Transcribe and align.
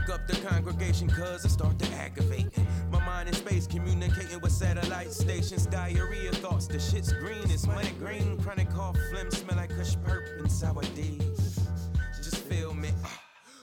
wake 0.00 0.14
up 0.14 0.26
the 0.26 0.36
congregation 0.46 1.08
cause 1.08 1.44
I 1.44 1.48
start 1.48 1.78
to 1.78 1.92
aggravate. 1.94 2.46
My 2.90 3.04
mind 3.04 3.28
in 3.28 3.34
space 3.34 3.66
communicating 3.66 4.40
with 4.40 4.52
satellite 4.52 5.12
stations. 5.12 5.66
Diarrhea 5.66 6.32
thoughts, 6.32 6.66
the 6.66 6.78
shit's 6.78 7.12
green, 7.12 7.42
it's 7.50 7.66
money 7.66 7.90
green. 7.98 8.38
Chronic 8.40 8.70
cough, 8.70 8.96
phlegm, 9.10 9.30
smell 9.30 9.56
like 9.56 9.70
kush 9.76 9.96
perp 9.96 10.38
and 10.38 10.50
sour 10.50 10.82
days. 10.94 11.58
Just 12.16 12.36
feel 12.44 12.74
me. 12.74 12.90
ah, 13.04 13.20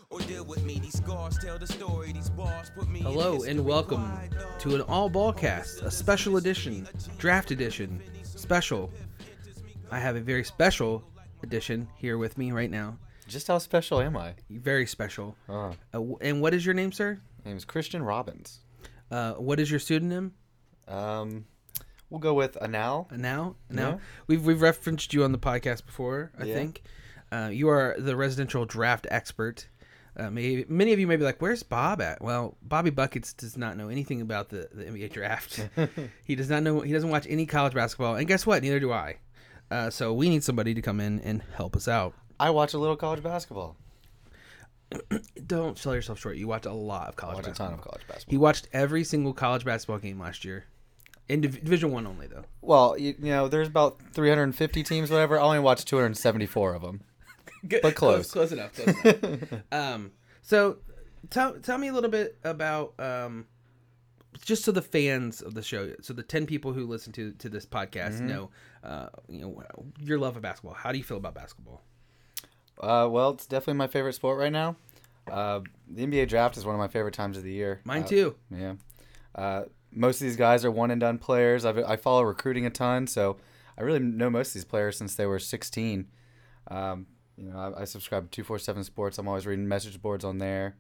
Or 0.10 0.20
deal 0.20 0.46
with 0.46 0.64
me. 0.64 0.80
These 0.80 0.98
scars 0.98 1.38
tell 1.38 1.58
the 1.58 1.68
story. 1.68 2.12
These 2.12 2.30
bars 2.30 2.72
put 2.76 2.88
me. 2.88 3.00
Hello 3.02 3.44
and 3.44 3.64
welcome 3.66 4.12
to 4.60 4.76
an 4.76 4.82
all 4.82 5.10
ball 5.10 5.34
cast, 5.34 5.82
a 5.82 5.92
special 5.92 6.38
edition, 6.38 6.88
draft 7.18 7.52
edition, 7.52 8.02
special. 8.24 8.92
I 9.92 10.00
have 10.00 10.16
a 10.16 10.22
very 10.22 10.44
special 10.44 11.04
edition 11.44 11.88
here 11.98 12.18
with 12.18 12.38
me 12.38 12.52
right 12.52 12.70
now. 12.70 12.98
Just 13.28 13.48
how 13.48 13.58
special 13.58 14.00
am 14.02 14.16
I? 14.16 14.36
Very 14.50 14.86
special. 14.86 15.36
Uh, 15.50 15.74
Uh, 15.94 16.16
and 16.22 16.42
what 16.42 16.54
is 16.54 16.66
your 16.66 16.74
name, 16.74 16.92
sir? 16.92 17.20
my 17.44 17.50
name 17.52 17.58
is 17.58 17.66
Christian 17.66 18.02
Robbins. 18.04 18.60
Uh, 19.12 19.34
what 19.34 19.60
is 19.60 19.70
your 19.70 19.80
pseudonym? 19.80 20.34
Um, 20.88 21.46
we'll 22.10 22.20
go 22.20 22.34
with 22.34 22.58
Anal. 22.62 23.08
Now, 23.12 23.56
now 23.70 23.90
Yeah. 23.90 23.98
we've 24.28 24.46
we've 24.46 24.62
referenced 24.62 25.14
you 25.14 25.24
on 25.24 25.32
the 25.34 25.38
podcast 25.40 25.86
before. 25.86 26.32
I 26.38 26.46
Yeah. 26.46 26.54
think 26.56 26.84
uh, 27.32 27.50
you 27.52 27.68
are 27.70 27.96
the 27.98 28.16
residential 28.16 28.66
draft 28.66 29.06
expert. 29.12 29.68
Uh, 30.16 30.32
may, 30.32 30.66
many 30.68 30.94
of 30.94 31.00
you 31.00 31.06
may 31.08 31.16
be 31.18 31.24
like, 31.24 31.42
"Where's 31.42 31.62
Bob 31.64 32.02
at?" 32.02 32.22
Well, 32.22 32.58
Bobby 32.62 32.90
Buckets 32.90 33.34
does 33.34 33.56
not 33.58 33.78
know 33.78 33.90
anything 33.90 34.20
about 34.22 34.50
the, 34.50 34.68
the 34.74 34.86
NBA 34.86 35.10
draft. 35.12 35.68
he 36.24 36.36
does 36.36 36.50
not 36.50 36.64
know. 36.64 36.80
He 36.82 36.92
doesn't 36.94 37.10
watch 37.10 37.28
any 37.30 37.46
college 37.46 37.74
basketball, 37.74 38.16
and 38.16 38.28
guess 38.28 38.46
what? 38.46 38.64
Neither 38.64 38.80
do 38.80 38.92
I. 38.92 39.18
Uh, 39.70 39.90
so 39.90 40.14
we 40.14 40.30
need 40.30 40.44
somebody 40.44 40.74
to 40.74 40.82
come 40.82 41.00
in 41.02 41.20
and 41.20 41.44
help 41.56 41.76
us 41.76 41.88
out. 41.90 42.14
I 42.40 42.50
watch 42.52 42.74
a 42.74 42.78
little 42.78 42.96
college 42.96 43.24
basketball. 43.24 43.76
Don't 45.48 45.78
sell 45.78 45.94
yourself 45.96 46.20
short. 46.20 46.38
You 46.38 46.48
watch 46.48 46.66
a 46.66 46.72
lot 46.72 47.10
of 47.10 47.14
I 47.14 47.16
college 47.16 47.36
watch 47.38 47.46
a 47.46 47.50
basketball. 47.50 47.70
ton 47.70 47.80
of 47.80 47.84
college 47.86 48.08
basketball. 48.08 48.32
He 48.32 48.38
watched 48.38 48.68
every 48.74 49.04
single 49.04 49.34
college 49.34 49.66
basketball 49.66 49.98
game 50.00 50.20
last 50.20 50.46
year, 50.46 50.66
in 51.28 51.42
Div- 51.42 51.64
Division 51.64 51.92
One 51.92 52.08
only, 52.08 52.28
though. 52.28 52.46
well, 52.62 52.98
you, 52.98 53.16
you 53.20 53.30
know, 53.32 53.48
there's 53.48 53.68
about 53.68 54.00
350 54.14 54.84
teams, 54.84 55.10
whatever. 55.12 55.38
I 55.40 55.44
only 55.44 55.60
watched 55.60 55.88
274 55.88 56.76
of 56.76 56.82
them. 56.82 57.02
But 57.82 57.96
close. 57.96 58.32
close, 58.32 58.52
enough. 58.54 58.74
Close 58.74 58.96
enough. 59.04 59.44
um, 59.74 60.12
so 60.42 60.78
tell 61.32 61.54
tell 61.60 61.78
me 61.78 61.88
a 61.90 61.94
little 61.94 62.10
bit 62.10 62.38
about 62.46 62.94
um, 63.00 63.46
just 64.46 64.64
so 64.64 64.72
the 64.72 64.82
fans 64.82 65.42
of 65.42 65.54
the 65.54 65.64
show, 65.64 65.92
so 66.02 66.14
the 66.14 66.24
ten 66.24 66.46
people 66.46 66.72
who 66.72 66.86
listen 66.86 67.12
to 67.14 67.32
to 67.34 67.50
this 67.50 67.66
podcast 67.66 68.18
Mm-hmm. 68.22 68.28
know, 68.28 68.50
uh, 68.84 69.10
you 69.28 69.42
know, 69.42 69.64
your 70.00 70.18
love 70.20 70.38
of 70.38 70.44
basketball. 70.44 70.76
How 70.76 70.92
do 70.94 70.98
you 70.98 71.04
feel 71.04 71.18
about 71.18 71.34
basketball? 71.34 71.82
Uh, 72.82 73.08
well, 73.10 73.32
it's 73.32 73.46
definitely 73.48 73.74
my 73.78 73.88
favorite 73.88 74.14
sport 74.14 74.38
right 74.38 74.52
now. 74.52 74.76
Uh, 75.32 75.62
the 75.90 76.06
NBA 76.06 76.28
draft 76.28 76.58
is 76.58 76.66
one 76.66 76.76
of 76.76 76.80
my 76.80 76.88
favorite 76.88 77.14
times 77.14 77.38
of 77.38 77.44
the 77.44 77.52
year. 77.52 77.82
Mine 77.84 78.04
Uh, 78.04 78.08
too. 78.08 78.36
Yeah. 78.50 78.74
Uh, 79.36 79.64
most 79.92 80.22
of 80.22 80.26
these 80.26 80.36
guys 80.36 80.64
are 80.64 80.72
one 80.72 80.92
and 80.92 81.00
done 81.02 81.18
players. 81.18 81.66
I've, 81.66 81.78
I 81.80 81.96
follow 81.96 82.24
recruiting 82.24 82.66
a 82.66 82.70
ton, 82.70 83.08
so 83.08 83.38
I 83.78 83.82
really 83.82 84.00
know 84.00 84.30
most 84.30 84.50
of 84.50 84.54
these 84.56 84.66
players 84.66 84.98
since 84.98 85.16
they 85.16 85.26
were 85.26 85.40
16. 85.40 86.08
Um, 86.70 87.08
you 87.38 87.50
know, 87.50 87.58
I, 87.58 87.82
I 87.82 87.86
subscribe 87.86 88.24
to 88.24 88.30
247 88.30 88.84
Sports. 88.84 89.18
I'm 89.18 89.28
always 89.28 89.46
reading 89.46 89.68
message 89.68 90.02
boards 90.02 90.24
on 90.26 90.38
there. 90.38 90.76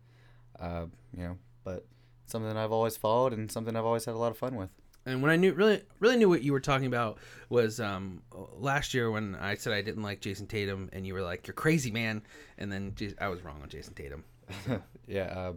Uh, 0.59 0.85
you 1.15 1.23
know, 1.23 1.37
but 1.63 1.85
something 2.25 2.55
I've 2.57 2.71
always 2.71 2.97
followed 2.97 3.33
and 3.33 3.51
something 3.51 3.75
I've 3.75 3.85
always 3.85 4.05
had 4.05 4.15
a 4.15 4.17
lot 4.17 4.31
of 4.31 4.37
fun 4.37 4.55
with. 4.55 4.69
And 5.07 5.21
when 5.21 5.31
I 5.31 5.37
knew 5.37 5.53
really 5.53 5.81
really 5.99 6.17
knew 6.17 6.27
what 6.27 6.43
you 6.43 6.51
were 6.51 6.59
talking 6.59 6.85
about 6.85 7.17
was 7.49 7.79
um, 7.79 8.21
last 8.57 8.93
year 8.93 9.09
when 9.09 9.35
I 9.35 9.55
said 9.55 9.71
I 9.71 9.81
didn't 9.81 10.03
like 10.03 10.19
Jayson 10.19 10.47
Tatum, 10.47 10.89
and 10.91 11.07
you 11.07 11.13
were 11.13 11.21
like, 11.21 11.47
"You're 11.47 11.53
crazy, 11.53 11.91
man," 11.91 12.21
and 12.57 12.69
then 12.69 12.93
I 13.19 13.29
was 13.29 13.41
wrong 13.41 13.61
on 13.61 13.69
Jayson 13.69 13.95
Tatum. 13.95 14.25
yeah, 15.07 15.23
uh, 15.23 15.53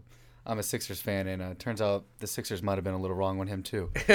I'm 0.46 0.60
a 0.60 0.62
Sixers 0.62 1.00
fan, 1.00 1.26
and 1.26 1.42
uh, 1.42 1.54
turns 1.58 1.82
out 1.82 2.04
the 2.20 2.28
Sixers 2.28 2.62
might 2.62 2.76
have 2.76 2.84
been 2.84 2.94
a 2.94 3.00
little 3.00 3.16
wrong 3.16 3.40
on 3.40 3.48
him 3.48 3.62
too. 3.62 3.90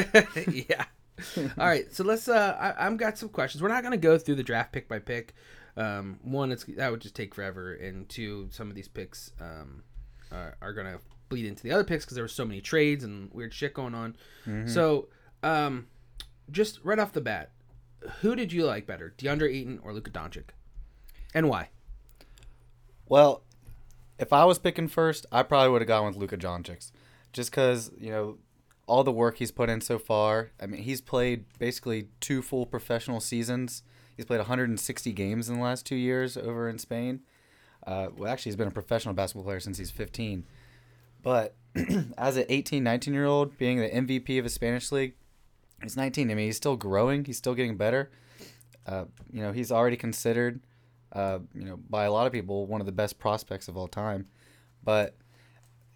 yeah. 0.48 0.86
All 1.38 1.68
right, 1.68 1.94
so 1.94 2.04
let's. 2.06 2.30
Uh, 2.30 2.58
I, 2.60 2.88
I've 2.88 2.98
got 2.98 3.18
some 3.18 3.30
questions. 3.30 3.62
We're 3.62 3.70
not 3.70 3.84
going 3.84 3.92
to 3.92 3.98
go 3.98 4.18
through 4.18 4.36
the 4.36 4.44
draft 4.44 4.72
pick 4.72 4.88
by 4.88 5.00
pick. 5.00 5.34
Um, 5.76 6.20
one, 6.24 6.52
it's 6.54 6.64
that 6.64 6.92
would 6.92 7.02
just 7.02 7.16
take 7.16 7.36
forever, 7.36 7.74
and 7.74 8.08
two, 8.08 8.48
some 8.52 8.70
of 8.70 8.76
these 8.76 8.88
picks 8.88 9.32
um, 9.42 9.84
are, 10.32 10.56
are 10.62 10.74
going 10.74 10.88
to 10.88 11.00
bleed 11.28 11.46
into 11.46 11.64
the 11.64 11.72
other 11.72 11.84
picks 11.84 12.06
because 12.06 12.16
there 12.16 12.24
were 12.24 12.30
so 12.30 12.46
many 12.46 12.62
trades 12.62 13.04
and 13.04 13.30
weird 13.34 13.54
shit 13.54 13.74
going 13.74 13.96
on. 13.96 14.16
So, 14.68 15.08
um, 15.46 15.88
just 16.52 16.80
right 16.84 17.00
off 17.00 17.14
the 17.14 17.22
bat, 17.22 17.52
who 18.22 18.36
did 18.36 18.52
you 18.52 18.66
like 18.66 18.86
better, 18.86 19.14
DeAndre 19.18 19.54
Ayton 19.54 19.80
or 19.84 19.94
Luka 19.94 20.10
Doncic, 20.10 20.50
and 21.34 21.48
why? 21.48 21.70
Well, 23.08 23.44
if 24.18 24.34
I 24.34 24.44
was 24.46 24.58
picking 24.58 24.88
first, 24.88 25.26
I 25.32 25.44
probably 25.44 25.70
would 25.70 25.82
have 25.82 25.88
gone 25.88 26.06
with 26.08 26.16
Luka 26.16 26.38
Doncic, 26.38 26.92
just 27.32 27.52
because 27.52 27.92
you 27.98 28.10
know 28.10 28.38
all 28.88 29.04
the 29.04 29.12
work 29.12 29.38
he's 29.38 29.52
put 29.52 29.70
in 29.70 29.82
so 29.82 30.00
far. 30.00 30.52
I 30.60 30.66
mean, 30.66 30.82
he's 30.82 31.02
played 31.02 31.46
basically 31.60 32.08
two 32.20 32.42
full 32.42 32.66
professional 32.66 33.20
seasons. 33.20 33.84
He's 34.16 34.26
played 34.26 34.38
160 34.38 35.12
games 35.12 35.50
in 35.50 35.58
the 35.58 35.64
last 35.64 35.86
two 35.86 35.96
years 35.96 36.38
over 36.38 36.70
in 36.70 36.80
Spain. 36.80 37.22
Uh, 37.86 38.08
well, 38.16 38.32
actually, 38.32 38.52
he's 38.52 38.56
been 38.56 38.68
a 38.68 38.72
professional 38.72 39.14
basketball 39.14 39.44
player 39.44 39.60
since 39.60 39.78
he's 39.78 39.92
15. 39.92 40.46
But 41.22 41.56
as 42.18 42.38
an 42.38 42.46
18, 42.48 42.84
19 42.84 43.14
year 43.14 43.26
old, 43.26 43.58
being 43.58 43.80
the 43.80 43.90
MVP 43.90 44.40
of 44.40 44.46
a 44.46 44.50
Spanish 44.50 44.92
league, 44.92 45.14
he's 45.82 45.98
19. 45.98 46.32
I 46.32 46.34
mean, 46.34 46.46
he's 46.48 46.58
still 46.58 46.76
growing. 46.76 47.26
He's 47.26 47.38
still 47.38 47.56
getting 47.56 47.78
better. 47.78 48.12
Uh, 48.86 49.06
you 49.32 49.42
know, 49.42 49.52
he's 49.52 49.72
already 49.72 49.98
considered 49.98 50.62
uh, 51.16 51.40
you 51.54 51.64
know, 51.64 51.78
by 51.90 52.04
a 52.04 52.12
lot 52.12 52.28
of 52.28 52.34
people, 52.34 52.68
one 52.68 52.82
of 52.82 52.86
the 52.86 52.92
best 52.92 53.18
prospects 53.18 53.68
of 53.68 53.78
all 53.78 53.88
time. 53.88 54.28
But, 54.84 55.16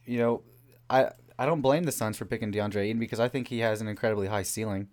you 0.05 0.17
know, 0.17 0.43
I 0.89 1.09
I 1.37 1.45
don't 1.45 1.61
blame 1.61 1.83
the 1.83 1.91
Suns 1.91 2.17
for 2.17 2.25
picking 2.25 2.51
DeAndre 2.51 2.83
Ayton 2.83 2.99
because 2.99 3.19
I 3.19 3.27
think 3.27 3.49
he 3.49 3.59
has 3.59 3.81
an 3.81 3.87
incredibly 3.87 4.27
high 4.27 4.43
ceiling. 4.43 4.87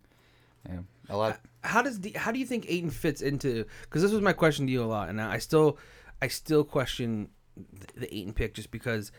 Yeah, 0.69 0.81
a 1.09 1.17
lot. 1.17 1.41
how 1.63 1.81
does 1.81 2.01
the, 2.01 2.11
how 2.13 2.33
do 2.33 2.41
you 2.41 2.45
think 2.45 2.67
Ayton 2.69 2.91
fits 2.91 3.23
into? 3.23 3.65
Because 3.83 4.03
this 4.03 4.13
was 4.13 4.21
my 4.21 4.33
question 4.33 4.67
to 4.67 4.73
you 4.73 4.83
a 4.83 4.85
lot, 4.85 5.09
and 5.09 5.23
I 5.23 5.39
still 5.39 5.79
I 6.21 6.27
still 6.27 6.65
question 6.65 7.29
the, 7.57 8.01
the 8.01 8.15
Ayton 8.15 8.33
pick 8.33 8.55
just 8.55 8.73
because 8.73 9.13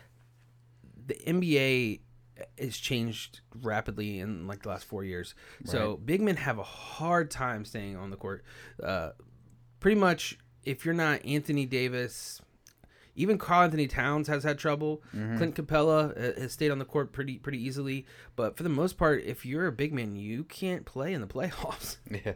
the 1.06 1.14
NBA 1.14 2.00
has 2.58 2.76
changed 2.76 3.40
rapidly 3.62 4.20
in 4.20 4.46
like 4.46 4.62
the 4.62 4.68
last 4.68 4.84
four 4.84 5.04
years. 5.04 5.34
So 5.64 5.96
big 6.04 6.20
men 6.20 6.36
have 6.36 6.58
a 6.58 6.62
hard 6.62 7.30
time 7.30 7.64
staying 7.64 7.96
on 7.96 8.10
the 8.10 8.16
court. 8.16 8.44
Uh, 8.82 9.10
pretty 9.80 9.98
much, 9.98 10.38
if 10.64 10.84
you're 10.84 10.94
not 10.94 11.24
Anthony 11.24 11.66
Davis. 11.66 12.40
Even 13.16 13.36
Karl-Anthony 13.36 13.88
Towns 13.88 14.28
has 14.28 14.44
had 14.44 14.58
trouble. 14.58 15.02
Clint 15.38 15.56
Capela 15.56 16.12
uh, 16.16 16.40
has 16.40 16.52
stayed 16.52 16.70
on 16.70 16.78
the 16.78 16.84
court 16.84 17.10
pretty 17.10 17.36
pretty 17.36 17.60
easily, 17.60 18.06
but 18.36 18.56
for 18.56 18.62
the 18.62 18.68
most 18.68 18.96
part, 18.96 19.24
if 19.24 19.44
you're 19.44 19.66
a 19.66 19.72
big 19.72 19.92
man, 19.92 20.14
you 20.14 20.44
can't 20.44 20.84
play 20.84 21.12
in 21.12 21.20
the 21.20 21.26
playoffs. 21.34 21.96
Yeah. 22.08 22.34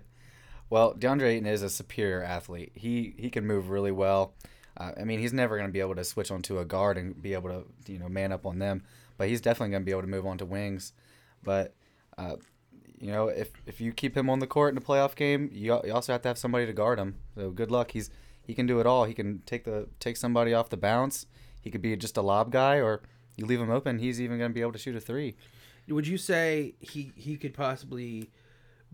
Well, 0.71 0.95
DeAndre 0.95 1.35
Ayton 1.35 1.47
is 1.47 1.63
a 1.63 1.71
superior 1.71 2.21
athlete. 2.23 2.73
He 2.75 3.15
he 3.17 3.31
can 3.31 3.47
move 3.47 3.69
really 3.71 3.93
well. 3.93 4.35
Uh, 4.77 4.91
I 5.01 5.05
mean, 5.05 5.21
he's 5.21 5.33
never 5.33 5.57
going 5.57 5.69
to 5.69 5.73
be 5.73 5.81
able 5.81 5.95
to 5.95 6.03
switch 6.03 6.31
onto 6.31 6.59
a 6.59 6.65
guard 6.65 6.97
and 6.99 7.21
be 7.21 7.35
able 7.35 7.51
to 7.51 7.93
you 7.93 8.01
know 8.01 8.09
man 8.09 8.33
up 8.33 8.45
on 8.45 8.59
them, 8.59 8.83
but 9.17 9.29
he's 9.29 9.41
definitely 9.41 9.71
going 9.71 9.83
to 9.83 9.87
be 9.87 9.93
able 9.93 10.03
to 10.03 10.09
move 10.09 10.27
on 10.27 10.39
to 10.39 10.45
wings. 10.45 10.93
But 11.43 11.75
uh, 12.19 12.37
you 12.99 13.11
know, 13.11 13.29
if 13.29 13.51
if 13.67 13.81
you 13.81 13.93
keep 13.93 14.17
him 14.17 14.31
on 14.31 14.39
the 14.39 14.47
court 14.47 14.73
in 14.73 14.79
a 14.79 14.81
playoff 14.81 15.17
game, 15.17 15.51
you, 15.53 15.81
you 15.85 15.93
also 15.93 16.13
have 16.13 16.23
to 16.23 16.29
have 16.29 16.39
somebody 16.39 16.67
to 16.67 16.73
guard 16.73 16.99
him. 16.99 17.17
So 17.35 17.51
good 17.51 17.71
luck. 17.71 17.91
He's 17.91 18.11
he 18.47 18.55
can 18.55 18.67
do 18.67 18.81
it 18.81 18.87
all. 18.87 19.05
He 19.05 19.15
can 19.15 19.43
take 19.47 19.65
the 19.65 19.89
take 19.99 20.17
somebody 20.17 20.55
off 20.55 20.71
the 20.71 20.77
bounce. 20.77 21.27
He 21.61 21.71
could 21.71 21.83
be 21.83 21.97
just 21.97 22.17
a 22.17 22.23
lob 22.23 22.53
guy, 22.53 22.77
or 22.77 23.03
you 23.37 23.47
leave 23.47 23.61
him 23.61 23.71
open. 23.71 23.99
He's 23.99 24.21
even 24.21 24.39
going 24.39 24.51
to 24.51 24.55
be 24.55 24.61
able 24.61 24.73
to 24.73 24.79
shoot 24.79 24.95
a 24.95 25.01
three. 25.01 25.37
Would 25.89 26.07
you 26.07 26.17
say 26.17 26.75
he 26.81 27.13
he 27.17 27.37
could 27.37 27.55
possibly 27.55 28.31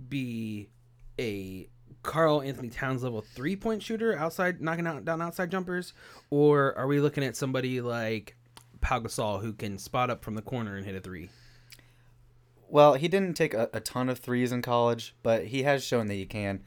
be 0.09 0.71
a 1.19 1.69
Karl-Anthony 2.03 2.71
Towns 2.71 3.03
level 3.03 3.21
three 3.21 3.57
point 3.57 3.83
shooter 3.83 4.17
outside 4.17 4.63
knocking 4.63 4.87
out 4.87 5.05
down 5.05 5.21
outside 5.21 5.51
jumpers, 5.51 5.93
or 6.31 6.75
are 6.79 6.87
we 6.87 6.99
looking 7.01 7.25
at 7.25 7.37
somebody 7.37 7.83
like 7.83 8.37
Pau 8.81 9.01
Gasol 9.01 9.41
who 9.43 9.53
can 9.53 9.79
spot 9.79 10.11
up 10.11 10.23
from 10.25 10.35
the 10.35 10.43
corner 10.43 10.77
and 10.77 10.85
hit 10.87 10.95
a 10.95 11.01
three? 11.01 11.31
Well, 12.69 12.95
he 12.95 13.09
didn't 13.09 13.35
take 13.35 13.55
a, 13.55 13.71
a 13.73 13.81
ton 13.81 14.09
of 14.09 14.19
threes 14.19 14.53
in 14.53 14.61
college, 14.63 15.15
but 15.23 15.47
he 15.47 15.63
has 15.63 15.83
shown 15.85 16.07
that 16.09 16.15
he 16.15 16.27
can. 16.27 16.61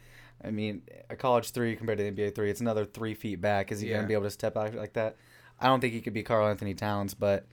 I 0.44 0.50
mean, 0.50 0.82
a 1.10 1.16
college 1.16 1.52
three 1.52 1.76
compared 1.76 2.00
to 2.00 2.04
the 2.04 2.12
NBA 2.12 2.34
three, 2.34 2.50
it's 2.50 2.62
another 2.62 2.86
three 2.86 3.14
feet 3.14 3.40
back. 3.40 3.72
Is 3.72 3.80
he 3.82 3.88
Yeah. 3.90 3.96
going 3.96 4.06
to 4.06 4.08
be 4.08 4.14
able 4.16 4.24
to 4.24 4.32
step 4.32 4.58
out 4.58 4.74
like 4.74 4.94
that? 4.94 5.16
I 5.60 5.68
don't 5.68 5.80
think 5.80 5.94
he 5.94 6.02
could 6.02 6.14
be 6.14 6.24
Karl-Anthony 6.24 6.74
Towns, 6.74 7.14
but 7.14 7.46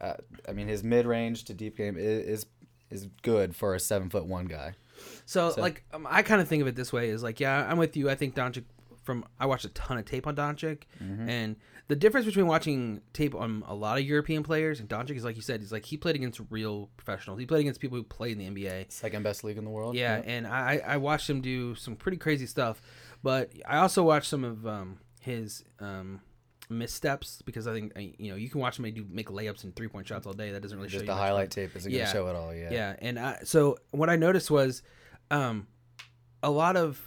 uh, 0.00 0.14
I 0.46 0.52
mean, 0.52 0.68
his 0.68 0.84
mid 0.84 1.06
range 1.06 1.44
to 1.44 1.54
deep 1.54 1.78
game 1.78 1.96
is, 1.96 2.26
is 2.26 2.46
is 2.90 3.08
good 3.22 3.56
for 3.56 3.74
a 3.74 3.80
seven 3.80 4.10
foot 4.10 4.26
one 4.26 4.44
guy. 4.44 4.74
So, 5.24 5.50
So- 5.50 5.62
like 5.62 5.82
um, 5.94 6.06
I 6.10 6.22
kind 6.22 6.42
of 6.42 6.46
think 6.48 6.60
of 6.60 6.68
it 6.68 6.76
this 6.76 6.92
way: 6.92 7.08
is 7.08 7.22
like, 7.22 7.40
yeah, 7.40 7.66
I'm 7.66 7.78
with 7.78 7.96
you. 7.96 8.10
I 8.10 8.14
think 8.14 8.34
Doncic 8.34 8.64
from 9.04 9.24
I 9.38 9.46
watched 9.46 9.64
a 9.64 9.68
ton 9.70 9.98
of 9.98 10.04
tape 10.04 10.26
on 10.26 10.34
Doncic, 10.34 10.82
and 11.00 11.56
the 11.88 11.96
difference 11.96 12.26
between 12.26 12.46
watching 12.46 13.02
tape 13.12 13.34
on 13.34 13.62
a 13.66 13.74
lot 13.74 13.98
of 13.98 14.04
European 14.04 14.42
players 14.42 14.80
and 14.80 14.88
Doncic 14.88 15.16
is 15.16 15.24
like 15.24 15.36
you 15.36 15.42
said, 15.42 15.60
he's 15.60 15.70
like 15.72 15.84
he 15.84 15.96
played 15.96 16.16
against 16.16 16.40
real 16.50 16.90
professionals. 16.96 17.38
He 17.38 17.46
played 17.46 17.60
against 17.60 17.80
people 17.80 17.98
who 17.98 18.04
play 18.04 18.32
in 18.32 18.38
the 18.38 18.48
NBA. 18.48 18.90
Second 18.90 19.22
best 19.22 19.44
league 19.44 19.58
in 19.58 19.64
the 19.64 19.70
world. 19.70 19.94
Yeah, 19.94 20.22
and 20.24 20.46
I 20.46 20.80
I 20.84 20.96
watched 20.96 21.28
him 21.28 21.40
do 21.40 21.74
some 21.74 21.94
pretty 21.96 22.16
crazy 22.16 22.46
stuff, 22.46 22.80
but 23.22 23.52
I 23.68 23.78
also 23.78 24.02
watched 24.02 24.28
some 24.28 24.44
of 24.44 24.66
um, 24.66 24.98
his 25.20 25.64
um, 25.80 26.22
missteps 26.70 27.42
because 27.42 27.66
I 27.66 27.72
think 27.72 27.92
you 28.18 28.30
know 28.30 28.36
you 28.36 28.48
can 28.48 28.60
watch 28.60 28.76
somebody 28.76 28.92
do 28.92 29.06
make 29.08 29.28
layups 29.28 29.64
and 29.64 29.74
three 29.76 29.88
point 29.88 30.06
shots 30.06 30.26
all 30.26 30.32
day. 30.32 30.52
That 30.52 30.62
doesn't 30.62 30.76
really 30.76 30.88
show 30.88 30.94
Just 30.94 31.04
you 31.04 31.08
the 31.08 31.12
much. 31.14 31.20
highlight 31.20 31.50
tape 31.50 31.76
isn't 31.76 31.90
going 31.90 32.04
to 32.04 32.10
show 32.10 32.26
it 32.28 32.36
all. 32.36 32.54
Yeah. 32.54 32.70
Yeah, 32.72 32.96
and 33.00 33.18
I, 33.18 33.40
so 33.44 33.76
what 33.90 34.08
I 34.08 34.16
noticed 34.16 34.50
was, 34.50 34.82
um, 35.30 35.66
a 36.42 36.50
lot 36.50 36.76
of 36.76 37.00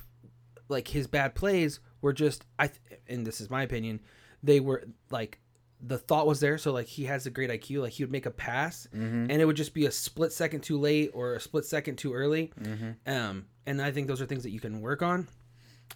like 0.70 0.88
his 0.88 1.08
bad 1.08 1.34
plays 1.36 1.80
were 2.02 2.14
just 2.14 2.46
I, 2.60 2.68
th- 2.68 3.02
and 3.08 3.26
this 3.26 3.42
is 3.42 3.50
my 3.50 3.64
opinion, 3.64 4.00
they 4.44 4.60
were 4.60 4.84
like 5.10 5.40
the 5.80 5.98
thought 5.98 6.26
was 6.26 6.40
there. 6.40 6.58
So 6.58 6.72
like 6.74 6.88
he 6.88 7.06
has 7.06 7.26
a 7.28 7.30
great 7.30 7.50
IQ. 7.50 7.82
Like 7.82 7.94
he 7.94 8.04
would 8.04 8.12
make 8.12 8.26
a 8.26 8.32
pass, 8.32 8.88
Mm-hmm. 8.96 9.30
and 9.30 9.42
it 9.42 9.46
would 9.46 9.56
just 9.56 9.74
be 9.74 9.86
a 9.86 9.92
split 9.92 10.32
second 10.34 10.62
too 10.62 10.80
late 10.80 11.12
or 11.14 11.36
a 11.36 11.40
split 11.40 11.66
second 11.66 11.98
too 11.98 12.14
early. 12.14 12.52
Mm-hmm. 12.60 13.12
Um, 13.12 13.46
and 13.66 13.82
I 13.82 13.92
think 13.92 14.08
those 14.08 14.22
are 14.22 14.26
things 14.26 14.44
that 14.44 14.52
you 14.52 14.60
can 14.60 14.82
work 14.82 15.02
on. 15.02 15.28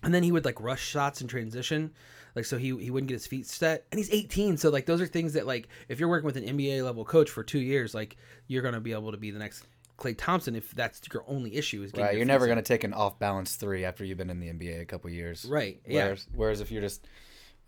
And 0.04 0.14
then 0.14 0.24
he 0.24 0.32
would 0.32 0.46
like 0.46 0.60
rush 0.62 0.82
shots 0.84 1.22
in 1.22 1.28
transition, 1.28 1.92
like 2.36 2.46
so 2.46 2.58
he 2.58 2.76
he 2.78 2.90
wouldn't 2.92 3.08
get 3.10 3.16
his 3.16 3.28
feet 3.28 3.46
set. 3.46 3.86
And 3.92 3.98
he's 4.00 4.12
18, 4.12 4.58
so 4.58 4.70
like 4.70 4.86
those 4.86 5.02
are 5.02 5.08
things 5.08 5.34
that 5.34 5.46
like 5.46 5.68
if 5.90 6.00
you're 6.00 6.10
working 6.10 6.26
with 6.26 6.38
an 6.38 6.46
NBA 6.46 6.84
level 6.84 7.04
coach 7.04 7.30
for 7.30 7.44
two 7.44 7.60
years, 7.60 7.94
like 7.94 8.18
you're 8.48 8.62
gonna 8.64 8.80
be 8.80 8.94
able 8.94 9.12
to 9.12 9.18
be 9.18 9.32
the 9.32 9.40
next 9.40 9.66
Klay 10.02 10.18
Thompson 10.18 10.56
if 10.56 10.72
that's 10.72 11.00
your 11.14 11.24
only 11.28 11.56
issue 11.56 11.84
is 11.84 11.92
getting 11.92 12.06
Right. 12.06 12.18
You're 12.18 12.26
never 12.26 12.48
going 12.48 12.58
to 12.58 12.64
take 12.64 12.84
an 12.84 12.94
off 12.94 13.20
balance 13.20 13.56
three 13.56 13.86
after 13.86 14.04
you've 14.04 14.18
been 14.18 14.32
in 14.32 14.40
the 14.40 14.48
NBA 14.48 14.82
a 14.82 14.86
couple 14.86 15.10
years. 15.12 15.46
right. 15.46 15.80
Yeah, 15.88 16.06
Whereas, 16.06 16.28
whereas 16.34 16.62
if 16.62 16.72
you're 16.72 16.82
just, 16.82 17.06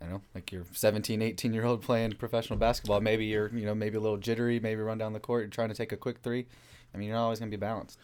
I 0.00 0.06
don't 0.06 0.14
know, 0.14 0.20
like 0.34 0.50
you're 0.50 0.64
17, 0.72 1.22
18 1.22 1.54
year 1.54 1.64
old 1.64 1.82
playing 1.82 2.12
professional 2.12 2.58
basketball, 2.58 3.00
maybe 3.00 3.26
you're, 3.26 3.48
you 3.56 3.64
know, 3.64 3.74
maybe 3.74 3.96
a 3.96 4.00
little 4.00 4.16
jittery, 4.16 4.58
maybe 4.58 4.80
run 4.80 4.98
down 4.98 5.12
the 5.12 5.20
court, 5.20 5.42
you're 5.42 5.50
trying 5.50 5.68
to 5.68 5.74
take 5.74 5.92
a 5.92 5.96
quick 5.96 6.18
three. 6.18 6.46
I 6.92 6.98
mean, 6.98 7.08
you're 7.08 7.16
not 7.16 7.24
always 7.24 7.38
going 7.38 7.50
to 7.50 7.56
be 7.56 7.60
balanced. 7.60 7.98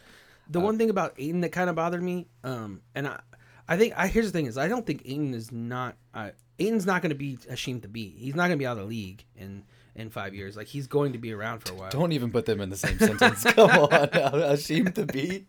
the 0.49 0.59
one 0.59 0.77
thing 0.77 0.89
about 0.89 1.13
Ayton 1.17 1.41
that 1.41 1.51
kind 1.51 1.69
of 1.69 1.75
bothered 1.75 2.01
me, 2.03 2.27
um, 2.43 2.81
and 2.95 3.07
I, 3.07 3.19
I 3.67 3.77
think 3.77 3.93
I 3.97 4.07
here's 4.07 4.25
the 4.25 4.31
thing 4.31 4.47
is 4.47 4.57
I 4.57 4.67
don't 4.67 4.85
think 4.85 5.03
Ayton 5.05 5.33
is 5.33 5.51
not 5.51 5.95
uh, 6.13 6.31
Ayton's 6.59 6.85
not 6.85 7.01
going 7.01 7.11
to 7.11 7.15
be 7.15 7.37
ashamed 7.49 7.83
to 7.83 7.87
be. 7.89 8.09
He's 8.17 8.35
not 8.35 8.43
going 8.47 8.57
to 8.57 8.57
be 8.57 8.65
out 8.65 8.77
of 8.77 8.83
the 8.83 8.89
league 8.89 9.23
in 9.35 9.63
in 9.95 10.09
five 10.09 10.33
years. 10.33 10.55
Like 10.57 10.67
he's 10.67 10.87
going 10.87 11.13
to 11.13 11.19
be 11.19 11.33
around 11.33 11.59
for 11.59 11.73
a 11.73 11.75
while. 11.75 11.89
Don't 11.89 12.11
even 12.11 12.31
put 12.31 12.45
them 12.45 12.61
in 12.61 12.69
the 12.69 12.77
same 12.77 12.97
sentence. 12.99 13.43
Come 13.53 13.69
on. 13.69 13.91
Ashamed 13.93 14.95
to 14.95 15.05
be. 15.05 15.45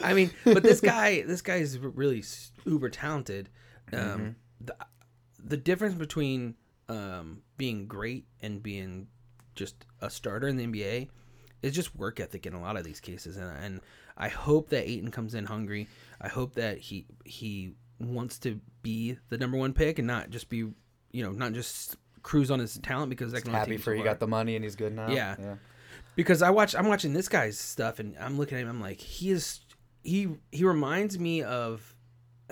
I 0.00 0.12
mean, 0.14 0.30
but 0.44 0.62
this 0.62 0.80
guy, 0.80 1.22
this 1.22 1.40
guy 1.42 1.56
is 1.56 1.78
really 1.78 2.22
uber 2.64 2.90
talented. 2.90 3.48
Um, 3.92 3.98
Mm-hmm. 3.98 4.28
the 4.66 4.76
the 5.44 5.56
difference 5.56 5.94
between 5.96 6.54
um, 6.88 7.42
being 7.56 7.86
great 7.86 8.26
and 8.40 8.62
being 8.62 9.08
just 9.54 9.84
a 10.00 10.08
starter 10.08 10.48
in 10.48 10.56
the 10.56 10.66
NBA 10.66 11.08
is 11.62 11.74
just 11.74 11.94
work 11.96 12.20
ethic 12.20 12.46
in 12.46 12.54
a 12.54 12.60
lot 12.60 12.76
of 12.76 12.84
these 12.84 13.00
cases, 13.00 13.36
and 13.36 13.50
and 13.64 13.80
I 14.16 14.28
hope 14.28 14.68
that 14.70 14.88
Ayton 14.88 15.10
comes 15.10 15.34
in 15.34 15.44
hungry. 15.46 15.88
I 16.20 16.28
hope 16.28 16.54
that 16.54 16.78
he 16.78 17.06
he 17.24 17.74
wants 17.98 18.38
to 18.40 18.60
be 18.82 19.16
the 19.30 19.38
number 19.38 19.56
one 19.56 19.72
pick 19.72 19.98
and 19.98 20.06
not 20.08 20.30
just 20.30 20.48
be, 20.48 20.58
you 21.12 21.22
know, 21.24 21.30
not 21.32 21.52
just 21.52 21.96
cruise 22.22 22.50
on 22.50 22.58
his 22.58 22.78
talent 22.78 23.10
because 23.10 23.32
that 23.32 23.42
can 23.42 23.52
Happy 23.52 23.76
for 23.76 23.94
he 23.94 24.02
got 24.02 24.20
the 24.20 24.26
money 24.28 24.54
and 24.56 24.64
he's 24.64 24.76
good 24.76 24.94
now. 24.94 25.08
Yeah. 25.08 25.36
Yeah. 25.38 25.54
because 26.14 26.42
I 26.42 26.50
watch 26.50 26.74
I'm 26.74 26.86
watching 26.88 27.12
this 27.12 27.28
guy's 27.28 27.58
stuff 27.58 27.98
and 27.98 28.16
I'm 28.18 28.38
looking 28.38 28.58
at 28.58 28.62
him 28.62 28.68
I'm 28.68 28.80
like 28.80 29.00
he 29.00 29.30
is 29.30 29.60
he 30.04 30.28
he 30.50 30.64
reminds 30.64 31.18
me 31.18 31.42
of 31.42 31.94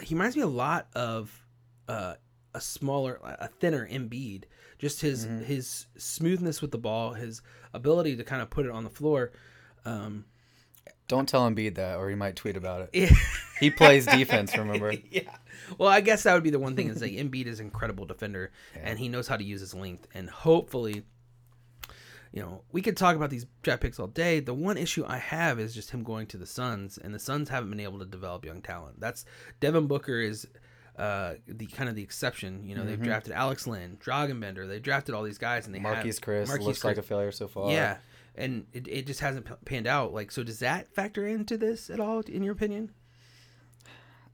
he 0.03 0.15
reminds 0.15 0.37
me 0.37 0.43
a 0.43 0.47
lot 0.47 0.89
of 0.95 1.47
uh, 1.89 2.15
a 2.55 2.61
smaller 2.61 3.21
a 3.23 3.49
thinner 3.49 3.87
Embiid 3.89 4.45
just 4.79 5.01
his 5.03 5.25
his 5.45 5.87
smoothness 5.97 6.63
with 6.63 6.71
the 6.71 6.79
ball 6.79 7.13
his 7.13 7.43
ability 7.75 8.17
to 8.17 8.25
kind 8.25 8.41
of 8.43 8.51
put 8.51 8.67
it 8.67 8.73
on 8.73 8.83
the 8.85 8.91
floor 8.91 9.31
um 9.85 10.25
Don't 11.09 11.29
tell 11.29 11.49
Embiid 11.49 11.75
that 11.77 11.97
or 11.99 12.09
he 12.09 12.15
might 12.17 12.37
tweet 12.37 12.57
about 12.57 12.81
it. 12.83 12.91
yeah, 12.95 13.17
He 13.61 13.71
plays 13.71 14.07
defense, 14.07 14.57
remember? 14.57 14.93
yeah. 15.11 15.37
Well, 15.79 15.89
I 15.89 16.01
guess 16.01 16.25
that 16.25 16.35
would 16.35 16.43
be 16.43 16.51
the 16.51 16.59
one 16.59 16.75
thing 16.75 16.89
is 16.89 17.01
like 17.01 17.13
Embiid 17.13 17.47
is 17.47 17.61
an 17.61 17.67
incredible 17.67 18.07
defender 18.07 18.51
and 18.75 18.99
he 18.99 19.09
knows 19.09 19.29
how 19.29 19.37
to 19.37 19.45
use 19.45 19.61
his 19.61 19.75
length 19.75 20.09
and 20.15 20.29
hopefully 20.29 21.05
you 22.33 22.41
know, 22.43 22.63
we 22.71 22.81
could 22.81 22.97
talk 22.97 23.17
about 23.17 23.31
these 23.31 23.47
draft 23.63 23.83
picks 23.83 23.99
all 23.99 24.07
day. 24.07 24.41
The 24.41 24.55
one 24.55 24.77
issue 24.77 25.05
I 25.07 25.19
have 25.19 25.59
is 25.59 25.75
just 25.75 25.91
him 25.91 26.05
going 26.05 26.29
to 26.29 26.37
the 26.37 26.47
Suns, 26.47 26.97
and 26.97 27.13
the 27.13 27.19
Suns 27.19 27.49
haven't 27.49 27.71
been 27.71 27.81
able 27.81 27.99
to 27.99 28.05
develop 28.05 28.45
young 28.45 28.63
talent. 28.63 29.01
That's 29.01 29.25
Devin 29.59 29.89
Booker 29.89 30.21
is 30.21 30.47
uh, 30.97 31.35
the 31.49 31.67
kind 31.67 31.89
of 31.89 31.97
the 31.97 32.03
exception. 32.03 32.63
You 32.65 32.77
know, 32.77 32.85
they've 32.85 33.03
drafted 33.03 33.33
Alex 33.33 33.67
Len, 33.67 33.99
Dragonbender. 34.01 34.69
They 34.69 34.79
drafted 34.79 35.15
all 35.15 35.25
these 35.25 35.39
guys, 35.39 35.67
and 35.67 35.75
they 35.75 35.81
Marquese 35.81 36.05
have 36.05 36.21
Chriss 36.21 36.47
Marquese 36.47 36.63
looks 36.63 36.85
like 36.85 36.99
a 36.99 37.03
failure 37.03 37.33
so 37.33 37.49
far. 37.49 37.73
yeah, 37.73 37.97
and 38.37 38.67
it, 38.73 38.87
it 38.87 39.07
just 39.07 39.21
hasn't 39.21 39.49
panned 39.65 39.89
out. 39.89 40.15
Like, 40.15 40.31
so 40.31 40.45
does 40.45 40.61
that 40.61 40.95
factor 40.95 41.27
into 41.27 41.59
this 41.59 41.91
at 41.91 41.99
all, 41.99 42.21
in 42.21 42.45
your 42.45 42.53
opinion? 42.53 42.93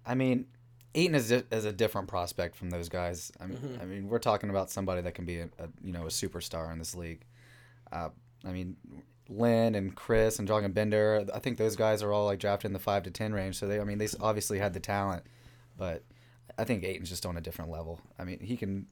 I 0.07 0.15
mean, 0.15 0.47
Ayton 0.95 1.15
is, 1.15 1.29
di- 1.29 1.43
is 1.51 1.65
a 1.65 1.73
different 1.73 2.09
prospect 2.09 2.57
from 2.57 2.71
those 2.71 2.89
guys. 2.89 3.33
I 3.41 3.47
mean, 3.47 3.59
Mm-hmm. 3.59 3.81
I 3.81 3.85
mean, 3.85 4.09
we're 4.09 4.19
talking 4.19 4.51
about 4.51 4.71
somebody 4.71 5.03
that 5.03 5.15
can 5.15 5.25
be 5.25 5.41
a, 5.41 5.49
a 5.59 5.69
you 5.83 5.93
know 5.93 6.03
a 6.05 6.09
superstar 6.09 6.73
in 6.73 6.79
this 6.79 6.95
league. 6.95 7.23
Uh, 7.93 8.11
I 8.45 8.53
mean, 8.53 8.77
Len 9.29 9.75
and 9.75 9.95
Chriss 9.97 10.39
and 10.39 10.49
Dragan 10.49 10.73
Bender. 10.73 11.27
I 11.35 11.39
think 11.41 11.59
those 11.59 11.77
guys 11.77 12.03
are 12.03 12.13
all 12.13 12.27
like 12.27 12.39
drafted 12.39 12.69
in 12.69 12.73
the 12.73 12.79
five 12.79 13.03
to 13.05 13.11
ten 13.11 13.33
range. 13.33 13.59
So 13.59 13.67
they, 13.67 13.81
I 13.81 13.85
mean, 13.85 13.99
they 13.99 14.09
obviously 14.21 14.59
had 14.59 14.73
the 14.73 14.81
talent, 14.81 15.25
but 15.77 16.05
I 16.57 16.65
think 16.65 16.85
Ayton's 16.85 17.09
just 17.11 17.27
on 17.27 17.37
a 17.37 17.41
different 17.41 17.71
level. 17.71 18.01
I 18.19 18.25
mean, 18.25 18.41
he 18.41 18.57
can 18.57 18.87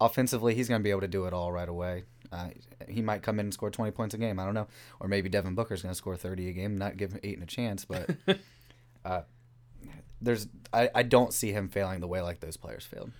offensively, 0.00 0.54
he's 0.54 0.68
going 0.68 0.80
to 0.80 0.84
be 0.84 0.90
able 0.90 1.02
to 1.02 1.08
do 1.08 1.26
it 1.26 1.32
all 1.32 1.52
right 1.52 1.68
away. 1.68 2.04
Uh, 2.32 2.48
he 2.88 3.00
might 3.02 3.22
come 3.22 3.38
in 3.38 3.46
and 3.46 3.54
score 3.54 3.70
20 3.70 3.90
points 3.92 4.14
a 4.14 4.18
game. 4.18 4.38
I 4.40 4.44
don't 4.44 4.54
know. 4.54 4.66
Or 5.00 5.08
maybe 5.08 5.28
Devin 5.28 5.54
Booker's 5.54 5.82
going 5.82 5.92
to 5.92 5.96
score 5.96 6.16
30 6.16 6.48
a 6.48 6.52
game, 6.52 6.76
not 6.78 6.96
give 6.96 7.18
Ayton 7.22 7.42
a 7.42 7.46
chance. 7.46 7.84
But 7.84 8.10
uh, 9.04 9.22
there's, 10.24 10.48
I, 10.72 10.90
I 10.94 11.02
don't 11.02 11.32
see 11.32 11.52
him 11.52 11.68
failing 11.68 12.00
the 12.00 12.08
way 12.08 12.20
like 12.20 12.40
those 12.40 12.56
players 12.56 12.84
failed. 12.84 13.10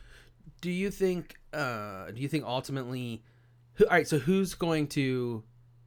Do 0.60 0.70
you 0.70 0.90
think? 0.90 1.36
Uh, 1.52 2.10
do 2.10 2.20
you 2.20 2.28
think 2.28 2.44
ultimately? 2.44 3.22
Who, 3.74 3.84
all 3.84 3.92
right. 3.92 4.08
So 4.08 4.18
who's 4.18 4.54
going 4.54 4.88
to 4.88 5.42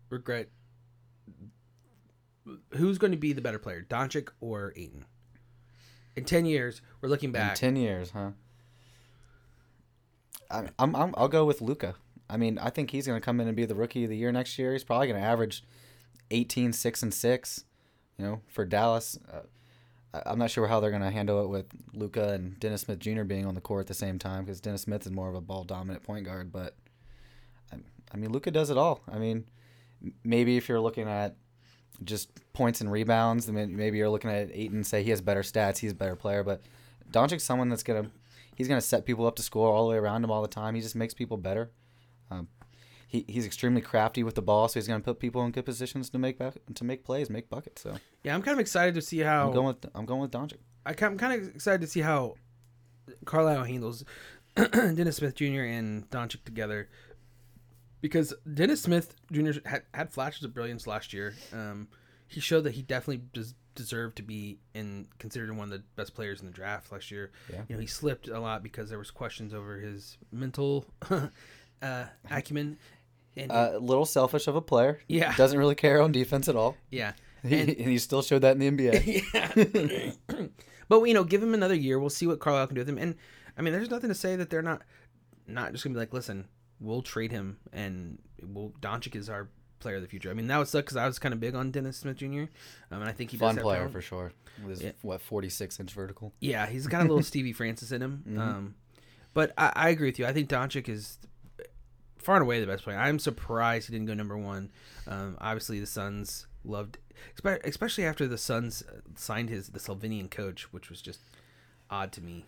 regret? 0.10 0.50
Who's 2.76 2.98
going 2.98 3.12
to 3.12 3.18
be 3.18 3.34
the 3.34 3.42
better 3.42 3.60
player, 3.60 3.86
Doncic 3.88 4.30
or 4.40 4.74
Ayton? 4.76 5.06
In 6.16 6.26
ten 6.26 6.46
years, 6.46 6.82
we're 7.02 7.10
looking 7.10 7.32
back. 7.32 7.42
In 7.42 7.48
back. 7.50 7.56
10 7.58 7.76
years, 7.76 8.12
huh? 8.12 8.32
I, 10.50 10.70
I'm, 10.80 10.96
I'm, 10.96 11.14
I'll 11.18 11.28
go 11.28 11.46
with 11.46 11.62
Luka. 11.62 11.96
I 12.30 12.38
mean, 12.38 12.58
I 12.58 12.70
think 12.70 12.92
he's 12.92 13.08
going 13.08 13.20
to 13.20 13.26
come 13.26 13.40
in 13.40 13.48
and 13.48 13.56
be 13.56 13.66
the 13.66 13.76
rookie 13.76 14.04
of 14.04 14.10
the 14.10 14.18
year 14.18 14.32
next 14.32 14.58
year. 14.60 14.74
He's 14.74 14.84
probably 14.84 15.08
going 15.08 15.20
to 15.20 15.26
average 15.26 15.64
18, 16.32 16.74
6, 16.74 17.04
and 17.04 17.14
6, 17.14 17.64
you 18.18 18.26
know, 18.26 18.42
for 18.48 18.66
Dallas. 18.66 19.18
Uh, 19.32 19.42
I'm 20.14 20.40
not 20.40 20.50
sure 20.50 20.68
how 20.68 20.80
they're 20.80 20.90
going 20.90 21.02
to 21.02 21.12
handle 21.12 21.44
it 21.44 21.48
with 21.48 21.66
Luka 21.94 22.30
and 22.30 22.60
Dennis 22.60 22.82
Smith 22.82 23.00
Jr. 23.00 23.24
being 23.24 23.46
on 23.46 23.56
the 23.56 23.62
court 23.62 23.82
at 23.82 23.88
the 23.88 23.94
same 23.94 24.18
time 24.18 24.46
because 24.46 24.62
Dennis 24.62 24.84
Smith 24.84 25.06
is 25.06 25.12
more 25.12 25.30
of 25.30 25.36
a 25.36 25.42
ball 25.42 25.64
dominant 25.64 26.04
point 26.04 26.26
guard. 26.26 26.52
But, 26.52 26.76
I, 27.72 28.18
mean, 28.18 28.32
Luka 28.32 28.52
does 28.52 28.70
it 28.70 28.78
all. 28.78 29.02
I 29.12 29.18
mean, 29.18 29.46
maybe 30.24 30.58
if 30.58 30.70
you're 30.70 30.80
looking 30.80 31.08
at 31.08 31.36
just 32.04 32.30
points 32.54 32.82
and 32.82 32.92
rebounds, 32.92 33.50
I 33.50 33.52
mean, 33.52 33.76
maybe 33.76 33.98
you're 33.98 34.10
looking 34.10 34.32
at 34.32 34.50
Ayton 34.54 34.78
and 34.78 34.88
say 34.88 35.04
he 35.04 35.10
has 35.10 35.22
better 35.22 35.42
stats, 35.42 35.80
he's 35.80 35.92
a 35.92 35.96
better 35.96 36.16
player. 36.16 36.44
But 36.44 36.62
Doncic's 37.12 37.44
someone 37.44 37.70
that's 37.70 37.84
to 37.84 38.10
he's 38.56 38.68
to 38.68 38.82
set 38.82 39.06
people 39.06 39.28
up 39.28 39.36
to 39.36 39.44
score 39.44 39.72
all 39.72 39.86
the 39.86 39.92
way 39.92 39.98
around 39.98 40.24
him 40.24 40.32
all 40.32 40.42
the 40.42 40.48
time. 40.48 40.76
He 40.76 40.82
just 40.82 40.96
makes 40.96 41.14
people 41.14 41.38
better. 41.38 41.70
Um, 42.32 42.48
he, 43.08 43.24
he's 43.28 43.46
extremely 43.46 43.82
crafty 43.82 44.22
with 44.22 44.36
the 44.36 44.42
ball, 44.42 44.68
so 44.68 44.80
he's 44.80 44.88
going 44.88 45.00
to 45.00 45.04
put 45.06 45.20
people 45.20 45.44
in 45.46 45.52
good 45.52 45.66
positions 45.66 46.10
to 46.10 46.20
make 46.20 46.38
back, 46.38 46.56
to 46.76 46.84
make 46.84 47.06
plays, 47.06 47.30
make 47.30 47.50
buckets. 47.50 47.82
So 47.82 47.96
Yeah, 48.24 48.36
I'm 48.36 48.42
kind 48.42 48.54
of 48.54 48.60
excited 48.60 48.94
to 48.96 49.02
see 49.02 49.20
how 49.20 49.48
I'm 49.48 49.54
going 49.54 49.68
with 49.68 49.86
I'm 49.96 50.06
going 50.06 50.22
with 50.22 50.32
Doncic. 50.32 50.58
I 50.86 50.94
I'm 51.06 51.18
kind 51.18 51.42
of 51.42 51.56
excited 51.56 51.82
to 51.82 51.88
see 51.88 52.02
how 52.02 52.36
Carlisle 53.26 53.64
handles 53.64 54.04
Dennis 54.56 55.18
Smith 55.18 55.36
Jr. 55.36 55.62
and 55.62 56.10
Doncic 56.10 56.44
together 56.44 56.90
because 58.02 58.34
Dennis 58.52 58.82
Smith 58.82 59.16
Jr. 59.32 59.52
had, 59.66 59.84
had 59.94 60.12
flashes 60.12 60.44
of 60.44 60.54
brilliance 60.54 60.86
last 60.86 61.14
year. 61.14 61.36
Um, 61.54 61.88
he 62.28 62.42
showed 62.42 62.66
that 62.66 62.74
he 62.74 62.82
definitely 62.82 63.24
des- 63.34 63.56
deserved 63.76 64.18
to 64.18 64.24
be 64.24 64.60
in 64.74 65.08
considered 65.18 65.56
one 65.56 65.72
of 65.72 65.80
the 65.80 65.84
best 65.96 66.14
players 66.14 66.42
in 66.42 66.46
the 66.46 66.52
draft 66.52 66.92
last 66.92 67.12
year. 67.12 67.32
Yeah. 67.52 67.62
You 67.70 67.76
know, 67.76 67.82
he 67.82 67.88
slipped 67.88 68.28
a 68.28 68.40
lot 68.40 68.64
because 68.64 68.90
there 68.90 69.00
was 69.00 69.12
questions 69.12 69.54
over 69.54 69.78
his 69.78 70.18
mental 70.32 70.86
uh, 71.82 72.06
acumen. 72.32 72.78
And 73.38 73.52
Uh, 73.52 73.72
a 73.74 73.80
little 73.80 74.06
selfish 74.06 74.48
of 74.48 74.56
a 74.56 74.62
player. 74.62 75.00
Yeah. 75.08 75.36
doesn't 75.36 75.58
really 75.60 75.76
care 75.76 76.02
on 76.02 76.12
defense 76.12 76.48
at 76.50 76.56
all. 76.56 76.76
yeah, 76.90 77.14
He, 77.44 77.60
And- 77.60 77.70
and 77.70 77.90
he 77.90 77.98
still 78.00 78.22
showed 78.22 78.40
that 78.42 78.60
in 78.60 78.60
the 78.60 78.70
NBA. 78.72 79.24
yeah. 80.30 80.48
but 80.90 81.02
you 81.04 81.14
know, 81.14 81.24
give 81.24 81.42
him 81.44 81.54
another 81.54 81.76
year. 81.76 82.00
We'll 82.00 82.10
see 82.10 82.28
what 82.28 82.40
Carlisle 82.40 82.68
can 82.68 82.76
do 82.76 82.82
with 82.82 82.90
him. 82.90 82.98
And 82.98 83.16
I 83.58 83.62
mean, 83.62 83.74
there's 83.74 83.90
nothing 83.90 84.10
to 84.10 84.16
say 84.16 84.36
that 84.36 84.50
they're 84.50 84.62
not 84.62 84.82
not 85.48 85.72
just 85.72 85.84
gonna 85.84 85.94
be 85.94 86.00
like, 86.00 86.14
listen, 86.14 86.48
we'll 86.80 87.02
trade 87.02 87.32
him, 87.32 87.58
and 87.72 88.20
we'll 88.44 88.72
Doncic 88.82 89.16
is 89.16 89.30
our 89.30 89.50
player 89.80 89.96
of 89.98 90.02
the 90.02 90.08
future. 90.08 90.30
I 90.30 90.34
mean, 90.34 90.48
that 90.48 90.58
would 90.58 90.68
suck 90.68 90.86
because 90.86 90.98
I 90.98 91.06
was 91.06 91.20
kind 91.20 91.34
of 91.34 91.40
big 91.40 91.56
on 91.56 91.72
Dennis 91.72 91.98
Smith 91.98 92.18
Jr. 92.18 92.26
Um, 92.92 93.02
and 93.02 93.04
I 93.06 93.12
think 93.12 93.32
he 93.32 93.38
Fun 93.38 93.56
player 93.58 93.88
for 93.90 94.02
sure. 94.02 94.32
With 94.62 94.72
his 94.72 94.82
Yeah. 94.84 94.92
what 95.04 95.22
46 95.22 95.80
inch 95.80 95.94
vertical. 95.94 96.34
Yeah, 96.40 96.66
he's 96.68 96.88
got 96.88 97.02
a 97.02 97.08
little 97.08 97.22
Stevie 97.24 97.54
Francis 97.54 97.92
in 97.92 98.02
him. 98.02 98.24
Mm-hmm. 98.28 98.40
Um, 98.40 98.76
but 99.36 99.54
I, 99.58 99.72
I 99.76 99.90
agree 99.90 100.08
with 100.10 100.18
you. 100.20 100.26
I 100.26 100.34
think 100.34 100.50
Doncic 100.50 100.90
is 100.90 101.20
far 102.28 102.36
and 102.36 102.44
away 102.44 102.60
the 102.60 102.68
best 102.68 102.84
player. 102.84 102.98
I'm 102.98 103.20
surprised 103.20 103.88
he 103.88 103.94
didn't 103.94 104.08
go 104.08 104.14
number 104.14 104.38
one. 104.38 104.70
Um, 105.08 105.38
obviously, 105.40 105.80
the 105.80 105.86
Suns 105.88 106.46
loved, 106.66 106.98
especially 107.64 108.04
after 108.04 108.28
the 108.28 108.38
Suns 108.38 108.84
uh, 108.84 109.00
signed 109.16 109.50
his 109.50 109.70
the 109.70 109.80
Slovenian 109.80 110.30
coach, 110.30 110.74
which 110.74 110.90
was 110.90 111.02
just 111.02 111.22
odd 111.90 112.12
to 112.12 112.22
me. 112.22 112.44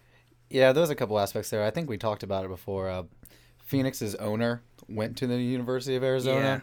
Yeah, 0.50 0.74
there's 0.74 0.90
a 0.90 0.96
couple 0.96 1.18
aspects 1.18 1.50
there. 1.50 1.64
I 1.64 1.72
think 1.72 1.90
we 1.90 1.98
talked 1.98 2.24
about 2.24 2.44
it 2.44 2.50
before. 2.50 2.90
Uh, 2.90 3.04
Phoenix's 3.64 4.16
owner 4.16 4.64
went 4.90 5.16
to 5.18 5.28
the 5.28 5.38
University 5.38 5.96
of 5.96 6.04
Arizona. 6.04 6.42
Yeah. 6.42 6.60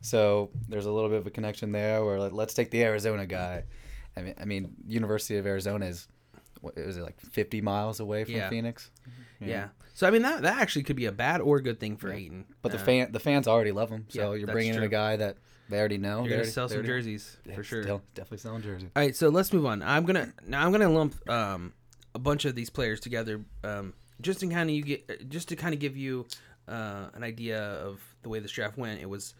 So 0.00 0.50
there's 0.68 0.86
a 0.86 0.92
little 0.92 1.10
bit 1.10 1.18
of 1.18 1.26
a 1.26 1.30
connection 1.30 1.72
there 1.72 2.04
where 2.04 2.20
like, 2.20 2.32
let's 2.32 2.54
take 2.54 2.70
the 2.70 2.84
Arizona 2.84 3.26
guy. 3.26 3.64
I 4.16 4.22
mean, 4.22 4.34
I 4.40 4.44
mean, 4.44 4.76
University 4.86 5.38
of 5.38 5.46
Arizona 5.46 5.86
is 5.86 6.06
what 6.60 6.76
is 6.76 6.96
it 6.96 7.02
like 7.02 7.20
50 7.20 7.60
miles 7.60 8.00
away 8.00 8.24
from 8.24 8.34
Yeah. 8.34 8.48
Phoenix? 8.50 8.90
Yeah. 9.40 9.46
yeah. 9.48 9.68
So 9.94 10.06
I 10.06 10.10
mean 10.10 10.22
that 10.22 10.42
that 10.42 10.60
actually 10.60 10.82
could 10.84 10.96
be 10.96 11.06
a 11.06 11.12
bad 11.12 11.40
or 11.40 11.60
good 11.60 11.78
thing 11.80 11.96
for 11.96 12.10
Ayton. 12.12 12.44
But 12.62 12.72
the 12.72 12.78
Uh, 12.78 12.84
fan 12.84 13.12
the 13.12 13.20
fans 13.20 13.46
already 13.48 13.72
love 13.72 13.90
him. 13.90 14.06
So 14.08 14.32
Yeah, 14.32 14.38
you're 14.38 14.46
bringing 14.48 14.74
in 14.74 14.82
a 14.82 14.88
guy 14.88 15.16
that 15.16 15.36
they 15.68 15.78
already 15.78 15.98
know. 15.98 16.20
you're 16.20 16.30
They 16.30 16.36
gonna 16.36 16.44
sell 16.46 16.68
some 16.68 16.76
already- 16.78 16.88
jerseys 16.88 17.36
Yeah, 17.44 17.54
for 17.54 17.62
sure. 17.62 17.82
still- 17.82 18.02
definitely 18.14 18.38
selling 18.38 18.62
jerseys. 18.62 18.90
All 18.96 19.02
right, 19.02 19.14
so 19.14 19.28
let's 19.28 19.52
move 19.52 19.66
on. 19.66 19.82
I'm 19.82 20.04
gonna 20.04 20.32
now 20.46 20.64
I'm 20.64 20.72
gonna 20.72 20.88
lump 20.90 21.28
um, 21.28 21.72
a 22.14 22.18
bunch 22.18 22.44
of 22.44 22.54
these 22.54 22.70
players 22.70 22.98
together, 23.00 23.40
um, 23.62 23.94
just 24.20 24.40
to 24.40 24.46
kind 24.48 24.68
of 24.70 24.74
you 24.76 24.82
get 24.82 25.28
just 25.28 25.48
to 25.48 25.56
kind 25.56 25.74
of 25.74 25.80
give 25.80 25.96
you 25.96 26.26
uh, 26.68 27.08
an 27.14 27.22
idea 27.24 27.60
of 27.60 28.00
the 28.22 28.28
way 28.28 28.38
this 28.40 28.52
draft 28.52 28.76
went. 28.78 29.00
It 29.00 29.08
was 29.08 29.34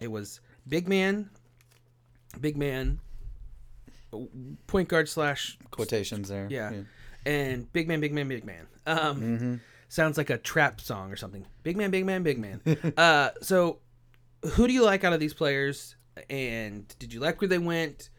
it 0.00 0.08
was 0.08 0.40
big 0.68 0.88
man, 0.88 1.30
big 2.40 2.56
man, 2.56 3.00
point 4.66 4.88
guard 4.88 5.08
slash 5.08 5.58
Quotations 5.70 6.28
there. 6.28 6.46
yeah, 6.50 6.72
and 7.24 7.70
big 7.72 7.88
man, 7.88 8.00
big 8.00 8.12
man, 8.12 8.28
big 8.28 8.44
man. 8.44 8.66
Um, 8.86 9.20
Mm-hmm. 9.20 9.54
Sounds 9.88 10.18
like 10.18 10.30
a 10.30 10.38
trap 10.38 10.80
song 10.80 11.12
or 11.12 11.16
something. 11.16 11.46
Big 11.62 11.76
man, 11.76 11.92
big 11.92 12.04
man, 12.04 12.24
big 12.24 12.38
man. 12.38 12.60
uh, 12.96 13.30
so, 13.40 13.78
who 14.44 14.66
do 14.66 14.72
you 14.72 14.84
like 14.84 15.04
out 15.04 15.12
of 15.12 15.20
these 15.20 15.32
players? 15.32 15.94
And 16.28 16.92
did 16.98 17.12
you 17.12 17.20
like 17.20 17.40
where 17.40 17.46
they 17.48 17.58
went? 17.58 18.10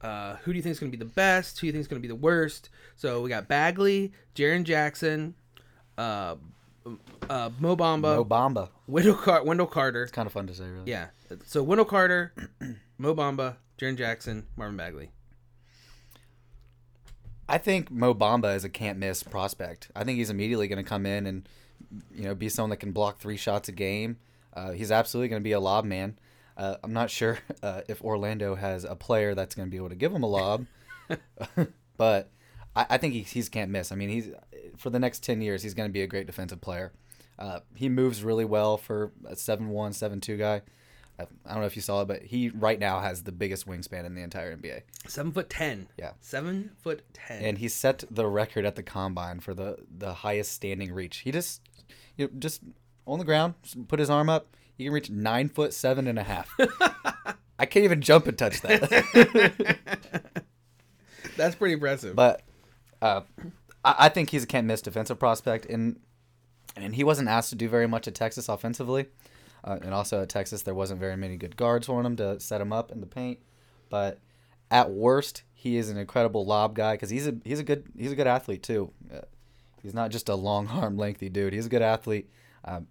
Uh, 0.00 0.36
who 0.36 0.52
do 0.52 0.56
you 0.56 0.62
think 0.62 0.70
is 0.72 0.78
going 0.78 0.92
to 0.92 0.96
be 0.96 1.04
the 1.04 1.10
best? 1.10 1.58
Who 1.58 1.62
do 1.62 1.66
you 1.66 1.72
think 1.72 1.80
is 1.80 1.88
going 1.88 2.00
to 2.00 2.06
be 2.06 2.12
the 2.12 2.14
worst? 2.20 2.70
So 2.94 3.20
we 3.20 3.28
got 3.30 3.48
Bagley, 3.48 4.12
Jaren 4.36 4.62
Jackson, 4.62 5.34
uh, 5.96 6.36
uh, 7.28 7.50
Mo 7.58 7.74
Bamba, 7.76 8.00
Mo 8.16 8.24
Bamba. 8.24 8.68
Wendell, 8.86 9.14
Car- 9.14 9.42
Wendell 9.44 9.66
Carter. 9.66 10.04
It's 10.04 10.12
kind 10.12 10.26
of 10.26 10.32
fun 10.32 10.46
to 10.46 10.54
say, 10.54 10.68
really. 10.68 10.88
Yeah. 10.90 11.08
So 11.46 11.64
Wendell 11.64 11.84
Carter, 11.84 12.32
Mo 12.98 13.14
Bamba, 13.14 13.56
Jaren 13.76 13.96
Jackson, 13.96 14.46
Marvin 14.56 14.76
Bagley. 14.76 15.10
I 17.48 17.58
think 17.58 17.90
Mo 17.90 18.14
Bamba 18.14 18.54
is 18.54 18.64
a 18.64 18.68
can't 18.68 18.98
miss 18.98 19.22
prospect. 19.22 19.90
I 19.96 20.04
think 20.04 20.18
he's 20.18 20.30
immediately 20.30 20.68
going 20.68 20.82
to 20.82 20.88
come 20.88 21.06
in 21.06 21.26
and 21.26 21.48
you 22.14 22.24
know 22.24 22.34
be 22.34 22.48
someone 22.48 22.70
that 22.70 22.76
can 22.76 22.92
block 22.92 23.18
three 23.18 23.36
shots 23.36 23.68
a 23.68 23.72
game. 23.72 24.18
Uh, 24.52 24.72
he's 24.72 24.92
absolutely 24.92 25.28
going 25.28 25.40
to 25.40 25.44
be 25.44 25.52
a 25.52 25.60
lob 25.60 25.84
man. 25.84 26.18
Uh, 26.56 26.76
I'm 26.82 26.92
not 26.92 27.10
sure 27.10 27.38
uh, 27.62 27.82
if 27.88 28.02
Orlando 28.02 28.54
has 28.54 28.84
a 28.84 28.96
player 28.96 29.34
that's 29.34 29.54
going 29.54 29.68
to 29.68 29.70
be 29.70 29.76
able 29.76 29.88
to 29.88 29.94
give 29.94 30.12
him 30.12 30.22
a 30.22 30.26
lob, 30.26 30.66
but 31.96 32.30
I, 32.76 32.86
I 32.90 32.98
think 32.98 33.14
he, 33.14 33.22
he's 33.22 33.48
can't 33.48 33.70
miss. 33.70 33.92
I 33.92 33.96
mean, 33.96 34.10
he's 34.10 34.30
for 34.76 34.90
the 34.90 34.98
next 34.98 35.24
ten 35.24 35.40
years 35.40 35.62
he's 35.62 35.74
going 35.74 35.88
to 35.88 35.92
be 35.92 36.02
a 36.02 36.06
great 36.06 36.26
defensive 36.26 36.60
player. 36.60 36.92
Uh, 37.38 37.60
he 37.74 37.88
moves 37.88 38.24
really 38.24 38.44
well 38.44 38.76
for 38.76 39.12
a 39.26 39.36
seven 39.36 39.70
one, 39.70 39.92
seven 39.92 40.20
two 40.20 40.36
guy. 40.36 40.62
I 41.18 41.24
don't 41.52 41.60
know 41.60 41.66
if 41.66 41.74
you 41.76 41.82
saw 41.82 42.02
it, 42.02 42.08
but 42.08 42.22
he 42.22 42.50
right 42.50 42.78
now 42.78 43.00
has 43.00 43.22
the 43.24 43.32
biggest 43.32 43.66
wingspan 43.66 44.04
in 44.04 44.14
the 44.14 44.22
entire 44.22 44.56
NBA. 44.56 44.82
Seven 45.08 45.32
foot 45.32 45.50
ten. 45.50 45.88
Yeah. 45.98 46.12
Seven 46.20 46.70
foot 46.80 47.02
ten. 47.12 47.42
and 47.42 47.58
he 47.58 47.68
set 47.68 48.04
the 48.10 48.26
record 48.26 48.64
at 48.64 48.76
the 48.76 48.82
combine 48.82 49.40
for 49.40 49.54
the 49.54 49.78
the 49.90 50.14
highest 50.14 50.52
standing 50.52 50.92
reach. 50.92 51.18
He 51.18 51.32
just 51.32 51.60
you 52.16 52.26
know, 52.26 52.32
just 52.38 52.62
on 53.06 53.18
the 53.18 53.24
ground, 53.24 53.54
put 53.88 53.98
his 53.98 54.10
arm 54.10 54.28
up. 54.28 54.54
He 54.76 54.84
can 54.84 54.92
reach 54.92 55.10
nine 55.10 55.48
foot 55.48 55.74
seven 55.74 56.06
and 56.06 56.18
a 56.18 56.22
half. 56.24 56.54
I 57.58 57.66
can't 57.66 57.84
even 57.84 58.00
jump 58.00 58.28
and 58.28 58.38
touch 58.38 58.60
that. 58.60 60.32
That's 61.36 61.56
pretty 61.56 61.74
impressive. 61.74 62.14
but 62.14 62.42
uh, 63.02 63.22
I, 63.84 63.94
I 63.98 64.08
think 64.08 64.30
he's 64.30 64.44
a 64.44 64.46
can't 64.46 64.66
miss 64.66 64.82
defensive 64.82 65.18
prospect, 65.18 65.66
and 65.66 65.98
and 66.76 66.94
he 66.94 67.02
wasn't 67.02 67.28
asked 67.28 67.50
to 67.50 67.56
do 67.56 67.68
very 67.68 67.88
much 67.88 68.06
at 68.06 68.14
Texas 68.14 68.48
offensively, 68.48 69.06
uh, 69.64 69.78
and 69.82 69.92
also 69.94 70.22
at 70.22 70.28
Texas 70.28 70.62
there 70.62 70.74
wasn't 70.74 71.00
very 71.00 71.16
many 71.16 71.36
good 71.36 71.56
guards 71.56 71.86
for 71.86 72.00
him 72.02 72.16
to 72.16 72.38
set 72.40 72.60
him 72.60 72.72
up 72.72 72.90
in 72.92 73.00
the 73.00 73.06
paint. 73.06 73.38
But 73.90 74.18
at 74.70 74.90
worst, 74.90 75.42
he 75.54 75.76
is 75.76 75.88
an 75.90 75.96
incredible 75.96 76.44
lob 76.44 76.74
guy 76.74 76.94
because 76.94 77.10
he's 77.10 77.26
a 77.26 77.34
he's 77.44 77.58
a 77.60 77.64
good 77.64 77.86
he's 77.96 78.12
a 78.12 78.16
good 78.16 78.26
athlete 78.26 78.62
too. 78.62 78.92
Uh, 79.12 79.20
he's 79.82 79.94
not 79.94 80.10
just 80.10 80.28
a 80.28 80.34
long 80.34 80.66
arm 80.68 80.96
lengthy 80.96 81.28
dude. 81.28 81.52
He's 81.52 81.66
a 81.66 81.70
good 81.70 81.82
athlete. 81.82 82.28
Um, 82.64 82.86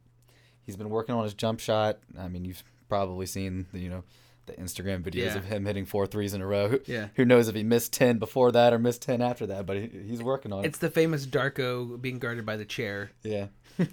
he's 0.65 0.75
been 0.75 0.89
working 0.89 1.13
on 1.15 1.23
his 1.23 1.33
jump 1.33 1.59
shot. 1.59 1.99
I 2.17 2.27
mean, 2.27 2.45
you've 2.45 2.63
probably 2.89 3.25
seen 3.25 3.67
the 3.71 3.79
you 3.79 3.89
know 3.89 4.03
the 4.47 4.53
Instagram 4.53 5.03
videos 5.03 5.25
Yeah. 5.25 5.35
of 5.37 5.43
him 5.45 5.65
hitting 5.65 5.85
four 5.85 6.07
threes 6.07 6.33
in 6.33 6.41
a 6.41 6.47
row. 6.47 6.69
Who, 6.69 6.79
Yeah. 6.85 7.09
who 7.15 7.25
knows 7.25 7.47
if 7.49 7.55
he 7.55 7.63
missed 7.63 7.91
ten 7.93 8.17
before 8.17 8.51
that 8.53 8.71
or 8.73 8.79
missed 8.79 9.01
ten 9.01 9.21
after 9.21 9.45
that? 9.47 9.65
But 9.65 9.77
he, 9.77 9.89
he's 10.07 10.23
working 10.23 10.53
on 10.53 10.63
it. 10.63 10.67
It's 10.67 10.77
the 10.79 10.89
famous 10.89 11.25
Darko 11.27 12.01
being 12.01 12.17
guarded 12.17 12.45
by 12.45 12.55
the 12.55 12.65
chair. 12.65 13.11
Yeah. 13.23 13.47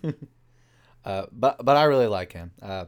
uh, 1.05 1.27
but 1.33 1.65
but 1.65 1.77
I 1.77 1.85
really 1.85 2.07
like 2.07 2.33
him. 2.33 2.53
Uh, 2.61 2.87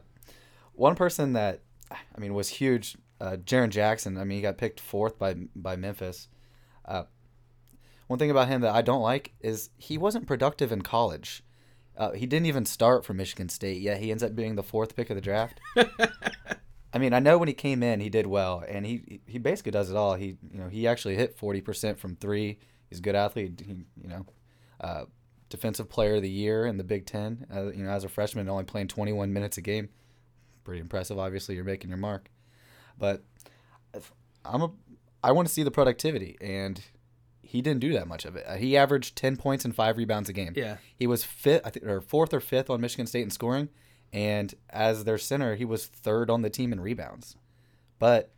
one 0.73 0.95
person 0.95 1.33
that 1.33 1.61
I 1.91 2.19
mean 2.19 2.33
was 2.33 2.49
huge, 2.49 2.97
uh, 3.19 3.37
Jaren 3.43 3.69
Jackson. 3.69 4.17
I 4.17 4.23
mean 4.23 4.37
he 4.37 4.41
got 4.41 4.57
picked 4.57 4.79
fourth 4.79 5.17
by 5.17 5.35
by 5.55 5.75
Memphis. 5.75 6.27
Uh, 6.85 7.03
one 8.07 8.19
thing 8.19 8.31
about 8.31 8.47
him 8.47 8.61
that 8.61 8.73
I 8.73 8.81
don't 8.81 9.01
like 9.01 9.33
is 9.41 9.69
he 9.77 9.97
wasn't 9.97 10.27
productive 10.27 10.71
in 10.71 10.81
college. 10.81 11.43
Uh, 11.97 12.11
he 12.11 12.25
didn't 12.25 12.45
even 12.45 12.65
start 12.65 13.03
for 13.03 13.13
Michigan 13.13 13.49
State 13.49 13.81
yet. 13.81 13.99
He 13.99 14.11
ends 14.11 14.23
up 14.23 14.35
being 14.35 14.55
the 14.55 14.63
fourth 14.63 14.95
pick 14.95 15.09
of 15.09 15.15
the 15.15 15.21
draft. 15.21 15.59
I 16.93 16.99
mean, 16.99 17.13
I 17.13 17.19
know 17.19 17.37
when 17.37 17.47
he 17.47 17.53
came 17.53 17.83
in, 17.83 17.99
he 17.99 18.09
did 18.09 18.27
well, 18.27 18.63
and 18.67 18.85
he 18.85 19.21
he 19.27 19.37
basically 19.39 19.71
does 19.71 19.89
it 19.89 19.97
all. 19.97 20.15
He 20.15 20.37
you 20.51 20.59
know 20.59 20.69
he 20.69 20.87
actually 20.87 21.15
hit 21.15 21.37
forty 21.37 21.61
percent 21.61 21.99
from 21.99 22.15
three. 22.15 22.59
He's 22.89 22.99
a 22.99 23.01
good 23.01 23.15
athlete. 23.15 23.61
He, 23.65 23.73
you 24.01 24.07
know, 24.07 24.25
uh, 24.79 25.03
defensive 25.49 25.89
player 25.89 26.15
of 26.15 26.21
the 26.21 26.29
year 26.29 26.65
in 26.65 26.77
the 26.77 26.83
Big 26.83 27.05
Ten. 27.05 27.45
Uh, 27.53 27.71
you 27.71 27.83
know, 27.83 27.89
as 27.89 28.03
a 28.03 28.09
freshman, 28.09 28.49
only 28.49 28.63
playing 28.63 28.87
twenty 28.87 29.13
one 29.13 29.33
minutes 29.33 29.57
a 29.57 29.61
game. 29.61 29.89
Pretty 30.63 30.81
impressive. 30.81 31.17
Obviously, 31.17 31.55
you're 31.55 31.63
making 31.63 31.89
your 31.89 31.97
mark, 31.97 32.29
but 32.97 33.23
I'm 34.45 34.61
a 34.61 34.71
I 35.23 35.31
want 35.31 35.47
to 35.47 35.53
see 35.53 35.63
the 35.63 35.71
productivity, 35.71 36.37
and 36.41 36.81
he 37.41 37.61
didn't 37.61 37.79
do 37.79 37.93
that 37.93 38.07
much 38.07 38.25
of 38.25 38.35
it. 38.35 38.45
Uh, 38.47 38.55
he 38.55 38.77
averaged 38.77 39.15
ten 39.15 39.37
points 39.37 39.65
and 39.65 39.75
five 39.75 39.97
rebounds 39.97 40.29
a 40.29 40.33
game. 40.33 40.53
Yeah. 40.55 40.77
He 40.95 41.07
was 41.07 41.23
fifth, 41.23 41.61
I 41.65 41.69
think, 41.69 41.85
or 41.85 42.01
fourth 42.01 42.33
or 42.33 42.39
fifth 42.39 42.69
on 42.69 42.81
Michigan 42.81 43.07
State 43.07 43.23
in 43.23 43.29
scoring, 43.29 43.69
and 44.13 44.53
as 44.69 45.03
their 45.03 45.17
center, 45.17 45.55
he 45.55 45.65
was 45.65 45.87
third 45.87 46.29
on 46.29 46.41
the 46.41 46.49
team 46.49 46.71
in 46.71 46.79
rebounds. 46.79 47.35
But 47.99 48.31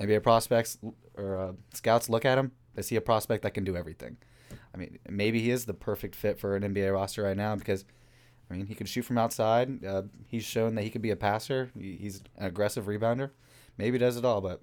NBA 0.00 0.22
prospects 0.22 0.78
or 1.16 1.38
uh, 1.38 1.52
scouts 1.72 2.08
look 2.08 2.24
at 2.24 2.38
him, 2.38 2.52
they 2.74 2.82
see 2.82 2.96
a 2.96 3.00
prospect 3.00 3.42
that 3.42 3.54
can 3.54 3.64
do 3.64 3.76
everything. 3.76 4.16
I 4.74 4.76
mean, 4.76 4.98
maybe 5.08 5.40
he 5.40 5.50
is 5.50 5.66
the 5.66 5.74
perfect 5.74 6.16
fit 6.16 6.38
for 6.38 6.56
an 6.56 6.62
NBA 6.62 6.92
roster 6.92 7.22
right 7.22 7.36
now 7.36 7.54
because, 7.54 7.84
I 8.50 8.54
mean, 8.54 8.66
he 8.66 8.74
can 8.74 8.86
shoot 8.86 9.02
from 9.02 9.18
outside. 9.18 9.84
Uh, 9.84 10.02
he's 10.26 10.44
shown 10.44 10.74
that 10.74 10.82
he 10.82 10.90
could 10.90 11.02
be 11.02 11.10
a 11.10 11.16
passer. 11.16 11.70
He's 11.78 12.22
an 12.36 12.46
aggressive 12.46 12.86
rebounder. 12.86 13.30
Maybe 13.78 13.92
he 13.92 13.98
does 13.98 14.16
it 14.16 14.24
all, 14.24 14.40
but 14.40 14.60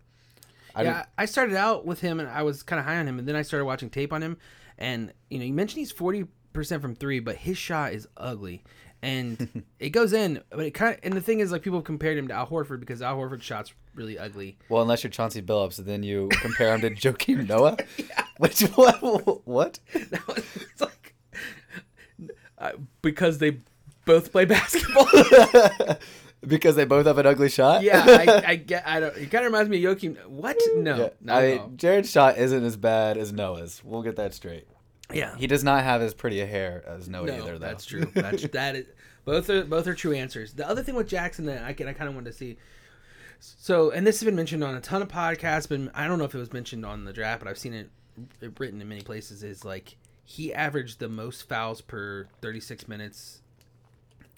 I 0.75 0.83
yeah, 0.83 1.05
I 1.17 1.25
started 1.25 1.55
out 1.55 1.85
with 1.85 2.01
him 2.01 2.19
and 2.19 2.29
I 2.29 2.43
was 2.43 2.63
kind 2.63 2.79
of 2.79 2.85
high 2.85 2.97
on 2.97 3.07
him, 3.07 3.19
and 3.19 3.27
then 3.27 3.35
I 3.35 3.41
started 3.41 3.65
watching 3.65 3.89
tape 3.89 4.13
on 4.13 4.21
him, 4.21 4.37
and 4.77 5.13
you 5.29 5.39
know, 5.39 5.45
you 5.45 5.53
mentioned 5.53 5.79
he's 5.79 5.91
forty 5.91 6.27
percent 6.53 6.81
from 6.81 6.95
three, 6.95 7.19
but 7.19 7.35
his 7.35 7.57
shot 7.57 7.93
is 7.93 8.07
ugly, 8.17 8.63
and 9.01 9.63
it 9.79 9.89
goes 9.89 10.13
in, 10.13 10.41
but 10.49 10.65
it 10.65 10.71
kind 10.71 10.93
of. 10.93 10.99
And 11.03 11.13
the 11.13 11.21
thing 11.21 11.39
is, 11.39 11.51
like 11.51 11.61
people 11.61 11.79
have 11.79 11.85
compared 11.85 12.17
him 12.17 12.27
to 12.29 12.33
Al 12.33 12.47
Horford 12.47 12.79
because 12.79 13.01
Al 13.01 13.17
Horford's 13.17 13.43
shot's 13.43 13.73
really 13.95 14.17
ugly. 14.17 14.57
Well, 14.69 14.81
unless 14.81 15.03
you're 15.03 15.11
Chauncey 15.11 15.41
Billups, 15.41 15.77
then 15.77 16.03
you 16.03 16.29
compare 16.41 16.73
him 16.73 16.81
to 16.81 16.89
Joakim 17.13 17.47
Noah. 17.47 17.77
Which 18.41 18.61
what? 18.75 19.01
What? 19.45 19.79
it's 19.93 20.81
like 20.81 21.13
uh, 22.57 22.71
because 23.03 23.37
they 23.37 23.59
both 24.05 24.31
play 24.31 24.45
basketball. 24.57 25.07
because 26.47 26.75
they 26.75 26.85
both 26.85 27.05
have 27.05 27.19
an 27.19 27.27
ugly 27.27 27.49
shot. 27.49 27.83
yeah, 27.83 28.03
I, 28.03 28.43
I 28.47 28.55
get. 28.55 28.87
I 28.87 28.99
don't. 28.99 29.15
It 29.15 29.29
kind 29.29 29.45
of 29.45 29.51
reminds 29.51 29.69
me 29.69 29.85
of 29.85 29.95
Joakim. 29.95 30.25
What? 30.25 30.57
No, 30.75 30.97
Yeah, 30.97 31.09
not 31.21 31.37
I 31.43 31.47
mean. 31.57 31.77
Jared's 31.77 32.09
shot 32.09 32.39
isn't 32.39 32.63
as 32.63 32.77
bad 32.77 33.15
as 33.17 33.31
Noah's. 33.31 33.83
We'll 33.83 34.01
get 34.01 34.15
that 34.15 34.33
straight. 34.33 34.67
Yeah, 35.13 35.35
He 35.37 35.45
does 35.45 35.63
not 35.63 35.83
have 35.83 36.01
as 36.01 36.15
pretty 36.15 36.41
a 36.41 36.47
hair 36.47 36.83
as 36.87 37.07
Noah 37.09 37.27
no, 37.27 37.33
either, 37.35 37.51
though. 37.53 37.57
that's 37.59 37.85
true. 37.85 38.05
That's 38.15 38.41
that 38.47 38.75
is 38.75 38.85
both 39.23 39.51
are 39.51 39.63
both 39.65 39.85
are 39.85 39.93
true 39.93 40.13
answers. 40.13 40.53
The 40.53 40.67
other 40.67 40.81
thing 40.81 40.95
with 40.95 41.07
Jackson 41.07 41.45
that 41.45 41.63
I 41.63 41.73
can 41.73 41.87
I 41.87 41.93
kind 41.93 42.09
of 42.09 42.15
wanted 42.15 42.31
to 42.31 42.37
see. 42.37 42.57
So, 43.39 43.91
and 43.91 44.05
this 44.07 44.19
has 44.19 44.25
been 44.25 44.35
mentioned 44.35 44.63
on 44.63 44.75
a 44.75 44.81
ton 44.81 45.01
of 45.01 45.09
podcasts, 45.09 45.67
but 45.69 45.91
I 45.95 46.07
don't 46.07 46.17
know 46.17 46.25
if 46.25 46.33
it 46.33 46.39
was 46.39 46.53
mentioned 46.53 46.85
on 46.85 47.05
the 47.05 47.13
draft, 47.13 47.43
but 47.43 47.49
I've 47.49 47.57
seen 47.57 47.73
it 47.73 47.89
written 48.59 48.81
in 48.81 48.87
many 48.89 49.01
places. 49.01 49.43
Is 49.43 49.63
like 49.65 49.95
he 50.23 50.53
averaged 50.53 50.99
the 50.99 51.09
most 51.09 51.47
fouls 51.49 51.81
per 51.81 52.27
36 52.41 52.87
minutes 52.87 53.41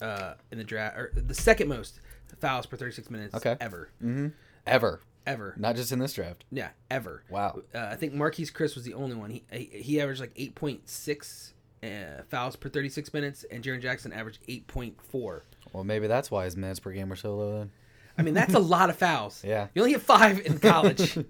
uh, 0.02 0.34
in 0.52 0.58
the 0.58 0.64
draft, 0.64 0.98
or 0.98 1.12
the 1.16 1.34
second 1.36 1.68
most 1.68 2.00
fouls 2.40 2.66
per 2.66 2.76
36 2.78 3.10
minutes 3.10 3.36
Okay. 3.36 3.56
ever, 3.62 3.90
hmm 4.02 4.28
Ever, 4.66 5.02
ever. 5.28 5.54
not 5.58 5.76
just 5.76 5.92
in 5.92 6.00
this 6.00 6.14
draft. 6.14 6.46
Yeah, 6.52 6.70
ever. 6.90 7.24
Wow. 7.30 7.62
Uh, 7.76 7.80
I 7.92 7.96
think 7.96 8.14
Marquese 8.14 8.52
Chriss 8.52 8.76
was 8.76 8.84
the 8.86 8.94
only 8.94 9.16
one. 9.16 9.30
He 9.30 9.44
he, 9.52 10.00
averaged 10.02 10.22
like 10.22 10.32
eight 10.36 10.56
point 10.56 10.88
six 10.90 11.54
uh, 11.84 12.24
fouls 12.30 12.56
per 12.56 12.70
thirty 12.70 12.90
six 12.90 13.14
minutes, 13.14 13.44
and 13.52 13.64
Jaren 13.64 13.82
Jackson 13.82 14.14
averaged 14.14 14.40
eight 14.48 14.68
point 14.68 14.96
four. 15.02 15.44
Well, 15.74 15.84
maybe 15.84 16.08
that's 16.08 16.32
why 16.32 16.46
his 16.46 16.56
minutes 16.56 16.80
per 16.80 16.92
game 16.92 17.10
were 17.10 17.16
so 17.18 17.36
low. 17.36 17.58
Then. 17.60 17.72
I 18.18 18.22
mean, 18.22 18.34
that's 18.36 18.54
a 18.54 18.60
lot 18.60 18.90
of 18.90 18.96
fouls. 18.98 19.44
Yeah. 19.48 19.68
You 19.76 19.82
only 19.82 19.94
get 19.94 20.02
five 20.02 20.40
in 20.46 20.60
college. 20.60 21.18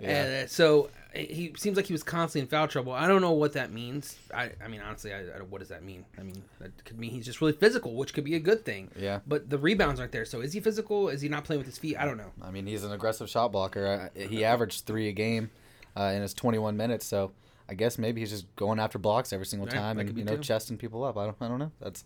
Yeah. 0.00 0.42
Uh, 0.44 0.46
so 0.46 0.90
he 1.14 1.54
seems 1.56 1.76
like 1.76 1.86
he 1.86 1.94
was 1.94 2.02
constantly 2.02 2.42
in 2.42 2.46
foul 2.48 2.68
trouble. 2.68 2.92
I 2.92 3.06
don't 3.06 3.22
know 3.22 3.32
what 3.32 3.54
that 3.54 3.72
means. 3.72 4.16
I, 4.34 4.50
I 4.62 4.68
mean, 4.68 4.80
honestly, 4.80 5.14
I, 5.14 5.20
I, 5.20 5.40
what 5.48 5.60
does 5.60 5.68
that 5.68 5.82
mean? 5.82 6.04
I 6.18 6.22
mean, 6.22 6.42
that 6.60 6.84
could 6.84 6.98
mean 6.98 7.10
he's 7.10 7.24
just 7.24 7.40
really 7.40 7.54
physical, 7.54 7.94
which 7.94 8.12
could 8.12 8.24
be 8.24 8.34
a 8.34 8.40
good 8.40 8.64
thing. 8.64 8.90
Yeah. 8.98 9.20
But 9.26 9.48
the 9.48 9.58
rebounds 9.58 9.98
aren't 9.98 10.12
there. 10.12 10.24
So 10.24 10.40
is 10.40 10.52
he 10.52 10.60
physical? 10.60 11.08
Is 11.08 11.22
he 11.22 11.28
not 11.28 11.44
playing 11.44 11.60
with 11.60 11.66
his 11.66 11.78
feet? 11.78 11.96
I 11.98 12.04
don't 12.04 12.18
know. 12.18 12.32
I 12.42 12.50
mean, 12.50 12.66
he's 12.66 12.84
an 12.84 12.92
aggressive 12.92 13.30
shot 13.30 13.52
blocker. 13.52 14.10
Uh, 14.14 14.20
He 14.28 14.44
averaged 14.44 14.84
three 14.84 15.08
a 15.08 15.12
game 15.12 15.50
uh, 15.96 16.12
in 16.14 16.22
his 16.22 16.34
21 16.34 16.76
minutes, 16.76 17.06
so 17.06 17.32
I 17.68 17.74
guess 17.74 17.98
maybe 17.98 18.20
he's 18.20 18.30
just 18.30 18.54
going 18.56 18.78
after 18.78 18.98
blocks 18.98 19.32
every 19.32 19.46
single 19.46 19.68
time 19.68 19.96
that 19.96 20.08
and 20.08 20.18
you 20.18 20.24
know 20.24 20.36
too. 20.36 20.42
chesting 20.42 20.76
people 20.76 21.02
up. 21.02 21.16
I 21.16 21.24
don't, 21.24 21.36
I 21.40 21.48
don't 21.48 21.58
know. 21.58 21.72
That's, 21.80 22.04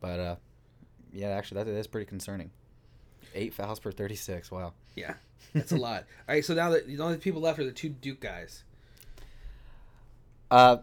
but 0.00 0.20
uh, 0.20 0.36
yeah, 1.12 1.28
actually 1.28 1.64
that 1.64 1.70
is 1.70 1.86
pretty 1.86 2.06
concerning. 2.06 2.50
Eight 3.34 3.52
fouls 3.54 3.80
per 3.80 3.90
36. 3.92 4.50
Wow. 4.50 4.72
Yeah, 4.96 5.14
that's 5.52 5.72
a 5.72 5.76
lot. 5.76 6.04
All 6.28 6.34
right, 6.34 6.44
so 6.44 6.54
now 6.54 6.70
that 6.70 6.86
the 6.86 6.98
only 7.00 7.16
people 7.18 7.40
left 7.40 7.58
are 7.58 7.64
the 7.64 7.72
two 7.72 7.88
Duke 7.88 8.20
guys. 8.20 8.64
Uh, 10.50 10.78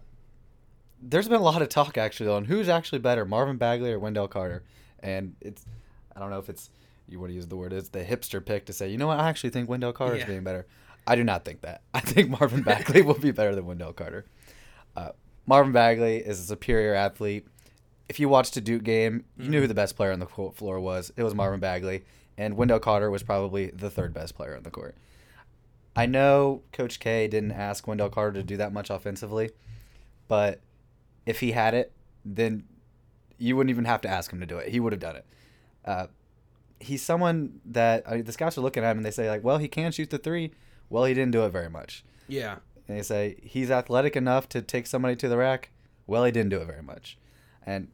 there's 1.01 1.27
been 1.27 1.39
a 1.39 1.43
lot 1.43 1.62
of 1.62 1.70
talk 1.70 1.98
actually 1.98 2.29
on 2.29 2.46
who's 2.46 2.70
actually 2.70 3.00
better, 3.00 3.25
Marvin 3.25 3.58
Bagley 3.58 3.91
or 3.91 4.00
Wendell 4.00 4.27
Carter, 4.27 4.63
and 5.00 5.36
it's 5.41 5.65
I 6.15 6.20
don't 6.20 6.29
know 6.29 6.39
if 6.39 6.50
it's 6.50 6.70
you 7.08 7.20
want 7.20 7.31
to 7.31 7.36
use 7.36 7.48
the 7.48 7.55
word 7.55 7.74
it's 7.74 7.89
the 7.89 8.03
hipster 8.03 8.43
pick 8.46 8.65
to 8.65 8.74
say 8.74 8.89
you 8.89 8.98
know 8.98 9.08
what 9.08 9.20
I 9.20 9.27
actually 9.29 9.50
think 9.50 9.70
Wendell 9.70 9.93
Carter 9.93 10.15
is 10.15 10.22
Yeah. 10.22 10.27
being 10.27 10.43
better. 10.43 10.65
I 11.08 11.15
do 11.15 11.24
not 11.24 11.43
think 11.46 11.62
that. 11.62 11.81
I 11.93 12.00
think 12.01 12.29
Marvin 12.29 12.62
Bagley 12.62 13.01
will 13.03 13.15
be 13.17 13.31
better 13.31 13.55
than 13.55 13.65
Wendell 13.65 13.93
Carter. 13.93 14.25
Uh, 14.96 15.10
Marvin 15.48 15.72
Bagley 15.74 16.17
is 16.17 16.39
a 16.39 16.43
superior 16.43 16.93
athlete. 16.93 17.48
If 18.12 18.20
you 18.20 18.27
watched 18.27 18.58
a 18.58 18.62
Duke 18.62 18.84
game, 18.84 19.24
you 19.38 19.48
knew 19.48 19.62
who 19.62 19.68
the 19.68 19.74
best 19.74 19.96
player 19.96 20.12
on 20.12 20.20
the 20.20 20.25
court 20.25 20.53
floor 20.53 20.82
was. 20.82 21.13
It 21.15 21.24
was 21.24 21.34
Marvin 21.34 21.62
Bagley, 21.62 22.03
and 22.38 22.58
Wendell 22.58 22.82
Carter 22.82 23.10
was 23.10 23.24
probably 23.24 23.68
the 23.68 23.89
third 23.89 24.13
best 24.13 24.36
player 24.36 24.53
on 24.53 24.63
the 24.63 24.70
court. 24.70 24.98
I 25.96 26.08
know 26.08 26.62
Coach 26.74 27.00
K 27.00 27.30
didn't 27.30 27.53
ask 27.53 27.88
Wendell 27.88 28.10
Carter 28.10 28.34
to 28.34 28.44
do 28.44 28.58
that 28.58 28.74
much 28.74 28.89
offensively, 28.89 29.51
but 30.27 30.60
if 31.25 31.39
he 31.39 31.53
had 31.53 31.74
it, 31.74 31.94
then 32.25 32.65
you 33.38 33.56
wouldn't 33.56 33.70
even 33.70 33.86
have 33.86 34.01
to 34.01 34.10
ask 34.10 34.30
him 34.30 34.41
to 34.41 34.46
do 34.46 34.58
it. 34.58 34.68
He 34.68 34.82
would 34.82 34.91
have 34.91 35.00
done 35.00 35.15
it. 35.15 35.25
Uh, 35.86 36.08
he's 36.82 37.01
someone 37.01 37.62
that 37.63 38.03
I 38.06 38.15
mean, 38.15 38.24
the 38.25 38.34
scouts 38.34 38.58
are 38.58 38.62
looking 38.62 38.84
at 38.84 38.91
him 38.91 38.98
and 38.98 39.06
they 39.06 39.12
say 39.12 39.30
like, 39.30 39.41
well, 39.41 39.58
he 39.58 39.70
can 39.70 39.94
shoot 39.94 40.10
the 40.10 40.18
three. 40.18 40.51
Well, 40.89 41.06
he 41.06 41.13
didn't 41.13 41.32
do 41.32 41.46
it 41.46 41.50
very 41.53 41.70
much. 41.70 42.03
Yeah, 42.27 42.58
And 42.89 42.98
they 42.98 43.03
say 43.03 43.38
he's 43.41 43.72
athletic 43.72 44.18
enough 44.18 44.50
to 44.50 44.62
take 44.62 44.86
somebody 44.86 45.15
to 45.15 45.30
the 45.30 45.38
rack. 45.38 45.70
Well, 46.08 46.25
he 46.25 46.34
didn't 46.34 46.50
do 46.50 46.58
it 46.58 46.65
very 46.65 46.84
much. 46.84 47.18
And 47.65 47.88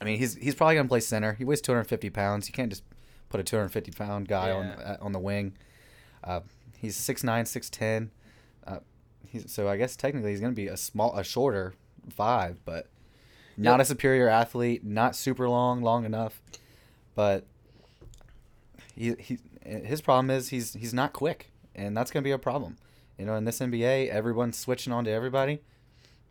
I 0.00 0.04
mean, 0.04 0.18
he's 0.18 0.34
he's 0.36 0.54
probably 0.54 0.74
gonna 0.76 0.88
play 0.88 1.00
center. 1.00 1.34
He 1.34 1.44
weighs 1.44 1.60
250 1.60 2.10
pounds. 2.10 2.48
You 2.48 2.52
can't 2.52 2.70
just 2.70 2.82
put 3.28 3.40
a 3.40 3.44
250 3.44 3.92
pound 3.92 4.28
guy 4.28 4.50
on 4.50 4.66
uh, 4.66 4.96
on 5.00 5.12
the 5.12 5.18
wing. 5.18 5.54
Uh, 6.22 6.40
he's 6.78 6.96
6'9", 6.96 7.42
6'10". 7.42 8.08
Uh, 8.66 8.78
he's 9.28 9.52
so 9.52 9.68
I 9.68 9.76
guess 9.76 9.96
technically 9.96 10.30
he's 10.30 10.40
gonna 10.40 10.52
be 10.52 10.66
a 10.68 10.76
small, 10.76 11.16
a 11.16 11.22
shorter 11.24 11.74
five, 12.10 12.56
but 12.64 12.88
not 13.56 13.72
Yep. 13.74 13.80
a 13.80 13.84
superior 13.84 14.28
athlete. 14.28 14.84
Not 14.84 15.14
super 15.16 15.48
long, 15.48 15.80
long 15.82 16.04
enough, 16.04 16.42
but 17.14 17.46
he 18.94 19.14
he 19.18 19.38
his 19.64 20.00
problem 20.00 20.30
is 20.30 20.48
he's 20.48 20.74
he's 20.74 20.92
not 20.94 21.12
quick, 21.12 21.50
and 21.74 21.96
that's 21.96 22.10
gonna 22.10 22.24
be 22.24 22.30
a 22.32 22.38
problem. 22.38 22.76
You 23.18 23.26
know, 23.26 23.36
in 23.36 23.44
this 23.44 23.60
NBA, 23.60 24.08
everyone's 24.08 24.58
switching 24.58 24.92
on 24.92 25.04
to 25.04 25.10
everybody. 25.10 25.60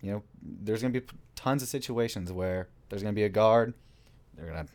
You 0.01 0.11
know, 0.11 0.23
there's 0.41 0.81
gonna 0.81 0.91
be 0.93 1.05
tons 1.35 1.63
of 1.63 1.69
situations 1.69 2.31
where 2.31 2.67
there's 2.93 3.01
gonna 3.01 3.13
be 3.13 3.23
a 3.23 3.29
guard. 3.29 3.73
They're 4.35 4.45
gonna 4.45 4.67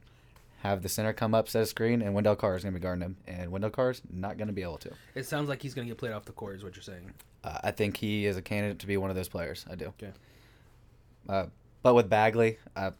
have 0.62 0.82
the 0.82 0.88
center 0.88 1.12
come 1.12 1.36
up, 1.36 1.48
set 1.48 1.62
a 1.62 1.66
screen, 1.66 2.02
and 2.02 2.14
Wendell 2.14 2.34
Carter's 2.34 2.64
gonna 2.64 2.74
be 2.74 2.80
guarding 2.80 3.02
him, 3.02 3.16
and 3.28 3.52
Wendell 3.52 3.70
Carter's 3.70 4.02
not 4.10 4.36
gonna 4.36 4.52
be 4.52 4.62
able 4.62 4.78
to. 4.78 4.90
it 5.14 5.24
sounds 5.24 5.48
like 5.48 5.62
he's 5.62 5.72
gonna 5.72 5.86
get 5.86 5.98
played 5.98 6.10
off 6.10 6.24
the 6.24 6.32
court. 6.32 6.56
Is 6.56 6.64
what 6.64 6.74
you're 6.74 6.82
saying? 6.82 7.12
Uh, 7.44 7.58
I 7.62 7.70
think 7.70 7.96
he 7.96 8.26
is 8.26 8.36
a 8.36 8.42
candidate 8.42 8.80
to 8.80 8.88
be 8.88 8.96
one 8.96 9.08
of 9.08 9.14
those 9.14 9.28
players. 9.28 9.64
I 9.70 9.76
do. 9.76 9.84
Okay. 9.86 10.10
Uh, 11.28 11.46
but 11.84 11.94
with 11.94 12.10
Bagley, 12.10 12.58
uh, 12.74 12.90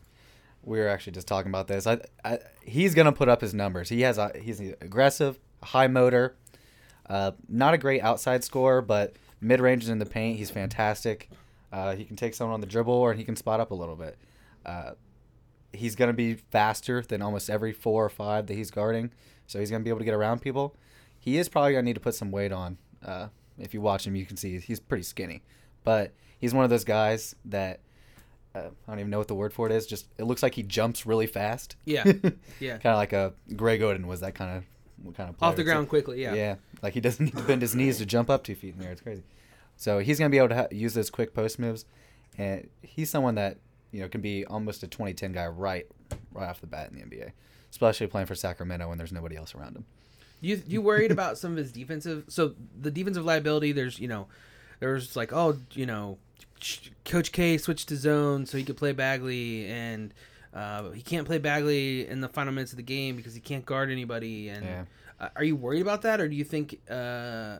we 0.63 0.79
were 0.79 0.87
actually 0.87 1.15
just 1.15 1.27
talking 1.27 1.51
about 1.51 1.67
this. 1.67 1.89
I, 1.89 1.99
I 2.25 2.39
he's 2.63 2.95
gonna 2.95 3.11
put 3.11 3.29
up 3.29 3.41
his 3.41 3.55
numbers. 3.55 3.89
He 3.89 4.03
has 4.03 4.19
a 4.19 4.31
he's 4.41 4.61
aggressive, 4.61 5.37
high 5.65 5.89
motor, 5.89 6.37
uh, 7.11 7.33
not 7.49 7.75
a 7.75 7.79
great 7.79 8.03
outside 8.03 8.45
scorer, 8.45 8.83
but 8.83 9.15
mid 9.41 9.59
range 9.59 9.89
in 9.89 9.99
the 9.99 10.07
paint, 10.07 10.39
he's 10.39 10.51
fantastic. 10.51 11.29
Uh, 11.73 11.97
he 11.97 12.05
can 12.05 12.15
take 12.15 12.35
someone 12.35 12.55
on 12.55 12.61
the 12.61 12.69
dribble, 12.69 12.95
or 12.95 13.15
he 13.15 13.25
can 13.25 13.35
spot 13.35 13.59
up 13.59 13.73
a 13.73 13.75
little 13.75 13.97
bit. 13.97 14.17
He's 15.79 15.95
gonna 15.97 16.13
be 16.13 16.35
faster 16.35 17.03
than 17.03 17.23
almost 17.23 17.49
every 17.49 17.73
four 17.73 18.05
or 18.05 18.09
five 18.09 18.47
that 18.49 18.55
he's 18.55 18.71
guarding, 18.71 19.13
so 19.47 19.59
he's 19.59 19.71
gonna 19.71 19.85
be 19.85 19.91
able 19.91 20.01
to 20.01 20.05
get 20.05 20.15
around 20.15 20.41
people. 20.43 20.77
He 21.19 21.39
is 21.39 21.49
probably 21.49 21.73
gonna 21.73 21.83
need 21.83 21.95
to 21.95 22.01
put 22.01 22.15
some 22.15 22.31
weight 22.31 22.53
on. 22.53 22.79
Uh, 23.05 23.29
if 23.59 23.75
you 23.75 23.81
watch 23.81 24.07
him, 24.07 24.15
you 24.17 24.27
can 24.27 24.37
see 24.37 24.59
he's 24.59 24.81
pretty 24.81 25.03
skinny, 25.05 25.43
but 25.85 26.13
he's 26.39 26.53
one 26.55 26.65
of 26.65 26.71
those 26.71 26.85
guys 26.85 27.35
that 27.47 27.81
uh, 28.55 28.71
I 28.87 28.91
don't 28.91 29.01
even 29.01 29.11
know 29.11 29.19
what 29.19 29.29
the 29.29 29.35
word 29.35 29.53
for 29.53 29.67
it 29.67 29.73
is. 29.73 29.87
Just 29.87 30.09
it 30.19 30.25
looks 30.25 30.43
like 30.43 30.55
he 30.55 30.63
jumps 30.63 31.07
really 31.07 31.27
fast. 31.27 31.77
Yeah. 31.85 32.05
Yeah. 32.61 32.79
kind 32.79 32.93
of 32.95 32.97
like 32.99 33.13
a 33.13 33.33
Greg 33.57 33.81
Oden 33.81 34.07
was 34.07 34.21
that 34.21 34.35
kind 34.35 34.59
of 34.59 35.15
kind 35.15 35.31
of 35.31 35.37
player. 35.39 35.51
Off 35.51 35.57
the 35.57 35.65
ground 35.65 35.81
like- 35.81 35.89
quickly. 35.91 36.23
Yeah. 36.23 36.35
yeah, 36.35 36.55
like 36.83 36.95
he 36.95 37.01
doesn't 37.01 37.25
need 37.25 37.37
to 37.37 37.43
bend 37.43 37.63
his 37.63 37.75
knees 37.75 37.99
to 37.99 38.07
jump 38.07 38.31
up 38.31 38.43
two 38.45 38.55
feet 38.55 38.75
in 38.75 38.81
the 38.81 38.87
air. 38.87 38.93
It's 38.93 39.01
crazy. 39.01 39.23
So 39.77 39.99
he's 40.01 40.19
gonna 40.19 40.31
be 40.31 40.39
able 40.39 40.49
to 40.49 40.55
ha- 40.57 40.67
use 40.73 40.95
those 40.95 41.09
quick 41.11 41.35
post 41.35 41.59
moves, 41.59 41.85
and 42.37 42.69
he's 42.83 43.11
someone 43.11 43.35
that 43.37 43.59
you 43.93 44.01
know 44.01 44.09
can 44.09 44.21
be 44.21 44.45
almost 44.47 44.83
a 44.83 44.87
2010 44.87 45.33
guy 45.33 45.47
right 45.47 45.87
right 46.33 46.49
off 46.49 46.61
the 46.61 46.67
bat 46.67 46.91
in 46.91 46.99
the 46.99 47.05
NBA, 47.17 47.33
especially 47.71 48.07
playing 48.07 48.27
for 48.27 48.35
Sacramento 48.35 48.89
when 48.89 48.99
there's 48.99 49.13
nobody 49.13 49.37
else 49.37 49.55
around 49.55 49.77
him. 49.77 49.85
You 50.41 50.63
you 50.67 50.81
worried 50.83 51.11
about 51.11 51.39
some 51.39 51.53
of 51.53 51.57
his 51.59 51.73
defensive? 51.73 52.25
So 52.29 52.55
the 52.81 52.91
defensive 52.91 53.25
liability. 53.25 53.73
There's 53.73 53.99
you 53.99 54.09
know, 54.09 54.29
there's 54.81 55.17
like 55.17 55.33
oh 55.33 55.59
you 55.73 55.87
know, 55.87 56.19
Coach 57.05 57.33
K 57.33 57.59
switched 57.59 57.89
to 57.89 57.97
zone 57.97 58.47
so 58.47 58.59
he 58.59 58.65
could 58.65 58.77
play 58.77 58.93
Bagley 58.93 59.67
and. 59.67 60.13
Uh, 60.55 60.91
he 60.93 61.03
can't 61.03 61.27
play 61.27 61.37
Bagley 61.37 62.09
in 62.09 62.23
the 62.23 62.29
final 62.29 62.55
minutes 62.55 62.73
of 62.73 62.79
the 62.79 62.83
game 62.83 63.17
because 63.17 63.35
he 63.35 63.41
can't 63.41 63.67
guard 63.67 63.91
anybody. 63.91 64.49
And 64.49 64.65
Yeah. 64.65 64.85
uh, 65.21 65.29
are 65.37 65.45
you 65.45 65.55
worried 65.55 65.83
about 65.83 66.01
that, 66.03 66.23
or 66.23 66.29
do 66.29 66.35
you 66.35 66.43
think 66.43 66.81
uh, 66.91 67.59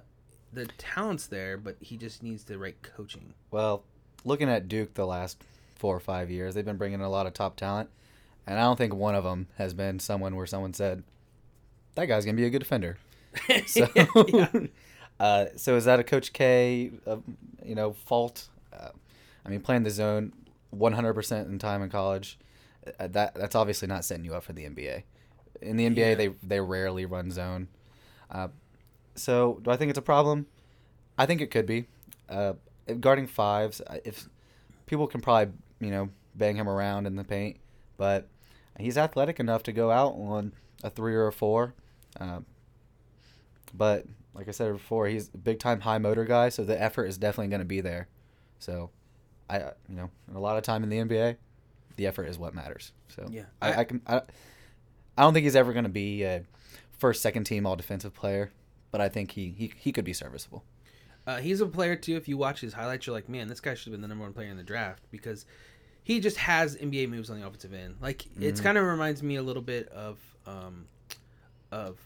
the 0.55 0.67
talent's 0.79 1.27
there, 1.27 1.59
but 1.59 1.77
he 1.81 1.99
just 1.99 2.23
needs 2.23 2.45
the 2.45 2.57
right 2.57 2.81
coaching? 2.81 3.35
Well, 3.51 3.85
looking 4.25 4.49
at 4.49 4.69
Duke 4.69 4.95
the 4.95 5.07
last 5.07 5.45
four 5.79 5.97
or 5.97 6.01
five 6.01 6.31
years, 6.31 6.55
they've 6.55 6.65
been 6.65 6.77
bringing 6.77 7.01
in 7.01 7.05
a 7.07 7.11
lot 7.11 7.27
of 7.27 7.33
top 7.35 7.57
talent, 7.57 7.89
and 8.47 8.59
I 8.59 8.63
don't 8.63 8.77
think 8.77 8.95
one 8.95 9.15
of 9.15 9.25
them 9.25 9.47
has 9.57 9.73
been 9.75 9.99
someone 9.99 10.37
where 10.37 10.47
someone 10.47 10.73
said, 10.75 11.03
"That 11.95 12.07
guy's 12.07 12.25
gonna 12.25 12.37
be 12.37 12.45
a 12.47 12.51
good 12.51 12.59
defender." 12.61 12.99
So, 13.67 13.87
Yeah. 13.95 14.49
uh, 15.21 15.47
so 15.57 15.77
is 15.77 15.85
that 15.85 16.01
a 16.01 16.05
Coach 16.05 16.33
K, 16.33 16.91
uh, 17.07 17.19
you 17.65 17.75
know, 17.75 17.93
fault? 17.93 18.49
Uh, 18.73 18.91
I 19.45 19.49
mean, 19.49 19.61
playing 19.61 19.85
the 19.85 19.91
zone 19.91 20.33
100% 20.75 21.47
in 21.49 21.59
time 21.59 21.83
in 21.83 21.89
college, 21.91 22.39
uh, 22.99 23.07
that 23.09 23.35
that's 23.35 23.55
obviously 23.55 23.89
not 23.89 24.05
setting 24.05 24.25
you 24.25 24.35
up 24.35 24.43
for 24.45 24.53
the 24.53 24.65
NBA. 24.65 25.03
In 25.63 25.77
the 25.77 25.87
NBA, 25.89 25.97
Yeah. 25.97 26.15
they 26.15 26.29
they 26.43 26.61
rarely 26.61 27.05
run 27.07 27.31
zone. 27.31 27.69
Uh, 28.31 28.49
so, 29.15 29.59
do 29.63 29.71
I 29.71 29.77
think 29.77 29.91
it's 29.91 29.99
a 29.99 30.03
problem? 30.03 30.47
I 31.17 31.27
think 31.27 31.41
it 31.41 31.51
could 31.51 31.67
be. 31.67 31.87
Uh, 32.29 32.55
guarding 33.01 33.27
fives, 33.27 33.81
if 34.05 34.29
people 34.87 35.07
can 35.07 35.21
probably 35.21 35.53
you 35.81 35.91
know 35.91 36.09
bang 36.35 36.57
him 36.57 36.69
around 36.69 37.07
in 37.07 37.17
the 37.17 37.25
paint, 37.25 37.57
but 37.97 38.29
he's 38.79 38.97
athletic 38.99 39.41
enough 39.41 39.63
to 39.65 39.73
go 39.73 39.91
out 39.91 40.13
on 40.15 40.53
a 40.85 40.91
three 40.91 41.15
or 41.15 41.27
a 41.27 41.33
four. 41.33 41.75
Uh, 42.21 42.41
but 43.75 44.07
like 44.35 44.49
I 44.49 44.53
said 44.53 44.73
before, 44.73 45.07
he's 45.09 45.31
a 45.35 45.39
big 45.39 45.59
time 45.59 45.81
high 45.81 45.99
motor 45.99 46.25
guy, 46.25 46.49
so 46.49 46.65
the 46.65 46.81
effort 46.81 47.07
is 47.07 47.19
definitely 47.19 47.49
going 47.49 47.61
to 47.61 47.67
be 47.67 47.81
there. 47.81 48.09
So, 48.59 48.91
I 49.51 49.59
uh, 49.59 49.71
you 49.89 49.97
know 49.97 50.11
a 50.35 50.39
lot 50.39 50.57
of 50.57 50.63
time 50.63 50.83
in 50.83 50.89
the 50.89 50.99
NBA, 50.99 51.37
the 51.97 52.07
effort 52.07 52.25
is 52.29 52.39
what 52.39 52.55
matters. 52.55 52.93
So 53.09 53.27
Yeah. 53.31 53.45
I, 53.61 53.73
I- 53.73 53.77
I 53.81 53.85
can 53.85 54.03
I, 54.07 54.17
I 55.17 55.23
don't 55.23 55.35
think 55.35 55.45
he's 55.45 55.57
ever 55.57 55.73
going 55.73 55.85
to 55.85 55.89
be 55.91 56.23
a 56.25 56.45
first 56.99 57.23
second 57.23 57.45
team 57.45 57.67
all 57.67 57.75
defensive 57.77 58.15
player, 58.15 58.53
but 58.91 59.01
I 59.01 59.09
think 59.09 59.33
he 59.33 59.55
he, 59.57 59.73
he 59.77 59.93
could 59.93 60.05
be 60.05 60.13
serviceable. 60.13 60.65
Uh, 61.27 61.37
he's 61.39 61.61
a 61.61 61.67
player 61.67 61.95
too. 61.95 62.17
If 62.17 62.27
you 62.29 62.39
watch 62.39 62.61
his 62.61 62.73
highlights, 62.73 63.07
you're 63.07 63.15
like, 63.15 63.29
man, 63.29 63.49
this 63.49 63.61
guy 63.61 63.75
should 63.75 63.87
have 63.87 63.93
been 63.93 64.01
the 64.01 64.09
number 64.09 64.25
one 64.25 64.33
player 64.33 64.49
in 64.51 64.57
the 64.57 64.63
draft 64.63 65.03
because 65.11 65.45
he 66.09 66.21
just 66.21 66.39
has 66.39 66.75
NBA 66.77 67.07
moves 67.11 67.29
on 67.29 67.39
the 67.39 67.47
offensive 67.47 67.75
end. 67.75 67.97
Like 68.01 68.25
it's 68.41 68.61
Mhm. 68.61 68.65
kind 68.65 68.79
of 68.79 68.85
reminds 68.87 69.23
me 69.23 69.37
a 69.37 69.43
little 69.43 69.61
bit 69.63 69.89
of 69.91 70.19
um, 70.47 70.87
of 71.71 71.99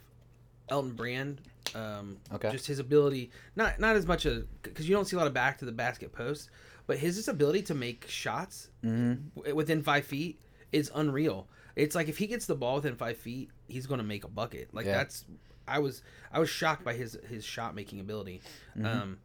Elton 0.69 0.93
Brand. 0.95 1.41
Um, 1.77 2.17
Okay. 2.35 2.51
Just 2.51 2.67
his 2.67 2.81
ability, 2.81 3.31
not 3.55 3.79
not 3.79 3.95
as 3.95 4.05
much 4.05 4.27
a 4.27 4.45
because 4.65 4.89
you 4.89 4.95
don't 4.97 5.05
see 5.05 5.15
a 5.15 5.19
lot 5.21 5.29
of 5.29 5.33
back 5.35 5.59
to 5.59 5.65
the 5.65 5.71
basket 5.73 6.13
post, 6.13 6.51
but 6.89 6.99
his 6.99 7.15
just 7.15 7.29
ability 7.29 7.63
to 7.63 7.75
make 7.75 8.09
shots 8.09 8.71
Mm-hmm. 8.85 9.53
within 9.55 9.83
five 9.85 10.05
feet 10.05 10.41
is 10.73 10.91
unreal. 10.97 11.47
It's 11.77 11.95
like 11.95 12.09
if 12.09 12.19
he 12.19 12.27
gets 12.27 12.47
the 12.47 12.57
ball 12.57 12.75
within 12.75 12.97
five 12.97 13.17
feet, 13.19 13.51
he's 13.69 13.87
going 13.87 13.99
to 13.99 14.05
make 14.05 14.25
a 14.25 14.29
bucket. 14.29 14.75
Like 14.75 14.87
Yeah. 14.87 14.97
that's 14.97 15.25
I 15.69 15.79
was 15.79 16.03
I 16.33 16.41
was 16.41 16.51
shocked 16.51 16.83
by 16.85 16.95
his 16.95 17.17
his 17.29 17.45
shot 17.45 17.77
making 17.77 18.01
ability. 18.01 18.43
Mhm. 18.77 18.85
Um, 18.85 19.19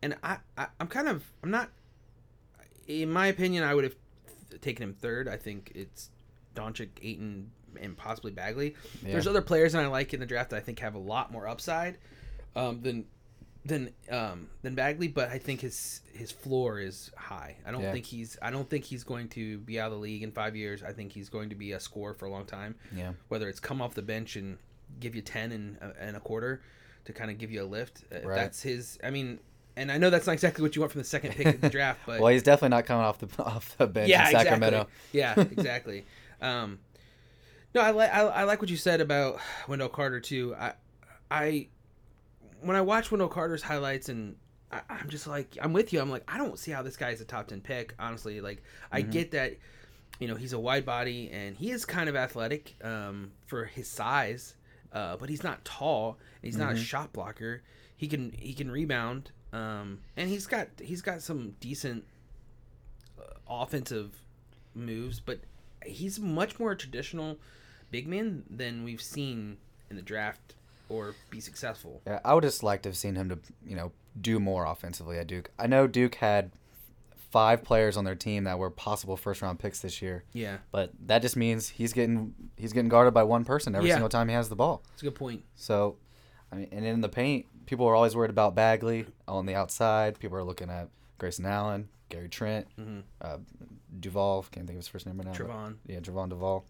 and 0.00 0.16
I, 0.22 0.38
I 0.56 0.68
I'm 0.80 0.88
kind 0.88 1.08
of 1.08 1.22
I'm 1.42 1.50
not. 1.50 1.68
In 2.86 3.10
my 3.10 3.26
opinion, 3.28 3.64
I 3.64 3.74
would 3.74 3.84
have 3.84 3.96
taken 4.60 4.82
him 4.82 4.94
third. 4.94 5.28
I 5.28 5.36
think 5.36 5.72
it's 5.74 6.10
Doncic, 6.54 6.88
Ayton, 7.02 7.50
and 7.80 7.96
possibly 7.96 8.30
Bagley. 8.32 8.74
Yeah. 9.04 9.12
There's 9.12 9.26
other 9.26 9.42
players 9.42 9.72
that 9.72 9.82
I 9.82 9.86
like 9.88 10.14
in 10.14 10.20
the 10.20 10.26
draft 10.26 10.50
that 10.50 10.56
I 10.56 10.60
think 10.60 10.78
have 10.80 10.94
a 10.94 10.98
lot 10.98 11.32
more 11.32 11.46
upside 11.48 11.98
um, 12.56 12.80
than 12.82 13.06
than 13.66 13.90
um 14.10 14.48
than 14.62 14.74
Bagley, 14.74 15.08
but 15.08 15.30
I 15.30 15.38
think 15.38 15.62
his 15.62 16.02
his 16.12 16.30
floor 16.30 16.78
is 16.80 17.10
high. 17.16 17.56
I 17.66 17.70
don't 17.72 17.82
Yeah. 17.82 17.92
think 17.92 18.04
he's 18.04 18.36
I 18.42 18.50
don't 18.50 18.68
think 18.68 18.84
he's 18.84 19.04
going 19.04 19.28
to 19.30 19.58
be 19.58 19.80
out 19.80 19.86
of 19.86 19.92
the 19.94 19.98
league 19.98 20.22
in 20.22 20.32
five 20.32 20.54
years. 20.54 20.82
I 20.82 20.92
think 20.92 21.12
he's 21.12 21.28
going 21.30 21.48
to 21.48 21.54
be 21.56 21.72
a 21.72 21.80
scorer 21.80 22.12
for 22.14 22.26
a 22.26 22.30
long 22.30 22.44
time. 22.44 22.74
Yeah. 22.94 23.14
Whether 23.28 23.48
it's 23.48 23.60
come 23.60 23.80
off 23.80 23.94
the 23.94 24.02
bench 24.02 24.36
and 24.36 24.58
give 25.00 25.14
you 25.14 25.22
ten 25.22 25.50
and 25.52 25.78
a- 25.80 25.94
and 25.98 26.14
a 26.16 26.20
quarter 26.20 26.60
to 27.06 27.12
kind 27.14 27.30
of 27.30 27.38
give 27.38 27.50
you 27.50 27.62
a 27.62 27.64
lift. 27.64 28.04
Uh, 28.12 28.20
Right. 28.26 28.34
That's 28.36 28.62
his. 28.62 28.98
I 29.02 29.08
mean, 29.10 29.40
and 29.76 29.90
I 29.90 29.98
know 29.98 30.10
that's 30.10 30.26
not 30.26 30.32
exactly 30.32 30.62
what 30.62 30.74
you 30.76 30.82
want 30.82 30.92
from 30.92 31.00
the 31.00 31.06
second 31.06 31.32
pick 31.34 31.46
of 31.46 31.60
the 31.60 31.70
draft, 31.78 32.00
but 32.06 32.20
Well, 32.20 32.32
he's 32.32 32.42
definitely 32.42 32.76
not 32.76 32.86
coming 32.86 33.04
off 33.04 33.18
the 33.18 33.42
off 33.42 33.76
the 33.78 33.86
bench 33.86 34.08
yeah, 34.08 34.26
in 34.26 34.32
Sacramento. 34.32 34.88
exactly. 35.12 35.18
Yeah, 35.20 35.40
exactly. 35.40 36.04
um, 36.40 36.78
no, 37.74 37.80
I 37.80 37.90
like 37.90 38.12
I, 38.12 38.20
I 38.20 38.44
like 38.44 38.60
what 38.60 38.70
you 38.70 38.76
said 38.76 39.00
about 39.00 39.40
Wendell 39.68 39.88
Carter 39.88 40.20
too. 40.20 40.54
I 40.58 40.74
I 41.30 41.68
when 42.60 42.76
I 42.76 42.80
watch 42.82 43.10
Wendell 43.10 43.28
Carter's 43.28 43.62
highlights 43.62 44.08
and 44.08 44.36
I, 44.70 44.80
I'm 44.88 45.08
just 45.08 45.26
like 45.26 45.58
I'm 45.60 45.72
with 45.72 45.92
you. 45.92 46.00
I'm 46.00 46.10
like 46.10 46.22
I 46.28 46.38
don't 46.38 46.58
see 46.58 46.70
how 46.70 46.82
this 46.82 46.96
guy 46.96 47.10
is 47.10 47.20
a 47.20 47.24
top 47.24 47.48
ten 47.48 47.60
pick. 47.60 47.94
Honestly, 47.98 48.40
like 48.40 48.62
I 48.92 49.02
get 49.02 49.32
that. 49.32 49.56
You 50.20 50.28
know, 50.28 50.36
he's 50.36 50.52
a 50.52 50.60
wide 50.60 50.84
body 50.86 51.28
and 51.32 51.56
he 51.56 51.72
is 51.72 51.84
kind 51.84 52.08
of 52.08 52.14
athletic 52.14 52.76
um, 52.84 53.32
for 53.46 53.64
his 53.64 53.88
size, 53.88 54.54
uh, 54.92 55.16
but 55.16 55.28
he's 55.28 55.42
not 55.42 55.64
tall. 55.64 56.18
And 56.40 56.44
he's 56.44 56.56
not 56.56 56.74
a 56.74 56.76
shot 56.76 57.12
blocker. 57.12 57.62
He 57.96 58.06
can 58.06 58.30
he 58.30 58.54
can 58.54 58.70
rebound, 58.70 59.32
um, 59.54 60.00
and 60.16 60.28
he's 60.28 60.46
got 60.46 60.68
he's 60.80 61.02
got 61.02 61.22
some 61.22 61.54
decent 61.60 62.04
uh, 63.18 63.22
offensive 63.48 64.14
moves, 64.74 65.20
but 65.20 65.40
he's 65.84 66.18
much 66.18 66.58
more 66.58 66.74
traditional 66.74 67.38
big 67.90 68.06
man 68.08 68.42
than 68.50 68.84
we've 68.84 69.02
seen 69.02 69.56
in 69.90 69.96
the 69.96 70.02
draft 70.02 70.54
or 70.88 71.14
be 71.30 71.40
successful. 71.40 72.02
Yeah, 72.06 72.20
I 72.24 72.34
would 72.34 72.42
just 72.44 72.62
like 72.62 72.82
to 72.82 72.88
have 72.88 72.96
seen 72.96 73.14
him 73.14 73.28
to 73.28 73.38
you 73.66 73.76
know 73.76 73.92
do 74.20 74.38
more 74.40 74.64
offensively 74.64 75.18
at 75.18 75.26
Duke. 75.26 75.50
I 75.58 75.66
know 75.66 75.86
Duke 75.86 76.16
had 76.16 76.50
five 77.30 77.64
players 77.64 77.96
on 77.96 78.04
their 78.04 78.14
team 78.14 78.44
that 78.44 78.58
were 78.60 78.70
possible 78.70 79.16
first 79.16 79.42
round 79.42 79.58
picks 79.58 79.80
this 79.80 80.00
year, 80.00 80.22
Yeah, 80.32 80.58
but 80.70 80.92
that 81.06 81.20
just 81.20 81.36
means 81.36 81.68
he's 81.68 81.92
getting 81.92 82.32
he's 82.56 82.72
getting 82.72 82.88
guarded 82.88 83.12
by 83.14 83.24
one 83.24 83.44
person 83.44 83.74
every 83.74 83.88
Yeah. 83.88 83.96
single 83.96 84.08
time 84.08 84.28
he 84.28 84.34
has 84.34 84.48
the 84.48 84.56
ball. 84.56 84.82
that's 84.90 85.02
a 85.02 85.06
good 85.06 85.16
point. 85.16 85.42
So, 85.56 85.96
I 86.52 86.56
mean, 86.56 86.68
and 86.70 86.84
in 86.84 87.00
the 87.00 87.08
paint, 87.08 87.46
people 87.66 87.86
are 87.86 87.94
always 87.94 88.14
worried 88.16 88.30
about 88.30 88.54
Bagley 88.54 89.06
on 89.28 89.46
the 89.46 89.54
outside. 89.54 90.18
People 90.18 90.36
are 90.38 90.44
looking 90.44 90.70
at 90.70 90.88
Grayson 91.18 91.46
Allen, 91.46 91.88
Gary 92.08 92.28
Trent, 92.28 92.66
Mhm. 92.78 93.02
uh, 93.20 93.38
Duval. 94.00 94.42
Can't 94.50 94.66
think 94.66 94.76
of 94.76 94.82
his 94.84 94.88
first 94.88 95.06
name 95.06 95.16
right 95.18 95.26
now. 95.26 95.32
but- 95.32 95.46
Trevon. 95.46 95.76
Yeah, 95.86 96.00
Javon 96.00 96.28
Duval. 96.30 96.64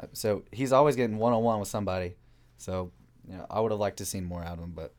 Uh, 0.00 0.06
so 0.12 0.42
he's 0.50 0.72
always 0.72 0.96
getting 0.96 1.18
one 1.18 1.32
on 1.32 1.42
one 1.42 1.58
with 1.60 1.68
somebody. 1.68 2.16
So, 2.58 2.90
you 3.28 3.36
know, 3.36 3.46
I 3.50 3.60
would 3.60 3.70
have 3.70 3.80
liked 3.80 3.98
to 3.98 4.04
seen 4.04 4.24
more 4.24 4.42
out 4.42 4.58
of 4.58 4.64
him, 4.64 4.72
but 4.74 4.92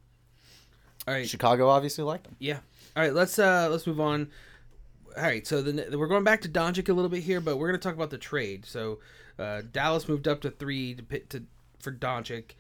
All 1.07 1.13
right, 1.13 1.27
Chicago 1.27 1.67
obviously 1.69 2.03
liked 2.03 2.27
him. 2.27 2.35
yeah. 2.39 2.59
All 2.95 3.03
right, 3.03 3.13
let's 3.13 3.37
uh 3.37 3.67
let's 3.69 3.85
move 3.85 3.99
on. 3.99 4.29
All 5.17 5.23
right, 5.23 5.45
so 5.47 5.61
then 5.61 5.97
we're 5.97 6.07
going 6.07 6.23
back 6.23 6.41
to 6.41 6.49
Doncic 6.49 6.89
a 6.89 6.93
little 6.93 7.09
bit 7.09 7.23
here, 7.23 7.39
but 7.39 7.57
we're 7.57 7.67
going 7.69 7.79
to 7.79 7.83
talk 7.83 7.95
about 7.95 8.09
the 8.09 8.17
trade. 8.17 8.65
So 8.65 8.99
uh, 9.39 9.61
Dallas 9.71 10.07
moved 10.09 10.27
up 10.27 10.41
to 10.41 10.49
three 10.51 10.93
to, 10.95 11.03
pit- 11.03 11.29
to 11.29 11.43
for 11.79 11.91
Doncic. 11.91 12.51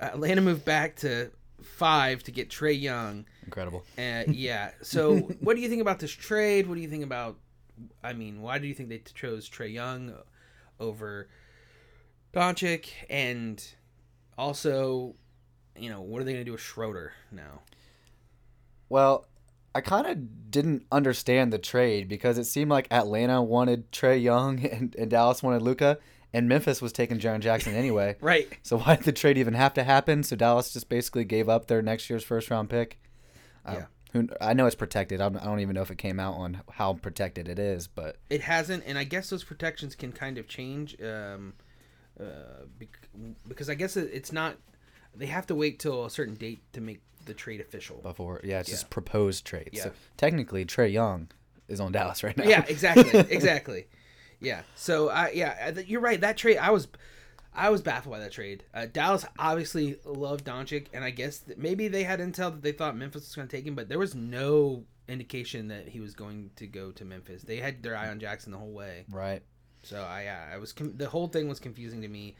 Atlanta 0.00 0.40
moved 0.40 0.64
back 0.64 0.96
to 0.96 1.30
five 1.62 2.22
to 2.24 2.30
get 2.30 2.50
Trae 2.50 2.80
Young. 2.80 3.24
Incredible. 3.44 3.84
Uh, 3.98 4.24
yeah. 4.28 4.72
So, 4.82 5.16
what 5.40 5.56
do 5.56 5.62
you 5.62 5.68
think 5.68 5.82
about 5.82 5.98
this 5.98 6.12
trade? 6.12 6.66
What 6.66 6.74
do 6.74 6.80
you 6.80 6.88
think 6.88 7.04
about? 7.04 7.38
I 8.02 8.12
mean, 8.12 8.42
why 8.42 8.58
do 8.58 8.66
you 8.66 8.74
think 8.74 8.88
they 8.88 9.02
chose 9.14 9.48
Trae 9.48 9.72
Young 9.72 10.14
over 10.78 11.28
Doncic? 12.32 12.90
And 13.08 13.64
also, 14.36 15.14
you 15.76 15.90
know, 15.90 16.00
what 16.00 16.20
are 16.20 16.24
they 16.24 16.32
going 16.32 16.44
to 16.44 16.48
do 16.48 16.52
with 16.52 16.60
Schroeder 16.60 17.12
now? 17.30 17.62
Well, 18.88 19.26
I 19.74 19.80
kind 19.80 20.06
of 20.06 20.50
didn't 20.50 20.84
understand 20.92 21.52
the 21.52 21.58
trade 21.58 22.08
because 22.08 22.36
it 22.36 22.44
seemed 22.44 22.70
like 22.70 22.86
Atlanta 22.90 23.42
wanted 23.42 23.90
Trae 23.90 24.22
Young 24.22 24.64
and, 24.66 24.94
and 24.96 25.10
Dallas 25.10 25.42
wanted 25.42 25.62
Luka, 25.62 25.98
and 26.32 26.48
Memphis 26.48 26.80
was 26.82 26.92
taking 26.92 27.18
Jaren 27.18 27.40
Jackson 27.40 27.74
anyway. 27.74 28.16
Right. 28.20 28.48
So 28.62 28.78
why 28.78 28.96
did 28.96 29.04
the 29.04 29.12
trade 29.12 29.38
even 29.38 29.54
have 29.54 29.74
to 29.74 29.84
happen? 29.84 30.22
So 30.22 30.36
Dallas 30.36 30.72
just 30.72 30.88
basically 30.88 31.24
gave 31.24 31.48
up 31.48 31.66
their 31.66 31.82
next 31.82 32.08
year's 32.10 32.24
first 32.24 32.50
round 32.50 32.70
pick. 32.70 32.98
Uh, 33.66 33.72
Yeah. 33.78 33.84
Who, 34.12 34.28
I 34.42 34.52
know 34.52 34.66
it's 34.66 34.76
protected. 34.76 35.22
I'm, 35.22 35.38
I 35.38 35.44
don't 35.44 35.60
even 35.60 35.74
know 35.74 35.80
if 35.80 35.90
it 35.90 35.96
came 35.96 36.20
out 36.20 36.34
on 36.34 36.60
how 36.72 36.92
protected 36.92 37.48
it 37.48 37.58
is, 37.58 37.86
but 37.88 38.16
It 38.28 38.42
hasn't, 38.42 38.84
and 38.86 38.98
I 38.98 39.04
guess 39.04 39.30
those 39.30 39.42
protections 39.42 39.94
can 39.94 40.12
kind 40.12 40.36
of 40.36 40.46
change. 40.48 41.00
Um, 41.02 41.54
uh, 42.20 42.24
bec- 42.78 43.08
because 43.48 43.70
I 43.70 43.74
guess 43.74 43.96
it, 43.96 44.10
it's 44.12 44.30
not. 44.30 44.56
They 45.14 45.26
have 45.26 45.46
to 45.46 45.54
wait 45.54 45.78
till 45.78 46.04
a 46.04 46.10
certain 46.10 46.34
date 46.34 46.60
to 46.74 46.82
make 46.82 47.00
the 47.24 47.32
trade 47.32 47.60
official. 47.62 48.00
before 48.02 48.40
yeah, 48.44 48.60
it's 48.60 48.68
Yeah. 48.68 48.74
just 48.74 48.90
proposed 48.90 49.46
trade. 49.46 49.70
Yeah. 49.72 49.84
So 49.84 49.92
technically, 50.18 50.66
Trae 50.66 50.92
Young 50.92 51.28
is 51.68 51.80
on 51.80 51.92
Dallas 51.92 52.22
right 52.22 52.36
now. 52.36 52.44
yeah, 52.44 52.64
exactly, 52.68 53.18
exactly. 53.30 53.86
Yeah. 54.42 54.62
So 54.74 55.08
I 55.08 55.30
yeah, 55.30 55.78
you're 55.86 56.00
right. 56.00 56.20
That 56.20 56.36
trade, 56.36 56.58
I 56.58 56.70
was, 56.70 56.88
I 57.54 57.70
was 57.70 57.80
baffled 57.80 58.12
by 58.12 58.18
that 58.20 58.32
trade. 58.32 58.64
Uh, 58.74 58.86
Dallas 58.92 59.24
obviously 59.38 59.98
loved 60.04 60.44
Doncic, 60.44 60.86
and 60.92 61.04
I 61.04 61.10
guess 61.10 61.38
that 61.38 61.58
maybe 61.58 61.88
they 61.88 62.02
had 62.02 62.20
intel 62.20 62.50
that 62.50 62.62
they 62.62 62.72
thought 62.72 62.96
Memphis 62.96 63.22
was 63.22 63.34
going 63.34 63.48
to 63.48 63.56
take 63.56 63.66
him, 63.66 63.74
but 63.74 63.88
there 63.88 63.98
was 63.98 64.14
no 64.14 64.84
indication 65.08 65.68
that 65.68 65.88
he 65.88 66.00
was 66.00 66.14
going 66.14 66.50
to 66.56 66.66
go 66.66 66.90
to 66.92 67.04
Memphis. 67.04 67.42
They 67.42 67.56
had 67.56 67.82
their 67.82 67.96
eye 67.96 68.08
on 68.08 68.20
Jackson 68.20 68.52
the 68.52 68.58
whole 68.58 68.72
way. 68.72 69.04
right. 69.10 69.42
So 69.84 70.00
I, 70.00 70.22
yeah, 70.22 70.46
I 70.52 70.58
was 70.58 70.72
com- 70.72 70.96
the 70.96 71.08
whole 71.08 71.26
thing 71.26 71.48
was 71.48 71.58
confusing 71.58 72.02
to 72.02 72.08
me. 72.08 72.36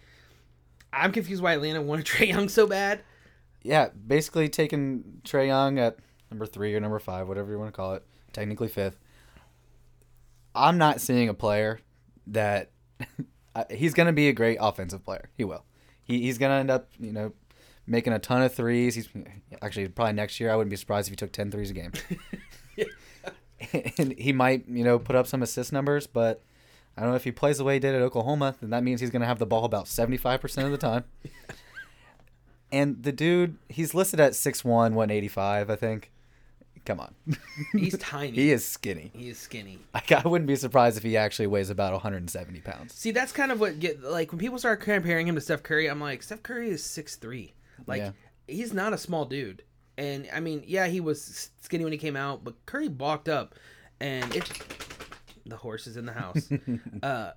I'm 0.93 1.11
confused 1.11 1.43
why 1.43 1.55
Atlanta 1.55 1.83
wanted 1.83 2.07
Trae 2.07 2.29
Young 2.29 2.49
so 2.49 2.69
bad. 2.69 3.01
Yeah, 3.65 3.89
basically 4.07 4.49
taking 4.49 5.21
Trae 5.25 5.49
Young 5.49 5.79
at 5.81 5.99
number 6.31 6.47
three 6.47 6.73
or 6.75 6.81
number 6.81 7.01
five, 7.01 7.27
whatever 7.27 7.51
you 7.51 7.59
want 7.59 7.69
to 7.69 7.77
call 7.77 7.95
it, 7.95 8.05
technically 8.33 8.69
fifth. 8.69 8.97
I'm 10.55 10.79
not 10.79 11.01
seeing 11.01 11.29
a 11.29 11.35
player 11.35 11.81
that 12.27 12.71
he's 13.71 13.95
going 13.95 14.07
to 14.07 14.13
be 14.13 14.29
a 14.29 14.33
great 14.33 14.59
offensive 14.61 15.05
player. 15.05 15.31
He 15.37 15.45
will. 15.45 15.65
He, 16.05 16.23
he's 16.23 16.39
going 16.39 16.51
to 16.51 16.57
end 16.57 16.71
up, 16.71 16.89
you 16.99 17.13
know, 17.13 17.33
making 17.87 18.13
a 18.13 18.19
ton 18.19 18.43
of 18.43 18.55
threes. 18.55 18.95
He's 18.95 19.09
actually 19.61 19.89
probably 19.89 20.15
next 20.15 20.41
year. 20.41 20.51
I 20.51 20.57
wouldn't 20.57 20.71
be 20.71 20.77
surprised 20.77 21.09
if 21.09 21.13
he 21.13 21.17
took 21.17 21.33
10 21.33 21.51
threes 21.51 21.71
a 21.71 21.75
game. 21.75 21.93
and 23.99 24.13
he 24.19 24.33
might, 24.33 24.69
you 24.69 24.85
know, 24.85 24.99
put 24.99 25.17
up 25.17 25.27
some 25.27 25.43
assist 25.43 25.73
numbers, 25.73 26.07
but 26.07 26.43
I 26.97 27.03
don't 27.03 27.11
know 27.11 27.17
if 27.17 27.25
he 27.25 27.33
plays 27.33 27.59
the 27.59 27.65
way 27.65 27.75
he 27.75 27.81
did 27.81 27.95
at 27.95 28.03
Oklahoma, 28.03 28.57
then 28.61 28.71
that 28.71 28.83
means 28.83 29.01
he's 29.01 29.11
going 29.11 29.23
to 29.23 29.27
have 29.27 29.39
the 29.39 29.47
ball 29.47 29.65
about 29.65 29.87
75% 29.87 30.65
of 30.65 30.71
the 30.71 30.79
time. 30.79 31.05
And 32.71 33.03
the 33.03 33.13
dude, 33.13 33.59
he's 33.69 33.95
listed 33.95 34.19
at 34.21 34.33
6'1", 34.33 34.65
185, 34.65 35.71
I 35.71 35.77
think. 35.77 36.11
Come 36.85 36.99
on. 37.01 37.15
He's 37.73 37.97
tiny. 37.99 38.33
he 38.33 38.51
is 38.51 38.67
skinny. 38.67 39.13
He 39.15 39.29
is 39.29 39.39
skinny. 39.39 39.79
Like, 39.95 40.11
I 40.11 40.27
wouldn't 40.27 40.49
be 40.49 40.57
surprised 40.57 40.97
if 40.97 41.03
he 41.05 41.17
actually 41.17 41.47
weighs 41.47 41.71
about 41.71 41.93
170 41.93 42.61
pounds. 42.61 42.93
See, 42.95 43.13
that's 43.13 43.31
kind 43.33 43.53
of 43.53 43.61
what 43.61 43.79
get 43.79 44.03
like 44.03 44.33
when 44.33 44.39
people 44.41 44.59
start 44.59 44.81
comparing 44.81 45.29
him 45.29 45.35
to 45.37 45.41
Steph 45.41 45.63
Curry. 45.63 45.87
I'm 45.89 46.01
like, 46.01 46.23
Steph 46.25 46.43
Curry 46.43 46.71
is 46.71 46.83
six 46.83 47.15
three. 47.17 47.55
Like 47.87 48.01
Yeah. 48.01 48.11
he's 48.49 48.73
not 48.73 48.93
a 48.93 48.99
small 48.99 49.25
dude. 49.25 49.63
And 49.99 50.29
I 50.35 50.41
mean, 50.41 50.65
yeah, 50.67 50.87
he 50.89 51.01
was 51.01 51.51
skinny 51.61 51.85
when 51.85 51.93
he 51.93 51.99
came 51.99 52.17
out, 52.17 52.43
but 52.43 52.55
Curry 52.67 52.89
bulked 52.89 53.29
up, 53.29 53.55
and 54.01 54.35
it 54.35 54.51
the 55.47 55.57
horse 55.57 55.87
is 55.87 55.97
in 55.97 56.07
the 56.07 56.13
house. 56.13 56.51
uh, 57.03 57.33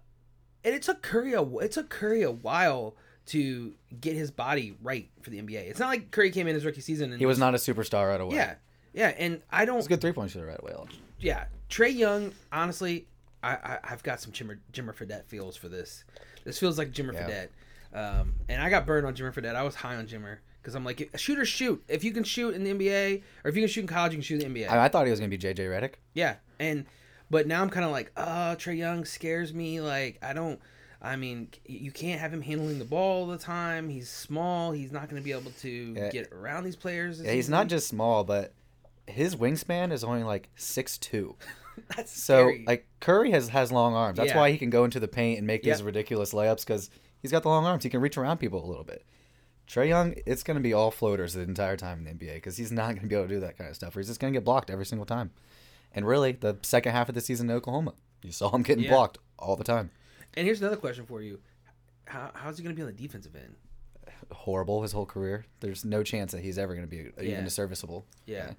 and 0.64 0.74
it 0.74 0.82
took 0.82 1.02
Curry 1.04 1.34
a 1.34 1.44
it 1.58 1.72
took 1.72 1.90
Curry 1.90 2.24
a 2.24 2.32
while 2.32 2.96
to 3.28 3.74
get 4.00 4.16
his 4.16 4.32
body 4.32 4.76
right 4.82 5.10
for 5.22 5.30
the 5.32 5.42
NBA. 5.42 5.70
It's 5.70 5.80
not 5.80 5.90
like 5.90 6.12
Curry 6.12 6.32
came 6.32 6.48
in 6.48 6.54
his 6.56 6.64
rookie 6.66 6.82
season 6.82 7.12
and 7.12 7.20
He 7.20 7.26
was 7.26 7.38
not 7.40 7.54
a 7.56 7.58
superstar 7.58 8.10
right 8.10 8.22
away. 8.22 8.36
yeah, 8.36 8.56
yeah. 8.96 9.10
And 9.18 9.42
I 9.52 9.66
don't 9.66 9.76
He's 9.78 9.86
a 9.86 9.90
good 9.90 10.02
three-point 10.02 10.32
shooter 10.32 10.46
right 10.48 10.60
away. 10.60 10.74
yeah, 11.20 11.46
Trae 11.70 11.94
Young. 11.96 12.32
Honestly, 12.52 13.06
I, 13.44 13.52
I 13.56 13.80
I've 13.84 14.02
got 14.04 14.20
some 14.22 14.32
Jimmer 14.32 14.58
Jimmer 14.74 14.94
Fredette 14.96 15.26
feels 15.26 15.56
for 15.56 15.70
this. 15.70 16.04
This 16.44 16.58
feels 16.60 16.78
like 16.78 16.92
Jimmer 16.92 17.14
Yeah. 17.14 17.28
Fredette. 17.28 17.50
Um, 17.94 18.34
and 18.50 18.62
I 18.62 18.70
got 18.70 18.86
burned 18.86 19.06
on 19.08 19.16
Jimmer 19.16 19.34
Fredette. 19.34 19.56
I 19.56 19.64
was 19.64 19.76
high 19.76 19.96
on 19.96 20.08
Jimmer 20.08 20.38
because 20.62 20.76
I'm 20.76 20.84
like, 20.84 21.10
shoot 21.16 21.38
or 21.40 21.46
shoot. 21.46 21.84
If 21.88 22.04
you 22.04 22.12
can 22.12 22.24
shoot 22.24 22.56
in 22.56 22.64
the 22.64 22.72
NBA, 22.74 23.22
or 23.44 23.50
if 23.50 23.56
you 23.56 23.62
can 23.62 23.70
shoot 23.70 23.82
in 23.82 23.88
college, 23.88 24.12
you 24.14 24.18
can 24.18 24.24
shoot 24.24 24.42
in 24.44 24.54
the 24.54 24.62
NBA. 24.64 24.70
I, 24.70 24.86
I 24.86 24.88
thought 24.90 25.06
he 25.06 25.12
was 25.12 25.20
going 25.20 25.30
to 25.30 25.34
be 25.34 25.40
J.J. 25.40 25.64
Redick. 25.66 25.94
yeah, 26.14 26.36
and 26.60 26.86
but 27.32 27.48
now 27.48 27.62
I'm 27.62 27.70
kind 27.70 27.86
of 27.86 27.92
like, 27.92 28.12
uh, 28.18 28.56
Trae 28.56 28.78
Young 28.78 29.06
scares 29.06 29.54
me. 29.54 29.80
Like 29.82 30.20
I 30.22 30.34
don't. 30.34 30.60
I 31.02 31.16
mean, 31.18 31.50
you 31.68 31.92
can't 31.92 32.20
have 32.20 32.34
him 32.34 32.42
handling 32.42 32.80
the 32.80 32.86
ball 32.86 33.22
all 33.22 33.28
the 33.28 33.38
time. 33.38 33.90
He's 33.90 34.10
small. 34.10 34.72
He's 34.72 34.92
not 34.92 35.08
going 35.08 35.22
to 35.22 35.24
be 35.24 35.32
able 35.34 35.52
to 35.62 35.70
Yeah. 35.96 36.10
get 36.10 36.32
around 36.32 36.64
these 36.64 36.76
players. 36.76 37.22
Yeah, 37.22 37.32
he's 37.34 37.48
not 37.50 37.68
just 37.68 37.88
small, 37.88 38.24
but 38.24 38.54
his 39.08 39.36
wingspan 39.36 39.92
is 39.92 40.04
only 40.04 40.24
like 40.24 40.50
6'2". 40.58 41.36
That's 41.96 42.12
So 42.12 42.48
scary. 42.50 42.64
like 42.66 42.88
Curry 43.02 43.32
has 43.32 43.50
has 43.50 43.72
long 43.72 43.94
arms. 43.96 44.18
That's 44.18 44.30
Yeah. 44.30 44.38
why 44.38 44.52
he 44.52 44.58
can 44.58 44.70
go 44.70 44.86
into 44.86 45.00
the 45.00 45.08
paint 45.08 45.38
and 45.40 45.46
make 45.48 45.64
these 45.64 45.84
ridiculous 45.84 46.34
layups 46.34 46.66
because 46.66 46.90
he's 47.22 47.32
got 47.32 47.44
the 47.44 47.50
long 47.50 47.66
arms. 47.66 47.84
He 47.84 47.90
can 47.90 48.00
reach 48.02 48.18
around 48.18 48.38
people 48.38 48.64
a 48.64 48.68
little 48.68 48.84
bit. 48.86 49.06
Trae 49.68 49.88
Young, 49.90 50.14
it's 50.26 50.44
going 50.44 50.56
to 50.58 50.62
be 50.64 50.74
all 50.74 50.92
floaters 50.92 51.34
the 51.34 51.42
entire 51.42 51.76
time 51.76 51.98
in 52.00 52.18
the 52.18 52.26
NBA 52.26 52.36
because 52.36 52.56
he's 52.58 52.72
not 52.72 52.90
going 52.90 53.02
to 53.02 53.08
be 53.08 53.16
able 53.16 53.28
to 53.28 53.34
do 53.34 53.40
that 53.42 53.58
kind 53.58 53.70
of 53.70 53.76
stuff. 53.76 53.96
Or 53.96 54.00
he's 54.00 54.08
just 54.08 54.20
going 54.20 54.32
to 54.32 54.38
get 54.40 54.46
blocked 54.46 54.70
every 54.70 54.86
single 54.86 55.06
time. 55.08 55.32
And 55.92 56.06
really, 56.08 56.34
the 56.34 56.58
second 56.62 56.92
half 56.94 57.10
of 57.10 57.16
the 57.16 57.22
season 57.22 57.50
in 57.50 57.56
Oklahoma, 57.56 57.94
you 58.24 58.32
saw 58.32 58.52
him 58.56 58.62
getting 58.62 58.84
Yeah. 58.86 58.92
blocked 58.92 59.18
all 59.40 59.56
the 59.56 59.64
time. 59.64 59.90
And 60.36 60.46
here's 60.46 60.62
another 60.62 60.76
question 60.78 61.06
for 61.06 61.22
you: 61.22 61.40
How 62.06 62.32
how's 62.36 62.58
he 62.58 62.64
going 62.64 62.76
to 62.76 62.80
be 62.80 62.84
on 62.88 62.94
the 62.96 63.02
defensive 63.02 63.36
end? 63.36 63.56
horrible 64.32 64.82
his 64.82 64.92
whole 64.92 65.06
career. 65.06 65.46
There's 65.60 65.84
no 65.86 66.02
chance 66.02 66.32
that 66.32 66.42
he's 66.42 66.58
ever 66.58 66.74
going 66.74 66.88
to 66.88 66.90
be 66.90 67.12
Yeah. 67.24 67.34
even 67.34 67.50
serviceable. 67.50 68.06
Yeah. 68.26 68.48
guy. 68.48 68.56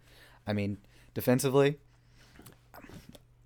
I 0.47 0.53
mean, 0.53 0.79
defensively, 1.15 1.79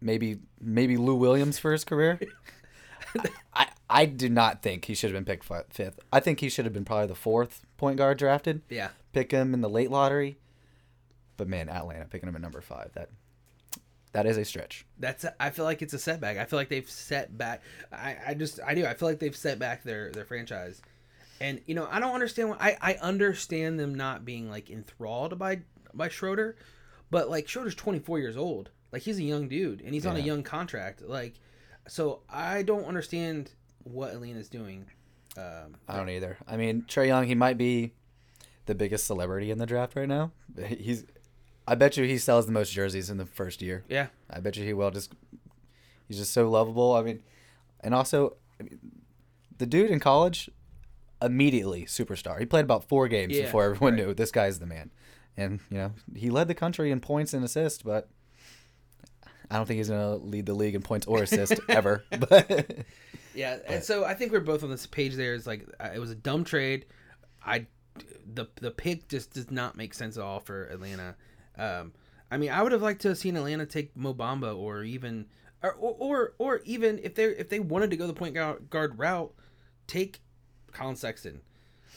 maybe 0.01 0.39
maybe 0.61 0.97
Lou 0.97 1.15
Williams 1.15 1.59
for 1.59 1.73
his 1.73 1.85
career. 1.85 2.21
I 3.55 3.69
I 3.89 4.07
do 4.07 4.29
not 4.29 4.63
think 4.63 4.85
he 4.85 4.95
should 4.95 5.11
have 5.13 5.25
been 5.25 5.25
picked 5.25 5.73
fifth. 5.75 5.99
I 6.13 6.21
think 6.21 6.41
he 6.41 6.49
should 6.49 6.65
have 6.65 6.75
been 6.75 6.85
probably 6.85 7.09
the 7.09 7.15
fourth 7.15 7.67
point 7.77 7.97
guard 7.97 8.19
drafted. 8.19 8.63
Yeah. 8.69 8.91
Pick 9.13 9.33
him 9.33 9.53
in 9.55 9.61
the 9.61 9.69
late 9.69 9.91
lottery. 9.91 10.39
But 11.37 11.49
man, 11.49 11.69
Atlanta 11.69 12.05
picking 12.05 12.29
him 12.29 12.37
at 12.37 12.43
number 12.43 12.61
five. 12.61 12.93
That 12.95 13.09
that 14.13 14.27
is 14.27 14.37
a 14.37 14.45
stretch. 14.45 14.87
That's 14.99 15.25
I 15.39 15.51
feel 15.51 15.65
like 15.65 15.83
it's 15.83 15.95
a 15.95 15.99
setback. 15.99 16.37
I 16.37 16.45
feel 16.45 16.59
like 16.59 16.69
they've 16.69 16.89
set 16.89 17.37
back. 17.37 17.63
I, 17.93 18.17
I 18.29 18.35
just 18.35 18.61
I 18.65 18.75
do. 18.75 18.85
I 18.87 18.95
feel 18.95 19.09
like 19.09 19.21
they've 19.21 19.37
set 19.37 19.59
back 19.59 19.83
their 19.83 20.11
their 20.11 20.25
franchise, 20.25 20.83
and 21.41 21.61
you 21.67 21.75
know 21.75 21.89
I 21.91 22.01
don't 22.01 22.13
understand. 22.13 22.51
Why, 22.51 22.77
I 22.81 22.93
I 22.93 22.95
understand 22.97 23.79
them 23.79 23.95
not 23.95 24.25
being 24.25 24.51
like 24.51 24.71
enthralled 24.71 25.39
by 25.39 25.61
by 25.95 26.09
Schroeder, 26.09 26.57
but 27.11 27.29
like 27.31 27.49
Schroeder's 27.49 27.75
24 27.75 28.19
years 28.19 28.37
old. 28.37 28.71
Like 28.93 29.03
he's 29.03 29.19
a 29.19 29.23
young 29.23 29.49
dude 29.49 29.81
and 29.83 29.95
he's 29.95 30.07
on 30.07 30.17
a 30.17 30.21
young 30.21 30.43
contract. 30.43 31.03
Like 31.03 31.35
so 31.87 32.21
I 32.29 32.63
don't 32.63 32.85
understand 32.85 33.53
what 33.85 34.11
Atlanta's 34.13 34.49
doing. 34.49 34.87
Um, 35.37 35.77
I 35.89 35.97
don't 35.97 36.09
either. 36.09 36.39
I 36.47 36.57
mean, 36.57 36.83
Trae 36.89 37.07
Young, 37.07 37.27
he 37.27 37.35
might 37.37 37.57
be 37.57 37.93
the 38.67 38.75
biggest 38.75 39.07
celebrity 39.07 39.51
in 39.51 39.59
the 39.59 39.67
draft 39.67 39.95
right 39.95 40.09
now. 40.09 40.33
He's, 40.67 41.05
I 41.69 41.77
bet 41.77 41.97
you 41.97 42.05
he 42.05 42.19
sells 42.19 42.47
the 42.47 42.53
most 42.53 42.73
jerseys 42.73 43.11
in 43.11 43.17
the 43.17 43.27
first 43.27 43.63
year. 43.63 43.85
yeah, 43.89 44.09
I 44.29 44.41
bet 44.41 44.57
you 44.57 44.65
he 44.65 44.73
will. 44.73 44.91
Just 44.91 45.13
he's 46.09 46.19
just 46.19 46.33
so 46.33 46.51
lovable. 46.51 46.95
I 46.95 47.03
mean, 47.03 47.23
and 47.81 47.95
also, 47.95 48.37
I 48.59 48.65
mean, 48.65 48.81
the 49.57 49.67
dude 49.67 49.91
in 49.91 50.01
college 50.01 50.51
immediately 51.23 51.85
superstar. 51.85 52.41
He 52.41 52.47
played 52.47 52.65
about 52.65 52.89
four 52.89 53.07
games 53.07 53.37
Yeah, 53.37 53.45
before 53.45 53.65
everyone 53.65 53.95
right. 53.95 54.07
knew 54.07 54.15
this 54.15 54.33
guy's 54.33 54.59
the 54.59 54.67
man. 54.67 54.91
And 55.37 55.61
you 55.71 55.79
know, 55.79 55.93
he 56.15 56.31
led 56.31 56.49
the 56.49 56.55
country 56.55 56.91
in 56.91 57.01
points 57.01 57.35
and 57.35 57.45
assists, 57.45 57.83
but 57.83 58.09
I 59.51 59.57
don't 59.57 59.67
think 59.67 59.79
he's 59.79 59.89
gonna 59.89 60.17
lead 60.17 60.47
the 60.47 60.55
league 60.55 60.75
in 60.75 60.83
points 60.83 61.07
or 61.07 61.23
assists 61.23 61.61
ever. 61.69 62.05
But 62.29 62.85
Yeah, 63.35 63.59
and 63.67 63.83
so 63.83 64.05
I 64.05 64.15
think 64.15 64.33
we're 64.33 64.41
both 64.41 64.65
on 64.65 64.71
this 64.71 64.87
page. 64.87 65.15
There 65.15 65.35
is 65.35 65.47
like 65.47 65.67
uh, 65.79 65.91
it 65.95 65.99
was 65.99 66.11
a 66.11 66.17
dumb 66.17 66.45
trade. 66.45 66.87
I 67.45 67.67
the 68.35 68.47
the 68.57 68.71
pick 68.71 69.09
just 69.09 69.35
does 69.35 69.51
not 69.51 69.77
make 69.77 69.95
sense 69.95 70.17
at 70.17 70.23
all 70.23 70.41
for 70.41 70.65
Atlanta. 70.65 71.17
Um, 71.57 71.93
I 72.31 72.37
mean, 72.37 72.51
I 72.51 72.63
would 72.63 72.73
have 72.73 72.83
liked 72.83 73.03
to 73.03 73.09
have 73.09 73.19
seen 73.19 73.37
Atlanta 73.37 73.67
take 73.67 73.95
Mobamba 73.97 74.57
or 74.57 74.83
even 74.83 75.27
or 75.63 75.73
or 75.75 75.97
or, 75.99 76.35
or 76.39 76.61
even 76.65 77.01
if 77.03 77.15
they 77.15 77.25
if 77.25 77.49
they 77.49 77.61
wanted 77.61 77.91
to 77.91 77.97
go 77.97 78.07
the 78.07 78.13
point 78.13 78.35
guard, 78.35 78.71
guard 78.71 78.99
route, 78.99 79.33
take 79.87 80.21
Collin 80.73 80.97
Sexton. 80.97 81.41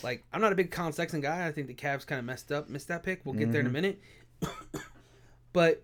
Like 0.02 0.24
I'm 0.34 0.42
not 0.42 0.52
a 0.52 0.56
big 0.56 0.72
Collin 0.72 0.94
Sexton 0.94 1.22
guy. 1.22 1.48
I 1.48 1.52
think 1.52 1.68
the 1.68 1.74
Cavs 1.74 2.06
kind 2.06 2.20
of 2.20 2.26
messed 2.26 2.52
up, 2.52 2.70
missed 2.70 2.88
that 2.88 3.04
pick. 3.04 3.22
We'll 3.26 3.36
get 3.36 3.52
there 3.52 3.62
in 3.62 3.68
a 3.68 3.70
mm-hmm. 3.70 3.74
minute. 3.74 4.02
but 5.54 5.84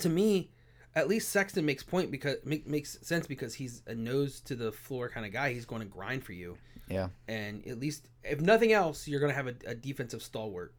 to 0.00 0.08
me, 0.08 0.50
at 0.94 1.08
least 1.08 1.30
Sexton 1.30 1.64
makes 1.64 1.82
point 1.82 2.10
because 2.10 2.36
make, 2.44 2.66
makes 2.66 2.98
sense 3.02 3.26
because 3.26 3.54
he's 3.54 3.82
a 3.86 3.94
nose 3.94 4.40
to 4.40 4.54
the 4.54 4.72
floor 4.72 5.08
kind 5.08 5.24
of 5.24 5.32
guy. 5.32 5.52
He's 5.52 5.64
going 5.64 5.82
to 5.82 5.88
grind 5.88 6.24
for 6.24 6.32
you, 6.32 6.58
yeah, 6.88 7.08
and 7.28 7.66
at 7.66 7.78
least 7.78 8.08
if 8.24 8.40
nothing 8.40 8.72
else, 8.72 9.06
you're 9.06 9.20
going 9.20 9.30
to 9.30 9.36
have 9.36 9.46
a, 9.46 9.54
a 9.66 9.74
defensive 9.74 10.22
stalwart. 10.22 10.74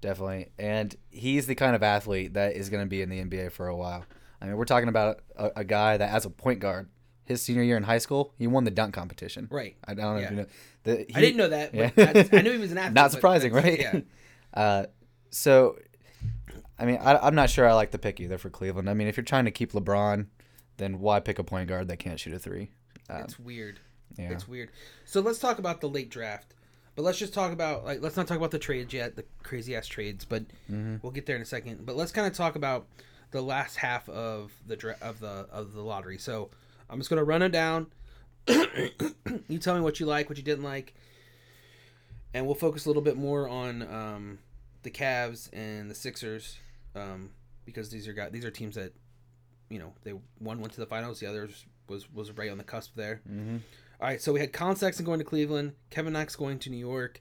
definitely. 0.00 0.48
And 0.58 0.94
he's 1.10 1.46
the 1.46 1.54
kind 1.54 1.76
of 1.76 1.82
athlete 1.82 2.34
that 2.34 2.56
is 2.56 2.70
gonna 2.70 2.86
be 2.86 3.02
in 3.02 3.08
the 3.08 3.22
NBA 3.22 3.52
for 3.52 3.68
a 3.68 3.76
while. 3.76 4.04
I 4.40 4.46
mean, 4.46 4.56
we're 4.56 4.64
talking 4.64 4.88
about 4.88 5.20
a, 5.36 5.50
a 5.56 5.64
guy 5.64 5.96
that, 5.96 6.10
as 6.10 6.24
a 6.24 6.30
point 6.30 6.60
guard, 6.60 6.88
his 7.26 7.42
senior 7.42 7.62
year 7.62 7.76
in 7.76 7.82
high 7.82 7.98
school, 7.98 8.32
he 8.38 8.46
won 8.46 8.64
the 8.64 8.70
dunk 8.70 8.94
competition. 8.94 9.48
Right. 9.50 9.76
I 9.84 9.94
don't 9.94 10.14
know 10.14 10.18
Yeah. 10.20 10.24
if 10.24 10.30
you 10.30 10.36
know. 10.38 10.46
The, 10.84 10.92
I 11.00 11.20
he- 11.20 11.26
didn't 11.26 11.36
know 11.36 11.48
that. 11.48 11.72
But 11.72 11.96
Yeah. 12.32 12.38
I 12.38 12.42
knew 12.42 12.52
he 12.52 12.58
was 12.58 12.72
an 12.72 12.78
athlete. 12.78 12.94
Not 12.94 13.12
surprising, 13.12 13.52
right? 13.52 13.78
Yeah. 13.78 14.00
Uh, 14.54 14.86
so, 15.28 15.76
I 16.78 16.86
mean, 16.86 16.96
I, 17.02 17.18
I'm 17.18 17.34
not 17.34 17.50
sure 17.50 17.68
I 17.68 17.74
like 17.74 17.90
the 17.90 17.98
pick 17.98 18.20
either 18.20 18.38
for 18.38 18.48
Cleveland. 18.48 18.88
I 18.88 18.94
mean, 18.94 19.06
if 19.06 19.16
you're 19.18 19.24
trying 19.24 19.44
to 19.44 19.50
keep 19.50 19.72
LeBron, 19.72 20.26
then 20.78 20.98
why 21.00 21.20
pick 21.20 21.38
a 21.38 21.44
point 21.44 21.68
guard 21.68 21.88
that 21.88 21.98
can't 21.98 22.18
shoot 22.18 22.32
a 22.32 22.38
three? 22.38 22.70
Um, 23.10 23.22
It's 23.22 23.38
weird. 23.38 23.80
yeah. 24.16 24.30
It's 24.30 24.48
weird. 24.48 24.70
So 25.04 25.20
let's 25.20 25.38
talk 25.38 25.58
about 25.58 25.82
the 25.82 25.88
late 25.90 26.08
draft. 26.10 26.54
But 26.94 27.02
let's 27.02 27.18
just 27.18 27.34
talk 27.34 27.52
about 27.52 27.84
like 27.84 28.00
let's 28.00 28.16
not 28.16 28.26
talk 28.26 28.38
about 28.38 28.50
the 28.52 28.58
trades 28.58 28.94
yet, 28.94 29.16
the 29.16 29.24
crazy 29.42 29.76
ass 29.76 29.86
trades, 29.86 30.24
but 30.24 30.44
Mm-hmm. 30.72 30.96
we'll 31.02 31.12
get 31.12 31.26
there 31.26 31.36
in 31.36 31.42
a 31.42 31.46
second. 31.46 31.84
But 31.84 31.96
let's 31.96 32.12
kind 32.12 32.26
of 32.26 32.32
talk 32.32 32.56
about 32.56 32.86
the 33.32 33.42
last 33.42 33.76
half 33.76 34.08
of 34.08 34.52
the 34.66 34.76
dra- 34.76 34.96
of 35.02 35.20
the 35.20 35.46
of 35.52 35.74
the 35.74 35.82
lottery. 35.82 36.16
So 36.16 36.48
I'm 36.88 36.98
just 36.98 37.10
gonna 37.10 37.24
run 37.24 37.42
it 37.42 37.50
down. 37.50 37.86
you 38.48 39.58
tell 39.58 39.74
me 39.74 39.80
what 39.80 39.98
you 40.00 40.06
like, 40.06 40.28
what 40.28 40.38
you 40.38 40.44
didn't 40.44 40.64
like, 40.64 40.94
and 42.32 42.46
we'll 42.46 42.54
focus 42.54 42.84
a 42.86 42.88
little 42.88 43.02
bit 43.02 43.16
more 43.16 43.48
on 43.48 43.82
um, 43.82 44.38
the 44.82 44.90
Cavs 44.90 45.48
and 45.52 45.90
the 45.90 45.94
Sixers 45.94 46.58
um, 46.94 47.30
because 47.64 47.90
these 47.90 48.06
are 48.06 48.12
guys, 48.12 48.30
these 48.32 48.44
are 48.44 48.50
teams 48.50 48.76
that 48.76 48.92
you 49.68 49.78
know 49.78 49.92
they 50.04 50.12
one 50.38 50.60
went 50.60 50.72
to 50.74 50.80
the 50.80 50.86
finals, 50.86 51.20
the 51.20 51.26
others 51.26 51.64
was 51.88 52.12
was 52.12 52.30
right 52.32 52.50
on 52.50 52.58
the 52.58 52.64
cusp 52.64 52.94
there. 52.94 53.20
Mhm. 53.28 53.60
All 54.00 54.06
right, 54.08 54.20
so 54.20 54.32
we 54.32 54.40
had 54.40 54.52
Collin 54.52 54.76
Sexton 54.76 55.06
going 55.06 55.18
to 55.20 55.24
Cleveland, 55.24 55.72
Kevin 55.88 56.12
Knox 56.12 56.36
going 56.36 56.58
to 56.60 56.70
New 56.70 56.76
York, 56.76 57.18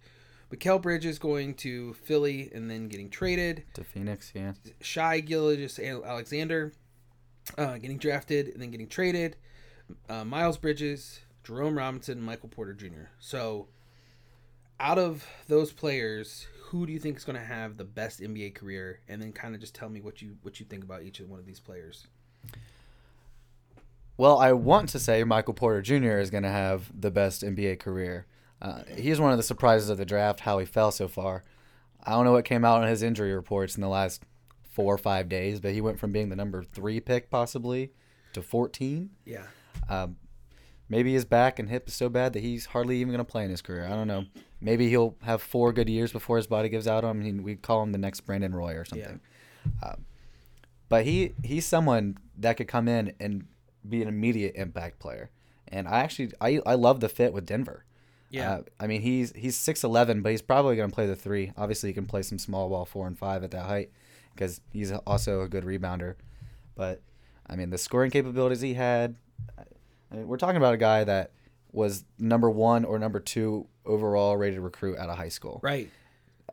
Mikal 0.52 0.82
Bridges 0.82 1.18
going 1.20 1.54
to 1.56 1.94
Philly 1.94 2.52
and 2.54 2.70
then 2.70 2.90
getting 2.90 3.10
traded. 3.10 3.64
to 3.76 3.84
Phoenix, 3.86 4.34
yeah. 4.36 4.54
Shy 4.82 5.22
Gilgis 5.22 5.80
Alexander 6.06 6.74
uh, 7.58 7.78
getting 7.78 7.98
drafted 7.98 8.50
and 8.50 8.62
then 8.62 8.72
getting 8.72 8.90
traded. 8.90 9.38
Uh, 10.10 10.24
Miles 10.24 10.58
Bridges, 10.58 11.22
Jerome 11.44 11.78
Robinson, 11.78 12.22
Michael 12.22 12.50
Porter 12.50 12.74
Jr. 12.74 13.10
So, 13.20 13.68
out 14.80 14.98
of 14.98 15.26
those 15.48 15.72
players, 15.72 16.48
who 16.66 16.86
do 16.86 16.94
you 16.94 17.00
think 17.00 17.18
is 17.18 17.24
going 17.24 17.40
to 17.40 17.46
have 17.46 17.78
the 17.78 17.86
best 17.86 18.20
NBA 18.20 18.56
career? 18.56 19.00
And 19.08 19.22
then 19.22 19.32
kind 19.32 19.56
of 19.56 19.62
just 19.62 19.76
tell 19.76 19.90
me 19.90 20.02
what 20.02 20.22
you 20.22 20.38
what 20.42 20.60
you 20.60 20.66
think 20.66 20.84
about 20.84 21.04
each 21.04 21.20
of 21.20 21.30
one 21.30 21.40
of 21.40 21.46
these 21.46 21.60
players. 21.60 22.08
Well, 24.18 24.38
I 24.38 24.54
want 24.54 24.90
to 24.90 25.00
say 25.00 25.24
Michael 25.24 25.54
Porter 25.54 25.82
Jr. 25.82 26.20
is 26.20 26.30
going 26.30 26.44
to 26.44 26.50
have 26.50 26.90
the 27.00 27.12
best 27.12 27.44
NBA 27.44 27.80
career. 27.80 28.26
Uh, 28.62 28.84
he's 28.96 29.20
one 29.20 29.32
of 29.32 29.38
the 29.38 29.44
surprises 29.44 29.90
of 29.90 29.98
the 29.98 30.06
draft, 30.06 30.42
how 30.42 30.58
he 30.60 30.66
fell 30.66 30.92
so 30.92 31.08
far. 31.08 31.44
I 32.04 32.12
don't 32.12 32.24
know 32.24 32.32
what 32.32 32.46
came 32.46 32.64
out 32.64 32.82
on 32.82 32.88
his 32.88 33.04
injury 33.04 33.34
reports 33.34 33.76
in 33.76 33.82
the 33.82 33.90
last 33.90 34.24
four 34.72 34.94
or 34.94 34.98
five 34.98 35.28
days, 35.28 35.60
but 35.60 35.74
he 35.74 35.82
went 35.82 36.00
from 36.00 36.12
being 36.12 36.30
the 36.30 36.36
number 36.36 36.64
three 36.64 37.00
pick 37.00 37.30
possibly 37.30 37.92
to 38.34 38.42
14. 38.42 39.10
Yeah, 39.26 39.48
Um, 39.90 40.18
maybe 40.90 41.14
his 41.14 41.26
back 41.26 41.60
and 41.60 41.70
hip 41.70 41.88
is 41.88 41.94
so 41.94 42.10
bad 42.10 42.34
that 42.34 42.40
he's 42.42 42.68
hardly 42.68 42.98
even 42.98 43.10
going 43.14 43.26
to 43.26 43.32
play 43.32 43.44
in 43.44 43.50
his 43.50 43.62
career. 43.62 43.86
I 43.86 43.90
don't 43.90 44.08
know. 44.08 44.26
Maybe 44.62 44.90
he'll 44.90 45.16
have 45.24 45.42
four 45.42 45.74
good 45.74 45.90
years 45.90 46.12
before 46.12 46.38
his 46.38 46.48
body 46.48 46.70
gives 46.70 46.88
out 46.88 47.04
on 47.04 47.22
him. 47.22 47.44
We 47.44 47.56
call 47.56 47.84
him 47.84 47.92
the 47.92 47.98
next 47.98 48.22
Brandon 48.22 48.54
Roy 48.56 48.74
or 48.76 48.86
something. 48.86 49.20
Um, 49.84 50.06
but 50.90 51.06
he 51.06 51.34
he's 51.44 51.66
someone 51.66 52.18
that 52.38 52.58
could 52.58 52.68
come 52.68 52.88
in 52.88 53.14
and 53.20 53.48
be 53.88 54.02
an 54.02 54.08
immediate 54.08 54.54
impact 54.56 55.00
player. 55.00 55.30
And 55.68 55.88
I 55.88 56.00
actually 56.00 56.32
I, 56.40 56.60
I 56.66 56.76
love 56.76 57.00
the 57.00 57.10
fit 57.10 57.34
with 57.34 57.46
Denver. 57.46 57.84
yeah, 58.30 58.52
Uh, 58.54 58.62
I 58.80 58.88
mean 58.88 59.02
he's 59.02 59.34
he's 59.36 59.56
six 59.58 59.84
eleven, 59.84 60.22
but 60.22 60.32
he's 60.32 60.42
probably 60.42 60.76
going 60.76 60.90
to 60.90 60.94
play 60.96 61.08
the 61.08 61.16
three. 61.16 61.52
Obviously, 61.58 61.90
he 61.90 61.94
can 61.94 62.06
play 62.06 62.22
some 62.22 62.38
small 62.40 62.70
ball 62.70 62.86
four 62.86 63.08
and 63.08 63.18
five 63.18 63.44
at 63.44 63.52
that 63.52 63.66
height 63.66 63.92
because 64.34 64.62
he's 64.72 64.92
also 64.92 65.42
a 65.42 65.48
good 65.50 65.64
rebounder. 65.64 66.16
But 66.76 67.02
I 67.48 67.56
mean 67.56 67.70
the 67.72 67.78
scoring 67.78 68.12
capabilities 68.12 68.62
he 68.62 68.76
had. 68.76 69.16
I 70.12 70.16
mean, 70.16 70.28
we're 70.28 70.38
talking 70.38 70.58
about 70.58 70.74
a 70.74 70.78
guy 70.78 71.04
that 71.04 71.32
was 71.72 72.06
number 72.20 72.50
one 72.50 72.86
or 72.86 72.98
number 73.00 73.20
two 73.20 73.68
overall 73.86 74.38
rated 74.38 74.60
recruit 74.60 74.98
out 74.98 75.10
of 75.10 75.18
high 75.18 75.30
school. 75.30 75.60
right. 75.64 75.90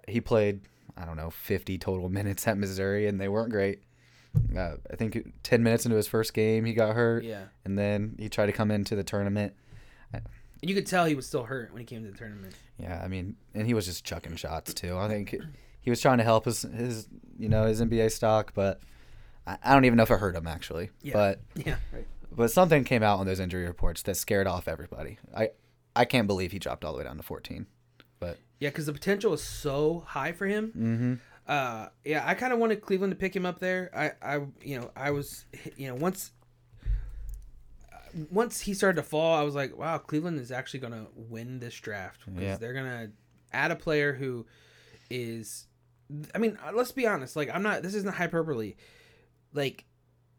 He 0.08 0.20
played 0.20 0.60
I 0.96 1.04
don't 1.04 1.16
know 1.16 1.30
fifty 1.30 1.78
total 1.78 2.08
minutes 2.18 2.46
at 2.48 2.58
Missouri, 2.58 3.06
and 3.06 3.20
they 3.20 3.28
weren't 3.28 3.50
great. 3.50 3.82
Uh, 4.56 4.76
I 4.90 4.96
think 4.96 5.32
ten 5.42 5.62
minutes 5.62 5.84
into 5.84 5.96
his 5.96 6.08
first 6.08 6.34
game, 6.34 6.64
he 6.64 6.72
got 6.72 6.94
hurt, 6.94 7.22
Yeah, 7.24 7.44
and 7.64 7.78
then 7.78 8.16
he 8.18 8.28
tried 8.28 8.46
to 8.46 8.52
come 8.52 8.70
into 8.70 8.96
the 8.96 9.04
tournament. 9.04 9.54
you 10.62 10.74
could 10.74 10.86
tell 10.86 11.04
he 11.04 11.14
was 11.14 11.26
still 11.26 11.44
hurt 11.44 11.72
when 11.72 11.80
he 11.80 11.86
came 11.86 12.02
to 12.04 12.10
the 12.10 12.16
tournament. 12.16 12.54
Yeah, 12.78 13.00
I 13.04 13.08
mean, 13.08 13.36
and 13.54 13.66
he 13.66 13.74
was 13.74 13.86
just 13.86 14.04
chucking 14.04 14.36
shots 14.36 14.74
too. 14.74 14.96
I 14.96 15.08
think 15.08 15.36
he 15.80 15.90
was 15.90 16.00
trying 16.00 16.18
to 16.18 16.24
help 16.24 16.46
his 16.46 16.62
his 16.62 17.08
you 17.38 17.48
know 17.48 17.64
his 17.66 17.80
NBA 17.80 18.10
stock, 18.12 18.52
but 18.54 18.80
I, 19.46 19.58
I 19.62 19.74
don't 19.74 19.84
even 19.84 19.96
know 19.96 20.04
if 20.04 20.10
it 20.10 20.18
hurt 20.18 20.34
him 20.34 20.46
actually. 20.46 20.90
Yeah. 21.02 21.12
But 21.12 21.40
Yeah, 21.66 21.76
right. 21.92 22.06
But 22.36 22.50
something 22.50 22.84
came 22.84 23.02
out 23.02 23.18
on 23.18 23.26
those 23.26 23.40
injury 23.40 23.66
reports 23.66 24.02
that 24.02 24.16
scared 24.16 24.46
off 24.46 24.68
everybody. 24.68 25.18
I 25.36 25.50
I 25.94 26.04
can't 26.04 26.26
believe 26.26 26.52
he 26.52 26.58
dropped 26.58 26.84
all 26.84 26.92
the 26.92 26.98
way 26.98 27.04
down 27.04 27.16
to 27.18 27.22
14. 27.22 27.66
But 28.18 28.38
Yeah, 28.60 28.70
because 28.70 28.86
the 28.86 28.92
potential 28.92 29.32
is 29.32 29.42
so 29.42 30.04
high 30.06 30.32
for 30.32 30.46
him. 30.46 30.68
mm-hmm. 30.68 31.14
Uh, 31.46 31.88
yeah, 32.04 32.22
I 32.26 32.34
kind 32.34 32.52
of 32.52 32.58
wanted 32.60 32.80
Cleveland 32.80 33.10
to 33.10 33.16
pick 33.16 33.34
him 33.34 33.44
up 33.44 33.58
there. 33.58 33.90
I, 33.94 34.12
I, 34.36 34.40
you 34.62 34.80
know, 34.80 34.90
I 34.94 35.10
was, 35.10 35.44
you 35.76 35.88
know, 35.88 35.96
once, 35.96 36.30
once 38.30 38.60
he 38.60 38.74
started 38.74 38.96
to 38.96 39.02
fall, 39.02 39.34
I 39.38 39.42
was 39.42 39.54
like, 39.54 39.76
wow, 39.76 39.98
Cleveland 39.98 40.38
is 40.38 40.52
actually 40.52 40.80
gonna 40.80 41.06
win 41.14 41.58
this 41.58 41.74
draft 41.74 42.22
because 42.26 42.42
Yeah. 42.42 42.56
they're 42.56 42.72
gonna 42.74 43.10
add 43.52 43.70
a 43.70 43.76
player 43.76 44.12
who 44.12 44.46
is, 45.10 45.66
I 46.34 46.38
mean, 46.38 46.58
uh, 46.64 46.72
let's 46.74 46.92
be 46.92 47.06
honest. 47.06 47.36
Like, 47.36 47.50
I'm 47.54 47.62
not. 47.62 47.82
This 47.82 47.94
isn't 47.94 48.14
hyperbole. 48.14 48.74
Like, 49.52 49.84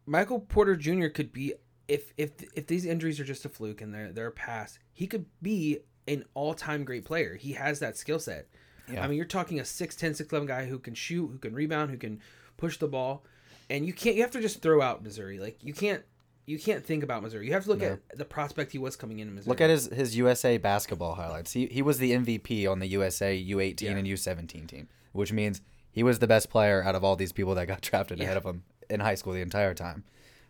Michael 0.06 0.40
Porter 0.40 0.76
Jr. 0.76 1.08
could 1.08 1.32
be 1.34 1.54
if 1.88 2.14
if 2.18 2.32
if 2.56 2.68
these 2.68 2.86
injuries 2.86 3.20
are 3.20 3.24
just 3.26 3.46
a 3.46 3.50
fluke 3.50 3.82
and 3.82 3.94
they're 3.94 4.12
they're 4.12 4.28
a 4.28 4.32
pass, 4.32 4.80
he 4.94 5.08
could 5.08 5.26
be 5.42 5.80
an 6.08 6.26
all-time 6.34 6.84
great 6.84 7.06
player. 7.06 7.36
He 7.36 7.54
has 7.54 7.80
that 7.80 7.98
skill 7.98 8.20
set. 8.20 8.48
Yeah. 8.92 9.04
I 9.04 9.08
mean, 9.08 9.16
you're 9.16 9.26
talking 9.26 9.60
a 9.62 9.64
6'10", 9.64 10.22
6'11 10.22 10.46
guy 10.48 10.66
who 10.66 10.78
can 10.78 10.94
shoot, 10.94 11.28
who 11.32 11.38
can 11.38 11.54
rebound, 11.54 11.90
who 11.92 11.98
can 11.98 12.20
push 12.58 12.78
the 12.78 12.88
ball, 12.90 13.24
and 13.70 13.86
you 13.86 13.94
can't. 13.94 14.18
You 14.18 14.22
have 14.24 14.32
to 14.32 14.42
just 14.42 14.62
throw 14.62 14.82
out 14.82 15.02
Missouri. 15.04 15.40
Like 15.40 15.64
you 15.64 15.74
can't. 15.74 16.04
You 16.46 16.60
can't 16.60 16.86
think 16.86 17.04
about 17.04 17.24
Missouri. 17.24 17.46
You 17.48 17.54
have 17.54 17.64
to 17.64 17.70
look 17.70 17.80
No. 17.80 17.98
at 18.12 18.18
the 18.18 18.26
prospect 18.26 18.74
he 18.74 18.78
was 18.78 18.98
coming 18.98 19.20
in 19.20 19.34
Missouri. 19.34 19.50
Look 19.50 19.62
at 19.62 19.70
his, 19.70 19.86
his 19.88 20.18
USA 20.18 20.58
basketball 20.58 21.16
highlights. 21.16 21.54
He 21.54 21.68
he 21.68 21.82
was 21.82 22.00
the 22.00 22.12
MVP 22.12 22.70
on 22.70 22.80
the 22.80 22.88
USA 22.88 23.34
U18 23.42 23.82
Yeah. 23.82 23.92
and 23.92 24.06
U17 24.06 24.68
team, 24.68 24.90
which 25.14 25.32
means 25.32 25.62
he 25.90 26.04
was 26.04 26.20
the 26.20 26.28
best 26.28 26.50
player 26.50 26.84
out 26.84 26.96
of 26.96 27.04
all 27.06 27.16
these 27.16 27.32
people 27.32 27.56
that 27.56 27.68
got 27.68 27.80
drafted 27.90 28.18
Yeah. 28.20 28.26
ahead 28.26 28.38
of 28.38 28.44
him 28.46 28.64
in 28.90 29.00
high 29.00 29.16
school 29.16 29.32
the 29.32 29.40
entire 29.42 29.74
time. 29.74 30.04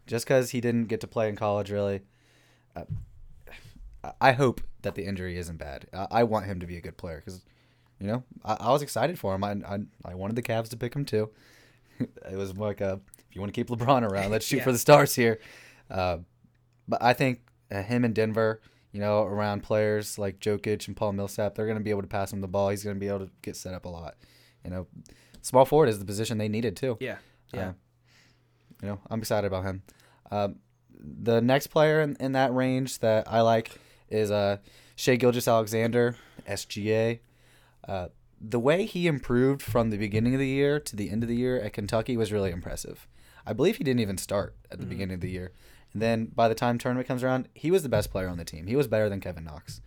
Just 0.08 0.26
because 0.26 0.52
he 0.52 0.60
didn't 0.62 0.86
get 0.86 1.02
to 1.02 1.08
play 1.08 1.30
in 1.30 1.36
college, 1.36 1.72
really. 1.72 2.02
Uh, 2.76 2.84
I- 4.20 4.34
hope 4.34 4.62
that 4.82 4.96
the 4.96 5.06
injury 5.06 5.38
isn't 5.38 5.58
bad. 5.58 5.88
I, 5.94 6.08
I 6.12 6.24
want 6.24 6.46
him 6.46 6.60
to 6.60 6.66
be 6.68 6.76
a 6.78 6.82
good 6.82 6.98
player 6.98 7.22
because, 7.24 7.46
you 8.00 8.08
know, 8.08 8.24
I, 8.44 8.54
I 8.60 8.72
was 8.72 8.82
excited 8.82 9.18
for 9.18 9.34
him. 9.34 9.44
I, 9.44 9.52
I 9.66 9.80
I 10.04 10.16
wanted 10.16 10.36
the 10.36 10.42
Cavs 10.42 10.70
to 10.70 10.78
pick 10.78 10.94
him 10.94 11.06
too. 11.06 11.30
it 12.00 12.36
was 12.36 12.58
like 12.58 12.82
a 12.82 13.00
if 13.30 13.36
you 13.36 13.40
want 13.42 13.54
to 13.54 13.58
keep 13.64 13.70
LeBron 13.70 14.02
around, 14.10 14.32
let's 14.32 14.46
shoot 14.46 14.58
Yeah. 14.60 14.64
for 14.66 14.72
the 14.74 14.78
stars 14.78 15.16
here. 15.16 15.40
Uh, 15.90 16.18
but 16.88 17.02
I 17.02 17.14
think 17.14 17.40
uh, 17.72 17.82
him 17.82 18.04
in 18.04 18.12
Denver, 18.14 18.60
you 18.92 19.00
know, 19.00 19.24
around 19.24 19.64
players 19.64 20.18
like 20.20 20.40
Jokic 20.40 20.86
and 20.88 20.98
Paul 20.98 21.14
Millsap, 21.14 21.56
they're 21.56 21.66
going 21.66 21.78
to 21.78 21.84
be 21.84 21.90
able 21.92 22.02
to 22.02 22.08
pass 22.08 22.34
him 22.34 22.42
the 22.42 22.48
ball. 22.48 22.70
He's 22.70 22.84
going 22.84 22.96
to 22.98 23.00
be 23.00 23.08
able 23.08 23.20
to 23.20 23.30
get 23.42 23.56
set 23.56 23.74
up 23.74 23.86
a 23.86 23.90
lot. 23.90 24.16
You 24.66 24.72
know, 24.72 24.88
small 25.42 25.64
forward 25.66 25.88
is 25.88 26.00
the 26.00 26.06
position 26.06 26.38
they 26.38 26.50
needed 26.50 26.76
too. 26.76 26.98
yeah, 27.00 27.18
yeah. 27.54 27.74
You 28.84 28.90
know, 28.90 29.00
I'm 29.10 29.20
excited 29.20 29.48
about 29.48 29.64
him. 29.64 29.82
Um, 30.30 30.56
the 31.00 31.42
next 31.42 31.68
player 31.68 32.02
in, 32.02 32.18
in 32.20 32.34
that 32.34 32.54
range 32.54 33.00
that 33.00 33.32
I 33.32 33.40
like 33.40 33.72
is 34.10 34.30
uh, 34.30 34.58
Shai 34.98 35.16
Gilgeous-Alexander, 35.16 36.18
SGA. 36.50 37.20
Uh, 37.88 38.10
the 38.42 38.60
way 38.60 38.86
he 38.86 39.08
improved 39.08 39.62
from 39.62 39.90
the 39.90 39.98
beginning 39.98 40.34
of 40.34 40.40
the 40.42 40.48
year 40.48 40.82
to 40.82 40.98
the 40.98 41.10
end 41.10 41.24
of 41.24 41.30
the 41.30 41.36
year 41.38 41.58
at 41.62 41.72
Kentucky 41.72 42.18
was 42.18 42.34
really 42.34 42.52
impressive. 42.52 43.08
I 43.46 43.54
believe 43.54 43.78
he 43.78 43.86
didn't 43.86 44.02
even 44.02 44.18
start 44.18 44.58
at 44.70 44.80
the 44.82 44.86
beginning 44.86 45.16
of 45.16 45.22
the 45.22 45.30
year. 45.30 45.54
And 45.94 46.02
then 46.02 46.26
by 46.26 46.50
the 46.50 46.56
time 46.56 46.78
tournament 46.78 47.08
comes 47.08 47.24
around, 47.24 47.48
he 47.54 47.72
was 47.72 47.84
the 47.84 47.90
best 47.90 48.12
player 48.12 48.28
on 48.28 48.38
the 48.38 48.46
team. 48.46 48.68
He 48.68 48.76
was 48.76 48.88
better 48.88 49.08
than 49.08 49.22
Kevin 49.22 49.46
Knox. 49.46 49.80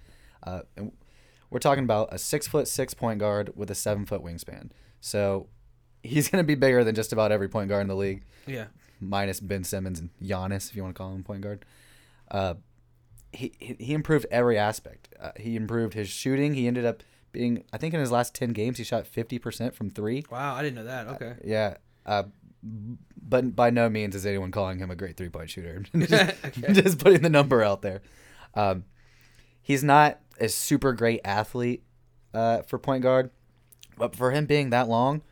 Uh, 0.42 0.60
and 0.74 0.92
we're 1.50 1.58
talking 1.58 1.84
about 1.84 2.08
a 2.12 2.18
six 2.18 2.48
foot 2.48 2.66
six 2.66 2.94
point 2.94 3.18
guard 3.18 3.52
with 3.54 3.70
a 3.70 3.74
seven 3.74 4.06
foot 4.06 4.22
wingspan. 4.22 4.70
So 5.00 5.48
he's 6.02 6.28
going 6.28 6.42
to 6.42 6.46
be 6.46 6.54
bigger 6.54 6.82
than 6.82 6.94
just 6.94 7.12
about 7.12 7.30
every 7.30 7.48
point 7.48 7.68
guard 7.68 7.82
in 7.82 7.88
the 7.88 7.96
league 7.96 8.22
yeah. 8.46 8.66
Minus 9.00 9.40
Ben 9.40 9.64
Simmons 9.64 10.00
and 10.00 10.10
Giannis, 10.22 10.70
if 10.70 10.76
you 10.76 10.82
want 10.82 10.94
to 10.94 10.98
call 10.98 11.12
him 11.14 11.22
point 11.22 11.40
guard. 11.42 11.64
Uh, 12.30 12.54
he 13.32 13.52
he 13.58 13.92
improved 13.94 14.26
every 14.30 14.56
aspect. 14.58 15.08
Uh, 15.20 15.32
he 15.36 15.56
improved 15.56 15.94
his 15.94 16.08
shooting. 16.08 16.54
He 16.54 16.66
ended 16.66 16.84
up 16.84 17.02
being, 17.32 17.64
I 17.72 17.76
think, 17.78 17.92
in 17.92 18.00
his 18.00 18.10
last 18.10 18.34
ten 18.34 18.50
games, 18.50 18.78
he 18.78 18.84
shot 18.84 19.06
fifty 19.06 19.38
percent 19.38 19.74
from 19.74 19.90
three. 19.90 20.24
Wow, 20.30 20.54
I 20.54 20.62
didn't 20.62 20.76
know 20.76 20.84
that. 20.84 21.06
Okay. 21.08 21.34
Yeah, 21.44 21.76
uh, 22.06 22.24
but 22.62 23.54
by 23.54 23.70
no 23.70 23.88
means 23.90 24.14
is 24.14 24.24
anyone 24.24 24.50
calling 24.50 24.78
him 24.78 24.90
a 24.90 24.96
great 24.96 25.16
three 25.16 25.28
point 25.28 25.50
shooter. 25.50 25.84
just, 25.96 26.12
Okay. 26.44 26.72
just 26.72 26.98
putting 26.98 27.22
the 27.22 27.28
number 27.30 27.62
out 27.62 27.82
there. 27.82 28.00
Um, 28.54 28.84
he's 29.60 29.84
not 29.84 30.20
a 30.40 30.48
super 30.48 30.92
great 30.92 31.20
athlete 31.24 31.82
uh, 32.32 32.62
for 32.62 32.78
point 32.78 33.02
guard, 33.02 33.30
but 33.98 34.16
for 34.16 34.30
him 34.30 34.46
being 34.46 34.70
that 34.70 34.88
long, 34.88 35.22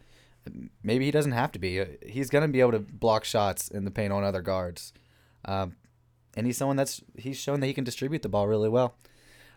maybe 0.83 1.05
he 1.05 1.11
doesn't 1.11 1.33
have 1.33 1.53
to 1.53 1.59
be. 1.59 1.81
Uh, 1.81 1.87
He's 2.07 2.31
gonna 2.31 2.49
be 2.49 2.61
able 2.61 2.73
to 2.73 2.81
block 2.81 3.25
shots 3.25 3.69
in 3.69 3.85
the 3.85 3.91
paint 3.91 4.13
on 4.13 4.25
other 4.25 4.43
guards, 4.43 4.93
um, 5.45 5.77
and 6.37 6.47
he's 6.47 6.57
someone 6.57 6.77
that's 6.77 7.03
he's 7.17 7.37
shown 7.39 7.61
that 7.61 7.67
he 7.67 7.75
can 7.75 7.85
distribute 7.85 8.23
the 8.23 8.29
ball 8.29 8.47
really 8.49 8.69
well. 8.69 8.97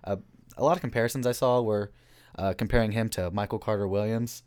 Uh, 0.04 0.17
a 0.58 0.63
lot 0.63 0.76
of 0.78 0.82
comparisons 0.82 1.28
I 1.28 1.32
saw 1.34 1.62
were 1.62 1.91
uh, 2.38 2.54
comparing 2.54 2.91
him 2.93 3.10
to 3.10 3.30
Michael 3.32 3.60
Carter 3.60 3.88
Williams, 3.88 4.43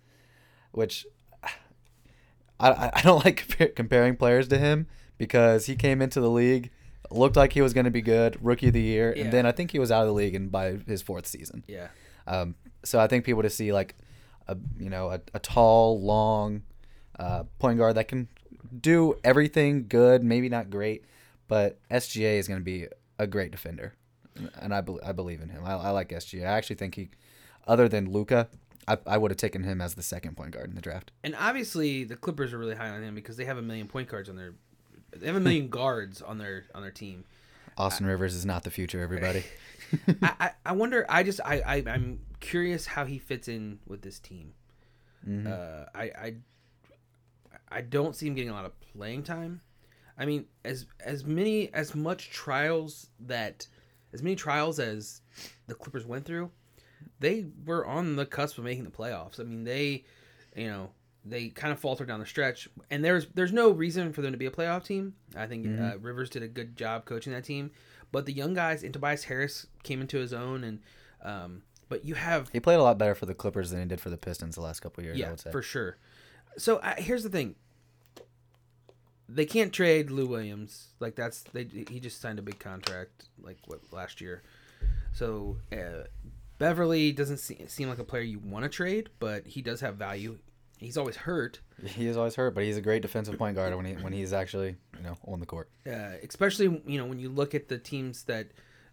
which 0.72 1.06
I, 2.60 2.90
I- 2.94 3.02
don't 3.02 3.24
like 3.24 3.46
compa- 3.48 3.74
comparing 3.74 4.16
players 4.16 4.48
to 4.48 4.58
him 4.58 4.86
because 5.18 5.66
he 5.66 5.76
came 5.76 6.00
into 6.02 6.20
the 6.20 6.30
league, 6.30 6.70
looked 7.10 7.36
like 7.36 7.52
he 7.52 7.60
was 7.60 7.72
going 7.74 7.84
to 7.84 7.90
be 7.90 8.02
good, 8.02 8.38
rookie 8.44 8.68
of 8.68 8.72
the 8.74 8.80
year, 8.80 9.12
Yeah. 9.16 9.24
and 9.24 9.32
then 9.32 9.46
I 9.46 9.52
think 9.52 9.70
he 9.70 9.78
was 9.78 9.90
out 9.90 10.02
of 10.02 10.08
the 10.08 10.14
league 10.14 10.34
and 10.34 10.50
by 10.50 10.78
his 10.86 11.02
fourth 11.02 11.26
season. 11.26 11.64
Yeah. 11.68 11.88
Um, 12.26 12.54
so 12.84 12.98
I 13.00 13.06
think 13.06 13.24
people 13.24 13.42
to 13.42 13.50
see 13.50 13.72
like 13.72 13.94
a 14.50 14.56
you 14.78 14.90
know 14.90 15.10
a, 15.10 15.20
a 15.32 15.38
tall, 15.38 16.00
long 16.02 16.62
uh, 17.18 17.44
point 17.58 17.78
guard 17.78 17.94
that 17.94 18.08
can 18.08 18.28
do 18.78 19.14
everything 19.24 19.86
good, 19.88 20.22
maybe 20.22 20.48
not 20.48 20.70
great, 20.70 21.04
but 21.48 21.78
SGA 21.90 22.38
is 22.38 22.48
going 22.48 22.60
to 22.60 22.64
be 22.64 22.86
a 23.18 23.26
great 23.26 23.52
defender, 23.52 23.94
and 24.60 24.74
I, 24.74 24.80
bel 24.80 25.00
I 25.04 25.12
believe 25.12 25.40
in 25.40 25.48
him. 25.48 25.64
I, 25.64 25.72
I 25.72 25.90
like 25.90 26.10
SGA. 26.10 26.42
I 26.42 26.52
actually 26.52 26.76
think 26.76 26.96
he, 26.96 27.10
other 27.66 27.88
than 27.88 28.10
Luka, 28.10 28.48
I, 28.88 28.98
I 29.06 29.18
would 29.18 29.30
have 29.30 29.38
taken 29.38 29.62
him 29.62 29.80
as 29.80 29.94
the 29.94 30.02
second 30.02 30.36
point 30.36 30.52
guard 30.52 30.68
in 30.68 30.74
the 30.74 30.82
draft. 30.82 31.12
And 31.22 31.36
obviously, 31.38 32.04
the 32.04 32.16
Clippers 32.16 32.52
are 32.52 32.58
really 32.58 32.74
high 32.74 32.90
on 32.90 33.02
him 33.02 33.14
because 33.14 33.36
they 33.36 33.44
have 33.44 33.58
a 33.58 33.62
million 33.62 33.86
point 33.86 34.08
guards 34.08 34.28
on 34.28 34.36
their. 34.36 34.54
They 35.16 35.26
have 35.26 35.36
a 35.36 35.40
million 35.40 35.68
guards 35.70 36.20
on 36.20 36.38
their 36.38 36.64
on 36.74 36.82
their 36.82 36.90
team. 36.90 37.24
Austin 37.78 38.06
Rivers 38.06 38.34
is 38.34 38.44
not 38.44 38.64
the 38.64 38.70
future, 38.70 39.00
everybody. 39.00 39.44
I, 40.22 40.32
I, 40.40 40.50
I 40.66 40.72
wonder. 40.72 41.06
I 41.08 41.22
just 41.22 41.40
I, 41.44 41.60
I 41.60 41.84
I'm 41.86 42.20
curious 42.40 42.86
how 42.86 43.04
he 43.04 43.18
fits 43.18 43.48
in 43.48 43.78
with 43.86 44.02
this 44.02 44.18
team. 44.18 44.54
Uh, 45.46 45.84
I 45.94 46.02
I 46.02 46.34
I 47.70 47.80
don't 47.82 48.16
see 48.16 48.26
him 48.26 48.34
getting 48.34 48.50
a 48.50 48.54
lot 48.54 48.64
of 48.64 48.72
playing 48.80 49.22
time. 49.22 49.60
I 50.18 50.26
mean, 50.26 50.46
as 50.64 50.86
as 51.04 51.24
many 51.24 51.72
as 51.72 51.94
much 51.94 52.30
trials 52.30 53.08
that 53.20 53.66
as 54.12 54.22
many 54.22 54.36
trials 54.36 54.78
as 54.78 55.20
the 55.66 55.74
Clippers 55.74 56.06
went 56.06 56.24
through, 56.24 56.50
they 57.20 57.46
were 57.64 57.86
on 57.86 58.16
the 58.16 58.26
cusp 58.26 58.58
of 58.58 58.64
making 58.64 58.84
the 58.84 58.90
playoffs. 58.90 59.38
I 59.38 59.44
mean, 59.44 59.64
they, 59.64 60.04
you 60.56 60.68
know, 60.68 60.90
they 61.24 61.48
kind 61.48 61.72
of 61.72 61.78
faltered 61.78 62.08
down 62.08 62.20
the 62.20 62.26
stretch, 62.26 62.68
and 62.90 63.04
there's 63.04 63.26
there's 63.34 63.52
no 63.52 63.70
reason 63.70 64.12
for 64.12 64.22
them 64.22 64.32
to 64.32 64.38
be 64.38 64.46
a 64.46 64.50
playoff 64.50 64.84
team. 64.84 65.14
I 65.36 65.46
think 65.46 65.66
uh, 65.80 65.98
Rivers 65.98 66.30
did 66.30 66.42
a 66.42 66.48
good 66.48 66.76
job 66.76 67.04
coaching 67.04 67.32
that 67.32 67.44
team, 67.44 67.70
but 68.10 68.26
the 68.26 68.32
young 68.32 68.54
guys, 68.54 68.82
and 68.82 68.92
Tobias 68.92 69.24
Harris 69.24 69.66
came 69.82 70.00
into 70.00 70.18
his 70.18 70.32
own, 70.32 70.64
and 70.64 70.80
um, 71.22 71.62
but 71.90 72.04
you 72.04 72.14
have 72.14 72.48
he 72.52 72.60
played 72.60 72.76
a 72.76 72.82
lot 72.82 72.96
better 72.96 73.14
for 73.14 73.26
the 73.26 73.34
Clippers 73.34 73.70
than 73.70 73.80
he 73.80 73.86
did 73.86 74.00
for 74.00 74.08
the 74.08 74.16
Pistons 74.16 74.54
the 74.54 74.62
last 74.62 74.80
couple 74.80 75.02
of 75.02 75.04
years. 75.04 75.16
I 75.16 75.20
yeah, 75.20 75.30
would 75.30 75.40
say. 75.40 75.50
for 75.50 75.60
sure. 75.60 75.98
So 76.56 76.78
uh, 76.78 76.94
here's 76.96 77.24
the 77.24 77.28
thing: 77.28 77.56
they 79.28 79.44
can't 79.44 79.72
trade 79.72 80.10
Lou 80.10 80.26
Williams. 80.26 80.94
Like 81.00 81.16
that's 81.16 81.42
they. 81.52 81.64
He 81.90 82.00
just 82.00 82.20
signed 82.22 82.38
a 82.38 82.42
big 82.42 82.58
contract 82.58 83.28
like 83.42 83.58
what 83.66 83.80
last 83.92 84.20
year. 84.20 84.42
So 85.12 85.58
uh, 85.72 86.04
Beverley 86.58 87.12
doesn't 87.12 87.38
se- 87.38 87.66
seem 87.66 87.88
like 87.88 87.98
a 87.98 88.04
player 88.04 88.22
you 88.22 88.38
want 88.38 88.62
to 88.62 88.68
trade, 88.68 89.10
but 89.18 89.46
he 89.46 89.60
does 89.60 89.80
have 89.80 89.96
value. 89.96 90.38
He's 90.78 90.96
always 90.96 91.16
hurt, 91.16 91.60
He 91.84 92.06
is 92.06 92.16
always 92.16 92.36
hurt, 92.36 92.54
but 92.54 92.64
he's 92.64 92.78
a 92.78 92.80
great 92.80 93.02
defensive 93.02 93.36
point 93.36 93.54
guard 93.56 93.74
when 93.74 93.84
he 93.84 93.92
when 93.94 94.14
he's 94.14 94.32
actually 94.32 94.76
you 94.96 95.02
know 95.02 95.16
on 95.26 95.40
the 95.40 95.44
court. 95.46 95.68
uh, 95.86 96.12
especially 96.22 96.80
you 96.86 96.98
know 96.98 97.04
when 97.04 97.18
you 97.18 97.28
look 97.28 97.54
at 97.54 97.68
the 97.68 97.78
teams 97.78 98.22
that 98.24 98.46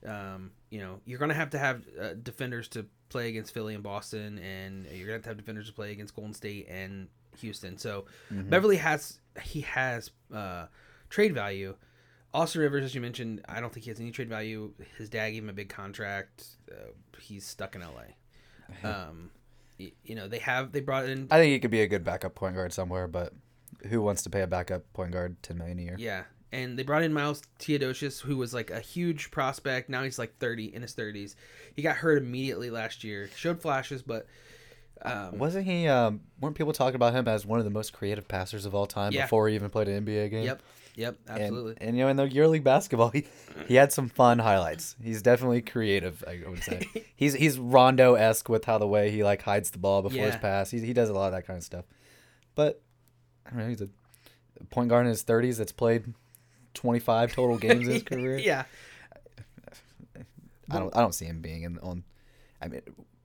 um, 0.06 0.52
you 0.70 0.80
know 0.80 1.00
you're 1.06 1.20
gonna 1.20 1.34
have 1.34 1.50
to 1.52 1.58
have 1.60 1.84
uh, 2.00 2.14
defenders 2.22 2.68
to 2.70 2.86
play 3.10 3.30
against 3.30 3.54
Philly 3.54 3.74
and 3.74 3.84
Boston, 3.84 4.38
and 4.40 4.86
you're 4.86 5.06
gonna 5.08 5.14
have 5.14 5.24
to 5.24 5.30
have 5.30 5.38
defenders 5.38 5.68
to 5.68 5.74
play 5.74 5.92
against 5.92 6.16
Golden 6.16 6.34
State 6.34 6.68
and 6.70 7.08
Houston. 7.40 7.78
So 7.78 8.06
Beverley 8.32 8.78
has 8.78 9.20
he 9.42 9.62
has 9.62 10.12
uh, 10.34 10.68
trade 11.10 11.34
value. 11.34 11.76
Austin 12.34 12.62
Rivers, 12.62 12.84
as 12.84 12.94
you 12.94 13.02
mentioned, 13.02 13.42
I 13.48 13.62
don't 13.62 13.74
think 13.74 13.86
he 13.86 13.90
has 13.90 14.00
any 14.00 14.12
trade 14.12 14.30
value. 14.30 14.74
His 14.98 15.10
dad 15.10 15.32
gave 15.32 15.44
him 15.44 15.50
a 15.50 15.54
big 15.54 15.70
contract. 15.70 16.46
Uh, 16.72 16.92
he's 17.20 17.46
stuck 17.46 17.76
in 17.76 17.82
LA. 17.82 17.88
Um, 18.84 19.32
y- 19.80 19.94
you 20.04 20.14
know 20.14 20.28
they 20.28 20.40
have 20.40 20.74
they 20.74 20.82
brought 20.82 21.06
in 21.06 21.28
I 21.32 21.40
think 21.40 21.52
he 21.54 21.60
could 21.60 21.72
be 21.72 21.82
a 21.82 21.88
good 21.88 22.04
backup 22.04 22.36
point 22.36 22.54
guard 22.56 22.74
somewhere, 22.74 23.08
but 23.08 23.32
who 23.88 24.02
wants 24.02 24.24
to 24.24 24.30
pay 24.30 24.42
a 24.42 24.48
backup 24.48 24.92
point 24.92 25.12
guard 25.12 25.42
ten 25.42 25.58
million 25.58 25.80
a 25.80 25.82
year? 25.84 25.96
Yeah, 25.98 26.24
and 26.52 26.78
they 26.78 26.84
brought 26.84 27.04
in 27.04 27.14
Milos 27.14 27.42
Teodosic, 27.60 28.22
who 28.22 28.38
was 28.38 28.54
like 28.54 28.72
a 28.72 28.80
huge 28.80 29.32
prospect. 29.32 29.90
Now 29.90 30.04
he's 30.04 30.18
like 30.20 30.38
thirty 30.38 30.74
in 30.74 30.82
his 30.82 30.94
thirties. 30.94 31.36
He 31.76 31.82
got 31.82 31.98
hurt 31.98 32.18
immediately 32.22 32.70
last 32.70 33.04
year. 33.04 33.30
Showed 33.36 33.62
flashes, 33.62 34.02
but 34.02 34.28
um, 35.04 35.38
Wasn't 35.38 35.66
he? 35.66 35.88
Um, 35.88 36.22
weren't 36.42 36.56
people 36.56 36.74
talking 36.74 36.96
about 36.96 37.14
him 37.14 37.28
as 37.28 37.46
one 37.46 37.60
of 37.60 37.66
the 37.66 37.72
most 37.72 37.94
creative 37.94 38.28
passers 38.28 38.66
of 38.66 38.74
all 38.74 38.88
time 38.88 39.12
Yeah. 39.14 39.24
before 39.26 39.48
he 39.48 39.56
even 39.56 39.70
played 39.70 39.88
an 39.88 40.04
NBA 40.06 40.32
game? 40.32 40.44
yep, 40.46 40.62
yep, 40.96 41.18
absolutely. 41.28 41.76
and 41.80 41.96
you 41.96 42.04
know, 42.04 42.10
in 42.10 42.18
the 42.18 42.28
EuroLeague 42.28 42.64
basketball, 42.64 43.10
he, 43.10 43.28
he 43.68 43.76
had 43.76 43.94
some 43.94 44.10
fun 44.10 44.40
highlights. 44.40 44.96
He's 45.04 45.22
definitely 45.22 45.62
creative. 45.62 46.24
I 46.28 46.42
would 46.50 46.64
say 46.64 46.88
he's 47.16 47.34
he's 47.36 47.60
Rondo 47.60 48.16
esque 48.16 48.50
with 48.50 48.66
how 48.66 48.80
the 48.80 48.88
way 48.88 49.12
he 49.12 49.24
like 49.24 49.44
hides 49.44 49.70
the 49.70 49.78
ball 49.78 50.02
before 50.02 50.26
his 50.26 50.38
pass. 50.38 50.72
He 50.72 50.80
he 50.80 50.94
does 50.94 51.10
a 51.10 51.14
lot 51.14 51.28
of 51.28 51.34
that 51.34 51.46
kind 51.46 51.58
of 51.58 51.64
stuff. 51.64 51.86
But 52.56 52.82
I 53.46 53.52
don't 53.52 53.60
know. 53.60 53.68
He's 53.68 53.82
a 53.82 53.90
point 54.72 54.90
guard 54.90 55.06
in 55.06 55.10
his 55.12 55.22
thirties 55.22 55.60
that's 55.60 55.72
played 55.72 56.12
twenty 56.74 57.00
five 57.00 57.34
total 57.34 57.58
games 57.58 57.88
in 57.88 57.94
his 57.94 58.04
career. 58.12 58.38
yeah, 58.38 58.66
I 60.70 60.80
don't 60.80 60.96
I 60.96 61.02
don't 61.02 61.14
see 61.14 61.26
him 61.26 61.42
being 61.42 61.64
in 61.64 61.80
on. 61.80 62.04
I 62.62 62.68
mean, 62.68 62.82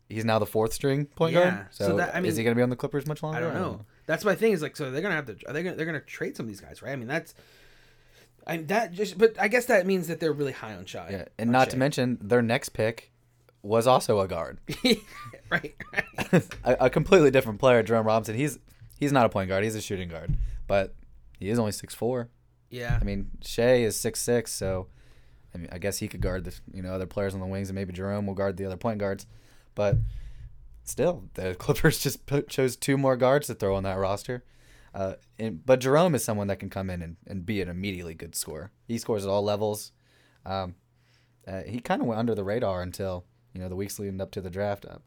he's 0.09 0.25
now 0.25 0.39
the 0.39 0.47
fourth 0.47 0.73
string 0.73 1.07
point 1.07 1.35
Yeah, 1.35 1.51
guard. 1.51 1.67
so 1.71 1.87
So, 1.89 1.97
that- 1.97 2.15
I 2.15 2.21
mean, 2.21 2.29
is 2.31 2.37
he 2.37 2.45
going 2.45 2.55
to 2.55 2.59
be 2.59 2.63
on 2.63 2.71
the 2.71 2.77
Clippers 2.77 3.07
much 3.07 3.23
longer? 3.23 3.39
I 3.39 3.41
don't 3.41 3.55
know. 3.55 3.85
That's 4.07 4.25
my 4.25 4.35
thing. 4.35 4.53
Is 4.53 4.63
like 4.63 4.77
so 4.77 4.91
they're 4.91 5.01
gonna 5.01 5.15
have 5.15 5.27
to. 5.27 5.37
Are 5.49 5.53
they 5.53 5.63
gonna? 5.63 5.77
They're 5.77 5.87
gonna 5.87 6.01
trade 6.01 6.37
some 6.37 6.45
of 6.45 6.49
these 6.49 6.61
guys, 6.61 6.83
right? 6.83 6.93
I 6.93 6.97
mean 6.97 7.09
that's. 7.09 7.35
I 8.47 8.57
mean 8.57 8.67
that 8.67 8.93
just, 8.93 9.17
but 9.17 9.37
I 9.41 9.47
guess 9.49 9.67
that 9.67 9.87
means 9.87 10.09
that 10.09 10.19
they're 10.19 10.33
really 10.33 10.53
high 10.53 10.75
on 10.75 10.85
Shai. 10.87 11.09
Yeah, 11.11 11.25
and 11.39 11.51
not 11.51 11.71
to 11.71 11.77
mention 11.77 12.19
their 12.21 12.43
next 12.43 12.71
pick 12.71 13.13
was 13.63 13.87
also 13.87 14.19
a 14.19 14.27
guard. 14.27 14.59
right. 15.51 15.73
a, 16.65 16.77
a 16.81 16.91
completely 16.91 17.31
different 17.31 17.61
player, 17.61 17.83
Jerome 17.85 18.07
Robinson. 18.07 18.35
He's 18.35 18.59
he's 18.99 19.13
not 19.13 19.25
a 19.25 19.29
point 19.29 19.49
guard. 19.49 19.63
He's 19.63 19.77
a 19.77 19.81
shooting 19.81 20.09
guard, 20.09 20.37
but 20.67 20.93
he 21.39 21.49
is 21.49 21.59
only 21.61 21.71
six 21.73 21.95
four. 21.95 22.29
Yeah. 22.73 22.99
I 23.01 23.05
mean, 23.05 23.31
Shai 23.45 23.83
is 23.83 23.97
six 23.97 24.21
six, 24.21 24.51
so 24.53 24.89
I 25.55 25.59
mean, 25.59 25.69
I 25.71 25.79
guess 25.79 25.99
he 25.99 26.09
could 26.09 26.23
guard 26.23 26.45
the 26.45 26.55
you 26.73 26.83
know 26.83 26.93
other 26.93 27.07
players 27.07 27.35
on 27.35 27.41
the 27.41 27.47
wings, 27.47 27.69
and 27.69 27.77
maybe 27.77 27.93
Jerome 27.93 28.27
will 28.27 28.35
guard 28.35 28.57
the 28.57 28.65
other 28.65 28.79
point 28.79 28.99
guards. 28.99 29.27
But 29.75 29.99
still, 30.83 31.29
the 31.35 31.55
Clippers 31.59 32.01
just 32.01 32.27
put, 32.27 32.49
chose 32.49 32.75
two 32.75 32.97
more 32.97 33.17
guards 33.17 33.47
to 33.47 33.55
throw 33.55 33.77
on 33.77 33.85
that 33.85 33.99
roster. 33.99 34.43
Uh, 34.95 35.15
and, 35.39 35.65
but 35.65 35.81
Jerome 35.81 36.15
is 36.15 36.25
someone 36.25 36.49
that 36.49 36.59
can 36.59 36.69
come 36.69 36.91
in 36.91 37.01
and, 37.01 37.17
and 37.27 37.47
be 37.47 37.63
an 37.63 37.69
immediately 37.69 38.15
good 38.15 38.35
scorer. 38.35 38.73
He 38.87 38.99
scores 38.99 39.25
at 39.25 39.31
all 39.31 39.43
levels. 39.43 39.93
Um, 40.45 40.75
uh, 41.47 41.63
he 41.67 41.81
kind 41.81 42.03
of 42.03 42.09
went 42.09 42.19
under 42.19 42.35
the 42.35 42.45
radar 42.45 42.83
until 42.83 43.25
you 43.55 43.61
know 43.61 43.69
the 43.69 43.77
weeks 43.77 43.99
leading 43.99 44.21
up 44.21 44.31
to 44.33 44.41
the 44.41 44.51
draft. 44.51 44.87
Uh, 44.87 44.99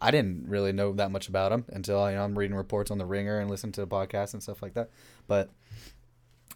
I 0.00 0.10
didn't 0.10 0.48
really 0.48 0.72
know 0.72 0.92
that 0.92 1.10
much 1.10 1.28
about 1.28 1.52
him 1.52 1.64
until 1.68 2.10
you 2.10 2.16
know, 2.16 2.24
I'm 2.24 2.38
reading 2.38 2.56
reports 2.56 2.90
on 2.90 2.98
the 2.98 3.06
Ringer 3.06 3.38
and 3.38 3.50
listening 3.50 3.72
to 3.72 3.80
the 3.80 3.86
podcast 3.86 4.34
and 4.34 4.42
stuff 4.42 4.62
like 4.62 4.74
that. 4.74 4.90
But 5.26 5.50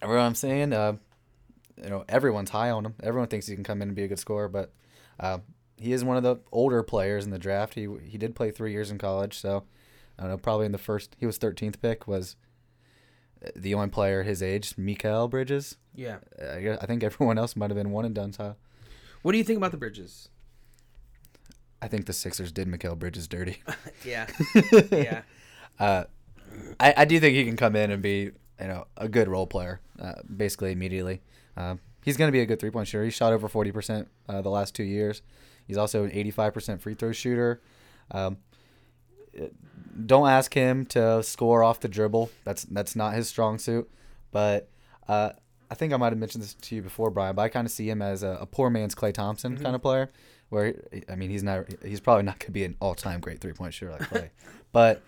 what 0.01 0.19
I'm 0.19 0.35
saying, 0.35 0.73
uh, 0.73 0.97
you 1.83 1.91
know, 1.91 2.05
everyone's 2.09 2.51
high 2.51 2.71
on 2.71 2.87
him. 2.87 2.95
Everyone 3.03 3.29
thinks 3.29 3.47
he 3.47 3.55
can 3.55 3.65
come 3.65 3.83
in 3.83 3.89
and 3.89 3.97
be 3.97 4.05
a 4.05 4.09
good 4.09 4.19
scorer, 4.19 4.49
but 4.49 4.73
uh, 5.21 5.39
he 5.77 5.93
is 5.93 6.05
one 6.05 6.17
of 6.17 6.23
the 6.23 6.37
older 6.53 6.83
players 6.83 7.25
in 7.25 7.31
the 7.31 7.39
draft. 7.39 7.75
He 7.75 7.89
he 8.05 8.19
did 8.19 8.35
play 8.35 8.51
three 8.51 8.73
years 8.73 8.91
in 8.91 8.99
college, 8.99 9.39
so 9.39 9.65
I 10.19 10.23
don't 10.23 10.31
know. 10.31 10.39
Probably 10.39 10.67
in 10.67 10.73
the 10.73 10.79
first, 10.79 11.17
he 11.19 11.27
was 11.27 11.39
13th 11.39 11.81
pick. 11.81 12.07
Was 12.07 12.37
the 13.55 13.75
only 13.75 13.89
player 13.89 14.23
his 14.23 14.43
age, 14.43 14.77
Mikal 14.77 15.29
Bridges. 15.31 15.77
Yeah. 15.95 16.19
I, 16.41 16.61
guess, 16.61 16.79
I 16.81 16.87
think 16.87 17.03
everyone 17.05 17.39
else 17.39 17.57
might 17.57 17.71
have 17.71 17.77
been 17.77 17.91
one 17.91 18.05
and 18.05 18.15
done. 18.15 18.33
So 18.33 18.57
What 19.23 19.33
do 19.33 19.39
you 19.39 19.45
think 19.45 19.57
about 19.57 19.71
the 19.71 19.77
Bridges? 19.77 20.29
I 21.81 21.87
think 21.89 22.07
the 22.07 22.13
Sixers 22.13 22.51
did 22.51 22.67
Mikal 22.69 22.99
Bridges 22.99 23.29
dirty. 23.29 23.63
Yeah. 24.05 24.27
yeah. 24.93 25.23
Uh, 25.79 26.05
I, 26.79 26.95
I 26.99 27.05
do 27.05 27.19
think 27.19 27.35
he 27.35 27.45
can 27.45 27.57
come 27.57 27.75
in 27.75 27.91
and 27.91 28.01
be 28.01 28.31
you 28.61 28.69
know 28.69 28.87
a 28.97 29.09
good 29.09 29.29
role 29.29 29.47
player, 29.47 29.81
uh, 30.01 30.15
basically 30.37 30.73
immediately. 30.73 31.21
Uh, 31.57 31.77
he's 32.05 32.17
going 32.17 32.29
to 32.29 32.33
be 32.33 32.41
a 32.41 32.47
good 32.47 32.61
three 32.61 32.71
point 32.71 32.89
shooter. 32.89 33.05
He 33.05 33.11
shot 33.11 33.33
over 33.33 33.49
forty 33.49 33.73
percent 33.73 34.09
uh, 34.29 34.43
the 34.43 34.51
last 34.51 34.75
two 34.75 34.85
years. 34.85 35.23
He's 35.67 35.77
also 35.77 36.05
an 36.05 36.13
eighty 36.13 36.31
five 36.31 36.55
percent 36.55 36.81
free 36.81 36.95
throw 36.95 37.13
shooter. 37.13 37.61
Um, 38.11 38.39
don't 40.07 40.29
ask 40.29 40.55
him 40.55 40.87
to 40.87 41.23
score 41.23 41.63
off 41.63 41.81
the 41.81 41.89
dribble. 41.89 42.31
That's 42.45 42.65
that's 42.65 42.97
not 42.97 43.15
his 43.15 43.29
strong 43.29 43.59
suit. 43.59 43.91
But 44.31 44.69
uh, 45.09 45.31
I 45.71 45.75
think 45.75 45.93
I 45.93 45.97
might 45.97 46.11
have 46.13 46.19
mentioned 46.19 46.45
this 46.45 46.55
to 46.55 46.75
you 46.77 46.83
before, 46.83 47.11
Brian. 47.11 47.35
But 47.35 47.43
I 47.43 47.49
kind 47.49 47.67
of 47.67 47.73
see 47.73 47.89
him 47.89 48.03
as 48.03 48.23
a, 48.23 48.39
a 48.41 48.47
poor 48.47 48.71
man's 48.71 48.95
Klay 48.95 49.13
Thompson 49.13 49.57
kind 49.57 49.75
of 49.75 49.83
player. 49.83 50.11
Where 50.49 50.75
I 51.09 51.15
mean, 51.15 51.31
he's 51.31 51.43
not. 51.43 51.67
He's 51.85 52.01
probably 52.01 52.23
not 52.23 52.39
going 52.39 52.47
to 52.47 52.53
be 52.53 52.65
an 52.65 52.77
all 52.81 52.95
time 52.95 53.21
great 53.21 53.41
three 53.41 53.53
point 53.53 53.75
shooter 53.75 53.93
like 53.93 54.09
Clay, 54.09 54.31
but 54.73 55.03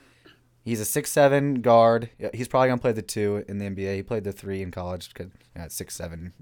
he's 0.65 0.81
a 0.81 0.85
six 0.85 1.11
seven 1.11 1.63
guard. 1.63 2.11
He's 2.35 2.49
probably 2.49 2.69
gonna 2.69 2.81
play 2.81 2.93
the 2.93 3.03
two 3.03 3.45
in 3.49 3.59
the 3.59 3.67
NBA. 3.67 3.97
He 3.97 4.03
played 4.03 4.25
the 4.25 4.33
three 4.33 4.63
in 4.63 4.71
college 4.71 5.13
because 5.13 5.31
at 5.57 5.73
six 5.73 5.95
seven, 5.95 6.33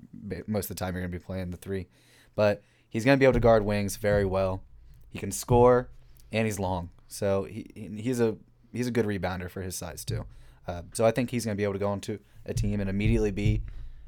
most 0.47 0.71
of 0.71 0.77
the 0.77 0.85
time 0.85 0.95
you're 0.95 1.03
gonna 1.03 1.13
be 1.13 1.25
playing 1.25 1.51
the 1.51 1.57
three. 1.57 1.87
But 2.35 2.63
he's 2.89 3.05
gonna 3.05 3.17
be 3.17 3.25
able 3.25 3.35
to 3.35 3.41
guard 3.41 3.65
wings 3.65 3.97
very 3.97 4.25
well. 4.25 4.63
He 5.09 5.19
can 5.19 5.33
score, 5.33 5.89
and 6.33 6.47
he's 6.47 6.59
long, 6.59 6.91
so 7.07 7.45
he 7.45 7.67
he's 7.75 8.21
a 8.21 8.37
he's 8.73 8.87
a 8.87 8.93
good 8.93 9.07
rebounder 9.07 9.51
for 9.51 9.63
his 9.63 9.77
size 9.77 10.05
too. 10.05 10.25
Uh, 10.67 10.83
so 10.93 11.07
I 11.07 11.11
think 11.11 11.31
he's 11.31 11.45
gonna 11.45 11.57
be 11.57 11.65
able 11.65 11.75
to 11.75 11.79
go 11.79 11.93
into 11.93 12.19
a 12.45 12.55
team 12.55 12.81
and 12.81 12.91
immediately 12.91 13.31
be, 13.31 13.63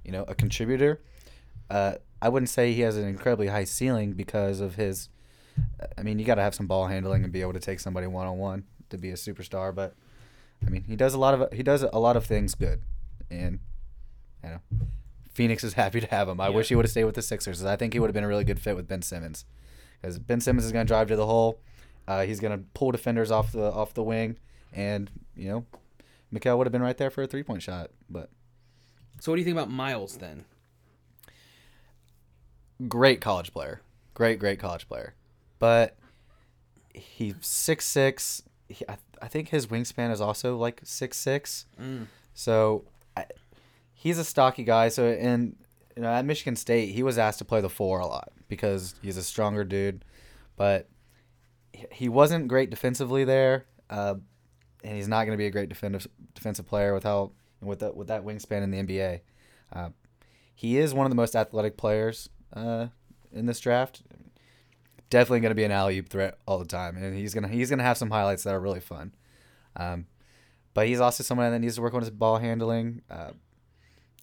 you 0.04 0.12
know, 0.12 0.24
a 0.28 0.34
contributor. 0.34 1.00
Uh, 1.70 1.94
I 2.20 2.28
wouldn't 2.28 2.50
say 2.50 2.72
he 2.72 2.82
has 2.82 2.96
an 2.96 3.06
incredibly 3.06 3.46
high 3.46 3.64
ceiling 3.64 4.12
because 4.12 4.60
of 4.60 4.74
his. 4.74 5.08
I 5.96 6.02
mean, 6.02 6.18
you 6.18 6.24
got 6.24 6.36
to 6.36 6.42
have 6.42 6.54
some 6.54 6.66
ball 6.66 6.86
handling 6.86 7.22
and 7.22 7.32
be 7.32 7.42
able 7.42 7.52
to 7.52 7.60
take 7.60 7.80
somebody 7.80 8.06
one 8.06 8.26
on 8.26 8.38
one 8.38 8.64
to 8.90 8.98
be 8.98 9.10
a 9.10 9.14
superstar. 9.14 9.74
But 9.74 9.94
I 10.66 10.70
mean, 10.70 10.84
he 10.84 10.96
does 10.96 11.14
a 11.14 11.18
lot 11.18 11.34
of 11.34 11.52
he 11.52 11.62
does 11.62 11.82
a 11.82 11.98
lot 11.98 12.16
of 12.16 12.26
things 12.26 12.54
good, 12.54 12.82
and 13.30 13.58
you 14.44 14.50
know, 14.50 14.60
Phoenix 15.32 15.64
is 15.64 15.72
happy 15.82 16.00
to 16.00 16.06
have 16.08 16.28
him. 16.28 16.40
I 16.40 16.48
Yeah. 16.48 16.56
wish 16.56 16.68
he 16.68 16.74
would 16.74 16.84
have 16.84 16.90
stayed 16.90 17.04
with 17.04 17.14
the 17.14 17.22
Sixers. 17.22 17.64
I 17.64 17.76
think 17.76 17.92
he 17.92 17.98
would 18.00 18.08
have 18.08 18.14
been 18.14 18.24
a 18.24 18.28
really 18.28 18.44
good 18.44 18.60
fit 18.60 18.76
with 18.76 18.86
Ben 18.88 19.02
Simmons, 19.02 19.44
because 20.00 20.18
Ben 20.18 20.40
Simmons 20.40 20.64
is 20.66 20.72
going 20.72 20.86
to 20.86 20.88
drive 20.90 21.08
to 21.08 21.16
the 21.16 21.26
hole. 21.26 21.60
Uh, 22.08 22.24
he's 22.24 22.40
going 22.40 22.56
to 22.58 22.64
pull 22.74 22.90
defenders 22.90 23.30
off 23.30 23.52
the 23.52 23.62
off 23.72 23.94
the 23.94 24.02
wing, 24.02 24.36
and 24.72 25.10
you 25.36 25.48
know, 25.48 25.66
Mikal 26.34 26.58
would 26.58 26.66
have 26.66 26.72
been 26.72 26.82
right 26.82 26.96
there 26.96 27.10
for 27.10 27.22
a 27.22 27.26
three 27.26 27.42
point 27.42 27.62
shot. 27.62 27.90
But 28.08 28.30
So 29.20 29.30
what 29.32 29.36
do 29.36 29.40
you 29.40 29.44
think 29.44 29.56
about 29.56 29.70
Miles 29.70 30.16
then? 30.18 30.44
great 32.88 33.20
college 33.20 33.52
player, 33.52 33.80
great 34.14 34.38
great 34.38 34.58
college 34.58 34.88
player, 34.88 35.14
but 35.58 35.96
he's 36.94 37.34
six 37.40 37.84
six. 37.86 38.42
He, 38.70 38.84
I, 38.88 38.96
I 39.20 39.28
think 39.28 39.48
his 39.48 39.66
wingspan 39.66 40.10
is 40.10 40.20
also 40.20 40.56
like 40.56 40.80
six 40.84 41.16
six. 41.18 41.66
Mm. 41.80 42.06
So 42.34 42.84
I, 43.16 43.26
he's 43.92 44.18
a 44.18 44.24
stocky 44.24 44.64
guy. 44.64 44.88
So 44.88 45.06
in 45.06 45.56
you 45.96 46.02
know 46.02 46.08
at 46.08 46.24
Michigan 46.24 46.56
State, 46.56 46.94
he 46.94 47.02
was 47.02 47.18
asked 47.18 47.38
to 47.40 47.44
play 47.44 47.60
the 47.60 47.68
four 47.68 48.00
a 48.00 48.06
lot 48.06 48.30
because 48.48 48.94
he's 49.02 49.16
a 49.16 49.22
stronger 49.22 49.64
dude, 49.64 50.04
but 50.56 50.88
he- 51.72 51.86
he 51.92 52.08
wasn't 52.08 52.48
great 52.48 52.70
defensively 52.70 53.24
there, 53.24 53.66
uh, 53.90 54.14
and 54.84 54.96
he's 54.96 55.08
not 55.08 55.24
going 55.24 55.32
to 55.36 55.38
be 55.38 55.46
a 55.46 55.50
great 55.50 55.68
defensive 55.68 56.06
defensive 56.34 56.66
player 56.66 56.94
with 56.94 57.04
how 57.04 57.32
with 57.60 57.80
that 57.80 57.94
with 57.96 58.08
that 58.08 58.24
wingspan 58.24 58.62
in 58.62 58.70
the 58.70 58.78
NBA. 58.78 59.20
Uh, 59.72 59.88
he 60.54 60.78
is 60.78 60.94
one 60.94 61.06
of 61.06 61.10
the 61.10 61.16
most 61.16 61.34
athletic 61.34 61.76
players 61.76 62.28
uh, 62.54 62.86
in 63.32 63.46
this 63.46 63.60
draft. 63.60 64.02
Definitely 65.10 65.40
going 65.40 65.50
to 65.50 65.56
be 65.56 65.64
an 65.64 65.72
alley 65.72 65.98
oop 65.98 66.08
threat 66.08 66.38
all 66.46 66.58
the 66.58 66.64
time, 66.64 66.96
and 66.96 67.16
he's 67.16 67.34
gonna 67.34 67.48
he's 67.48 67.68
gonna 67.68 67.82
have 67.82 67.98
some 67.98 68.10
highlights 68.10 68.44
that 68.44 68.54
are 68.54 68.60
really 68.60 68.80
fun. 68.80 69.12
Um, 69.76 70.06
but 70.72 70.86
he's 70.86 71.00
also 71.00 71.22
someone 71.24 71.50
that 71.50 71.58
needs 71.58 71.74
to 71.74 71.82
work 71.82 71.94
on 71.94 72.00
his 72.00 72.10
ball 72.10 72.38
handling. 72.38 73.02
Uh, 73.10 73.32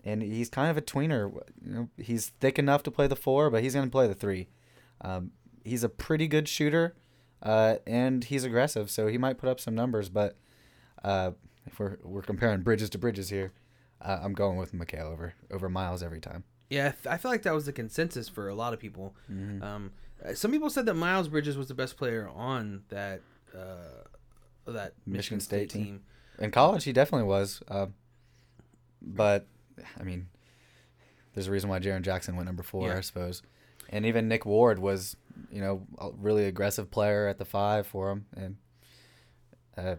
and 0.03 0.21
he's 0.21 0.49
kind 0.49 0.71
of 0.71 0.77
a 0.77 0.81
tweener. 0.81 1.33
You 1.63 1.73
know, 1.73 1.89
he's 1.97 2.29
thick 2.39 2.57
enough 2.57 2.83
to 2.83 2.91
play 2.91 3.07
the 3.07 3.15
four, 3.15 3.49
but 3.49 3.61
he's 3.61 3.73
going 3.73 3.85
to 3.85 3.91
play 3.91 4.07
the 4.07 4.15
three. 4.15 4.47
Um, 5.01 5.31
he's 5.63 5.83
a 5.83 5.89
pretty 5.89 6.27
good 6.27 6.47
shooter, 6.47 6.95
uh, 7.43 7.75
and 7.85 8.23
he's 8.23 8.43
aggressive, 8.43 8.89
so 8.89 9.07
he 9.07 9.17
might 9.17 9.38
put 9.38 9.49
up 9.49 9.59
some 9.59 9.75
numbers. 9.75 10.09
But 10.09 10.38
uh, 11.03 11.31
if 11.65 11.77
we're 11.79 11.97
we're 12.03 12.21
comparing 12.21 12.61
bridges 12.61 12.89
to 12.91 12.97
bridges 12.97 13.29
here, 13.29 13.51
uh, 14.01 14.19
I'm 14.21 14.33
going 14.33 14.57
with 14.57 14.73
Mikal 14.73 15.11
over 15.11 15.33
over 15.51 15.69
Miles 15.69 16.01
every 16.01 16.21
time. 16.21 16.45
Yeah, 16.69 16.93
I 17.09 17.17
feel 17.17 17.31
like 17.31 17.43
that 17.43 17.53
was 17.53 17.65
the 17.65 17.73
consensus 17.73 18.27
for 18.27 18.49
a 18.49 18.55
lot 18.55 18.73
of 18.73 18.79
people. 18.79 19.15
Um, 19.29 19.61
uh, 19.61 19.79
some 20.34 20.51
people 20.51 20.70
said 20.70 20.86
that 20.86 20.95
Miles 20.95 21.28
Bridges 21.28 21.57
was 21.57 21.68
the 21.68 21.74
best 21.74 21.97
player 21.97 22.30
on 22.36 22.84
that 22.89 23.22
uh, 23.55 24.72
that 24.72 24.93
Michigan, 25.05 25.39
State, 25.39 25.70
team. 25.70 26.01
In 26.39 26.51
college, 26.51 26.84
he 26.84 26.93
definitely 26.93 27.28
was. 27.28 27.61
Uh, 27.68 27.88
but 29.01 29.47
I 29.99 30.03
mean, 30.03 30.28
there's 31.34 31.47
a 31.47 31.51
reason 31.51 31.70
why 31.70 31.80
Jaren 31.80 32.01
Jackson 32.01 32.36
went 32.36 32.47
number 32.47 32.63
four, 32.63 32.89
Yeah. 32.89 32.97
I 32.97 33.01
suppose. 33.01 33.41
And 33.89 34.05
even 34.05 34.28
Nick 34.28 34.45
Ward 34.45 34.80
was, 34.80 35.15
you 35.49 35.61
know, 35.61 35.88
a 35.97 36.09
really 36.11 36.45
aggressive 36.45 36.91
player 36.91 37.28
at 37.28 37.38
the 37.38 37.45
five 37.45 37.88
for 37.88 38.11
him. 38.11 38.26
And 38.36 38.57
uh, 39.78 39.95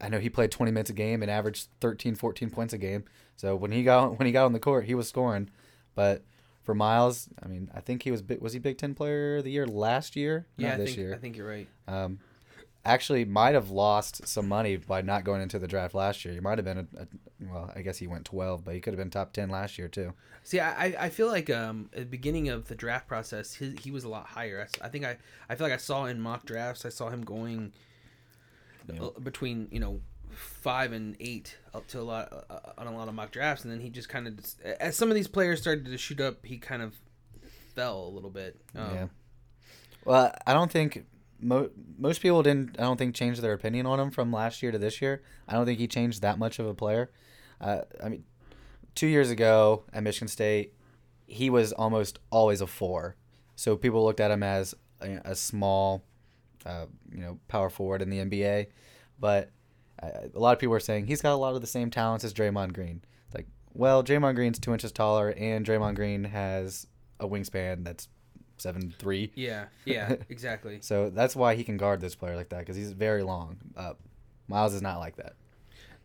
I 0.00 0.08
know 0.10 0.18
he 0.18 0.28
played 0.28 0.50
20 0.50 0.72
minutes 0.72 0.90
a 0.90 0.94
game 0.94 1.22
and 1.22 1.30
averaged 1.30 1.68
13, 1.80 2.16
14 2.16 2.50
points 2.50 2.74
a 2.74 2.78
game. 2.78 3.04
So 3.36 3.56
when 3.56 3.72
he 3.72 3.82
got 3.82 4.18
when 4.18 4.26
he 4.26 4.32
got 4.32 4.44
on 4.44 4.52
the 4.52 4.60
court, 4.60 4.84
he 4.84 4.94
was 4.94 5.08
scoring. 5.08 5.48
But 5.94 6.22
for 6.64 6.74
Miles, 6.74 7.28
I 7.42 7.46
mean, 7.46 7.70
I 7.74 7.80
think 7.80 8.02
he 8.02 8.10
was 8.10 8.22
was 8.40 8.52
he 8.54 8.58
Big 8.58 8.78
Ten 8.78 8.94
Player 8.94 9.36
of 9.38 9.44
the 9.44 9.50
Year 9.52 9.66
last 9.66 10.16
year? 10.16 10.46
Yeah, 10.56 10.68
Not 10.70 10.74
I 10.74 10.76
this 10.78 10.86
think 10.90 10.98
year 10.98 11.14
I 11.14 11.18
think 11.18 11.36
you're 11.36 11.46
right. 11.48 11.68
um, 11.86 12.18
actually 12.86 13.24
might 13.24 13.54
have 13.54 13.70
lost 13.70 14.26
some 14.28 14.46
money 14.48 14.76
by 14.76 15.00
not 15.00 15.24
going 15.24 15.40
into 15.40 15.58
the 15.58 15.66
draft 15.68 15.94
last 15.94 16.24
year. 16.24 16.34
He 16.34 16.40
might 16.40 16.58
have 16.58 16.64
been 16.66 16.78
a, 16.78 17.02
a 17.02 17.06
well, 17.50 17.70
I 17.76 17.80
guess 17.82 17.98
he 17.98 18.06
went 18.06 18.24
12, 18.26 18.64
but 18.64 18.74
he 18.74 18.80
could 18.80 18.92
have 18.92 18.98
been 18.98 19.10
top 19.10 19.32
10 19.32 19.48
last 19.48 19.78
year 19.78 19.88
too. 19.88 20.12
See, 20.42 20.60
I, 20.60 20.86
I- 20.86 20.96
I 21.06 21.08
feel 21.10 21.28
like 21.28 21.48
um 21.50 21.88
at 21.92 22.00
the 22.00 22.04
beginning 22.06 22.48
of 22.48 22.68
the 22.68 22.74
draft 22.74 23.06
process, 23.08 23.54
his, 23.54 23.78
he 23.84 23.90
was 23.90 24.04
a 24.04 24.08
lot 24.08 24.26
higher. 24.26 24.66
I 24.82 24.88
think 24.88 25.04
I 25.04 25.16
I 25.48 25.54
feel 25.54 25.66
like 25.66 25.74
I 25.74 25.78
saw 25.78 26.06
in 26.06 26.20
mock 26.20 26.44
drafts, 26.46 26.84
I 26.84 26.90
saw 26.90 27.08
him 27.10 27.22
going 27.24 27.72
Yeah. 28.92 29.02
uh, 29.04 29.10
between 29.20 29.68
you 29.70 29.80
know 29.80 30.00
five 30.36 30.92
and 30.92 31.16
eight 31.20 31.56
up 31.72 31.86
to 31.88 32.00
a 32.00 32.02
lot 32.02 32.46
uh, 32.50 32.58
on 32.78 32.86
a 32.86 32.96
lot 32.96 33.08
of 33.08 33.14
mock 33.14 33.30
drafts, 33.30 33.64
and 33.64 33.72
then 33.72 33.80
he 33.80 33.90
just 33.90 34.08
kind 34.08 34.26
of 34.26 34.38
as 34.80 34.96
some 34.96 35.08
of 35.08 35.14
these 35.14 35.28
players 35.28 35.60
started 35.60 35.86
to 35.86 35.98
shoot 35.98 36.20
up, 36.20 36.44
he 36.44 36.58
kind 36.58 36.82
of 36.82 36.94
fell 37.74 38.06
a 38.06 38.10
little 38.10 38.30
bit. 38.30 38.60
Um, 38.74 38.94
yeah. 38.94 39.06
Well, 40.04 40.34
I 40.46 40.52
don't 40.52 40.70
think 40.70 41.04
mo- 41.40 41.70
most 41.98 42.20
people 42.20 42.42
didn't. 42.42 42.76
I 42.78 42.82
don't 42.82 42.96
think 42.96 43.14
change 43.14 43.40
their 43.40 43.52
opinion 43.52 43.86
on 43.86 44.00
him 44.00 44.10
from 44.10 44.32
last 44.32 44.62
year 44.62 44.72
to 44.72 44.78
this 44.78 45.00
year. 45.00 45.22
I 45.48 45.54
don't 45.54 45.66
think 45.66 45.78
he 45.78 45.86
changed 45.86 46.22
that 46.22 46.38
much 46.38 46.58
of 46.58 46.66
a 46.66 46.74
player. 46.74 47.10
Uh, 47.60 47.82
I 48.02 48.08
mean, 48.08 48.24
two 48.94 49.06
years 49.06 49.30
ago 49.30 49.84
at 49.92 50.02
Michigan 50.02 50.28
State, 50.28 50.74
he 51.26 51.50
was 51.50 51.72
almost 51.72 52.18
always 52.30 52.60
a 52.60 52.66
four. 52.66 53.16
So 53.56 53.76
people 53.76 54.04
looked 54.04 54.20
at 54.20 54.30
him 54.30 54.42
as 54.42 54.74
a, 55.00 55.20
a 55.24 55.34
small, 55.34 56.04
uh, 56.66 56.86
you 57.12 57.20
know, 57.20 57.38
power 57.48 57.70
forward 57.70 58.02
in 58.02 58.10
the 58.10 58.18
NBA. 58.18 58.66
But 59.18 59.44
uh, 59.44 59.50
a 60.02 60.38
lot 60.38 60.52
of 60.52 60.58
people 60.58 60.74
are 60.74 60.80
saying 60.80 61.06
he's 61.06 61.22
got 61.22 61.32
a 61.32 61.36
lot 61.36 61.54
of 61.54 61.60
the 61.60 61.66
same 61.66 61.90
talents 61.90 62.24
as 62.24 62.34
Draymond 62.34 62.72
Green. 62.72 63.02
It's 63.26 63.34
like, 63.34 63.46
well, 63.72 64.02
Draymond 64.02 64.34
Green's 64.34 64.58
two 64.58 64.72
inches 64.72 64.92
taller, 64.92 65.30
and 65.36 65.64
Draymond 65.64 65.94
Green 65.94 66.24
has 66.24 66.86
a 67.20 67.28
wingspan 67.28 67.84
that's 67.84 68.08
seven 68.58 68.94
three. 68.98 69.32
Yeah, 69.34 69.66
yeah, 69.84 70.16
exactly. 70.28 70.78
So 70.80 71.10
that's 71.10 71.36
why 71.36 71.54
he 71.54 71.64
can 71.64 71.76
guard 71.76 72.00
this 72.00 72.14
player 72.14 72.36
like 72.36 72.50
that 72.50 72.60
because 72.60 72.76
he's 72.76 72.92
very 72.92 73.22
long. 73.22 73.58
Uh, 73.76 73.94
Miles 74.48 74.74
is 74.74 74.82
not 74.82 74.98
like 74.98 75.16
that. 75.16 75.34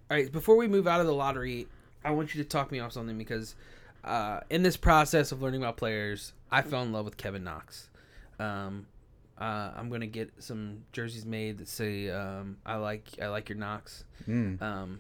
All 0.10 0.18
right, 0.18 0.32
before 0.32 0.56
we 0.56 0.68
move 0.68 0.88
out 0.88 1.02
of 1.02 1.06
the 1.06 1.14
lottery, 1.14 1.68
I 2.04 2.12
want 2.12 2.34
you 2.34 2.42
to 2.42 2.50
talk 2.50 2.72
me 2.72 2.80
off 2.80 2.94
something 2.94 3.18
because 3.18 3.56
uh, 4.04 4.40
in 4.50 4.64
this 4.64 4.78
process 4.78 5.32
of 5.32 5.42
learning 5.42 5.62
about 5.62 5.78
players, 5.78 6.34
I 6.52 6.62
fell 6.62 6.82
in 6.84 6.92
love 6.92 7.06
with 7.06 7.18
Kevin 7.18 7.44
Knox. 7.44 7.90
Um, 8.40 8.88
uh, 9.40 9.72
I'm 9.76 9.90
gonna 9.90 10.08
get 10.08 10.32
some 10.40 10.84
jerseys 10.92 11.26
made 11.26 11.58
that 11.60 11.68
say 11.70 12.10
um, 12.10 12.58
"I 12.66 12.76
like 12.76 13.08
I 13.22 13.28
like 13.28 13.50
your 13.50 13.58
Knox." 13.58 14.04
Mm. 14.28 14.62
Um, 14.62 15.00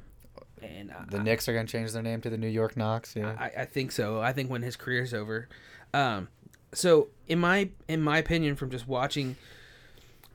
and 0.61 0.91
I- 0.91 1.05
The 1.09 1.21
Knicks 1.23 1.47
are 1.49 1.53
gonna 1.53 1.67
change 1.67 1.91
their 1.91 2.01
name 2.03 2.21
to 2.21 2.29
the 2.29 2.37
New 2.37 2.47
York 2.47 2.77
Knox. 2.77 3.15
Yeah. 3.15 3.35
I, 3.37 3.61
I 3.61 3.65
think 3.65 3.91
so. 3.91 4.21
I 4.21 4.33
think 4.33 4.49
when 4.49 4.61
his 4.61 4.75
career's 4.75 5.13
over. 5.13 5.47
Um, 5.93 6.27
so 6.73 7.09
in 7.27 7.39
my 7.39 7.69
in 7.87 8.01
my 8.01 8.17
opinion, 8.19 8.55
from 8.55 8.69
just 8.69 8.87
watching 8.87 9.35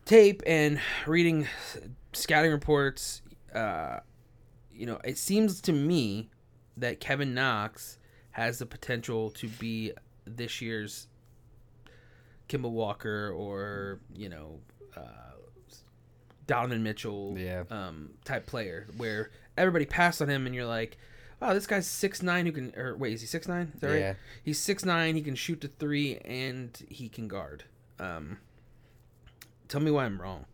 tape 0.05 0.43
and 0.47 0.81
reading 1.07 1.47
scouting 2.13 2.51
reports, 2.51 3.23
uh, 3.55 4.01
you 4.73 4.87
know, 4.87 4.99
it 5.05 5.17
seems 5.19 5.61
to 5.63 5.73
me 5.73 6.31
that 6.77 7.01
Kevin 7.01 7.35
Knox 7.35 7.99
has 8.33 8.59
the 8.59 8.67
potential 8.67 9.31
to 9.31 9.49
be 9.49 9.93
this 10.27 10.61
year's 10.61 11.07
Kemba 12.49 12.71
Walker 12.71 13.31
or 13.31 14.01
you 14.15 14.29
know 14.29 14.61
uh, 14.97 15.01
Donovan 16.47 16.83
Mitchell 16.83 17.35
Yeah. 17.39 17.65
um, 17.71 18.11
type 18.25 18.47
player 18.47 18.87
where 18.97 19.31
everybody 19.57 19.87
passed 19.87 20.21
on 20.21 20.29
him 20.29 20.47
and 20.47 20.55
you're 20.55 20.67
like, 20.67 20.99
oh, 21.41 21.55
this 21.55 21.67
guy's 21.67 21.87
six 21.87 22.23
nine 22.23 22.47
who 22.47 22.53
can 22.53 22.75
or 22.77 22.97
wait, 22.97 23.15
is 23.15 23.21
he 23.23 23.27
six 23.27 23.49
nine? 23.49 23.73
That 23.81 23.99
Yeah. 23.99 24.15
He's 24.43 24.59
six 24.59 24.85
nine. 24.85 25.15
He 25.17 25.23
can 25.23 25.35
shoot 25.35 25.61
the 25.61 25.69
three 25.69 26.19
and 26.19 26.71
he 26.89 27.09
can 27.09 27.29
guard. 27.29 27.65
Um, 27.99 28.39
tell 29.69 29.81
me 29.81 29.91
why 29.91 30.05
I'm 30.05 30.21
wrong. 30.21 30.45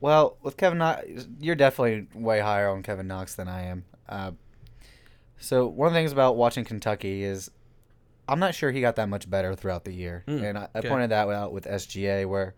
Well, 0.00 0.36
with 0.42 0.56
Kevin 0.56 0.78
Knox, 0.78 1.04
you're 1.38 1.54
definitely 1.54 2.08
way 2.20 2.40
higher 2.40 2.68
on 2.70 2.82
Kevin 2.82 3.06
Knox 3.06 3.34
than 3.36 3.46
I 3.48 3.62
am. 3.66 3.84
Uh, 4.08 4.32
so 5.38 5.66
one 5.66 5.86
of 5.88 5.92
the 5.92 5.98
things 5.98 6.10
about 6.12 6.36
watching 6.36 6.64
Kentucky 6.64 7.22
is 7.22 7.50
I'm 8.28 8.38
not 8.38 8.54
sure 8.54 8.70
he 8.70 8.80
got 8.80 8.96
that 8.96 9.08
much 9.08 9.28
better 9.28 9.54
throughout 9.54 9.84
the 9.84 9.92
year, 9.92 10.24
Mm, 10.26 10.42
and 10.42 10.58
I, 10.58 10.68
I 10.74 10.78
okay. 10.78 10.88
pointed 10.88 11.10
that 11.10 11.28
out 11.28 11.52
with 11.52 11.64
SGA 11.64 12.26
where 12.26 12.54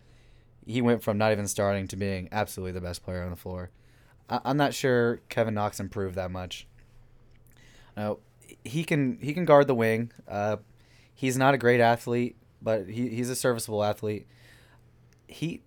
he 0.66 0.80
went 0.82 1.02
from 1.02 1.18
not 1.18 1.32
even 1.32 1.46
starting 1.48 1.88
to 1.88 1.96
being 1.96 2.28
absolutely 2.32 2.72
the 2.72 2.80
best 2.80 3.02
player 3.02 3.22
on 3.22 3.30
the 3.30 3.36
floor. 3.36 3.70
I, 4.28 4.40
I'm 4.44 4.56
not 4.56 4.74
sure 4.74 5.20
Kevin 5.28 5.54
Knox 5.54 5.80
improved 5.80 6.14
that 6.16 6.30
much. 6.30 6.66
Now 7.96 8.18
he 8.64 8.84
can 8.84 9.18
he 9.20 9.32
can 9.34 9.44
guard 9.44 9.66
the 9.66 9.74
wing. 9.74 10.12
Uh, 10.28 10.56
he's 11.14 11.36
not 11.36 11.54
a 11.54 11.58
great 11.58 11.80
athlete, 11.80 12.36
but 12.62 12.88
he, 12.88 13.08
he's 13.10 13.30
a 13.30 13.36
serviceable 13.36 13.82
athlete. 13.84 14.26
He 15.26 15.62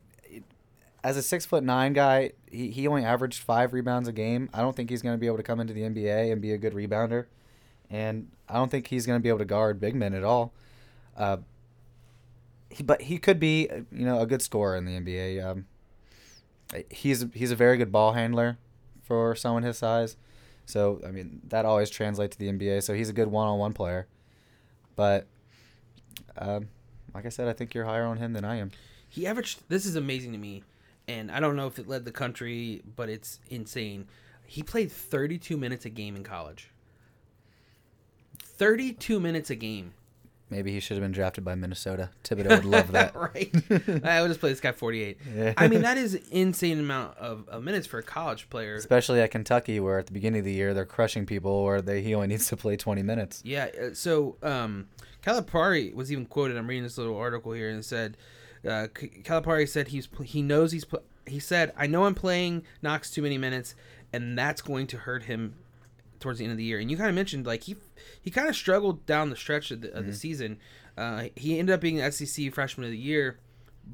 as 1.03 1.15
a 1.17 1.21
six 1.21 1.45
foot 1.45 1.63
nine 1.63 1.93
guy, 1.93 2.31
he, 2.51 2.69
he 2.69 2.87
only 2.87 3.03
averaged 3.03 3.41
five 3.41 3.71
rebounds 3.73 4.07
a 4.07 4.11
game. 4.11 4.49
I 4.53 4.61
don't 4.61 4.75
think 4.75 4.89
he's 4.89 5.01
going 5.01 5.13
to 5.15 5.19
be 5.19 5.27
able 5.27 5.37
to 5.37 5.43
come 5.43 5.59
into 5.59 5.73
the 5.73 5.81
NBA 5.81 6.31
and 6.31 6.41
be 6.41 6.51
a 6.51 6.57
good 6.57 6.73
rebounder, 6.73 7.25
and 7.89 8.29
I 8.49 8.55
don't 8.55 8.69
think 8.69 8.87
he's 8.87 9.05
going 9.05 9.19
to 9.19 9.23
be 9.23 9.29
able 9.29 9.39
to 9.39 9.45
guard 9.45 9.79
big 9.79 9.95
men 9.95 10.13
at 10.13 10.23
all. 10.23 10.53
Uh, 11.15 11.37
he, 12.69 12.83
but 12.83 13.03
he 13.03 13.17
could 13.17 13.39
be, 13.39 13.69
uh, 13.69 13.81
you 13.91 14.05
know, 14.05 14.19
a 14.19 14.25
good 14.25 14.41
scorer 14.41 14.75
in 14.75 14.85
the 14.85 14.99
NBA. 14.99 15.43
Um, 15.45 15.65
he's 16.89 17.25
he's 17.33 17.51
a 17.51 17.55
very 17.55 17.77
good 17.77 17.91
ball 17.91 18.13
handler 18.13 18.57
for 19.03 19.35
someone 19.35 19.63
his 19.63 19.77
size. 19.77 20.17
So 20.65 21.01
I 21.05 21.11
mean 21.11 21.41
that 21.47 21.65
always 21.65 21.89
translates 21.89 22.35
to 22.35 22.39
the 22.39 22.51
NBA. 22.51 22.83
So 22.83 22.93
he's 22.93 23.09
a 23.09 23.13
good 23.13 23.29
one 23.29 23.47
on 23.47 23.57
one 23.57 23.73
player. 23.73 24.07
But 24.95 25.27
um, 26.37 26.69
like 27.13 27.25
I 27.25 27.29
said, 27.29 27.47
I 27.47 27.53
think 27.53 27.73
you're 27.73 27.85
higher 27.85 28.05
on 28.05 28.17
him 28.17 28.33
than 28.33 28.43
I 28.43 28.57
am. 28.57 28.71
He 29.07 29.25
averaged. 29.25 29.61
This 29.69 29.85
is 29.85 29.95
amazing 29.95 30.33
to 30.33 30.37
me, 30.37 30.63
and 31.07 31.31
I 31.31 31.39
don't 31.39 31.55
know 31.55 31.67
if 31.67 31.79
it 31.79 31.87
led 31.87 32.03
the 32.03 32.11
country, 32.11 32.81
but 32.95 33.09
it's 33.09 33.39
insane. 33.49 34.07
He 34.45 34.63
played 34.63 34.91
32 34.91 35.57
minutes 35.57 35.85
a 35.85 35.89
game 35.89 36.15
in 36.15 36.23
college. 36.23 36.71
32 38.57 39.19
minutes 39.19 39.49
a 39.49 39.55
game. 39.55 39.93
Maybe 40.49 40.71
he 40.71 40.79
should 40.79 40.95
have 40.95 41.03
been 41.03 41.11
drafted 41.11 41.43
by 41.43 41.55
Minnesota. 41.55 42.09
Thibodeau 42.23 42.49
would 42.49 42.65
love 42.65 42.93
that. 42.93 43.13
right. 43.15 43.53
I 44.05 44.21
would 44.21 44.29
just 44.29 44.39
play 44.39 44.49
this 44.49 44.61
guy 44.61 44.71
48. 44.71 45.17
Yeah. 45.35 45.53
I 45.57 45.67
mean, 45.67 45.81
that 45.81 45.97
is 45.97 46.15
insane 46.31 46.79
amount 46.79 47.17
of, 47.17 47.49
of 47.49 47.63
minutes 47.63 47.85
for 47.85 47.99
a 47.99 48.03
college 48.03 48.49
player. 48.49 48.75
Especially 48.75 49.19
at 49.19 49.29
Kentucky, 49.31 49.81
where 49.81 49.99
at 49.99 50.05
the 50.05 50.13
beginning 50.13 50.39
of 50.39 50.45
the 50.45 50.53
year 50.53 50.73
they're 50.73 50.85
crushing 50.85 51.25
people, 51.25 51.51
or 51.51 51.81
they 51.81 52.01
he 52.01 52.15
only 52.15 52.27
needs 52.33 52.47
to 52.47 52.55
play 52.55 52.77
20 52.77 53.03
minutes. 53.03 53.41
Yeah. 53.43 53.67
uh, 53.81 53.93
So, 53.93 54.37
um, 54.41 54.87
Calipari 55.21 55.93
was 55.93 56.11
even 56.13 56.25
quoted. 56.25 56.55
I'm 56.55 56.67
reading 56.67 56.83
this 56.83 56.97
little 56.97 57.17
article 57.17 57.51
here, 57.51 57.69
and 57.69 57.79
it 57.79 57.85
said, 57.85 58.15
uh, 58.65 58.87
Calipari 58.93 59.67
said 59.67 59.89
he's 59.89 60.07
he 60.23 60.41
knows 60.41 60.71
he's 60.71 60.85
he 61.25 61.39
said 61.39 61.73
I 61.75 61.87
know 61.87 62.05
I'm 62.05 62.15
playing 62.15 62.63
Knox 62.81 63.11
too 63.11 63.21
many 63.21 63.37
minutes, 63.37 63.75
and 64.13 64.37
that's 64.37 64.61
going 64.61 64.87
to 64.87 64.97
hurt 64.97 65.23
him 65.23 65.55
towards 66.19 66.39
the 66.39 66.45
end 66.45 66.51
of 66.51 66.57
the 66.57 66.63
year. 66.63 66.79
And 66.79 66.89
you 66.91 66.97
kind 66.97 67.09
of 67.09 67.15
mentioned 67.15 67.45
like 67.45 67.63
he 67.63 67.75
he 68.21 68.31
kind 68.31 68.47
of 68.49 68.55
struggled 68.55 69.05
down 69.05 69.29
the 69.29 69.35
stretch 69.35 69.71
of 69.71 69.81
the, 69.81 69.93
of 69.97 70.05
the 70.05 70.13
season. 70.13 70.59
Uh, 70.97 71.25
he 71.35 71.59
ended 71.59 71.73
up 71.73 71.81
being 71.81 71.97
the 71.97 72.11
SEC 72.11 72.51
freshman 72.53 72.85
of 72.85 72.91
the 72.91 72.97
year, 72.97 73.39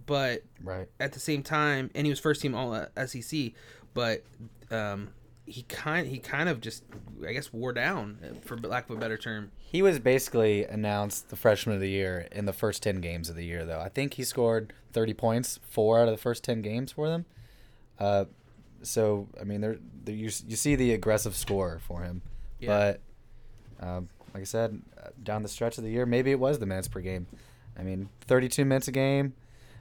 but 0.05 0.43
Right. 0.63 0.87
at 0.99 1.13
the 1.13 1.19
same 1.19 1.43
time, 1.43 1.89
and 1.93 2.05
he 2.05 2.09
was 2.11 2.19
first 2.19 2.41
team 2.41 2.55
all 2.55 2.85
SEC, 3.05 3.51
but 3.93 4.23
um, 4.71 5.09
he 5.45 5.63
kind 5.63 6.07
he 6.07 6.19
kind 6.19 6.47
of 6.47 6.61
just 6.61 6.83
I 7.27 7.33
guess 7.33 7.51
wore 7.51 7.73
down 7.73 8.39
for 8.45 8.57
lack 8.57 8.89
of 8.89 8.95
a 8.95 8.99
better 8.99 9.17
term. 9.17 9.51
He 9.57 9.81
was 9.81 9.99
basically 9.99 10.63
announced 10.65 11.29
the 11.29 11.35
freshman 11.35 11.75
of 11.75 11.81
the 11.81 11.89
year 11.89 12.27
in 12.31 12.45
the 12.45 12.53
first 12.53 12.83
10 12.83 13.01
games 13.01 13.27
of 13.29 13.35
the 13.35 13.43
year, 13.43 13.65
though. 13.65 13.79
I 13.81 13.89
think 13.89 14.13
he 14.13 14.23
scored 14.23 14.71
30 14.93 15.13
points, 15.15 15.59
four 15.67 15.99
out 15.99 16.07
of 16.07 16.13
the 16.13 16.21
first 16.21 16.43
10 16.43 16.61
games 16.61 16.91
for 16.93 17.09
them. 17.09 17.25
Uh, 17.99 18.25
so, 18.83 19.27
I 19.39 19.43
mean, 19.43 19.61
there 19.61 19.77
there- 20.05 20.15
you, 20.15 20.29
you 20.47 20.55
see 20.55 20.75
the 20.75 20.93
aggressive 20.93 21.35
score 21.35 21.79
for 21.87 22.01
him. 22.03 22.21
Yeah. 22.59 22.95
But, 23.79 23.85
um, 23.87 24.09
like 24.33 24.41
I 24.41 24.45
said, 24.45 24.81
uh, 25.03 25.09
down 25.21 25.43
the 25.43 25.49
stretch 25.49 25.77
of 25.77 25.83
the 25.83 25.89
year, 25.89 26.05
maybe 26.05 26.31
it 26.31 26.39
was 26.39 26.59
the 26.59 26.65
minutes 26.65 26.87
per 26.87 27.01
game. 27.01 27.27
I 27.77 27.83
mean, 27.83 28.09
32 28.27 28.65
minutes 28.65 28.87
a 28.87 28.91
game. 28.91 29.33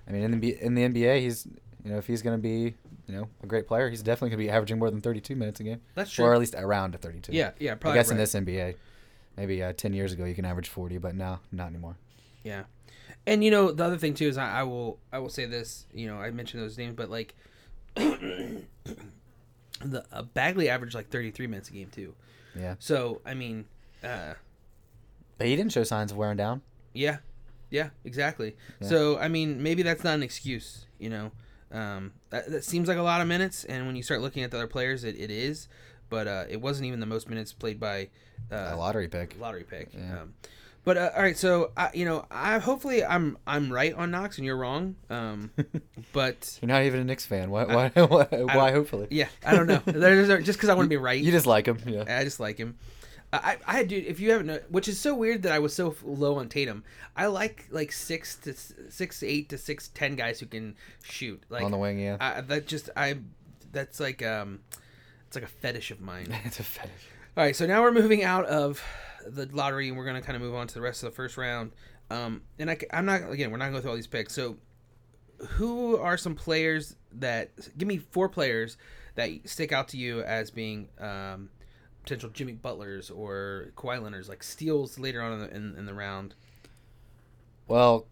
I 0.08 0.12
mean, 0.12 0.22
in 0.24 0.40
the 0.40 0.56
in 0.60 0.74
the 0.74 0.82
NBA, 0.82 1.20
he's 1.20 1.46
you 1.84 1.90
know 1.92 1.98
if 1.98 2.06
he's 2.06 2.22
going 2.22 2.36
to 2.36 2.42
be 2.42 2.74
you 3.06 3.14
know 3.14 3.28
a 3.42 3.46
great 3.46 3.66
player, 3.68 3.88
he's 3.88 4.02
definitely 4.02 4.30
going 4.30 4.40
to 4.40 4.44
be 4.46 4.50
averaging 4.50 4.78
more 4.78 4.90
than 4.90 5.00
32 5.00 5.36
minutes 5.36 5.60
a 5.60 5.62
game, 5.62 5.80
That's 5.94 6.10
true. 6.10 6.24
or 6.24 6.34
at 6.34 6.40
least 6.40 6.54
around 6.56 6.98
32. 7.00 7.32
Yeah, 7.32 7.52
yeah, 7.60 7.74
probably. 7.76 7.98
I 7.98 8.02
guess 8.02 8.10
in 8.10 8.16
this 8.16 8.34
NBA, 8.34 8.74
maybe 9.36 9.62
uh, 9.62 9.72
10 9.74 9.92
years 9.92 10.12
ago 10.12 10.24
you 10.24 10.34
can 10.34 10.44
average 10.44 10.68
40, 10.68 10.98
but 10.98 11.14
now 11.14 11.40
not 11.52 11.68
anymore. 11.68 11.96
Yeah, 12.44 12.64
and 13.26 13.44
you 13.44 13.50
know 13.52 13.70
the 13.70 13.84
other 13.84 13.96
thing 13.98 14.14
too 14.14 14.26
is 14.28 14.36
I, 14.36 14.60
I 14.60 14.62
will 14.64 14.98
I 15.12 15.18
will 15.20 15.30
say 15.30 15.44
this. 15.46 15.86
You 15.94 16.08
know 16.08 16.16
I 16.16 16.30
mentioned 16.32 16.62
those 16.62 16.76
names, 16.76 16.94
but 16.96 17.10
like 17.10 17.34
the 19.84 20.04
uh, 20.12 20.22
Bagley 20.22 20.68
averaged 20.68 20.94
like 20.94 21.10
33 21.10 21.46
minutes 21.46 21.68
a 21.68 21.72
game 21.72 21.88
too. 21.90 22.14
Yeah, 22.58 22.74
So 22.78 23.20
I 23.24 23.34
mean, 23.34 23.64
uh, 24.04 24.34
but 25.38 25.46
he 25.46 25.56
didn't 25.56 25.72
show 25.72 25.84
signs 25.84 26.12
of 26.12 26.18
wearing 26.18 26.36
down. 26.36 26.62
yeah, 26.94 27.18
yeah, 27.70 27.88
exactly. 28.04 28.54
Yeah. 28.80 28.88
So 28.88 29.18
I 29.18 29.28
mean, 29.28 29.62
maybe 29.62 29.82
that's 29.82 30.04
not 30.04 30.14
an 30.14 30.22
excuse. 30.22 30.86
You 30.98 31.08
know, 31.10 31.30
um, 31.72 32.12
that, 32.30 32.50
that 32.50 32.64
seems 32.64 32.86
like 32.88 32.98
a 32.98 33.02
lot 33.02 33.20
of 33.22 33.26
minutes, 33.26 33.64
and 33.64 33.86
when 33.86 33.96
you 33.96 34.02
start 34.02 34.20
looking 34.20 34.42
at 34.42 34.50
the 34.50 34.58
other 34.58 34.66
players, 34.66 35.04
it, 35.04 35.16
it 35.18 35.30
is. 35.30 35.68
But 36.10 36.28
uh, 36.28 36.44
it 36.50 36.60
wasn't 36.60 36.86
even 36.88 37.00
the 37.00 37.06
most 37.06 37.26
minutes 37.30 37.54
played 37.54 37.80
by 37.80 38.10
uh, 38.52 38.72
a 38.72 38.76
lottery 38.76 39.08
pick. 39.08 39.36
lottery 39.40 39.64
pick. 39.64 39.88
Yeah. 39.94 40.20
Um, 40.22 40.34
but 40.84 40.96
uh, 40.96 41.10
all 41.16 41.22
right, 41.22 41.36
so 41.36 41.70
I, 41.76 41.90
you 41.94 42.04
know, 42.04 42.26
I 42.30 42.58
hopefully 42.58 43.04
I'm 43.04 43.38
I'm 43.46 43.72
right 43.72 43.94
on 43.94 44.10
Knox 44.10 44.38
and 44.38 44.44
you're 44.44 44.56
wrong. 44.56 44.96
Um, 45.10 45.50
but 46.12 46.58
You're 46.60 46.68
not 46.68 46.82
even 46.84 47.00
a 47.00 47.04
Knicks 47.04 47.24
fan. 47.26 47.50
Why? 47.50 47.64
Why? 47.64 47.88
Why? 48.06 48.24
why 48.24 48.72
hopefully. 48.72 49.08
yeah, 49.10 49.28
I 49.46 49.54
don't 49.54 49.66
know. 49.66 49.80
There's, 49.86 50.28
there's- 50.28 50.44
just 50.44 50.58
because 50.58 50.68
I 50.68 50.74
want 50.74 50.86
to 50.86 50.90
be 50.90 50.96
right, 50.96 51.22
You 51.22 51.30
just 51.30 51.46
like 51.46 51.66
him. 51.66 51.78
Yeah. 51.86 52.04
I 52.08 52.24
just 52.24 52.40
like 52.40 52.58
him. 52.58 52.76
I 53.32 53.56
I 53.66 53.84
dude. 53.84 54.04
If 54.04 54.20
you 54.20 54.30
haven't, 54.32 54.46
know, 54.46 54.60
which 54.68 54.88
is 54.88 55.00
so 55.00 55.14
weird 55.14 55.42
that 55.44 55.52
I 55.52 55.58
was 55.58 55.74
so 55.74 55.94
low 56.04 56.36
on 56.36 56.48
Tatum. 56.50 56.84
I 57.16 57.26
like 57.26 57.66
like 57.70 57.90
six 57.90 58.36
to 58.40 58.52
six 58.90 59.22
eight 59.22 59.48
to 59.48 59.58
six 59.58 59.88
ten 59.88 60.16
guys 60.16 60.38
who 60.40 60.46
can 60.46 60.74
shoot. 61.02 61.42
Like 61.48 61.62
on 61.64 61.70
the 61.70 61.78
wing, 61.78 61.98
yeah. 61.98 62.18
I, 62.20 62.42
that 62.42 62.66
just 62.66 62.90
I 62.94 63.18
that's 63.72 64.00
like 64.00 64.22
um, 64.22 64.60
it's 65.26 65.36
like 65.36 65.44
a 65.44 65.48
fetish 65.48 65.90
of 65.90 66.00
mine. 66.02 66.26
it's 66.44 66.60
a 66.60 66.62
fetish. 66.62 66.90
All 67.34 67.42
right, 67.44 67.56
so 67.56 67.66
now 67.66 67.80
we're 67.82 67.92
moving 67.92 68.22
out 68.22 68.44
of 68.44 68.84
the 69.26 69.48
lottery, 69.52 69.88
and 69.88 69.96
we're 69.96 70.04
going 70.04 70.16
to 70.16 70.22
kind 70.22 70.36
of 70.36 70.42
move 70.42 70.54
on 70.54 70.66
to 70.66 70.74
the 70.74 70.80
rest 70.80 71.02
of 71.02 71.10
the 71.10 71.16
first 71.16 71.36
round. 71.36 71.72
Um, 72.10 72.42
and 72.58 72.70
I, 72.70 72.78
am 72.92 73.06
not 73.06 73.30
again, 73.30 73.50
we're 73.50 73.58
not 73.58 73.70
going 73.70 73.74
to 73.74 73.78
go 73.78 73.82
through 73.82 73.90
all 73.90 73.96
these 73.96 74.06
picks. 74.06 74.34
So, 74.34 74.56
who 75.50 75.96
are 75.96 76.16
some 76.16 76.34
players 76.34 76.96
that 77.12 77.50
give 77.76 77.88
me 77.88 77.98
four 77.98 78.28
players 78.28 78.76
that 79.14 79.30
stick 79.44 79.72
out 79.72 79.88
to 79.88 79.96
you 79.96 80.22
as 80.22 80.50
being 80.50 80.88
um, 80.98 81.50
potential 82.02 82.30
Jimmy 82.30 82.52
Butlers 82.52 83.10
or 83.10 83.72
Kawhi 83.76 84.02
Leonard's, 84.02 84.28
like 84.28 84.42
steals 84.42 84.98
later 84.98 85.22
on 85.22 85.32
in 85.32 85.38
the, 85.40 85.56
in, 85.56 85.74
in 85.78 85.86
the 85.86 85.94
round? 85.94 86.34
Well, 87.68 88.06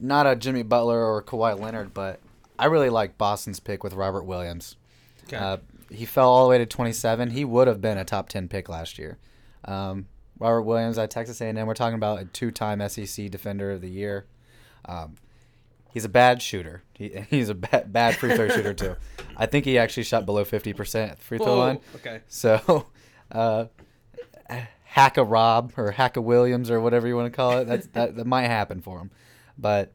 not 0.00 0.26
a 0.26 0.36
Jimmy 0.36 0.62
Butler 0.62 1.04
or 1.04 1.22
Kawhi 1.22 1.58
Leonard, 1.58 1.94
but 1.94 2.20
I 2.58 2.66
really 2.66 2.90
like 2.90 3.18
Boston's 3.18 3.60
pick 3.60 3.82
with 3.82 3.94
Robert 3.94 4.24
Williams. 4.24 4.76
Okay. 5.26 5.36
Uh, 5.36 5.58
he 5.90 6.04
fell 6.04 6.28
all 6.28 6.44
the 6.44 6.50
way 6.50 6.58
to 6.58 6.66
27. 6.66 7.30
He 7.30 7.44
would 7.44 7.68
have 7.68 7.80
been 7.80 7.98
a 7.98 8.04
top 8.04 8.28
10 8.28 8.48
pick 8.48 8.68
last 8.68 8.98
year. 8.98 9.18
Um, 9.64 10.06
Robert 10.38 10.62
Williams 10.62 10.98
at 10.98 11.10
Texas 11.10 11.40
A&M. 11.40 11.66
We're 11.66 11.74
talking 11.74 11.96
about 11.96 12.20
a 12.20 12.24
two-time 12.26 12.86
SEC 12.88 13.30
Defender 13.30 13.72
of 13.72 13.80
the 13.80 13.90
Year. 13.90 14.26
Um, 14.84 15.16
he's 15.92 16.04
a 16.04 16.08
bad 16.08 16.40
shooter. 16.40 16.82
He, 16.94 17.08
he's 17.30 17.48
a 17.48 17.54
bad, 17.54 17.92
bad 17.92 18.16
free 18.16 18.34
throw 18.34 18.48
shooter 18.48 18.74
too. 18.74 18.96
I 19.36 19.46
think 19.46 19.64
he 19.64 19.78
actually 19.78 20.04
shot 20.04 20.26
below 20.26 20.44
fifty 20.44 20.72
percent 20.72 21.18
free 21.18 21.38
throw 21.38 21.46
Whoa, 21.46 21.58
line. 21.58 21.80
okay. 21.96 22.20
So, 22.28 22.86
uh, 23.32 23.66
hack 24.84 25.16
a 25.16 25.24
Rob 25.24 25.72
or 25.76 25.92
hack 25.92 26.16
a 26.16 26.20
Williams 26.20 26.70
or 26.70 26.80
whatever 26.80 27.06
you 27.06 27.16
want 27.16 27.32
to 27.32 27.36
call 27.36 27.58
it. 27.58 27.66
That's 27.66 27.86
that, 27.88 28.16
that 28.16 28.26
might 28.26 28.46
happen 28.46 28.80
for 28.80 28.98
him, 29.00 29.10
but 29.56 29.92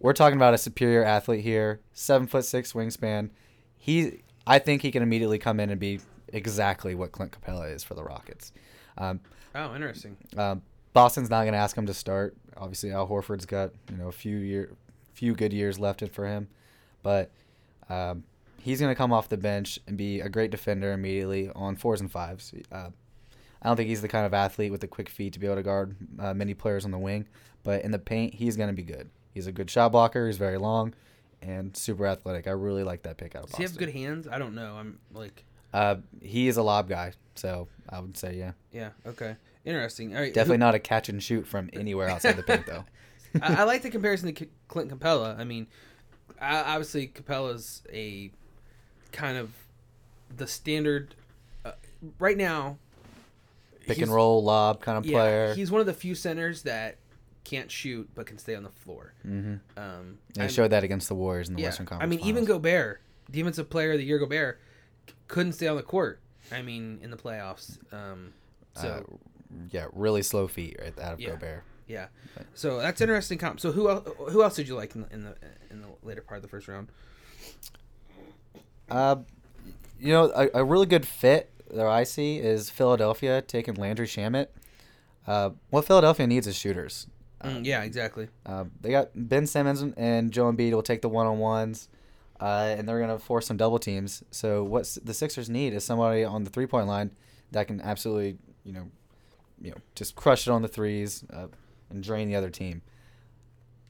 we're 0.00 0.12
talking 0.12 0.36
about 0.36 0.54
a 0.54 0.58
superior 0.58 1.04
athlete 1.04 1.42
here. 1.42 1.80
Seven 1.92 2.26
foot 2.26 2.44
six 2.44 2.72
wingspan. 2.72 3.30
He, 3.76 4.22
I 4.46 4.58
think 4.58 4.82
he 4.82 4.90
can 4.90 5.02
immediately 5.02 5.38
come 5.38 5.60
in 5.60 5.70
and 5.70 5.80
be 5.80 6.00
exactly 6.28 6.94
what 6.94 7.12
Clint 7.12 7.32
Capela 7.32 7.72
is 7.74 7.82
for 7.82 7.94
the 7.94 8.04
Rockets. 8.04 8.52
Um, 8.98 9.20
Oh, 9.54 9.74
interesting. 9.74 10.16
um, 10.36 10.62
Boston's 10.92 11.30
not 11.30 11.42
going 11.42 11.52
to 11.52 11.58
ask 11.58 11.76
him 11.76 11.86
to 11.86 11.94
start. 11.94 12.36
Obviously, 12.56 12.92
Al 12.92 13.08
Horford's 13.08 13.46
got 13.46 13.70
you 13.90 13.96
know 13.96 14.08
a 14.08 14.12
few 14.12 14.36
year, 14.38 14.72
few 15.14 15.34
good 15.34 15.52
years 15.52 15.78
left 15.78 16.02
in 16.02 16.08
for 16.08 16.26
him, 16.26 16.48
but 17.02 17.30
um, 17.88 18.24
he's 18.60 18.80
going 18.80 18.90
to 18.90 18.96
come 18.96 19.12
off 19.12 19.28
the 19.28 19.36
bench 19.36 19.78
and 19.86 19.96
be 19.96 20.20
a 20.20 20.28
great 20.28 20.50
defender 20.50 20.92
immediately 20.92 21.50
on 21.54 21.76
fours 21.76 22.00
and 22.00 22.10
fives. 22.10 22.52
Uh, 22.70 22.90
I 23.62 23.66
don't 23.68 23.76
think 23.76 23.88
he's 23.88 24.02
the 24.02 24.08
kind 24.08 24.26
of 24.26 24.34
athlete 24.34 24.70
with 24.70 24.80
the 24.80 24.86
quick 24.88 25.08
feet 25.08 25.32
to 25.32 25.38
be 25.40 25.46
able 25.46 25.56
to 25.56 25.62
guard 25.62 25.96
uh, 26.18 26.34
many 26.34 26.54
players 26.54 26.84
on 26.84 26.90
the 26.90 26.98
wing, 26.98 27.26
but 27.64 27.82
in 27.84 27.90
the 27.90 27.98
paint, 27.98 28.34
he's 28.34 28.56
going 28.56 28.68
to 28.68 28.74
be 28.74 28.82
good. 28.84 29.08
He's 29.32 29.46
a 29.46 29.52
good 29.52 29.70
shot 29.70 29.92
blocker. 29.92 30.26
He's 30.26 30.36
very 30.38 30.58
long 30.58 30.94
and 31.42 31.76
super 31.76 32.06
athletic. 32.06 32.46
I 32.46 32.50
really 32.50 32.82
like 32.84 33.02
that 33.02 33.16
pick 33.16 33.34
out 33.36 33.44
of 33.44 33.50
Boston. 33.50 33.62
Does 33.62 33.70
he 33.72 33.74
have 33.74 33.78
good 33.78 33.94
hands? 33.98 34.28
I 34.28 34.38
don't 34.38 34.54
know. 34.54 34.74
I'm 34.76 34.98
like, 35.12 35.44
Uh, 35.72 35.96
he 36.22 36.48
is 36.48 36.56
a 36.56 36.62
lob 36.62 36.88
guy, 36.88 37.12
so 37.34 37.68
I 37.88 38.00
would 38.00 38.16
say 38.16 38.36
yeah. 38.36 38.52
yeah, 38.72 38.90
okay, 39.06 39.36
interesting. 39.64 40.14
All 40.16 40.22
right, 40.22 40.32
Definitely 40.32 40.58
not 40.58 40.74
a 40.74 40.78
catch 40.78 41.08
and 41.08 41.22
shoot 41.22 41.46
from 41.46 41.68
anywhere 41.72 42.08
outside 42.08 42.36
the 42.36 42.42
paint 42.42 42.66
though. 42.66 42.84
I, 43.42 43.56
I 43.56 43.62
like 43.64 43.82
the 43.82 43.90
comparison 43.90 44.32
to 44.34 44.44
C- 44.44 44.50
Clint 44.68 44.90
Capela. 44.90 45.38
I 45.38 45.44
mean, 45.44 45.66
I, 46.40 46.60
obviously 46.74 47.08
Capela's 47.08 47.82
a 47.92 48.30
kind 49.12 49.36
of 49.36 49.50
the 50.34 50.46
standard 50.46 51.14
uh, 51.66 51.72
right 52.18 52.36
now. 52.38 52.78
pick 53.86 53.98
and 53.98 54.12
roll 54.12 54.42
lob 54.42 54.80
kind 54.80 54.96
of 54.98 55.04
Yeah, 55.06 55.12
player. 55.18 55.54
he's 55.54 55.70
one 55.70 55.80
of 55.80 55.86
the 55.86 55.94
few 55.94 56.14
centers 56.14 56.62
that 56.62 56.96
can't 57.44 57.70
shoot 57.70 58.08
but 58.14 58.26
can 58.26 58.38
stay 58.38 58.54
on 58.54 58.62
the 58.62 58.70
floor. 58.70 59.12
hmm 59.22 59.56
Um, 59.76 60.18
he 60.34 60.40
I'm- 60.42 60.50
showed 60.50 60.68
that 60.70 60.84
against 60.84 61.08
the 61.08 61.14
Warriors 61.14 61.48
in 61.48 61.54
the 61.56 61.60
yeah, 61.62 61.68
Western 61.68 61.86
Conference. 61.86 62.06
I 62.06 62.16
mean, 62.16 62.20
even 62.26 62.44
Finals. 62.44 62.48
Gobert, 62.62 63.00
defensive 63.30 63.68
player 63.70 63.92
of 63.92 63.98
the 63.98 64.04
year, 64.04 64.18
Gobert 64.18 64.60
couldn't 65.28 65.52
stay 65.54 65.66
on 65.68 65.76
the 65.76 65.82
court. 65.82 66.20
I 66.52 66.62
mean, 66.62 66.98
in 67.02 67.10
the 67.10 67.16
playoffs. 67.16 67.78
Um, 67.92 68.32
so 68.74 68.88
Uh, 68.88 69.14
yeah, 69.70 69.86
really 69.92 70.22
slow 70.22 70.48
feet 70.48 70.76
right 70.80 70.98
out 70.98 71.14
of 71.14 71.20
Yeah. 71.20 71.30
Gobert. 71.30 71.62
yeah, 71.86 72.08
so 72.54 72.78
that's 72.78 73.00
interesting. 73.00 73.38
Comp. 73.38 73.60
So 73.60 73.72
who 73.72 73.88
else? 73.90 74.08
Who 74.30 74.42
else 74.42 74.56
did 74.56 74.68
you 74.68 74.74
like 74.76 74.94
in 74.94 75.02
the 75.02 75.12
in 75.14 75.22
the, 75.24 75.34
in 75.70 75.80
the 75.82 75.88
later 76.02 76.20
part 76.22 76.36
of 76.38 76.42
the 76.42 76.48
first 76.48 76.68
round? 76.68 76.88
Uh, 78.90 79.16
you 80.00 80.12
know, 80.12 80.30
a, 80.34 80.48
a 80.60 80.64
really 80.64 80.86
good 80.86 81.06
fit 81.06 81.50
that 81.70 81.86
I 81.86 82.04
see 82.04 82.38
is 82.38 82.70
Philadelphia 82.70 83.42
taking 83.42 83.74
Landry 83.74 84.06
Shamet. 84.06 84.46
Uh, 85.26 85.50
what 85.70 85.84
Philadelphia 85.84 86.26
needs 86.26 86.46
is 86.46 86.56
shooters. 86.56 87.06
Mm, 87.44 87.64
yeah, 87.64 87.82
exactly. 87.82 88.28
Uh, 88.46 88.64
they 88.80 88.90
got 88.90 89.10
Ben 89.14 89.46
Simmons 89.46 89.82
and 89.96 90.32
Joe 90.32 90.50
Embiid 90.50 90.72
will 90.72 90.82
take 90.82 91.02
the 91.02 91.08
one 91.08 91.26
on 91.26 91.38
ones, 91.38 91.88
uh, 92.40 92.74
and 92.76 92.88
they're 92.88 93.00
gonna 93.00 93.18
force 93.18 93.46
some 93.46 93.56
double 93.56 93.78
teams. 93.78 94.22
So 94.30 94.62
what 94.62 94.96
the 95.02 95.14
Sixers 95.14 95.48
need 95.50 95.74
is 95.74 95.84
somebody 95.84 96.24
on 96.24 96.44
the 96.44 96.50
three 96.50 96.66
point 96.66 96.86
line 96.86 97.10
that 97.50 97.66
can 97.66 97.80
absolutely, 97.80 98.38
you 98.64 98.72
know, 98.72 98.88
you 99.60 99.70
know, 99.70 99.76
just 99.94 100.14
crush 100.14 100.46
it 100.46 100.50
on 100.50 100.62
the 100.62 100.68
threes 100.68 101.24
uh, 101.32 101.48
and 101.90 102.02
drain 102.02 102.28
the 102.28 102.36
other 102.36 102.50
team. 102.50 102.82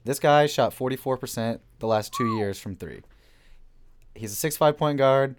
This 0.03 0.19
guy 0.19 0.47
shot 0.47 0.73
forty 0.73 0.95
four 0.95 1.17
percent 1.17 1.61
the 1.79 1.87
last 1.87 2.13
two 2.13 2.37
years 2.37 2.59
from 2.59 2.75
three. 2.75 3.01
He's 4.15 4.31
a 4.31 4.35
six 4.35 4.57
five 4.57 4.77
point 4.77 4.97
guard. 4.97 5.35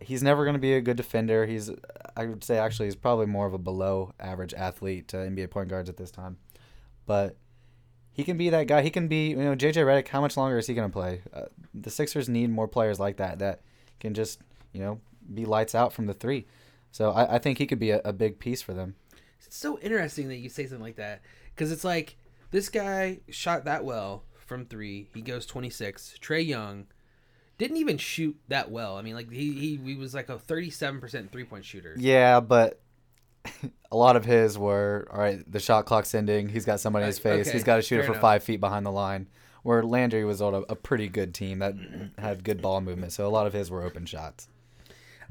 He's 0.00 0.22
never 0.22 0.44
going 0.44 0.54
to 0.54 0.60
be 0.60 0.74
a 0.74 0.80
good 0.80 0.96
defender. 0.96 1.44
He's, 1.44 1.72
I 2.16 2.26
would 2.26 2.44
say, 2.44 2.56
actually, 2.56 2.86
he's 2.86 2.94
probably 2.94 3.26
more 3.26 3.48
of 3.48 3.52
a 3.52 3.58
below 3.58 4.12
average 4.20 4.54
athlete 4.54 5.08
to 5.08 5.16
NBA 5.16 5.50
point 5.50 5.68
guards 5.68 5.88
at 5.88 5.96
this 5.96 6.12
time. 6.12 6.36
But 7.04 7.36
he 8.18 8.24
can 8.24 8.36
be 8.36 8.50
that 8.50 8.66
guy. 8.66 8.82
He 8.82 8.90
can 8.90 9.06
be, 9.06 9.28
you 9.28 9.36
know, 9.36 9.54
JJ 9.54 9.74
Redick. 9.74 10.08
How 10.08 10.20
much 10.20 10.36
longer 10.36 10.58
is 10.58 10.66
he 10.66 10.74
going 10.74 10.88
to 10.88 10.92
play? 10.92 11.22
Uh, 11.32 11.42
the 11.72 11.88
Sixers 11.88 12.28
need 12.28 12.50
more 12.50 12.66
players 12.66 12.98
like 12.98 13.18
that 13.18 13.38
that 13.38 13.60
can 14.00 14.12
just, 14.12 14.40
you 14.72 14.80
know, 14.80 15.00
be 15.32 15.44
lights 15.44 15.72
out 15.72 15.92
from 15.92 16.06
the 16.06 16.14
three. 16.14 16.44
So 16.90 17.12
I, 17.12 17.36
I 17.36 17.38
think 17.38 17.58
he 17.58 17.66
could 17.66 17.78
be 17.78 17.90
a, 17.90 18.00
a 18.04 18.12
big 18.12 18.40
piece 18.40 18.60
for 18.60 18.74
them. 18.74 18.96
It's 19.46 19.56
so 19.56 19.78
interesting 19.78 20.26
that 20.30 20.38
you 20.38 20.48
say 20.48 20.66
something 20.66 20.82
like 20.82 20.96
that 20.96 21.22
because 21.54 21.70
it's 21.70 21.84
like 21.84 22.16
this 22.50 22.68
guy 22.68 23.20
shot 23.30 23.66
that 23.66 23.84
well 23.84 24.24
from 24.34 24.66
three. 24.66 25.08
He 25.14 25.20
goes 25.20 25.46
26. 25.46 26.16
Trae 26.20 26.44
Young 26.44 26.86
didn't 27.56 27.76
even 27.76 27.98
shoot 27.98 28.36
that 28.48 28.68
well. 28.68 28.96
I 28.96 29.02
mean, 29.02 29.14
like 29.14 29.30
he 29.30 29.52
he, 29.52 29.76
he 29.76 29.94
was 29.94 30.12
like 30.12 30.28
a 30.28 30.38
37% 30.38 31.30
three 31.30 31.44
point 31.44 31.64
shooter. 31.64 31.94
Yeah, 31.96 32.40
but 32.40 32.80
a 33.92 33.96
lot 33.96 34.16
of 34.16 34.24
his 34.24 34.58
were 34.58 35.08
all 35.12 35.18
right. 35.20 35.50
The 35.50 35.60
shot 35.60 35.86
clock's 35.86 36.14
ending. 36.14 36.48
He's 36.48 36.64
got 36.64 36.80
somebody 36.80 37.04
in 37.04 37.08
his 37.08 37.18
face. 37.18 37.48
okay, 37.48 37.56
He's 37.56 37.64
got 37.64 37.76
to 37.76 37.82
shoot 37.82 38.00
it 38.00 38.04
for 38.04 38.12
enough. 38.12 38.22
five 38.22 38.42
feet 38.42 38.60
behind 38.60 38.84
the 38.86 38.92
line. 38.92 39.28
Where 39.62 39.82
Landry 39.82 40.24
was 40.24 40.40
on 40.40 40.54
a, 40.54 40.60
a 40.60 40.76
pretty 40.76 41.08
good 41.08 41.34
team 41.34 41.58
that 41.58 41.74
had 42.16 42.44
good 42.44 42.62
ball 42.62 42.80
movement, 42.80 43.12
so 43.12 43.26
a 43.26 43.28
lot 43.28 43.46
of 43.46 43.52
his 43.52 43.70
were 43.70 43.82
open 43.82 44.06
shots. 44.06 44.48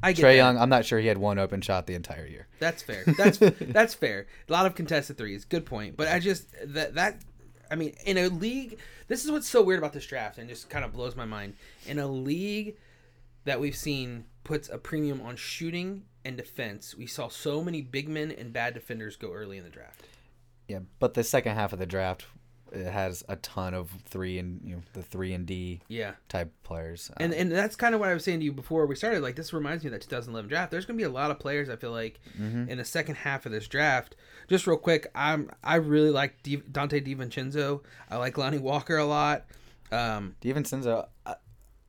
I 0.03 0.11
get 0.11 0.23
Trae 0.23 0.29
that. 0.29 0.35
Young, 0.35 0.57
I'm 0.57 0.69
not 0.69 0.85
sure 0.85 0.99
he 0.99 1.07
had 1.07 1.17
one 1.17 1.39
open 1.39 1.61
shot 1.61 1.87
the 1.87 1.95
entire 1.95 2.27
year. 2.27 2.47
That's 2.59 2.83
fair. 2.83 3.03
That's 3.17 3.37
that's 3.61 3.93
fair. 3.93 4.27
A 4.47 4.51
lot 4.51 4.65
of 4.65 4.75
contested 4.75 5.17
threes. 5.17 5.45
Good 5.45 5.65
point. 5.65 5.97
But 5.97 6.07
I 6.07 6.19
just 6.19 6.47
that 6.65 6.95
that 6.95 7.21
I 7.71 7.75
mean, 7.75 7.95
in 8.05 8.17
a 8.17 8.27
league, 8.27 8.79
this 9.07 9.25
is 9.25 9.31
what's 9.31 9.47
so 9.47 9.61
weird 9.63 9.79
about 9.79 9.93
this 9.93 10.05
draft, 10.05 10.37
and 10.37 10.47
just 10.47 10.69
kind 10.69 10.85
of 10.85 10.93
blows 10.93 11.15
my 11.15 11.25
mind. 11.25 11.55
In 11.87 11.99
a 11.99 12.07
league 12.07 12.75
that 13.45 13.59
we've 13.59 13.75
seen 13.75 14.25
puts 14.43 14.69
a 14.69 14.77
premium 14.77 15.21
on 15.21 15.35
shooting 15.35 16.03
and 16.27 16.37
defense, 16.37 16.95
we 16.95 17.07
saw 17.07 17.27
so 17.29 17.63
many 17.63 17.81
big 17.81 18.07
men 18.09 18.31
and 18.31 18.51
bad 18.53 18.73
defenders 18.73 19.15
go 19.15 19.31
early 19.33 19.57
in 19.57 19.63
the 19.63 19.69
draft. 19.69 20.05
Yeah, 20.67 20.79
but 20.99 21.13
the 21.13 21.23
second 21.23 21.55
half 21.55 21.71
of 21.73 21.79
the 21.79 21.85
draft 21.85 22.25
it 22.73 22.85
has 22.91 23.23
a 23.29 23.37
ton 23.37 23.73
of 23.73 23.89
three 24.09 24.37
and 24.37 24.59
you 24.65 24.75
know 24.75 24.81
the 24.91 25.01
three 25.01 25.31
and 25.33 25.45
D 25.45 25.79
Yeah. 25.87 26.15
type 26.27 26.51
players. 26.63 27.09
And 27.15 27.33
Um, 27.33 27.39
and 27.39 27.49
that's 27.53 27.77
kind 27.77 27.95
of 27.95 28.01
what 28.01 28.09
I 28.09 28.13
was 28.13 28.25
saying 28.25 28.39
to 28.39 28.45
you 28.45 28.51
before 28.51 28.85
we 28.85 28.93
started. 28.95 29.21
Like 29.21 29.37
this 29.37 29.53
reminds 29.53 29.85
me 29.85 29.87
of 29.87 29.93
that 29.93 30.01
2011 30.01 30.49
draft. 30.49 30.69
There's 30.71 30.85
going 30.85 30.97
to 30.97 31.01
be 31.01 31.05
a 31.05 31.09
lot 31.09 31.31
of 31.31 31.39
players 31.39 31.69
I 31.69 31.77
feel 31.77 31.91
like 31.91 32.19
Mm-hmm. 32.37 32.69
in 32.69 32.77
the 32.77 32.83
second 32.83 33.15
half 33.15 33.45
of 33.45 33.53
this 33.53 33.69
draft. 33.69 34.17
Just 34.49 34.67
real 34.67 34.75
quick, 34.75 35.07
I'm 35.15 35.49
I 35.63 35.75
really 35.77 36.09
like 36.11 36.43
Di, 36.43 36.57
Donte 36.57 37.01
DiVincenzo. 37.07 37.83
I 38.11 38.17
like 38.17 38.37
Lonnie 38.37 38.57
Walker 38.59 38.97
a 38.97 39.05
lot. 39.05 39.45
Um, 39.89 40.35
DiVincenzo, 40.41 41.07
uh, 41.25 41.35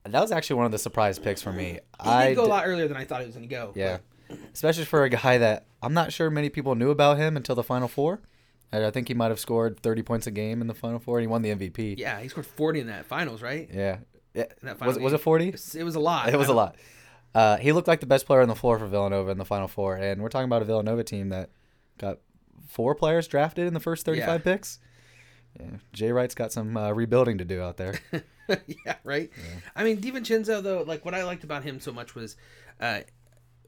that 0.04 0.20
was 0.20 0.30
actually 0.30 0.56
one 0.56 0.66
of 0.66 0.70
the 0.72 0.78
surprise 0.78 1.18
picks 1.18 1.42
for 1.42 1.52
me. 1.52 1.80
he 2.04 2.08
I 2.08 2.28
did 2.28 2.36
go 2.36 2.44
a 2.44 2.46
lot 2.46 2.68
earlier 2.68 2.86
than 2.86 2.96
I 2.96 3.04
thought 3.04 3.20
he 3.22 3.26
was 3.26 3.34
going 3.34 3.48
to 3.48 3.52
go. 3.52 3.72
Yeah, 3.74 3.98
especially 4.52 4.84
for 4.84 5.04
a 5.04 5.08
guy 5.10 5.38
that 5.38 5.66
I'm 5.82 5.94
not 5.94 6.12
sure 6.12 6.30
many 6.30 6.48
people 6.50 6.74
knew 6.74 6.90
about 6.90 7.18
him 7.18 7.36
until 7.36 7.54
the 7.54 7.62
Final 7.62 7.88
Four. 7.88 8.20
I 8.72 8.84
I 8.86 8.90
think 8.90 9.08
he 9.08 9.14
might 9.14 9.28
have 9.28 9.38
scored 9.40 9.80
30 9.80 10.02
points 10.02 10.26
a 10.26 10.30
game 10.30 10.60
in 10.60 10.66
the 10.66 10.74
Final 10.74 10.98
Four, 10.98 11.18
and 11.18 11.22
he 11.22 11.26
won 11.26 11.42
the 11.42 11.50
MVP. 11.50 11.98
yeah, 11.98 12.20
he 12.20 12.28
scored 12.28 12.46
40 12.46 12.80
in 12.80 12.86
that 12.88 13.06
finals, 13.06 13.42
right? 13.42 13.68
yeah. 13.72 13.98
yeah. 14.34 14.44
Was, 14.80 14.98
was 14.98 15.12
it 15.12 15.18
40? 15.18 15.48
It 15.48 15.84
was, 15.84 15.94
a 15.94 16.00
lot. 16.00 16.28
It 16.28 16.36
was 16.36 16.48
a 16.48 16.54
lot. 16.54 16.76
Uh, 17.34 17.56
he 17.58 17.72
looked 17.72 17.88
like 17.88 18.00
the 18.00 18.06
best 18.06 18.26
player 18.26 18.40
on 18.40 18.48
the 18.48 18.54
floor 18.54 18.78
for 18.78 18.86
Villanova 18.86 19.30
in 19.30 19.38
the 19.38 19.44
Final 19.44 19.68
Four, 19.68 19.96
and 19.96 20.22
we're 20.22 20.28
talking 20.28 20.46
about 20.46 20.62
a 20.62 20.64
Villanova 20.64 21.04
team 21.04 21.28
that 21.30 21.50
got 21.98 22.18
four 22.66 22.94
players 22.94 23.26
drafted 23.28 23.66
in 23.66 23.74
the 23.74 23.80
first 23.80 24.04
35 24.06 24.28
Yeah. 24.28 24.38
picks. 24.38 24.78
Yeah. 25.58 25.66
Jay 25.92 26.12
Wright's 26.12 26.34
got 26.34 26.52
some 26.52 26.76
uh, 26.76 26.90
rebuilding 26.92 27.38
to 27.38 27.44
do 27.44 27.62
out 27.62 27.76
there. 27.78 27.98
yeah, 28.86 28.96
right. 29.04 29.30
I 29.74 29.84
mean, 29.84 29.98
DiVincenzo 29.98 30.62
though, 30.62 30.82
like 30.82 31.04
what 31.04 31.14
I 31.14 31.24
liked 31.24 31.42
about 31.44 31.64
him 31.64 31.80
so 31.80 31.92
much 31.92 32.14
was, 32.14 32.36
uh, 32.80 33.00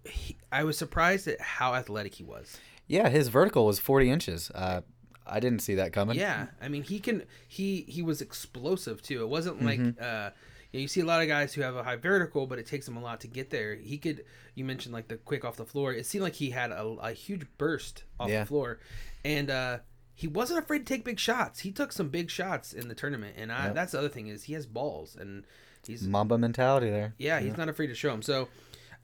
he, 0.05 0.37
I 0.51 0.65
was 0.65 0.77
surprised 0.79 1.27
at 1.29 1.41
how 1.41 1.75
athletic 1.75 2.15
he 2.15 2.25
was. 2.25 2.59
yeah, 2.87 3.09
his 3.09 3.29
vertical 3.29 3.67
was 3.67 3.79
40 3.79 4.11
inches. 4.11 4.51
Uh, 4.55 4.81
I 5.27 5.39
didn't 5.41 5.61
see 5.61 5.77
that 5.77 5.93
coming. 5.93 6.19
Yeah, 6.19 6.47
I 6.61 6.69
mean 6.69 6.83
he 6.83 6.99
can 6.99 7.23
he 7.47 7.83
he 7.83 8.03
was 8.03 8.21
explosive 8.21 9.01
too. 9.03 9.21
It 9.23 9.29
wasn't 9.29 9.63
like 9.65 9.79
Mm-hmm. 9.79 10.03
uh 10.03 10.31
you, 10.73 10.79
know, 10.79 10.83
you 10.83 10.89
see 10.89 11.01
a 11.01 11.05
lot 11.05 11.21
of 11.21 11.27
guys 11.29 11.53
who 11.53 11.63
have 11.63 11.75
a 11.77 11.83
high 11.83 11.97
vertical, 11.97 12.47
but 12.47 12.59
it 12.61 12.67
takes 12.67 12.87
them 12.87 12.97
a 12.97 13.01
lot 13.01 13.21
to 13.23 13.27
get 13.29 13.51
there. 13.51 13.75
He 13.77 13.99
could 13.99 14.25
you 14.55 14.65
mentioned 14.65 14.93
like 14.93 15.07
the 15.09 15.17
quick 15.17 15.45
off 15.45 15.57
the 15.57 15.65
floor. 15.67 15.93
It 15.93 16.07
seemed 16.07 16.23
like 16.25 16.35
he 16.35 16.51
had 16.51 16.71
a, 16.73 16.83
a 16.85 17.13
huge 17.13 17.47
burst 17.59 18.05
off 18.19 18.29
Yeah. 18.29 18.41
the 18.41 18.47
floor, 18.47 18.81
and 19.25 19.51
uh 19.51 19.79
he 20.15 20.27
wasn't 20.27 20.59
afraid 20.59 20.81
to 20.81 20.85
take 20.85 21.05
big 21.05 21.19
shots. 21.21 21.61
He 21.61 21.71
took 21.73 21.93
some 21.93 22.09
big 22.09 22.29
shots 22.31 22.73
in 22.73 22.89
the 22.89 22.95
tournament, 22.95 23.37
and 23.39 23.51
I, 23.53 23.67
Yep. 23.67 23.75
that's 23.75 23.93
the 23.93 23.99
other 23.99 24.09
thing 24.09 24.27
is 24.27 24.45
he 24.45 24.53
has 24.55 24.67
balls 24.67 25.17
and 25.19 25.45
he's 25.87 26.03
Mamba 26.03 26.39
mentality 26.39 26.91
there. 26.91 27.15
yeah, 27.19 27.39
he's 27.41 27.57
not 27.57 27.69
afraid 27.69 27.87
to 27.87 27.95
show 27.95 28.13
him. 28.13 28.21
So, 28.23 28.49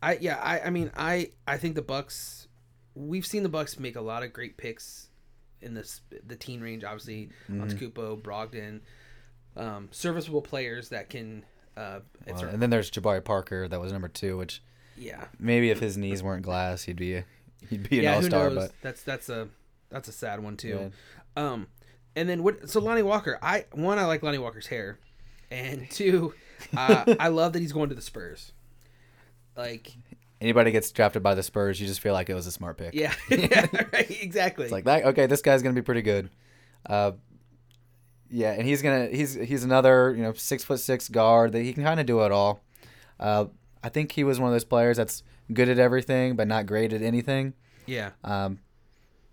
I 0.03 0.19
yeah, 0.21 0.37
I 0.37 0.61
I 0.61 0.71
mean, 0.71 0.91
I 0.97 1.31
I 1.47 1.57
think 1.57 1.75
the 1.75 1.83
Bucks. 1.83 2.49
We've 2.95 3.27
seen 3.27 3.43
the 3.43 3.49
Bucks 3.49 3.79
make 3.79 3.97
a 3.97 4.01
lot 4.01 4.23
of 4.23 4.33
great 4.33 4.57
picks 4.57 5.09
in 5.61 5.75
this 5.75 6.01
the 6.27 6.37
teen 6.37 6.61
range. 6.61 6.85
Obviously, 6.85 7.31
Mm-hmm. 7.51 7.63
Antetokounmpo, 7.63 8.23
Brogdon, 8.23 8.81
um, 9.57 9.89
serviceable 9.91 10.43
players 10.43 10.91
that 10.91 11.11
can. 11.11 11.45
Uh, 11.77 12.01
it's 12.27 12.41
Well, 12.41 12.51
and 12.51 12.63
then 12.63 12.71
there's 12.71 12.91
Jabari 12.91 13.23
Parker 13.23 13.69
that 13.69 13.81
was 13.81 13.93
number 13.93 14.09
two, 14.09 14.39
which 14.39 14.63
yeah, 14.97 15.25
maybe 15.39 15.71
if 15.71 15.79
his 15.79 15.97
knees 15.97 16.23
weren't 16.23 16.43
glass, 16.43 16.83
he'd 16.85 16.97
be 16.97 17.23
he'd 17.69 17.89
be 17.89 17.99
an 17.99 18.05
yeah. 18.05 18.15
all 18.15 18.23
star. 18.23 18.51
But 18.51 18.73
That's 18.83 19.03
that's 19.03 19.29
a 19.29 19.49
that's 19.91 20.09
a 20.09 20.13
sad 20.13 20.43
one 20.43 20.57
too. 20.57 20.91
Um, 21.37 21.67
and 22.15 22.29
then 22.29 22.43
what? 22.43 22.71
So 22.71 22.81
Lonnie 22.81 23.03
Walker, 23.03 23.39
I 23.43 23.67
one 23.73 23.99
I 23.99 24.07
like 24.07 24.23
Lonnie 24.23 24.39
Walker's 24.39 24.67
hair, 24.67 24.99
and 25.51 25.87
two, 25.91 26.35
uh, 26.77 27.15
I 27.21 27.29
love 27.29 27.53
that 27.53 27.61
he's 27.61 27.73
going 27.73 27.91
to 27.91 27.95
the 27.95 28.03
Spurs. 28.03 28.53
Like, 29.57 29.97
Anybody 30.41 30.71
gets 30.71 30.91
drafted 30.93 31.23
by 31.23 31.35
the 31.35 31.43
Spurs, 31.43 31.81
you 31.81 31.87
just 31.87 32.01
feel 32.01 32.13
like 32.13 32.29
it 32.29 32.35
was 32.35 32.47
a 32.47 32.53
smart 32.53 32.77
pick. 32.77 32.95
yeah, 32.95 33.15
yeah, 33.31 33.67
right, 33.93 34.11
exactly. 34.23 34.65
It's 34.67 34.73
like 34.73 34.85
that. 34.85 35.05
Okay, 35.07 35.27
this 35.27 35.41
guy's 35.41 35.63
gonna 35.63 35.75
be 35.75 35.81
pretty 35.83 36.03
good. 36.03 36.29
Uh, 36.85 37.13
yeah, 38.31 38.53
and 38.53 38.67
he's 38.67 38.83
gonna 38.83 39.07
he's 39.07 39.33
he's 39.35 39.65
another 39.65 40.13
you 40.15 40.23
know 40.23 40.35
six 40.35 40.63
foot 40.63 40.81
six 40.81 41.09
guard 41.09 41.53
that 41.53 41.63
he 41.63 41.73
can 41.73 41.83
kind 41.85 41.99
of 42.01 42.05
do 42.07 42.21
it 42.23 42.33
all. 42.33 42.61
Uh, 43.19 43.47
I 43.83 43.89
think 43.89 44.13
he 44.13 44.25
was 44.25 44.39
one 44.39 44.49
of 44.49 44.55
those 44.55 44.65
players 44.65 44.99
that's 44.99 45.23
good 45.53 45.69
at 45.71 45.79
everything 45.79 46.37
but 46.37 46.47
not 46.49 46.67
great 46.67 46.93
at 46.93 47.01
anything. 47.03 47.55
yeah, 47.87 48.11
Um, 48.25 48.59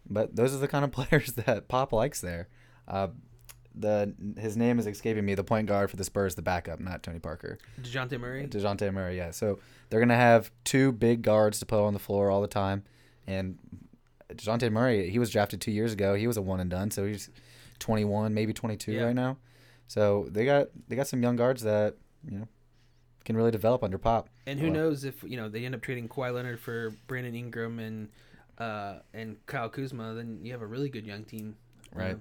but 0.09 0.36
those 0.36 0.53
are 0.55 0.59
the 0.59 0.67
kind 0.69 0.86
of 0.86 0.91
players 0.93 1.34
that 1.34 1.67
Pop 1.67 1.91
likes 1.91 2.21
there. 2.21 2.47
Uh, 2.88 3.07
the 3.76 4.13
his 4.38 4.55
name 4.57 4.80
is 4.80 4.88
escaping 4.88 5.26
me. 5.26 5.36
The 5.36 5.43
point 5.43 5.67
guard 5.67 5.89
for 5.89 5.95
the 5.95 6.03
Spurs, 6.03 6.36
the 6.36 6.41
backup, 6.41 6.80
not 6.80 7.01
Tony 7.03 7.19
Parker, 7.19 7.57
Dejounte 7.82 8.19
Murray. 8.19 8.47
Dejounte 8.47 8.93
Murray. 8.93 9.17
Yeah, 9.17 9.32
so 9.32 9.59
they're 9.89 9.99
gonna 9.99 10.15
have 10.15 10.51
two 10.63 10.91
big 10.91 11.21
guards 11.21 11.59
to 11.59 11.65
put 11.65 11.84
on 11.84 11.93
the 11.93 11.99
floor 11.99 12.30
all 12.30 12.41
the 12.41 12.47
time, 12.47 12.84
and 13.28 13.57
Dejounte 14.34 14.71
Murray, 14.71 15.09
he 15.09 15.19
was 15.19 15.30
drafted 15.30 15.61
two 15.61 15.71
years 15.71 15.93
ago. 15.93 16.13
He 16.15 16.28
was 16.28 16.38
a 16.38 16.41
one 16.41 16.59
and 16.59 16.69
done, 16.69 16.91
so 16.91 17.05
he's 17.05 17.30
21, 17.80 18.34
maybe 18.34 18.53
22 18.53 18.91
Yeah. 18.93 19.03
right 19.05 19.15
now. 19.15 19.38
So 19.88 20.28
they 20.32 20.45
got 20.45 20.67
they 20.88 20.95
got 20.95 21.07
some 21.07 21.21
young 21.21 21.36
guards 21.36 21.61
that 21.63 21.95
you 22.30 22.38
know 22.39 22.47
can 23.26 23.36
really 23.38 23.51
develop 23.51 23.84
under 23.84 23.97
Pop. 23.97 24.30
And 24.45 24.59
who 24.59 24.67
Well- 24.67 24.76
knows 24.76 25.03
if 25.03 25.24
you 25.24 25.38
know 25.38 25.49
they 25.49 25.65
end 25.65 25.76
up 25.76 25.82
trading 25.82 26.07
Kawhi 26.09 26.34
Leonard 26.34 26.59
for 26.59 26.91
Brandon 27.07 27.36
Ingram 27.36 27.80
and 27.80 28.09
uh, 28.57 28.99
and 29.13 29.43
Kyle 29.47 29.69
Kuzma, 29.69 30.13
then 30.13 30.39
you 30.43 30.51
have 30.51 30.61
a 30.61 30.65
really 30.67 30.89
good 30.89 31.05
young 31.07 31.24
team. 31.26 31.55
Right. 31.93 32.15
Uh, 32.15 32.17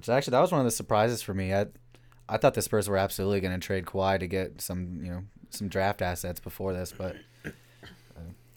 Which 0.00 0.08
actually 0.08 0.30
that 0.30 0.40
was 0.40 0.50
one 0.50 0.62
of 0.62 0.64
the 0.64 0.70
surprises 0.70 1.20
for 1.20 1.34
me. 1.34 1.52
I 1.52 1.66
I 2.26 2.38
thought 2.38 2.54
the 2.54 2.62
Spurs 2.62 2.88
were 2.88 2.96
absolutely 2.96 3.42
going 3.42 3.52
to 3.52 3.58
trade 3.58 3.84
Kawhi 3.84 4.18
to 4.18 4.26
get 4.26 4.62
some 4.62 4.98
you 5.02 5.10
know 5.10 5.24
some 5.50 5.68
draft 5.68 6.00
assets 6.00 6.40
before 6.40 6.72
this, 6.72 6.94
but 6.96 7.16
uh, 7.44 7.50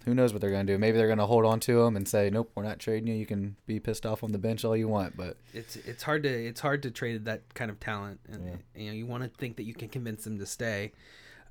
who 0.05 0.13
knows 0.13 0.31
what 0.31 0.39
they're 0.39 0.51
going 0.51 0.65
to 0.65 0.71
do? 0.71 0.77
Maybe 0.77 0.97
they're 0.97 1.07
going 1.07 1.19
to 1.19 1.25
hold 1.25 1.43
on 1.43 1.59
to 1.59 1.81
him 1.81 1.97
and 1.97 2.07
say, 2.07 2.29
"Nope, 2.29 2.49
we're 2.55 2.63
not 2.63 2.79
trading 2.79 3.07
you. 3.09 3.15
You 3.15 3.25
can 3.25 3.57
be 3.67 3.77
pissed 3.81 4.05
off 4.05 4.23
on 4.23 4.31
the 4.31 4.37
bench 4.37 4.63
all 4.63 4.77
you 4.77 4.87
want." 4.87 5.17
But 5.17 5.35
it's 5.53 5.75
it's 5.75 6.03
hard 6.03 6.23
to 6.23 6.29
it's 6.29 6.61
hard 6.61 6.81
to 6.83 6.91
trade 6.91 7.25
that 7.25 7.53
kind 7.55 7.69
of 7.69 7.77
talent, 7.81 8.21
and 8.31 8.59
you 8.73 8.87
know 8.87 8.93
you 8.93 9.05
want 9.05 9.23
to 9.23 9.29
think 9.37 9.57
that 9.57 9.63
you 9.63 9.73
can 9.73 9.89
convince 9.89 10.23
them 10.23 10.39
to 10.39 10.45
stay. 10.45 10.93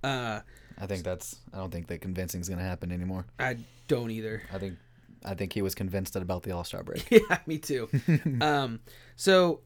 Uh, 0.03 0.41
I 0.79 0.87
think 0.87 1.05
that's 1.05 1.37
I 1.53 1.59
don't 1.59 1.71
think 1.71 1.89
that 1.89 2.01
convincing 2.01 2.41
is 2.41 2.49
going 2.49 2.61
to 2.61 2.65
happen 2.65 2.93
anymore. 2.93 3.27
I 3.39 3.59
don't 3.89 4.11
either. 4.11 4.43
I 4.51 4.57
think 4.57 4.79
I 5.23 5.35
think 5.35 5.53
he 5.53 5.61
was 5.61 5.75
convinced 5.75 6.17
about 6.17 6.45
the 6.45 6.53
All 6.53 6.65
Star 6.65 6.83
break. 6.83 7.07
yeah, 7.11 7.39
me 7.47 7.59
too. 7.59 7.91
um, 8.41 8.81
so 9.17 9.61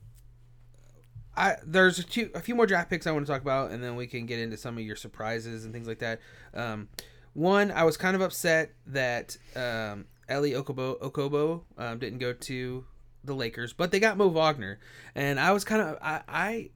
I 1.37 1.57
there's 1.64 1.99
a 1.99 2.03
few 2.03 2.30
a 2.34 2.41
few 2.41 2.55
more 2.55 2.66
draft 2.66 2.91
picks 2.91 3.07
I 3.07 3.11
want 3.12 3.26
to 3.26 3.32
talk 3.32 3.43
about, 3.43 3.70
and 3.70 3.82
then 3.82 3.97
we 3.97 4.07
can 4.07 4.26
get 4.26 4.39
into 4.39 4.57
some 4.57 4.76
of 4.78 4.84
your 4.84 4.97
surprises 4.97 5.64
and 5.64 5.72
things 5.72 5.87
like 5.87 5.99
that. 5.99 6.20
Um, 6.55 6.89
one, 7.34 7.70
I 7.70 7.84
was 7.84 7.97
kind 7.97 8.16
of 8.16 8.22
upset 8.22 8.72
that 8.87 9.37
um, 9.55 10.07
Elie 10.28 10.53
Okobo 10.53 10.99
Okobo 11.01 11.62
um, 11.76 11.99
didn't 11.99 12.18
go 12.18 12.32
to 12.32 12.84
the 13.24 13.34
Lakers, 13.34 13.72
but 13.72 13.91
they 13.91 14.01
got 14.01 14.16
Mo 14.16 14.28
Wagner, 14.28 14.78
and 15.14 15.39
I 15.39 15.53
was 15.53 15.64
kind 15.64 15.82
of 15.82 15.99
I. 16.01 16.22
I 16.28 16.70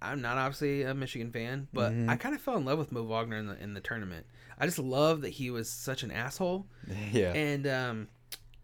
I'm 0.00 0.22
not 0.22 0.38
obviously 0.38 0.84
a 0.84 0.94
Michigan 0.94 1.30
fan, 1.30 1.68
but 1.72 1.92
I 2.08 2.16
kind 2.16 2.34
of 2.34 2.40
fell 2.40 2.56
in 2.56 2.64
love 2.64 2.78
with 2.78 2.92
Mo 2.92 3.02
Wagner 3.02 3.36
in 3.36 3.46
the 3.46 3.62
in 3.62 3.74
the 3.74 3.80
tournament. 3.80 4.24
I 4.58 4.64
just 4.64 4.78
love 4.78 5.20
that 5.20 5.30
he 5.30 5.50
was 5.50 5.68
such 5.68 6.02
an 6.02 6.10
asshole, 6.10 6.66
yeah, 7.12 7.32
and 7.32 7.66
um, 7.66 8.08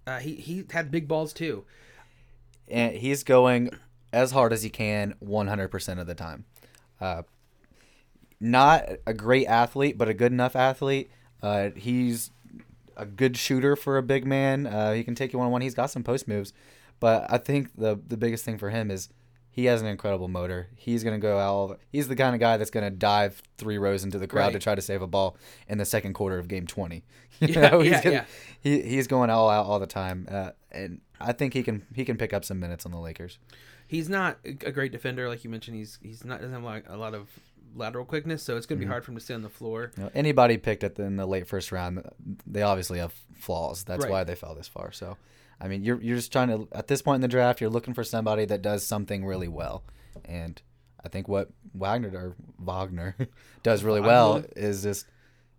uh, 0.07 0.21
he 0.21 0.37
he 0.37 0.65
had 0.71 0.91
big 0.91 1.09
balls 1.09 1.35
too. 1.35 1.65
and 2.69 2.97
he's 2.97 3.25
going 3.25 3.71
as 4.13 4.31
hard 4.33 4.53
as 4.53 4.63
he 4.63 4.71
can 4.71 5.15
100% 5.25 6.01
of 6.01 6.07
the 6.07 6.15
time. 6.15 6.45
Uh, 7.01 7.23
not 8.41 8.89
a 9.07 9.15
great 9.15 9.47
athlete, 9.47 9.97
but 9.97 10.09
a 10.09 10.15
good 10.15 10.33
enough 10.33 10.57
athlete. 10.57 11.11
Uh, 11.43 11.71
he's 11.77 12.31
a 12.97 13.07
good 13.07 13.37
shooter 13.37 13.77
for 13.77 13.97
a 13.99 14.03
big 14.03 14.27
man. 14.27 14.67
Uh, 14.67 14.93
he 14.93 15.05
can 15.05 15.15
take 15.15 15.33
you 15.33 15.39
one 15.39 15.47
on 15.47 15.53
one. 15.53 15.61
He's 15.63 15.75
got 15.75 15.87
some 15.91 16.03
post 16.03 16.27
moves, 16.29 16.53
but 17.01 17.27
I 17.31 17.39
think 17.39 17.75
the 17.77 17.99
the 18.07 18.17
biggest 18.17 18.45
thing 18.45 18.59
for 18.59 18.71
him 18.71 18.91
is 18.91 19.09
he 19.51 19.67
has 19.67 19.81
an 19.81 19.87
incredible 19.89 20.29
motor. 20.29 20.69
He's 20.77 21.05
gonna 21.05 21.19
go 21.19 21.39
out. 21.39 21.81
He's 21.91 22.09
the 22.09 22.17
kind 22.17 22.35
of 22.35 22.41
guy 22.41 22.57
that's 22.57 22.71
gonna 22.71 22.91
dive 22.91 23.43
three 23.59 23.79
rows 23.79 24.03
into 24.05 24.19
the 24.19 24.27
crowd 24.27 24.53
to 24.53 24.59
try 24.59 24.75
to 24.75 24.83
save 24.83 25.03
a 25.03 25.07
ball 25.07 25.37
in 25.69 25.79
the 25.79 25.85
second 25.85 26.15
quarter 26.15 26.39
of 26.39 26.49
game 26.49 26.67
twenty. 26.67 27.05
You 27.41 27.49
Yeah, 27.55 27.69
know, 27.71 27.81
he's 27.81 27.93
yeah, 27.93 28.03
gonna- 28.03 28.15
yeah. 28.17 28.25
He, 28.61 28.83
he's 28.83 29.07
going 29.09 29.31
all 29.31 29.49
out 29.51 29.67
all 29.67 29.79
the 29.81 29.87
time, 29.87 30.29
uh, 30.31 30.51
and 30.71 31.01
I 31.21 31.33
think 31.33 31.55
he 31.55 31.63
can 31.63 31.87
he 31.95 32.05
can 32.05 32.17
pick 32.17 32.33
up 32.33 32.45
some 32.45 32.61
minutes 32.61 32.85
on 32.87 32.93
the 32.93 32.99
Lakers. 33.01 33.39
He's 33.93 34.09
not 34.09 34.39
a 34.43 34.57
a 34.69 34.73
great 34.73 34.91
defender, 34.91 35.29
like 35.29 35.45
you 35.45 35.51
mentioned. 35.51 35.77
He's 35.77 35.99
he's 36.03 36.25
not 36.25 36.41
doesn't 36.41 36.55
have 36.55 36.65
like 36.65 36.87
a 36.89 36.97
lot 36.97 37.13
of 37.13 37.29
lateral 37.75 38.07
quickness, 38.07 38.43
so 38.43 38.57
it's 38.57 38.65
gonna 38.65 38.79
be 38.79 38.87
mm-hmm. 38.87 38.93
hard 38.93 39.05
for 39.05 39.11
him 39.11 39.19
to 39.19 39.23
stay 39.23 39.35
on 39.35 39.43
the 39.43 39.51
floor. 39.51 39.93
You 39.99 40.05
know, 40.05 40.11
anybody 40.15 40.57
picked 40.57 40.83
at 40.83 40.95
the, 40.95 41.03
in 41.03 41.17
the 41.17 41.27
late 41.27 41.47
first 41.47 41.71
round, 41.71 42.03
they 42.47 42.63
obviously 42.63 43.01
have 43.01 43.13
flaws. 43.35 43.85
That's 43.85 44.05
Right. 44.05 44.11
why 44.11 44.25
they 44.25 44.35
fell 44.35 44.55
this 44.55 44.67
far. 44.67 44.93
So, 44.93 45.19
I 45.61 45.69
mean, 45.69 45.85
you're 45.85 46.01
you're 46.01 46.17
just 46.17 46.33
trying 46.33 46.49
to 46.49 46.67
at 46.73 46.89
this 46.89 47.03
point 47.03 47.17
in 47.17 47.21
the 47.21 47.29
draft, 47.29 47.61
you're 47.61 47.69
looking 47.69 47.93
for 47.93 48.03
somebody 48.03 48.47
that 48.47 48.63
does 48.63 48.83
something 48.83 49.27
really 49.27 49.49
well, 49.49 49.83
and 50.25 50.63
I 51.05 51.09
think 51.11 51.29
what 51.29 51.51
Wagner 51.75 52.09
or 52.15 52.35
Wagner 52.59 53.15
does 53.63 53.85
really 53.85 54.01
well 54.01 54.37
Wagner. 54.37 54.49
is 54.57 54.85
just 54.85 55.05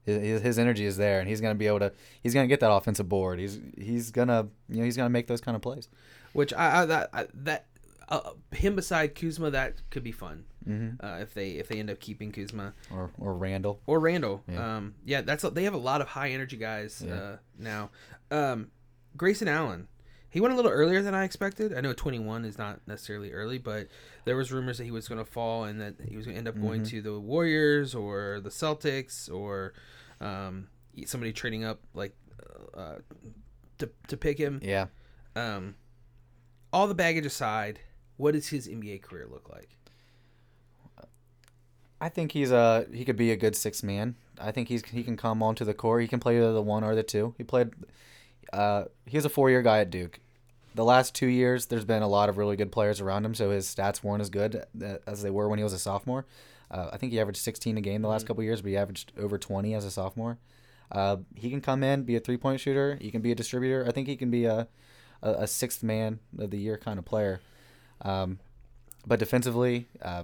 his, 0.06 0.42
his 0.42 0.58
energy 0.58 0.86
is 0.86 0.98
there, 0.98 1.20
and 1.20 1.30
he's 1.30 1.40
gonna 1.40 1.54
be 1.54 1.68
able 1.68 1.82
to 1.82 1.94
he's 2.24 2.34
gonna 2.34 2.48
get 2.48 2.62
that 2.62 2.72
offensive 2.72 3.08
board. 3.08 3.38
He's 3.40 3.60
he's 3.78 4.10
gonna 4.10 4.48
you 4.70 4.78
know 4.78 4.86
he's 4.86 4.98
gonna 4.98 5.10
make 5.10 5.28
those 5.28 5.42
kind 5.42 5.56
of 5.56 5.62
plays. 5.62 5.88
Which 6.34 6.52
I, 6.52 6.82
I 6.82 6.86
that 6.86 7.10
I, 7.14 7.28
that 7.36 7.68
uh, 8.16 8.32
him 8.52 8.76
beside 8.76 9.16
Kuzma, 9.16 9.52
that 9.52 9.82
could 9.90 10.04
be 10.04 10.12
fun 10.12 10.46
Mm-hmm. 10.68 11.06
uh, 11.06 11.18
if 11.18 11.34
they 11.34 11.52
if 11.52 11.68
they 11.68 11.78
end 11.80 11.90
up 11.90 12.00
keeping 12.00 12.32
Kuzma 12.32 12.74
Or 12.90 13.12
or 13.20 13.34
Randle. 13.36 13.82
or 13.86 14.00
Randle. 14.00 14.44
Yeah. 14.48 14.78
Um, 14.78 14.96
yeah, 15.04 15.20
that's 15.22 15.44
they 15.44 15.64
have 15.66 15.74
a 15.74 15.78
lot 15.78 16.00
of 16.00 16.08
high 16.08 16.30
energy 16.30 16.56
guys 16.56 17.04
Yeah. 17.06 17.14
uh, 17.16 17.38
now. 17.60 17.90
Um, 18.32 18.72
Grayson 19.18 19.48
Allen. 19.50 19.88
He 20.30 20.40
went 20.42 20.54
a 20.54 20.56
little 20.56 20.72
earlier 20.72 21.02
than 21.04 21.14
I 21.14 21.26
expected. 21.26 21.74
I 21.76 21.82
know 21.82 21.94
21 21.94 22.44
is 22.46 22.58
not 22.58 22.80
necessarily 22.88 23.32
early, 23.34 23.60
but 23.60 23.88
there 24.26 24.36
was 24.36 24.52
rumors 24.52 24.80
that 24.80 24.86
he 24.86 24.90
was 24.92 25.08
going 25.08 25.20
to 25.24 25.30
fall 25.30 25.66
and 25.66 25.80
that 25.80 25.96
he 26.08 26.16
was 26.18 26.26
going 26.26 26.34
to 26.34 26.40
end 26.40 26.48
up 26.48 26.60
going 26.60 26.84
to 26.86 27.02
the 27.04 27.20
Warriors 27.20 27.94
or 27.94 28.40
the 28.42 28.50
Celtics 28.50 29.32
or 29.32 29.74
um, 30.22 30.70
somebody 31.06 31.34
trading 31.34 31.64
up 31.66 31.82
like 31.94 32.16
uh, 32.74 32.96
to 33.78 33.90
to 34.08 34.18
pick 34.18 34.38
him. 34.40 34.60
Yeah. 34.64 34.88
Um, 35.36 35.76
all 36.72 36.88
the 36.88 36.96
baggage 36.96 37.26
aside, 37.28 37.80
what 38.18 38.34
does 38.34 38.50
his 38.50 38.68
NBA 38.68 39.02
career 39.02 39.28
look 39.30 39.50
like? 39.50 39.70
I 42.00 42.10
think 42.10 42.34
he's 42.34 42.52
a 42.52 42.86
he 42.94 43.06
could 43.06 43.16
be 43.16 43.32
a 43.32 43.38
good 43.38 43.56
six 43.56 43.82
man. 43.82 44.16
I 44.40 44.52
think 44.52 44.68
he's 44.68 44.84
he 44.86 45.04
can 45.04 45.16
come 45.16 45.42
onto 45.42 45.64
the 45.64 45.74
core. 45.74 46.02
He 46.02 46.08
can 46.08 46.20
play 46.20 46.38
the 46.40 46.62
one 46.62 46.84
or 46.84 46.96
the 46.96 47.04
two. 47.04 47.34
He 47.38 47.44
played. 47.44 47.72
Uh, 48.52 48.86
he 49.06 49.18
was 49.18 49.26
a 49.26 49.30
four 49.30 49.50
year 49.50 49.62
guy 49.62 49.80
at 49.80 49.90
Duke. 49.90 50.20
The 50.76 50.84
last 50.84 51.16
two 51.16 51.28
years, 51.28 51.68
there's 51.68 51.86
been 51.86 52.02
a 52.02 52.08
lot 52.08 52.30
of 52.30 52.38
really 52.38 52.56
good 52.56 52.72
players 52.72 53.00
around 53.00 53.26
him, 53.26 53.36
so 53.36 53.52
his 53.52 53.74
stats 53.74 54.04
weren't 54.04 54.22
as 54.22 54.30
good 54.30 54.66
uh, 54.84 54.96
as 55.08 55.22
they 55.22 55.30
were 55.30 55.48
when 55.48 55.60
he 55.60 55.64
was 55.64 55.74
a 55.74 55.80
sophomore. 55.80 56.26
Uh, 56.70 56.90
I 56.92 56.98
think 56.98 57.14
he 57.14 57.20
averaged 57.20 57.40
16 57.40 57.78
a 57.78 57.82
game 57.82 58.02
the 58.02 58.08
last 58.08 58.26
couple 58.26 58.44
years, 58.44 58.62
but 58.62 58.70
he 58.70 58.78
averaged 58.78 59.12
over 59.18 59.38
20 59.38 59.76
as 59.76 59.86
a 59.86 59.92
sophomore. 59.92 60.40
Uh, 60.92 61.18
he 61.36 61.52
can 61.52 61.62
come 61.62 61.84
in, 61.84 62.04
be 62.04 62.16
a 62.16 62.20
three 62.20 62.38
point 62.38 62.60
shooter. 62.60 62.98
He 63.00 63.12
can 63.12 63.22
be 63.22 63.32
a 63.32 63.36
distributor. 63.36 63.86
I 63.88 63.92
think 63.92 64.08
he 64.08 64.16
can 64.16 64.32
be 64.32 64.46
a 64.46 64.68
a, 65.24 65.32
a 65.32 65.48
sixth 65.48 65.82
man 65.82 66.20
of 66.38 66.52
the 66.52 66.58
year 66.58 66.78
kind 66.78 67.00
of 67.00 67.06
player. 67.06 67.40
Um, 68.04 68.40
but 69.06 69.20
defensively, 69.20 69.88
uh, 70.02 70.24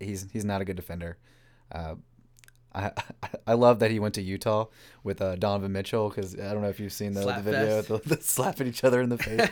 he's 0.00 0.26
he's 0.32 0.44
not 0.44 0.60
a 0.60 0.64
good 0.64 0.76
defender. 0.76 1.18
Uh, 1.70 1.96
I 2.74 2.92
I 3.46 3.54
love 3.54 3.80
that 3.80 3.90
he 3.90 3.98
went 3.98 4.14
to 4.14 4.22
Utah 4.22 4.66
with 5.02 5.20
uh, 5.20 5.36
Donovan 5.36 5.72
Mitchell 5.72 6.08
because 6.08 6.34
I 6.38 6.52
don't 6.52 6.62
know 6.62 6.68
if 6.68 6.80
you've 6.80 6.92
seen 6.92 7.14
the, 7.14 7.24
the 7.24 7.40
video 7.40 7.82
the, 7.82 7.98
the 8.16 8.22
slapping 8.22 8.66
each 8.66 8.84
other 8.84 9.00
in 9.00 9.08
the 9.08 9.18
face. 9.18 9.48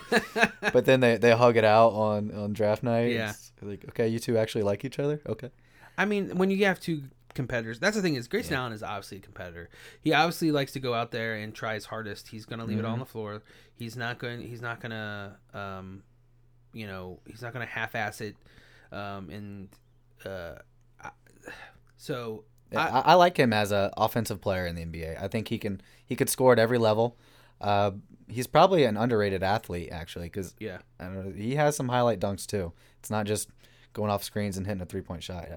but 0.73 0.85
then 0.85 1.01
they, 1.01 1.17
they 1.17 1.33
hug 1.33 1.57
it 1.57 1.65
out 1.65 1.91
on, 1.91 2.33
on 2.33 2.53
draft 2.53 2.83
night. 2.83 3.13
Yeah. 3.13 3.31
It's 3.31 3.53
like 3.63 3.85
okay, 3.91 4.09
you 4.09 4.19
two 4.19 4.37
actually 4.37 4.65
like 4.65 4.85
each 4.85 4.99
other. 4.99 5.21
Okay. 5.27 5.51
I 5.99 6.05
mean, 6.05 6.37
when 6.37 6.51
you 6.51 6.65
have 6.67 6.79
two 6.79 7.05
competitors, 7.35 7.79
that's 7.79 7.97
the 7.97 8.03
thing 8.03 8.17
is 8.17 8.29
Grayson 8.29 8.55
Allen 8.55 8.73
is 8.73 8.83
obviously 8.83 9.19
a 9.19 9.21
competitor. 9.21 9.71
He 10.03 10.13
obviously 10.13 10.53
likes 10.53 10.73
to 10.73 10.81
go 10.81 10.93
out 10.93 11.11
there 11.11 11.35
and 11.35 11.55
try 11.55 11.75
his 11.75 11.87
hardest. 11.87 12.29
He's 12.29 12.45
going 12.45 12.59
to 12.59 12.67
leave 12.67 12.79
it 12.79 12.85
all 12.85 12.93
on 12.93 12.99
the 12.99 13.07
floor. 13.07 13.43
He's 13.75 13.97
not 13.97 14.19
going. 14.19 14.43
He's 14.43 14.61
not 14.61 14.81
going 14.81 14.91
to, 14.91 15.37
um, 15.55 16.03
you 16.77 16.87
know, 16.87 17.19
he's 17.27 17.43
not 17.43 17.53
going 17.53 17.67
to 17.67 17.73
half-ass 17.73 18.21
it. 18.21 18.37
Um, 18.93 19.31
and 19.31 19.69
uh, 20.25 20.57
I, 21.03 21.11
so 21.97 22.45
I- 22.75 22.89
I, 22.89 23.01
I 23.01 23.15
like 23.15 23.37
him 23.37 23.53
as 23.53 23.73
a 23.73 23.93
offensive 23.97 24.41
player 24.41 24.67
in 24.67 24.75
the 24.77 24.85
NBA. 24.85 25.23
I 25.23 25.29
think 25.29 25.49
he 25.49 25.59
can 25.59 25.81
he 26.05 26.15
could 26.17 26.29
score 26.29 26.53
at 26.53 26.59
every 26.59 26.79
level. 26.79 27.17
Uh, 27.61 27.93
he's 28.29 28.47
probably 28.47 28.85
an 28.85 28.97
underrated 28.97 29.43
athlete 29.43 29.89
actually 29.91 30.27
because 30.27 30.55
yeah, 30.59 30.79
I 31.01 31.05
don't 31.05 31.15
know. 31.27 31.33
He 31.33 31.55
has 31.55 31.77
some 31.77 31.89
highlight 31.89 32.21
dunks 32.21 32.47
too. 32.47 32.73
It's 32.99 33.11
not 33.11 33.25
just 33.27 33.49
going 33.93 34.11
off 34.11 34.23
screens 34.23 34.57
and 34.59 34.67
hitting 34.67 34.83
a 34.83 34.87
three 34.87 35.01
point 35.01 35.23
shot. 35.23 35.49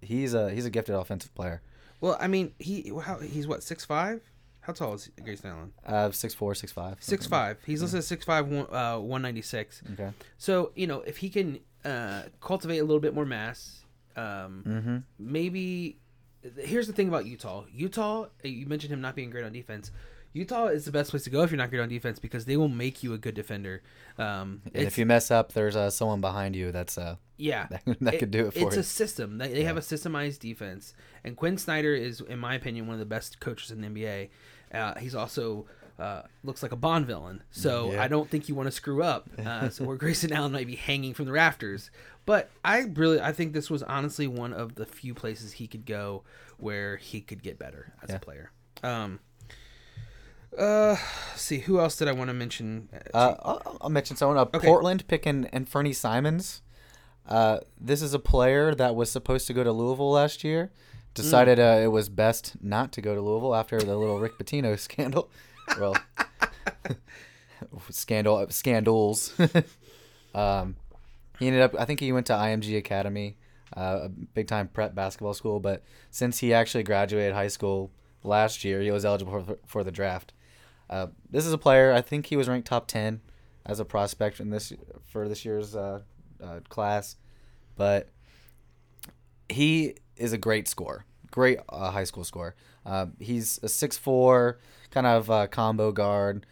He's 0.00 0.32
a 0.34 0.50
he's 0.50 0.64
a 0.66 0.70
gifted 0.70 0.94
offensive 0.94 1.34
player. 1.34 1.60
well, 2.00 2.16
I 2.18 2.26
mean, 2.28 2.54
he 2.58 2.90
how, 3.04 3.18
he's 3.18 3.46
what 3.46 3.62
six 3.62 3.84
five. 3.84 4.20
How 4.62 4.72
tall 4.72 4.94
is 4.94 5.10
Grayson 5.22 5.50
Allen? 5.50 5.72
Uh, 5.84 6.10
six 6.12 6.34
four, 6.34 6.54
six 6.54 6.72
five. 6.72 6.96
Six 7.00 7.26
five. 7.26 7.58
He's 7.66 7.82
listed 7.82 7.98
at 7.98 8.04
six 8.04 8.24
five, 8.24 8.46
one, 8.48 8.66
uh, 8.72 8.98
one 8.98 9.20
ninety 9.22 9.42
six. 9.42 9.82
Okay. 9.92 10.10
So 10.38 10.72
you 10.74 10.86
know, 10.86 11.00
if 11.00 11.18
he 11.18 11.28
can 11.30 11.58
uh, 11.84 12.22
cultivate 12.40 12.78
a 12.78 12.84
little 12.84 13.00
bit 13.00 13.14
more 13.14 13.26
mass, 13.26 13.84
um, 14.16 14.62
Mm-hmm. 14.66 14.96
maybe. 15.18 15.98
Here's 16.58 16.88
the 16.88 16.92
thing 16.92 17.06
about 17.06 17.24
Utah. 17.26 17.64
Utah, 17.72 18.22
uh, 18.22 18.26
you 18.48 18.66
mentioned 18.66 18.92
him 18.92 19.00
not 19.00 19.14
being 19.14 19.30
great 19.30 19.44
on 19.44 19.52
defense. 19.52 19.92
Utah 20.32 20.66
is 20.66 20.84
the 20.84 20.92
best 20.92 21.10
place 21.10 21.24
to 21.24 21.30
go 21.30 21.42
if 21.42 21.50
you're 21.50 21.58
not 21.58 21.70
good 21.70 21.80
on 21.80 21.88
defense 21.88 22.18
because 22.18 22.44
they 22.46 22.56
will 22.56 22.68
make 22.68 23.02
you 23.02 23.12
a 23.12 23.18
good 23.18 23.34
defender. 23.34 23.82
Um, 24.18 24.62
And 24.74 24.86
if 24.86 24.96
you 24.96 25.04
mess 25.06 25.30
up, 25.30 25.52
there's 25.52 25.76
uh, 25.76 25.90
someone 25.90 26.20
behind 26.20 26.56
you 26.56 26.72
that's 26.72 26.96
uh 26.96 27.16
yeah, 27.36 27.66
that, 27.70 27.82
that 28.00 28.18
could 28.18 28.30
do 28.30 28.46
it 28.46 28.52
for 28.52 28.60
you. 28.60 28.66
it's 28.66 28.76
you. 28.76 28.80
a 28.80 28.84
system. 28.84 29.38
They, 29.38 29.52
they 29.52 29.64
have 29.64 29.76
a 29.76 29.80
systemized 29.80 30.38
defense, 30.38 30.94
and 31.24 31.36
Quin 31.36 31.58
Snyder 31.58 31.94
is, 31.94 32.20
in 32.20 32.38
my 32.38 32.54
opinion, 32.54 32.86
one 32.86 32.94
of 32.94 33.00
the 33.00 33.06
best 33.06 33.40
coaches 33.40 33.70
in 33.70 33.80
the 33.80 33.88
NBA. 33.88 34.28
Uh, 34.72 34.94
he's 34.98 35.14
also 35.14 35.66
uh, 35.98 36.22
looks 36.44 36.62
like 36.62 36.72
a 36.72 36.76
Bond 36.76 37.04
villain, 37.06 37.42
so 37.50 37.92
Yeah. 37.92 38.02
I 38.02 38.08
don't 38.08 38.30
think 38.30 38.48
you 38.48 38.54
want 38.54 38.68
to 38.68 38.70
screw 38.72 39.02
up. 39.02 39.28
Uh, 39.44 39.68
so 39.74 39.84
where 39.84 39.96
Grayson 39.96 40.32
Allen 40.32 40.52
might 40.52 40.66
be 40.66 40.76
hanging 40.76 41.14
from 41.14 41.26
the 41.26 41.32
rafters, 41.32 41.90
but 42.26 42.48
I 42.64 42.80
really 42.94 43.20
I 43.20 43.32
think 43.32 43.52
this 43.52 43.68
was 43.68 43.82
honestly 43.82 44.26
one 44.28 44.52
of 44.52 44.76
the 44.76 44.86
few 44.86 45.12
places 45.12 45.52
he 45.54 45.66
could 45.66 45.84
go 45.84 46.22
where 46.58 46.96
he 46.96 47.20
could 47.20 47.42
get 47.42 47.58
better 47.58 47.92
as 48.02 48.10
Yeah. 48.10 48.16
a 48.16 48.20
player. 48.20 48.50
Um, 48.84 49.18
uh, 50.58 50.96
let's 51.30 51.42
see 51.42 51.58
who 51.60 51.80
else 51.80 51.96
did 51.96 52.08
I 52.08 52.12
want 52.12 52.28
to 52.28 52.34
mention? 52.34 52.88
Uh, 53.14 53.34
I'll, 53.42 53.78
I'll 53.82 53.90
mention 53.90 54.16
someone. 54.16 54.36
Uh, 54.38 54.46
Okay. 54.54 54.66
Portland 54.66 55.06
picking 55.08 55.44
Anfernee 55.52 55.94
Simons. 55.94 56.62
Uh, 57.28 57.58
this 57.80 58.02
is 58.02 58.14
a 58.14 58.18
player 58.18 58.74
that 58.74 58.94
was 58.94 59.10
supposed 59.10 59.46
to 59.46 59.52
go 59.52 59.62
to 59.64 59.72
Louisville 59.72 60.10
last 60.10 60.42
year. 60.44 60.70
Decided 61.14 61.60
uh, 61.60 61.78
it 61.82 61.88
was 61.88 62.08
best 62.08 62.54
not 62.62 62.90
to 62.92 63.00
go 63.02 63.14
to 63.14 63.20
Louisville 63.20 63.54
after 63.54 63.78
the 63.78 63.96
little 63.96 64.18
Rick 64.18 64.38
Pitino 64.38 64.78
scandal. 64.78 65.30
Well, 65.78 65.96
scandal 67.90 68.46
scandals. 68.50 69.34
um, 70.34 70.76
he 71.38 71.46
ended 71.46 71.62
up. 71.62 71.74
I 71.78 71.84
think 71.84 72.00
he 72.00 72.12
went 72.12 72.26
to 72.26 72.32
IMG 72.32 72.76
Academy, 72.78 73.36
uh, 73.76 74.00
a 74.04 74.08
big 74.08 74.48
time 74.48 74.68
prep 74.68 74.94
basketball 74.94 75.34
school. 75.34 75.60
But 75.60 75.82
since 76.10 76.38
he 76.38 76.54
actually 76.54 76.84
graduated 76.84 77.34
high 77.34 77.48
school 77.48 77.90
last 78.24 78.64
year, 78.64 78.80
he 78.80 78.90
was 78.90 79.04
eligible 79.04 79.42
for, 79.44 79.58
for 79.66 79.84
the 79.84 79.92
draft. 79.92 80.32
Uh, 80.92 81.06
this 81.30 81.46
is 81.46 81.54
a 81.54 81.58
player. 81.58 81.90
I 81.90 82.02
think 82.02 82.26
he 82.26 82.36
was 82.36 82.50
ranked 82.50 82.68
top 82.68 82.86
ten 82.86 83.22
as 83.64 83.80
a 83.80 83.84
prospect 83.84 84.40
in 84.40 84.50
this 84.50 84.74
for 85.06 85.26
this 85.26 85.42
year's 85.42 85.74
uh, 85.74 86.00
uh, 86.44 86.60
class, 86.68 87.16
but 87.76 88.10
he 89.48 89.94
is 90.18 90.34
a 90.34 90.38
great 90.38 90.68
scorer, 90.68 91.06
great 91.30 91.58
uh, 91.70 91.92
high 91.92 92.04
school 92.04 92.24
scorer. 92.24 92.54
Uh, 92.84 93.06
he's 93.18 93.58
a 93.62 93.70
six 93.70 93.96
four 93.96 94.58
kind 94.90 95.06
of 95.06 95.50
combo 95.50 95.92
guard. 95.92 96.44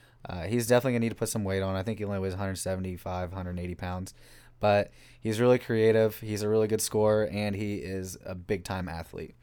He's 0.49 0.67
definitely 0.67 0.93
gonna 0.93 1.01
need 1.01 1.11
to 1.11 1.17
put 1.17 1.29
some 1.29 1.45
weight 1.45 1.61
on. 1.61 1.77
I 1.77 1.83
think 1.83 1.99
he 1.99 2.05
only 2.07 2.19
weighs 2.19 2.33
175, 2.33 3.33
180 3.33 3.75
pounds, 3.75 4.15
but 4.59 4.91
he's 5.21 5.39
really 5.39 5.59
creative. 5.59 6.19
He's 6.19 6.41
a 6.41 6.49
really 6.49 6.67
good 6.67 6.81
scorer, 6.81 7.29
and 7.31 7.55
he 7.55 7.75
is 7.75 8.17
a 8.25 8.35
big 8.35 8.65
time 8.65 8.89
athlete. 8.89 9.35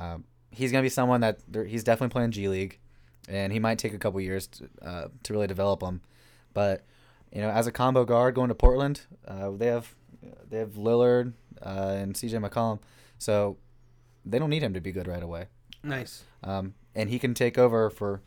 Um, 0.00 0.24
he's 0.50 0.72
gonna 0.72 0.82
be 0.82 0.88
someone 0.88 1.20
that 1.20 1.38
he's 1.68 1.84
definitely 1.84 2.12
playing 2.12 2.32
G 2.32 2.48
League, 2.48 2.80
and 3.28 3.52
he 3.52 3.58
might 3.58 3.78
take 3.78 3.94
a 3.94 3.98
couple 3.98 4.20
years 4.20 4.46
to, 4.48 4.68
uh, 4.82 5.08
to 5.22 5.32
really 5.32 5.46
develop 5.46 5.82
him. 5.82 6.00
But 6.52 6.84
you 7.32 7.40
know, 7.40 7.50
as 7.50 7.66
a 7.66 7.72
combo 7.72 8.04
guard 8.04 8.34
going 8.34 8.48
to 8.48 8.54
Portland, 8.54 9.02
uh, 9.26 9.50
they 9.50 9.66
have 9.66 9.94
they 10.48 10.58
have 10.58 10.70
Lillard 10.72 11.32
uh, 11.62 11.94
and 11.96 12.14
CJ 12.14 12.48
McCollum, 12.48 12.80
so 13.18 13.56
they 14.24 14.38
don't 14.38 14.50
need 14.50 14.62
him 14.62 14.74
to 14.74 14.80
be 14.80 14.92
good 14.92 15.08
right 15.08 15.22
away. 15.22 15.46
nice. 15.82 16.22
Um, 16.42 16.74
and 16.94 17.10
he 17.10 17.18
can 17.18 17.34
take 17.34 17.58
over 17.58 17.90
for 17.90 18.22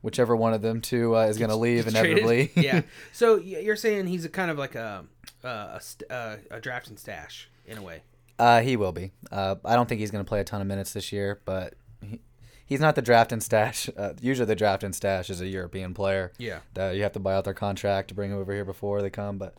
whichever 0.00 0.34
one 0.36 0.54
of 0.54 0.62
them 0.62 0.80
two 0.80 1.16
uh, 1.16 1.26
is 1.26 1.36
going 1.36 1.50
to 1.50 1.56
leave 1.56 1.86
inevitably. 1.86 2.52
yeah. 2.56 2.82
So 3.12 3.36
you're 3.36 3.76
saying 3.76 4.06
he's 4.06 4.24
a 4.24 4.28
kind 4.28 4.50
of 4.50 4.58
like 4.58 4.74
a 4.74 5.04
a, 5.42 5.80
a, 6.10 6.36
a 6.50 6.60
draft 6.60 6.88
and 6.88 6.98
stash 6.98 7.50
in 7.66 7.78
a 7.78 7.82
way. 7.82 8.02
Uh, 8.38 8.60
he 8.60 8.76
will 8.76 8.92
be. 8.92 9.12
Uh, 9.32 9.56
I 9.64 9.74
don't 9.74 9.88
think 9.88 10.00
he's 10.00 10.10
going 10.10 10.24
to 10.24 10.28
play 10.28 10.40
a 10.40 10.44
ton 10.44 10.60
of 10.60 10.66
minutes 10.66 10.92
this 10.92 11.10
year, 11.12 11.40
but 11.44 11.74
he, 12.02 12.20
he's 12.66 12.80
not 12.80 12.94
the 12.96 13.02
draft 13.02 13.32
and 13.32 13.42
stash. 13.42 13.88
Uh, 13.96 14.12
usually, 14.20 14.46
the 14.46 14.56
draft 14.56 14.82
and 14.82 14.94
stash 14.94 15.30
is 15.30 15.40
a 15.40 15.46
European 15.46 15.94
player. 15.94 16.32
Yeah. 16.38 16.58
that 16.74 16.96
you 16.96 17.02
have 17.02 17.12
to 17.12 17.20
buy 17.20 17.34
out 17.34 17.44
their 17.44 17.54
contract 17.54 18.08
to 18.08 18.14
bring 18.14 18.30
him 18.30 18.38
over 18.38 18.52
here 18.52 18.64
before 18.64 19.00
they 19.00 19.10
come. 19.10 19.38
But 19.38 19.54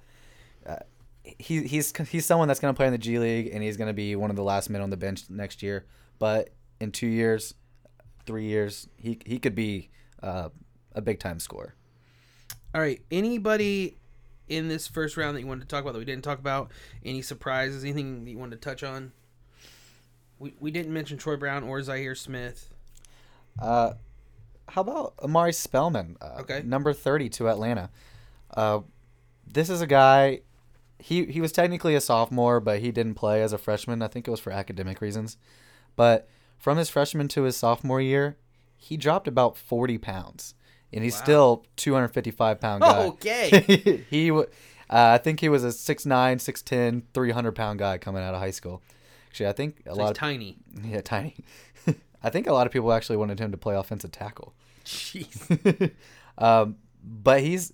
uh, 0.65 0.77
he, 1.23 1.63
he's 1.63 1.91
he's 2.09 2.25
someone 2.25 2.47
that's 2.47 2.59
going 2.59 2.73
to 2.73 2.77
play 2.77 2.85
in 2.85 2.91
the 2.91 2.99
G 2.99 3.17
League, 3.17 3.49
and 3.51 3.63
he's 3.63 3.77
going 3.77 3.87
to 3.87 3.93
be 3.93 4.15
one 4.15 4.29
of 4.29 4.35
the 4.35 4.43
last 4.43 4.69
men 4.69 4.81
on 4.81 4.89
the 4.89 4.97
bench 4.97 5.23
next 5.29 5.63
year. 5.63 5.85
But 6.19 6.49
in 6.79 6.91
two 6.91 7.07
years, 7.07 7.53
three 8.25 8.45
years, 8.45 8.87
he 8.97 9.19
he 9.25 9.39
could 9.39 9.55
be 9.55 9.89
uh, 10.21 10.49
a 10.93 11.01
big 11.01 11.19
time 11.19 11.39
scorer. 11.39 11.73
All 12.75 12.81
right. 12.81 13.01
Anybody 13.09 13.97
in 14.47 14.67
this 14.67 14.87
first 14.87 15.17
round 15.17 15.35
that 15.35 15.41
you 15.41 15.47
wanted 15.47 15.61
to 15.61 15.67
talk 15.67 15.81
about 15.81 15.93
that 15.93 15.99
we 15.99 16.05
didn't 16.05 16.23
talk 16.23 16.39
about? 16.39 16.71
Any 17.03 17.21
surprises? 17.21 17.83
Anything 17.83 18.25
that 18.25 18.31
you 18.31 18.37
wanted 18.37 18.61
to 18.61 18.69
touch 18.69 18.83
on? 18.83 19.11
We, 20.39 20.53
we 20.59 20.69
didn't 20.69 20.93
mention 20.93 21.17
Troy 21.17 21.35
Brown 21.35 21.63
or 21.63 21.79
Zhaire 21.79 22.15
Smith. 22.15 22.69
Uh, 23.59 23.93
how 24.69 24.81
about 24.81 25.13
Omari 25.21 25.53
Spellman? 25.53 26.17
Uh, 26.21 26.37
Okay. 26.41 26.61
Number 26.63 26.93
30 26.93 27.29
to 27.29 27.49
Atlanta. 27.49 27.89
Uh, 28.53 28.81
this 29.45 29.69
is 29.69 29.81
a 29.81 29.87
guy. 29.87 30.41
He, 30.99 31.25
he 31.25 31.41
was 31.41 31.51
technically 31.51 31.95
a 31.95 32.01
sophomore, 32.01 32.59
but 32.59 32.79
he 32.79 32.91
didn't 32.91 33.15
play 33.15 33.41
as 33.41 33.53
a 33.53 33.57
freshman. 33.57 34.01
I 34.01 34.07
think 34.07 34.27
it 34.27 34.31
was 34.31 34.39
for 34.39 34.51
academic 34.51 34.99
reasons. 35.01 35.37
But 35.95 36.27
from 36.57 36.77
his 36.77 36.89
freshman 36.89 37.27
to 37.29 37.43
his 37.43 37.55
sophomore 37.55 38.01
year, 38.01 38.37
he 38.75 38.97
dropped 38.97 39.27
about 39.27 39.57
40 39.57 39.97
pounds. 39.99 40.53
And 40.93 41.03
he's 41.03 41.15
Wow. 41.15 41.23
still 41.23 41.65
255 41.75 42.59
pound 42.59 42.81
guy. 42.83 43.05
Okay. 43.07 44.03
he, 44.09 44.31
uh, 44.31 44.45
I 44.89 45.17
think 45.17 45.39
he 45.41 45.49
was 45.49 45.63
a 45.63 45.67
6'9", 45.67 46.37
6'10", 46.39 47.03
300 47.13 47.51
pound 47.53 47.79
guy 47.79 47.97
coming 47.97 48.23
out 48.23 48.33
of 48.33 48.39
high 48.39 48.51
school. 48.51 48.81
Actually, 49.27 49.47
I 49.49 49.53
think 49.53 49.81
a 49.85 49.89
So 49.89 49.95
lot 49.95 50.03
he's 50.03 50.11
of 50.11 50.17
tiny. 50.17 50.57
yeah, 50.83 51.01
tiny. 51.01 51.35
I 52.27 52.29
think 52.29 52.45
a 52.45 52.53
lot 52.53 52.67
of 52.67 52.73
people 52.73 52.91
actually 52.91 53.15
wanted 53.15 53.39
him 53.39 53.51
to 53.51 53.57
play 53.57 53.73
offensive 53.73 54.11
tackle. 54.11 54.53
Jeez. 54.83 55.91
um, 56.37 56.75
but 57.01 57.39
he's 57.39 57.71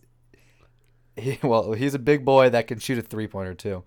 he, 1.16 1.40
well, 1.42 1.74
he's 1.74 1.96
a 1.96 2.00
big 2.00 2.24
boy 2.24 2.52
that 2.52 2.68
can 2.68 2.78
shoot 2.78 3.00
a 3.00 3.02
three 3.02 3.26
pointer 3.26 3.56
too. 3.56 3.84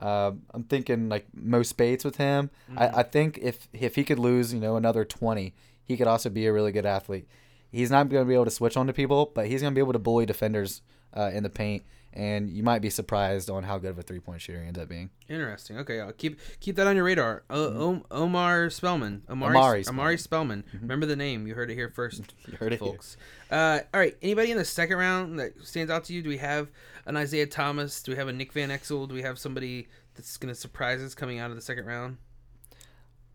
Um, 0.00 0.42
I'm 0.52 0.64
thinking 0.64 1.08
like 1.08 1.26
Mo 1.32 1.62
Speights 1.62 2.04
with 2.04 2.16
him. 2.16 2.50
I, 2.76 2.88
I 2.88 3.02
think 3.04 3.38
if 3.40 3.68
if 3.72 3.94
he 3.94 4.02
could 4.02 4.18
lose, 4.18 4.52
you 4.52 4.58
know, 4.60 4.76
another 4.76 5.04
20, 5.04 5.54
he 5.84 5.96
could 5.96 6.08
also 6.08 6.30
be 6.30 6.46
a 6.46 6.52
really 6.52 6.72
good 6.72 6.86
athlete. 6.86 7.28
He's 7.70 7.90
not 7.90 8.08
going 8.08 8.24
to 8.24 8.28
be 8.28 8.34
able 8.34 8.46
to 8.46 8.50
switch 8.50 8.76
on 8.76 8.88
to 8.88 8.92
people, 8.92 9.30
but 9.34 9.46
he's 9.46 9.60
going 9.60 9.72
to 9.72 9.74
be 9.74 9.80
able 9.80 9.92
to 9.92 10.00
bully 10.00 10.26
defenders 10.26 10.82
uh, 11.14 11.30
in 11.32 11.42
the 11.42 11.50
paint, 11.50 11.84
and 12.12 12.50
you 12.50 12.62
might 12.62 12.80
be 12.80 12.90
surprised 12.90 13.48
on 13.50 13.62
how 13.62 13.78
good 13.78 13.90
of 13.90 13.98
a 13.98 14.02
three 14.02 14.18
point 14.20 14.40
shooter 14.40 14.60
he 14.60 14.66
ends 14.66 14.78
up 14.78 14.88
being. 14.88 15.10
Interesting. 15.28 15.78
Okay, 15.78 16.00
I'll 16.00 16.12
keep 16.12 16.38
keep 16.60 16.76
that 16.76 16.86
on 16.86 16.96
your 16.96 17.04
radar. 17.04 17.44
Uh, 17.50 17.54
O- 17.54 18.02
Omar 18.10 18.70
Spellman. 18.70 19.22
Omari, 19.28 19.56
Omari 19.56 19.84
Omari 19.88 20.18
Spellman. 20.18 20.64
Remember 20.80 21.06
the 21.06 21.16
name. 21.16 21.46
You 21.46 21.54
heard 21.54 21.70
it 21.70 21.74
here 21.74 21.88
first, 21.90 22.22
You 22.46 22.56
heard 22.58 22.72
it 22.72 22.78
folks. 22.80 23.16
Uh, 23.50 23.80
all 23.92 24.00
right. 24.00 24.16
Anybody 24.22 24.50
in 24.50 24.56
the 24.58 24.64
second 24.64 24.96
round 24.96 25.38
that 25.38 25.52
stands 25.66 25.90
out 25.90 26.04
to 26.04 26.12
you? 26.12 26.22
Do 26.22 26.28
we 26.28 26.38
have 26.38 26.68
an 27.06 27.16
Isaiah 27.16 27.46
Thomas? 27.46 28.02
Do 28.02 28.12
we 28.12 28.16
have 28.18 28.28
a 28.28 28.32
Nick 28.32 28.52
Van 28.52 28.70
Exel? 28.70 29.08
Do 29.08 29.14
we 29.14 29.22
have 29.22 29.38
somebody 29.38 29.88
that's 30.14 30.36
going 30.36 30.52
to 30.52 30.58
surprise 30.58 31.02
us 31.02 31.14
coming 31.14 31.38
out 31.38 31.50
of 31.50 31.56
the 31.56 31.62
second 31.62 31.86
round? 31.86 32.18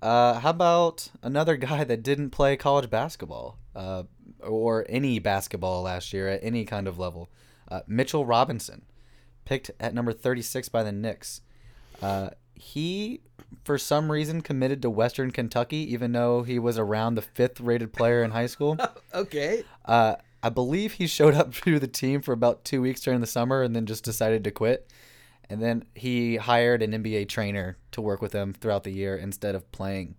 Uh, 0.01 0.39
how 0.39 0.49
about 0.49 1.09
another 1.21 1.55
guy 1.55 1.83
that 1.85 2.03
didn't 2.03 2.31
play 2.31 2.57
college 2.57 2.89
basketball 2.89 3.57
uh, 3.73 4.03
or 4.41 4.85
any 4.89 5.17
basketball 5.17 5.83
last 5.83 6.11
year 6.11 6.27
at 6.27 6.43
any 6.43 6.65
kind 6.65 6.87
of 6.89 6.99
level? 6.99 7.29
Uh, 7.69 7.81
Mitchell 7.87 8.25
Robinson, 8.25 8.83
picked 9.45 9.71
at 9.79 9.93
number 9.93 10.13
36 10.13 10.69
by 10.69 10.83
the 10.83 10.91
Knicks. 10.91 11.41
Uh, 12.01 12.29
he, 12.55 13.21
for 13.63 13.77
some 13.77 14.11
reason, 14.11 14.41
committed 14.41 14.81
to 14.81 14.89
Western 14.89 15.31
Kentucky, 15.31 15.91
even 15.93 16.11
though 16.11 16.43
he 16.43 16.59
was 16.59 16.77
around 16.77 17.15
the 17.15 17.21
fifth 17.21 17.59
rated 17.59 17.93
player 17.93 18.23
in 18.23 18.31
high 18.31 18.47
school. 18.47 18.77
Okay. 19.13 19.63
Uh, 19.85 20.15
I 20.41 20.49
believe 20.49 20.93
he 20.93 21.05
showed 21.05 21.35
up 21.35 21.53
to 21.63 21.77
the 21.79 21.87
team 21.87 22.21
for 22.21 22.33
about 22.33 22.65
two 22.65 22.81
weeks 22.81 23.01
during 23.01 23.21
the 23.21 23.27
summer 23.27 23.61
and 23.61 23.75
then 23.75 23.85
just 23.85 24.03
decided 24.03 24.43
to 24.43 24.51
quit. 24.51 24.91
And 25.49 25.61
then 25.61 25.85
he 25.93 26.37
hired 26.37 26.81
an 26.81 26.91
NBA 26.91 27.29
trainer 27.29 27.77
to 27.91 28.01
work 28.01 28.21
with 28.21 28.33
him 28.33 28.53
throughout 28.53 28.83
the 28.83 28.91
year 28.91 29.15
instead 29.15 29.53
of 29.53 29.71
playing 29.71 30.15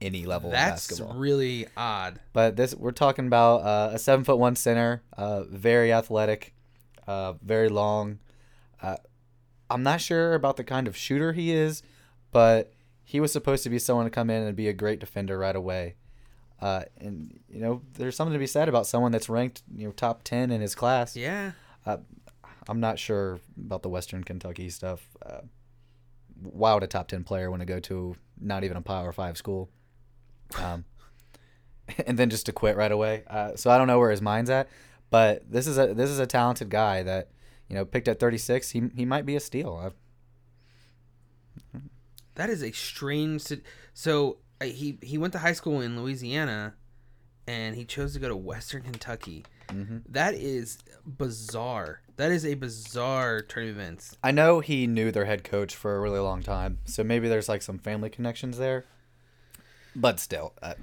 any 0.00 0.24
level 0.24 0.50
That's 0.50 0.84
of 0.84 0.88
basketball. 0.88 1.08
That's 1.08 1.20
really 1.20 1.66
odd. 1.76 2.20
But 2.32 2.56
this 2.56 2.74
we're 2.74 2.92
talking 2.92 3.26
about 3.26 3.56
uh, 3.58 3.90
a 3.92 3.98
seven 3.98 4.24
foot 4.24 4.38
one 4.38 4.56
center, 4.56 5.02
uh, 5.16 5.44
very 5.44 5.92
athletic, 5.92 6.54
uh, 7.08 7.32
very 7.42 7.70
long. 7.70 8.18
Uh, 8.80 8.96
I'm 9.70 9.82
not 9.82 10.00
sure 10.00 10.34
about 10.34 10.56
the 10.56 10.64
kind 10.64 10.86
of 10.86 10.96
shooter 10.96 11.32
he 11.32 11.52
is, 11.52 11.82
but 12.30 12.72
he 13.02 13.18
was 13.18 13.32
supposed 13.32 13.64
to 13.64 13.70
be 13.70 13.78
someone 13.78 14.04
to 14.04 14.10
come 14.10 14.28
in 14.28 14.42
and 14.42 14.54
be 14.54 14.68
a 14.68 14.74
great 14.74 15.00
defender 15.00 15.38
right 15.38 15.56
away. 15.56 15.94
Uh, 16.60 16.82
and 16.98 17.40
you 17.48 17.60
know, 17.60 17.82
there's 17.94 18.14
something 18.14 18.34
to 18.34 18.38
be 18.38 18.46
said 18.46 18.68
about 18.68 18.86
someone 18.86 19.10
that's 19.10 19.28
ranked 19.28 19.62
you 19.74 19.86
know 19.86 19.92
top 19.92 20.22
ten 20.22 20.50
in 20.50 20.60
his 20.60 20.74
class. 20.74 21.16
Yeah. 21.16 21.52
Uh, 21.86 21.98
I'm 22.68 22.80
not 22.80 22.98
sure 22.98 23.40
about 23.56 23.82
the 23.82 23.88
Western 23.88 24.22
Kentucky 24.22 24.68
stuff. 24.68 25.00
Uh, 25.24 25.40
why 26.42 26.74
would 26.74 26.82
a 26.82 26.86
top 26.86 27.08
ten 27.08 27.24
player 27.24 27.50
want 27.50 27.60
to 27.60 27.66
go 27.66 27.80
to 27.80 28.16
not 28.38 28.64
even 28.64 28.76
a 28.76 28.82
Power 28.82 29.12
Five 29.12 29.38
school? 29.38 29.70
Um, 30.58 30.84
and 32.06 32.18
then 32.18 32.28
just 32.28 32.44
to 32.46 32.52
quit 32.52 32.76
right 32.76 32.92
away. 32.92 33.24
Uh, 33.28 33.56
so 33.56 33.70
I 33.70 33.78
don't 33.78 33.86
know 33.86 33.98
where 33.98 34.10
his 34.10 34.20
mind's 34.20 34.50
at. 34.50 34.68
But 35.10 35.50
this 35.50 35.66
is 35.66 35.78
a 35.78 35.94
this 35.94 36.10
is 36.10 36.18
a 36.18 36.26
talented 36.26 36.68
guy 36.68 37.02
that 37.02 37.30
you 37.68 37.76
know 37.76 37.84
picked 37.84 38.08
at 38.08 38.20
36. 38.20 38.70
He 38.70 38.82
he 38.94 39.04
might 39.04 39.26
be 39.26 39.36
a 39.36 39.40
steal. 39.40 39.92
That 42.34 42.50
is 42.50 42.62
a 42.62 42.72
strange. 42.72 43.42
So 43.94 44.38
uh, 44.60 44.66
he 44.66 44.98
he 45.02 45.18
went 45.18 45.32
to 45.32 45.38
high 45.38 45.52
school 45.52 45.80
in 45.80 46.00
Louisiana, 46.00 46.74
and 47.46 47.74
he 47.74 47.84
chose 47.84 48.12
to 48.14 48.20
go 48.20 48.28
to 48.28 48.36
Western 48.36 48.82
Kentucky. 48.82 49.44
Mm-hmm. 49.68 49.98
That 50.08 50.34
is 50.34 50.78
bizarre. 51.04 52.00
That 52.16 52.32
is 52.32 52.44
a 52.44 52.54
bizarre 52.54 53.42
turn 53.42 53.64
of 53.64 53.70
events. 53.70 54.16
I 54.22 54.30
know 54.30 54.60
he 54.60 54.86
knew 54.86 55.12
their 55.12 55.24
head 55.24 55.44
coach 55.44 55.74
for 55.74 55.96
a 55.96 56.00
really 56.00 56.18
long 56.18 56.42
time, 56.42 56.78
so 56.84 57.04
maybe 57.04 57.28
there's 57.28 57.48
like 57.48 57.62
some 57.62 57.78
family 57.78 58.10
connections 58.10 58.58
there. 58.58 58.84
But 59.94 60.20
still, 60.20 60.54
uh, 60.62 60.74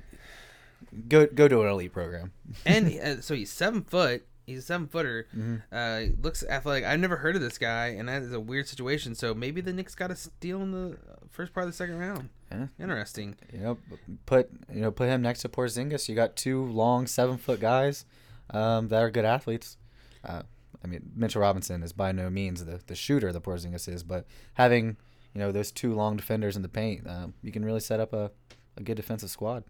go 1.07 1.27
go 1.27 1.47
to 1.47 1.61
an 1.61 1.67
elite 1.67 1.93
program. 1.93 2.31
And 2.65 2.99
uh, 2.99 3.21
so 3.21 3.35
he's 3.35 3.51
seven 3.51 3.83
foot. 3.83 4.25
He's 4.45 4.59
a 4.59 4.61
seven 4.61 4.87
footer. 4.87 5.27
Mm-hmm. 5.35 5.55
Uh, 5.71 6.15
looks 6.21 6.43
athletic. 6.43 6.85
I've 6.85 6.99
never 6.99 7.17
heard 7.17 7.35
of 7.35 7.41
this 7.41 7.57
guy, 7.57 7.87
and 7.87 8.07
that 8.07 8.21
is 8.21 8.31
a 8.31 8.39
weird 8.39 8.67
situation. 8.67 9.15
So 9.15 9.33
maybe 9.33 9.59
the 9.59 9.73
Knicks 9.73 9.95
got 9.95 10.11
a 10.11 10.15
steal 10.15 10.61
in 10.61 10.71
the 10.71 10.97
first 11.31 11.53
part 11.53 11.65
of 11.65 11.71
the 11.71 11.75
second 11.75 11.97
round. 11.97 12.29
Yeah. 12.51 12.67
Interesting. 12.79 13.35
You 13.51 13.59
know, 13.59 13.77
put 14.25 14.49
you 14.71 14.81
know 14.81 14.91
put 14.91 15.09
him 15.09 15.21
next 15.21 15.41
to 15.41 15.49
Porzingis. 15.49 16.07
You 16.07 16.15
got 16.15 16.35
two 16.35 16.65
long 16.65 17.07
seven 17.07 17.37
foot 17.37 17.59
guys 17.59 18.05
um, 18.51 18.87
that 18.89 19.01
are 19.01 19.09
good 19.09 19.25
athletes. 19.25 19.77
Uh, 20.23 20.43
I 20.83 20.87
mean, 20.87 21.11
Mitchell 21.15 21.41
Robinson 21.41 21.81
is 21.81 21.93
by 21.93 22.11
no 22.11 22.29
means 22.29 22.63
the, 22.63 22.79
the 22.85 22.95
shooter 22.95 23.31
that 23.31 23.43
Porzingis 23.43 23.87
is, 23.89 24.03
but 24.03 24.25
having 24.53 24.97
you 25.33 25.39
know 25.39 25.51
those 25.51 25.71
two 25.71 25.93
long 25.95 26.15
defenders 26.15 26.55
in 26.55 26.61
the 26.61 26.69
paint, 26.69 27.07
um, 27.09 27.33
you 27.41 27.51
can 27.51 27.65
really 27.65 27.79
set 27.79 27.99
up 27.99 28.13
a, 28.13 28.31
a 28.77 28.83
good 28.83 28.95
defensive 28.95 29.31
squad. 29.31 29.63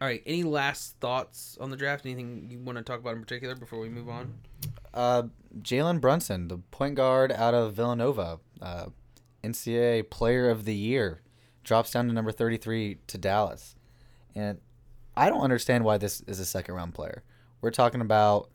All 0.00 0.08
right. 0.08 0.22
Any 0.24 0.44
last 0.44 0.96
thoughts 0.98 1.58
on 1.60 1.70
the 1.70 1.76
draft? 1.76 2.06
Anything 2.06 2.48
you 2.50 2.58
want 2.58 2.78
to 2.78 2.84
talk 2.84 3.00
about 3.00 3.14
in 3.14 3.20
particular 3.20 3.54
before 3.54 3.80
we 3.80 3.90
move 3.90 4.08
on? 4.08 4.32
Uh, 4.94 5.24
Jalen 5.60 6.00
Brunson, 6.00 6.48
the 6.48 6.58
point 6.70 6.94
guard 6.94 7.30
out 7.30 7.52
of 7.52 7.74
Villanova, 7.74 8.40
uh, 8.62 8.86
NCAA 9.44 10.08
Player 10.08 10.48
of 10.48 10.64
the 10.64 10.74
Year, 10.74 11.20
drops 11.64 11.90
down 11.90 12.06
to 12.06 12.14
number 12.14 12.32
33 12.32 12.98
to 13.08 13.18
Dallas. 13.18 13.76
And 14.34 14.58
I 15.16 15.28
don't 15.28 15.42
understand 15.42 15.84
why 15.84 15.98
this 15.98 16.22
is 16.22 16.40
a 16.40 16.46
second 16.46 16.74
round 16.74 16.94
player. 16.94 17.22
We're 17.60 17.70
talking 17.70 18.00
about 18.00 18.48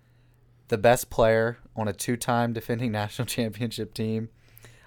the 0.69 0.79
best 0.79 1.11
player 1.11 1.59
on 1.75 1.87
a 1.87 1.93
two 1.93 2.17
time 2.17 2.53
defending 2.53 2.91
national 2.91 3.27
championship 3.27 3.93
team. 3.93 4.29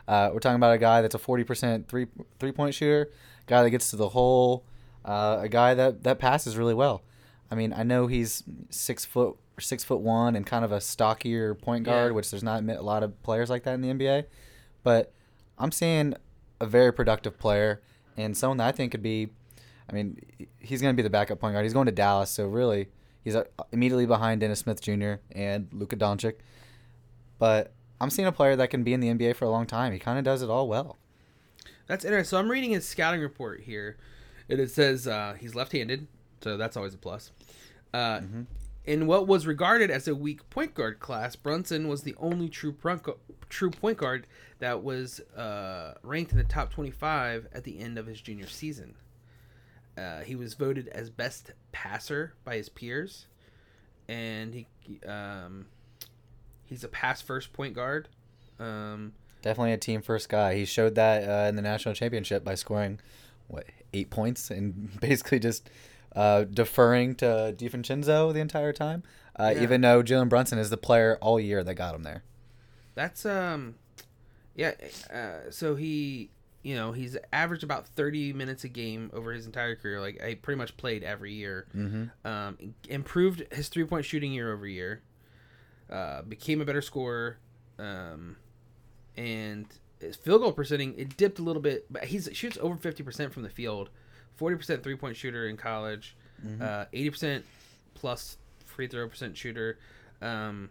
Uh, 0.08 0.30
we're 0.32 0.40
talking 0.40 0.56
about 0.56 0.74
a 0.74 0.78
guy 0.78 1.02
that's 1.02 1.14
a 1.14 1.18
40% 1.18 1.86
three 1.86 2.06
three 2.40 2.50
point 2.52 2.74
shooter, 2.74 3.10
guy 3.46 3.62
that 3.62 3.70
gets 3.70 3.90
to 3.90 3.96
the 3.96 4.08
hole, 4.08 4.64
uh, 5.08 5.38
a 5.42 5.48
guy 5.48 5.74
that, 5.74 6.04
that 6.04 6.18
passes 6.18 6.56
really 6.56 6.74
well. 6.74 7.02
I 7.50 7.54
mean, 7.54 7.72
I 7.72 7.82
know 7.82 8.06
he's 8.06 8.42
six 8.70 9.04
foot 9.04 9.36
six 9.60 9.82
foot 9.82 10.00
one 10.00 10.36
and 10.36 10.46
kind 10.46 10.64
of 10.64 10.70
a 10.70 10.80
stockier 10.80 11.54
point 11.54 11.84
guard, 11.84 12.10
Yeah. 12.12 12.14
which 12.14 12.30
there's 12.30 12.44
not 12.44 12.62
a 12.62 12.82
lot 12.82 13.02
of 13.02 13.20
players 13.24 13.50
like 13.50 13.64
that 13.64 13.74
in 13.74 13.80
the 13.80 13.88
NBA. 13.88 14.24
But 14.84 15.12
I'm 15.58 15.72
seeing 15.72 16.14
a 16.60 16.66
very 16.66 16.92
productive 16.92 17.38
player 17.38 17.80
and 18.16 18.36
someone 18.36 18.58
that 18.58 18.68
I 18.68 18.72
think 18.72 18.92
could 18.92 19.02
be. 19.02 19.28
I 19.90 19.94
mean, 19.94 20.20
he's 20.60 20.82
going 20.82 20.94
to 20.94 20.96
be 20.96 21.02
the 21.02 21.10
backup 21.10 21.40
point 21.40 21.54
guard. 21.54 21.64
He's 21.64 21.72
going 21.72 21.86
to 21.86 21.92
Dallas, 21.92 22.30
so 22.30 22.46
really, 22.46 22.88
he's 23.24 23.34
uh, 23.34 23.44
immediately 23.72 24.04
behind 24.06 24.42
Dennis 24.42 24.58
Smith 24.60 24.80
Jr. 24.82 25.14
and 25.32 25.68
Luka 25.72 25.96
Doncic. 25.96 26.34
But 27.38 27.72
I'm 28.00 28.10
seeing 28.10 28.28
a 28.28 28.32
player 28.32 28.54
that 28.56 28.68
can 28.70 28.84
be 28.84 28.92
in 28.92 29.00
the 29.00 29.08
NBA 29.08 29.34
for 29.36 29.44
a 29.46 29.50
long 29.50 29.66
time. 29.66 29.92
He 29.92 29.98
kind 29.98 30.18
of 30.18 30.24
does 30.24 30.42
it 30.42 30.50
all 30.50 30.68
well. 30.68 30.98
That's 31.86 32.04
interesting. 32.04 32.28
So 32.28 32.38
I'm 32.38 32.50
reading 32.50 32.70
his 32.72 32.86
scouting 32.86 33.20
report 33.20 33.62
here, 33.62 33.96
and 34.48 34.60
it 34.60 34.70
says 34.70 35.06
uh, 35.06 35.36
he's 35.38 35.54
left-handed, 35.54 36.06
so 36.40 36.56
that's 36.56 36.76
always 36.76 36.94
a 36.94 36.98
plus. 36.98 37.30
Uh, 37.92 38.20
In 38.84 39.06
what 39.06 39.26
was 39.26 39.46
regarded 39.46 39.90
as 39.90 40.08
a 40.08 40.14
weak 40.14 40.48
point 40.50 40.74
guard 40.74 40.98
class, 40.98 41.36
Brunson 41.36 41.88
was 41.88 42.02
the 42.02 42.14
only 42.18 42.48
true 42.48 42.72
prunk- 42.72 43.08
true 43.50 43.70
point 43.70 43.98
guard 43.98 44.26
that 44.60 44.82
was 44.82 45.20
uh, 45.36 45.94
ranked 46.02 46.32
in 46.32 46.38
the 46.38 46.44
top 46.44 46.70
25 46.72 47.48
at 47.52 47.64
the 47.64 47.78
end 47.78 47.98
of 47.98 48.06
his 48.06 48.20
junior 48.20 48.46
season. 48.46 48.94
Uh, 49.96 50.20
he 50.20 50.34
was 50.36 50.54
voted 50.54 50.88
as 50.88 51.10
best 51.10 51.52
passer 51.72 52.32
by 52.44 52.56
his 52.56 52.68
peers, 52.68 53.26
and 54.08 54.54
he 54.54 54.66
um, 55.06 55.66
he's 56.64 56.84
a 56.84 56.88
pass 56.88 57.20
first 57.20 57.52
point 57.52 57.74
guard. 57.74 58.08
Um, 58.58 59.12
Definitely 59.42 59.72
a 59.72 59.76
team 59.78 60.02
first 60.02 60.28
guy. 60.28 60.54
He 60.54 60.64
showed 60.64 60.94
that 60.96 61.28
uh, 61.28 61.48
in 61.48 61.56
the 61.56 61.62
national 61.62 61.94
championship 61.94 62.42
by 62.44 62.54
scoring 62.54 63.00
what 63.48 63.66
eight 63.92 64.10
points 64.10 64.50
and 64.50 64.98
basically 65.00 65.38
just 65.38 65.68
uh, 66.14 66.44
deferring 66.44 67.14
to 67.16 67.54
DiVincenzo 67.56 68.32
the 68.32 68.40
entire 68.40 68.72
time. 68.72 69.02
Uh, 69.38 69.52
Yeah. 69.54 69.62
Even 69.62 69.80
though 69.82 70.02
Jalen 70.02 70.28
Brunson 70.28 70.58
is 70.58 70.70
the 70.70 70.76
player 70.76 71.18
all 71.20 71.38
year 71.38 71.62
that 71.62 71.74
got 71.74 71.94
him 71.94 72.02
there. 72.02 72.24
That's 72.94 73.24
um, 73.24 73.76
yeah. 74.56 74.72
Uh, 75.12 75.50
so 75.50 75.76
he, 75.76 76.30
you 76.62 76.74
know, 76.74 76.90
he's 76.90 77.16
averaged 77.32 77.62
about 77.62 77.86
thirty 77.86 78.32
minutes 78.32 78.64
a 78.64 78.68
game 78.68 79.10
over 79.12 79.32
his 79.32 79.46
entire 79.46 79.76
career. 79.76 80.00
Like 80.00 80.20
I 80.20 80.34
pretty 80.34 80.58
much 80.58 80.76
played 80.76 81.04
every 81.04 81.32
year. 81.32 81.68
Mm-hmm. 81.76 82.26
Um, 82.26 82.74
improved 82.88 83.44
his 83.52 83.68
three 83.68 83.84
point 83.84 84.04
shooting 84.04 84.32
year 84.32 84.52
over 84.52 84.66
year. 84.66 85.02
Uh, 85.88 86.22
became 86.22 86.60
a 86.60 86.64
better 86.64 86.82
scorer. 86.82 87.38
Um, 87.78 88.36
and 89.16 89.66
his 90.00 90.16
field 90.16 90.42
goal 90.42 90.52
percentage 90.52 90.94
it 90.96 91.16
dipped 91.16 91.38
a 91.38 91.42
little 91.42 91.62
bit, 91.62 91.86
but 91.90 92.04
he 92.04 92.20
shoots 92.20 92.58
over 92.60 92.76
fifty 92.76 93.02
percent 93.02 93.32
from 93.32 93.42
the 93.42 93.48
field. 93.50 93.90
Forty 94.36 94.56
percent 94.56 94.82
three 94.82 94.96
point 94.96 95.16
shooter 95.16 95.48
in 95.48 95.56
college. 95.56 96.16
Uh, 96.60 96.84
Eighty 96.92 97.10
percent 97.10 97.44
plus 97.94 98.36
free 98.64 98.86
throw 98.86 99.08
percent 99.08 99.36
shooter. 99.36 99.78
Um, 100.22 100.70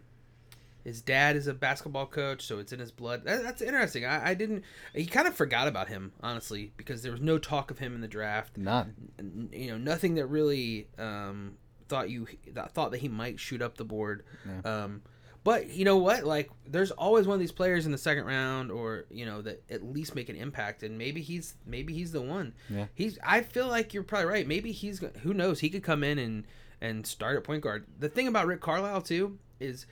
his 0.84 1.02
dad 1.02 1.36
is 1.36 1.46
a 1.48 1.52
basketball 1.52 2.06
coach, 2.06 2.42
so 2.46 2.58
it's 2.58 2.72
in 2.72 2.78
his 2.78 2.90
blood. 2.90 3.24
That, 3.24 3.42
that's 3.42 3.60
interesting. 3.60 4.06
I, 4.06 4.30
I 4.30 4.34
didn't. 4.34 4.64
He 4.94 5.04
kind 5.04 5.28
of 5.28 5.34
forgot 5.34 5.68
about 5.68 5.88
him, 5.88 6.12
honestly, 6.22 6.72
because 6.78 7.02
there 7.02 7.12
was 7.12 7.20
no 7.20 7.36
talk 7.36 7.70
of 7.70 7.78
him 7.78 7.94
in 7.94 8.00
the 8.00 8.08
draft. 8.08 8.56
None. 8.56 8.94
N- 9.18 9.50
You 9.52 9.72
know, 9.72 9.76
nothing 9.78 10.14
that 10.14 10.26
really 10.26 10.88
um, 10.98 11.56
thought 11.88 12.08
you 12.08 12.26
that 12.54 12.72
thought 12.72 12.92
that 12.92 12.98
he 13.00 13.08
might 13.08 13.38
shoot 13.38 13.60
up 13.60 13.76
the 13.76 13.84
board. 13.84 14.24
Um, 14.64 15.02
but 15.48 15.70
you 15.70 15.86
know 15.86 15.96
what? 15.96 16.24
Like, 16.24 16.50
there's 16.66 16.90
always 16.90 17.26
one 17.26 17.32
of 17.32 17.40
these 17.40 17.52
players 17.52 17.86
in 17.86 17.92
the 17.92 17.96
second 17.96 18.26
round, 18.26 18.70
or 18.70 19.06
you 19.10 19.24
know, 19.24 19.40
that 19.40 19.62
at 19.70 19.82
least 19.82 20.14
make 20.14 20.28
an 20.28 20.36
impact, 20.36 20.82
and 20.82 20.98
maybe 20.98 21.22
he's 21.22 21.54
maybe 21.64 21.94
he's 21.94 22.12
the 22.12 22.20
one. 22.20 22.52
Yeah. 22.68 22.84
He's. 22.94 23.18
I 23.22 23.40
feel 23.40 23.66
like 23.66 23.94
you're 23.94 24.02
probably 24.02 24.26
right. 24.26 24.46
Maybe 24.46 24.72
he's. 24.72 25.02
Who 25.22 25.32
knows? 25.32 25.60
He 25.60 25.70
could 25.70 25.82
come 25.82 26.04
in 26.04 26.18
and 26.18 26.44
and 26.82 27.06
start 27.06 27.38
at 27.38 27.44
point 27.44 27.62
guard. 27.62 27.86
The 27.98 28.10
thing 28.10 28.28
about 28.28 28.46
Rick 28.46 28.60
Carlisle 28.60 29.00
too 29.00 29.38
is 29.58 29.86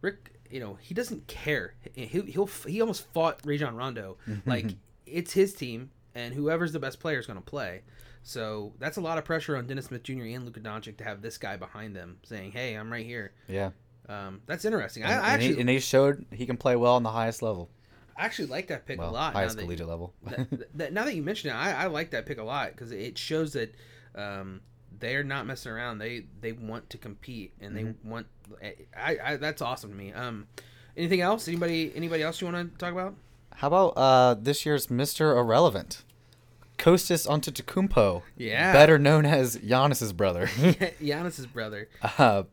Rick. 0.00 0.36
You 0.48 0.60
know, 0.60 0.78
he 0.80 0.94
doesn't 0.94 1.26
care. 1.26 1.74
He, 1.92 2.06
he'll 2.06 2.48
he 2.68 2.80
almost 2.80 3.04
fought 3.12 3.40
Rajon 3.44 3.74
Rondo. 3.74 4.16
Like 4.46 4.76
it's 5.06 5.32
his 5.32 5.54
team, 5.54 5.90
and 6.14 6.32
whoever's 6.32 6.70
the 6.70 6.78
best 6.78 7.00
player 7.00 7.18
is 7.18 7.26
going 7.26 7.36
to 7.40 7.44
play. 7.44 7.82
So 8.22 8.74
that's 8.78 8.96
a 8.96 9.00
lot 9.00 9.18
of 9.18 9.24
pressure 9.24 9.56
on 9.56 9.66
Dennis 9.66 9.86
Smith 9.86 10.04
Jr. 10.04 10.22
and 10.22 10.44
Luka 10.44 10.60
Doncic 10.60 10.98
to 10.98 11.04
have 11.04 11.20
this 11.20 11.36
guy 11.36 11.56
behind 11.56 11.96
them 11.96 12.18
saying, 12.22 12.52
"Hey, 12.52 12.74
I'm 12.74 12.92
right 12.92 13.04
here." 13.04 13.32
Yeah. 13.48 13.70
Um, 14.10 14.40
that's 14.46 14.64
interesting. 14.64 15.04
I, 15.04 15.10
And, 15.12 15.14
I 15.14 15.22
and 15.24 15.26
actually, 15.34 15.54
he, 15.54 15.60
and 15.60 15.70
he 15.70 15.78
showed 15.80 16.24
he 16.32 16.46
can 16.46 16.56
play 16.56 16.74
well 16.76 16.94
on 16.96 17.02
the 17.02 17.10
highest 17.10 17.42
level. 17.42 17.70
I 18.16 18.24
actually 18.24 18.48
like 18.48 18.66
that 18.68 18.84
pick 18.86 18.98
Well, 18.98 19.10
a 19.10 19.12
lot. 19.12 19.32
now 19.34 19.40
highest 19.40 19.56
that- 19.56 19.62
collegiate 19.62 19.88
level. 19.88 20.12
that, 20.24 20.76
that, 20.78 20.92
now 20.92 21.04
that 21.04 21.14
you 21.14 21.22
mention 21.22 21.50
it, 21.50 21.54
I, 21.54 21.72
I 21.72 21.86
like 21.86 22.10
that 22.10 22.26
pick 22.26 22.38
a 22.38 22.42
lot 22.44 22.72
because 22.72 22.92
it 22.92 23.16
shows 23.16 23.52
that 23.54 23.74
um, 24.14 24.60
they're 24.98 25.22
not 25.24 25.46
messing 25.46 25.72
around. 25.72 25.98
They 25.98 26.24
they 26.40 26.52
want 26.52 26.90
to 26.90 26.98
compete 26.98 27.52
and 27.60 27.76
they 27.76 27.84
Mm-hmm. 27.84 28.10
want. 28.10 28.26
I, 28.96 29.16
I 29.24 29.36
that's 29.36 29.62
awesome 29.62 29.90
to 29.90 29.96
me. 29.96 30.12
Um, 30.12 30.48
anything 30.96 31.20
else? 31.20 31.46
Anybody 31.48 31.92
anybody 31.94 32.22
else 32.22 32.40
you 32.40 32.48
want 32.48 32.72
to 32.72 32.78
talk 32.78 32.92
about? 32.92 33.14
How 33.54 33.68
about 33.68 33.88
uh, 33.96 34.34
this 34.34 34.66
year's 34.66 34.88
Mr. 34.88 35.38
Irrelevant? 35.38 36.02
Kostas 36.78 37.26
Antetokounmpo, 37.28 38.22
Yeah. 38.38 38.72
better 38.72 38.98
known 38.98 39.26
as 39.26 39.56
Giannis's 39.58 40.12
brother. 40.14 40.46
Giannis's 41.00 41.46
brother. 41.46 41.88
Uh, 42.18 42.44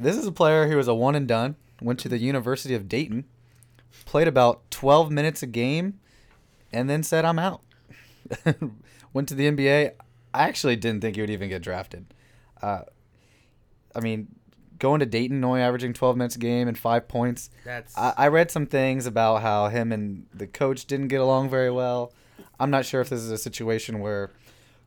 this 0.00 0.16
is 0.16 0.26
a 0.26 0.32
player 0.32 0.68
who 0.68 0.76
was 0.76 0.88
a 0.88 0.94
one 0.94 1.14
and 1.14 1.28
done. 1.28 1.56
Went 1.80 1.98
to 2.00 2.08
the 2.08 2.18
University 2.18 2.74
of 2.74 2.88
Dayton, 2.88 3.24
played 4.04 4.28
about 4.28 4.70
12 4.70 5.10
minutes 5.10 5.42
a 5.42 5.46
game, 5.46 5.98
and 6.72 6.90
then 6.90 7.02
said, 7.02 7.24
"I'm 7.24 7.38
out." 7.38 7.62
went 9.12 9.28
to 9.28 9.34
the 9.34 9.50
NBA. 9.50 9.92
I 10.32 10.42
actually 10.48 10.76
didn't 10.76 11.00
think 11.00 11.16
he 11.16 11.22
would 11.22 11.30
even 11.30 11.48
get 11.48 11.62
drafted. 11.62 12.06
Uh, 12.62 12.82
I 13.94 14.00
mean, 14.00 14.28
going 14.78 15.00
to 15.00 15.06
Dayton, 15.06 15.44
only 15.44 15.60
averaging 15.60 15.92
12 15.92 16.16
minutes 16.16 16.36
a 16.36 16.38
game 16.38 16.68
and 16.68 16.76
five 16.76 17.08
points. 17.08 17.50
That's 17.64 17.96
I, 17.96 18.14
I 18.16 18.28
read 18.28 18.50
some 18.50 18.66
things 18.66 19.06
about 19.06 19.42
how 19.42 19.68
him 19.68 19.92
and 19.92 20.26
the 20.34 20.46
coach 20.46 20.86
didn't 20.86 21.08
get 21.08 21.20
along 21.20 21.50
very 21.50 21.70
well. 21.70 22.12
I'm 22.58 22.70
not 22.70 22.84
sure 22.84 23.00
if 23.00 23.08
this 23.08 23.20
is 23.20 23.30
a 23.30 23.38
situation 23.38 24.00
where 24.00 24.30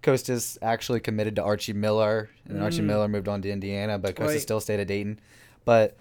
Kostas 0.04 0.58
actually 0.62 1.00
committed 1.00 1.36
to 1.38 1.44
Archie 1.44 1.74
Miller, 1.74 2.30
and 2.46 2.62
Archie 2.62 2.82
Mm. 2.82 2.86
Miller 2.86 3.08
moved 3.08 3.28
on 3.28 3.42
to 3.42 3.50
Indiana, 3.52 3.98
but 3.98 4.16
Kostas 4.16 4.28
Right. 4.28 4.42
still 4.42 4.60
stayed 4.60 4.80
at 4.80 4.88
Dayton. 4.88 5.20
But 5.66 5.98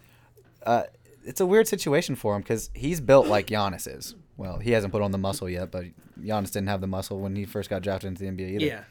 uh, 0.64 0.84
it's 1.24 1.40
a 1.40 1.46
weird 1.46 1.68
situation 1.68 2.16
for 2.16 2.34
him 2.36 2.42
because 2.42 2.70
he's 2.74 3.00
built 3.00 3.26
like 3.28 3.46
Giannis 3.46 3.86
is. 3.86 4.14
Well, 4.36 4.58
he 4.58 4.72
hasn't 4.72 4.92
put 4.92 5.02
on 5.02 5.12
the 5.12 5.18
muscle 5.18 5.48
yet, 5.48 5.70
but 5.70 5.84
Giannis 6.20 6.52
didn't 6.52 6.68
have 6.68 6.80
the 6.80 6.86
muscle 6.86 7.20
when 7.20 7.36
he 7.36 7.44
first 7.44 7.70
got 7.70 7.82
drafted 7.82 8.08
into 8.08 8.20
the 8.24 8.28
NBA 8.28 8.54
either. 8.56 8.64
yeah. 8.66 8.84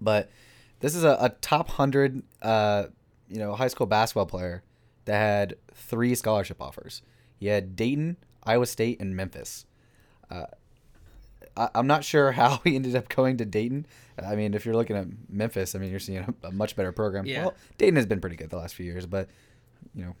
But 0.00 0.30
this 0.80 0.94
is 0.94 1.04
a, 1.04 1.16
a 1.20 1.28
top 1.40 1.70
hundred, 1.70 2.22
uh, 2.42 2.86
you 3.28 3.38
know, 3.38 3.54
high 3.54 3.68
school 3.68 3.86
basketball 3.86 4.26
player 4.26 4.62
that 5.04 5.16
had 5.18 5.54
three 5.74 6.14
scholarship 6.14 6.60
offers. 6.60 7.02
He 7.38 7.46
had 7.46 7.76
Dayton, 7.76 8.16
Iowa 8.44 8.66
State, 8.66 9.00
and 9.00 9.14
Memphis. 9.16 9.66
Uh, 10.30 10.46
I, 11.56 11.68
I'm 11.74 11.86
not 11.86 12.04
sure 12.04 12.32
how 12.32 12.60
he 12.64 12.76
ended 12.76 12.94
up 12.96 13.08
going 13.08 13.36
to 13.38 13.44
Dayton. 13.44 13.86
I 14.22 14.34
mean, 14.36 14.54
if 14.54 14.64
you're 14.64 14.74
looking 14.74 14.96
at 14.96 15.06
Memphis, 15.28 15.74
I 15.74 15.78
mean, 15.78 15.90
you're 15.90 16.00
seeing 16.00 16.18
a, 16.42 16.48
a 16.48 16.52
much 16.52 16.76
better 16.76 16.92
program. 16.92 17.26
Yeah. 17.26 17.42
Well, 17.46 17.54
Dayton 17.78 17.96
has 17.96 18.06
been 18.06 18.20
pretty 18.20 18.36
good 18.36 18.50
the 18.50 18.56
last 18.56 18.74
few 18.74 18.86
years, 18.86 19.06
but 19.06 19.28
you 19.94 20.04
know, 20.04 20.14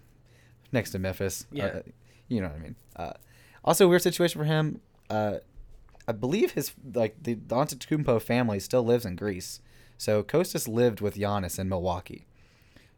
next 0.72 0.90
to 0.90 0.98
Memphis, 0.98 1.46
Yeah. 1.52 1.66
uh, 1.66 1.82
you 2.28 2.40
know 2.40 2.48
what 2.48 2.56
I 2.56 2.60
mean. 2.60 2.76
Uh, 2.96 3.12
also, 3.64 3.88
weird 3.88 4.02
situation 4.02 4.38
for 4.40 4.44
him. 4.44 4.80
Uh, 5.10 5.38
I 6.08 6.12
believe 6.12 6.52
his 6.52 6.72
like 6.94 7.16
the 7.22 7.34
Antetokounmpo 7.36 8.20
family 8.22 8.60
still 8.60 8.84
lives 8.84 9.04
in 9.04 9.16
Greece, 9.16 9.60
so 9.98 10.22
Kostas 10.22 10.68
lived 10.68 11.00
with 11.00 11.16
Giannis 11.16 11.58
in 11.58 11.68
Milwaukee. 11.68 12.26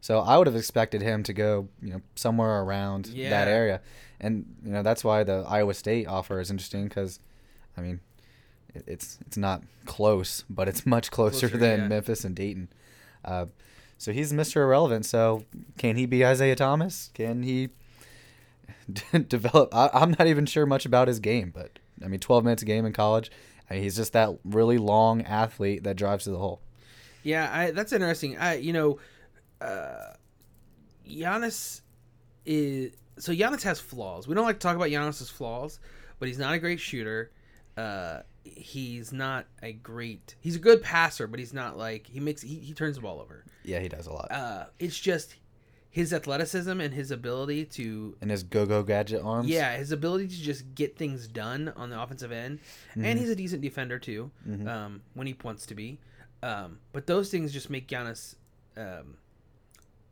So 0.01 0.19
I 0.19 0.37
would 0.37 0.47
have 0.47 0.55
expected 0.55 1.01
him 1.01 1.23
to 1.23 1.33
go, 1.33 1.67
you 1.81 1.89
know, 1.91 2.01
somewhere 2.15 2.61
around 2.61 3.07
Yeah. 3.07 3.29
that 3.31 3.47
area, 3.47 3.81
and 4.19 4.45
you 4.63 4.71
know 4.71 4.83
that's 4.83 5.03
why 5.03 5.23
the 5.23 5.43
Iowa 5.47 5.73
State 5.73 6.07
offer 6.07 6.39
is 6.39 6.51
interesting 6.51 6.87
because, 6.87 7.19
I 7.75 7.81
mean, 7.81 7.99
it's 8.73 9.19
it's 9.25 9.37
not 9.37 9.63
close, 9.85 10.43
but 10.49 10.67
it's 10.67 10.85
much 10.85 11.11
closer, 11.11 11.49
Closer, 11.49 11.57
than 11.57 11.79
yeah. 11.81 11.87
Memphis 11.87 12.23
and 12.23 12.35
Dayton. 12.35 12.69
Uh, 13.23 13.47
so 13.97 14.13
he's 14.13 14.31
Mr. 14.31 14.57
Irrelevant. 14.57 15.05
So 15.05 15.43
can 15.77 15.95
he 15.97 16.05
be 16.05 16.25
Isaiah 16.25 16.55
Thomas? 16.55 17.11
Can 17.13 17.43
he 17.43 17.69
develop? 19.27 19.75
I, 19.75 19.89
I'm 19.93 20.11
not 20.11 20.27
even 20.27 20.45
sure 20.45 20.65
much 20.65 20.85
about 20.85 21.07
his 21.07 21.19
game, 21.19 21.51
but 21.53 21.79
I 22.03 22.07
mean, 22.07 22.19
12 22.19 22.43
minutes 22.43 22.63
a 22.63 22.65
game 22.65 22.85
in 22.85 22.93
college. 22.93 23.31
I 23.69 23.75
mean, 23.75 23.83
he's 23.83 23.95
just 23.95 24.13
that 24.13 24.29
really 24.43 24.77
long 24.77 25.21
athlete 25.23 25.83
that 25.83 25.95
drives 25.95 26.23
to 26.23 26.31
the 26.31 26.37
hole. 26.37 26.61
Yeah, 27.23 27.49
I, 27.51 27.71
that's 27.71 27.91
interesting. 27.91 28.37
I 28.37 28.55
you 28.55 28.73
know, 28.73 28.99
uh, 29.61 30.13
Giannis 31.07 31.81
is 32.45 32.93
so 33.17 33.33
Giannis 33.33 33.63
has 33.63 33.79
flaws. 33.79 34.27
We 34.27 34.35
don't 34.35 34.45
like 34.45 34.55
to 34.55 34.63
talk 34.63 34.75
about 34.75 34.87
Giannis's 34.87 35.29
flaws, 35.29 35.79
but 36.19 36.27
he's 36.27 36.39
not 36.39 36.53
a 36.53 36.59
great 36.59 36.79
shooter. 36.79 37.31
Uh, 37.75 38.21
he's 38.55 39.11
not 39.11 39.45
a 39.61 39.73
great. 39.73 40.35
He's 40.39 40.55
a 40.55 40.59
good 40.59 40.81
passer, 40.81 41.27
but 41.27 41.39
he's 41.39 41.53
not 41.53 41.77
like 41.77 42.07
he 42.07 42.19
makes 42.19 42.41
he, 42.41 42.55
he 42.55 42.73
turns 42.73 42.95
the 42.95 43.01
ball 43.01 43.19
over. 43.19 43.45
Yeah, 43.63 43.79
he 43.79 43.89
does 43.89 44.07
a 44.07 44.13
lot. 44.13 44.31
Uh, 44.31 44.65
it's 44.79 44.99
just 44.99 45.35
his 45.91 46.13
athleticism 46.13 46.79
and 46.79 46.93
his 46.93 47.09
ability 47.11 47.65
to 47.65 48.15
and 48.21 48.29
his 48.29 48.43
go-go 48.43 48.83
gadget 48.83 49.21
arms. 49.23 49.49
yeah, 49.49 49.75
his 49.75 49.91
ability 49.91 50.27
to 50.27 50.35
just 50.35 50.75
get 50.75 50.97
things 50.97 51.27
done 51.27 51.73
on 51.75 51.89
the 51.89 51.99
offensive 51.99 52.31
end, 52.31 52.59
and 52.95 53.17
he's 53.17 53.29
a 53.29 53.35
decent 53.35 53.61
defender 53.61 53.97
too, 53.97 54.29
um, 54.67 55.01
when 55.13 55.27
he 55.27 55.35
wants 55.43 55.65
to 55.65 55.75
be. 55.75 55.99
Um, 56.43 56.79
but 56.93 57.07
those 57.07 57.29
things 57.29 57.51
just 57.51 57.69
make 57.69 57.87
Giannis 57.87 58.35
um, 58.77 59.17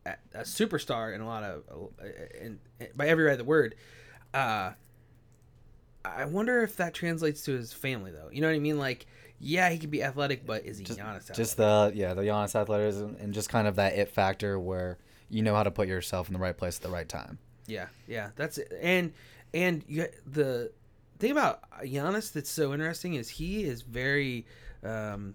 a, 0.04 0.14
a 0.34 0.40
superstar 0.42 1.14
in 1.14 1.20
a 1.20 1.26
lot 1.26 1.42
of, 1.42 1.62
uh, 1.70 2.04
in, 2.40 2.58
by 2.94 3.06
every 3.06 3.24
right 3.24 3.32
of 3.32 3.38
the 3.38 3.44
word. 3.44 3.74
Uh, 4.34 4.72
I 6.04 6.24
wonder 6.24 6.62
if 6.62 6.76
that 6.76 6.94
translates 6.94 7.42
to 7.44 7.52
his 7.52 7.72
family 7.72 8.10
though. 8.10 8.28
You 8.32 8.40
know 8.40 8.48
what 8.48 8.56
I 8.56 8.60
mean? 8.60 8.78
Like, 8.78 9.06
yeah, 9.40 9.70
he 9.70 9.78
can 9.78 9.90
be 9.90 10.02
athletic, 10.02 10.46
but 10.46 10.64
is 10.64 10.78
he 10.78 10.84
just, 10.84 10.98
Giannis? 10.98 11.16
Athletic? 11.16 11.36
just 11.36 11.56
the 11.56 11.92
yeah 11.94 12.14
the 12.14 12.22
Giannis 12.22 12.54
athleticism 12.54 13.14
and 13.20 13.32
just 13.32 13.48
kind 13.48 13.68
of 13.68 13.76
that 13.76 13.94
it 13.94 14.08
factor 14.08 14.58
where 14.58 14.98
you 15.28 15.42
know 15.42 15.54
how 15.54 15.62
to 15.62 15.70
put 15.70 15.88
yourself 15.88 16.28
in 16.28 16.32
the 16.32 16.40
right 16.40 16.56
place 16.56 16.76
at 16.76 16.82
the 16.82 16.88
right 16.88 17.08
time. 17.08 17.38
Yeah, 17.66 17.86
yeah, 18.06 18.30
that's 18.36 18.58
it. 18.58 18.72
And 18.80 19.12
and 19.52 19.84
you, 19.86 20.06
the 20.26 20.72
thing 21.18 21.32
about 21.32 21.62
Giannis 21.82 22.32
that's 22.32 22.50
so 22.50 22.72
interesting 22.72 23.14
is 23.14 23.28
he 23.28 23.64
is 23.64 23.82
very 23.82 24.46
um, 24.82 25.34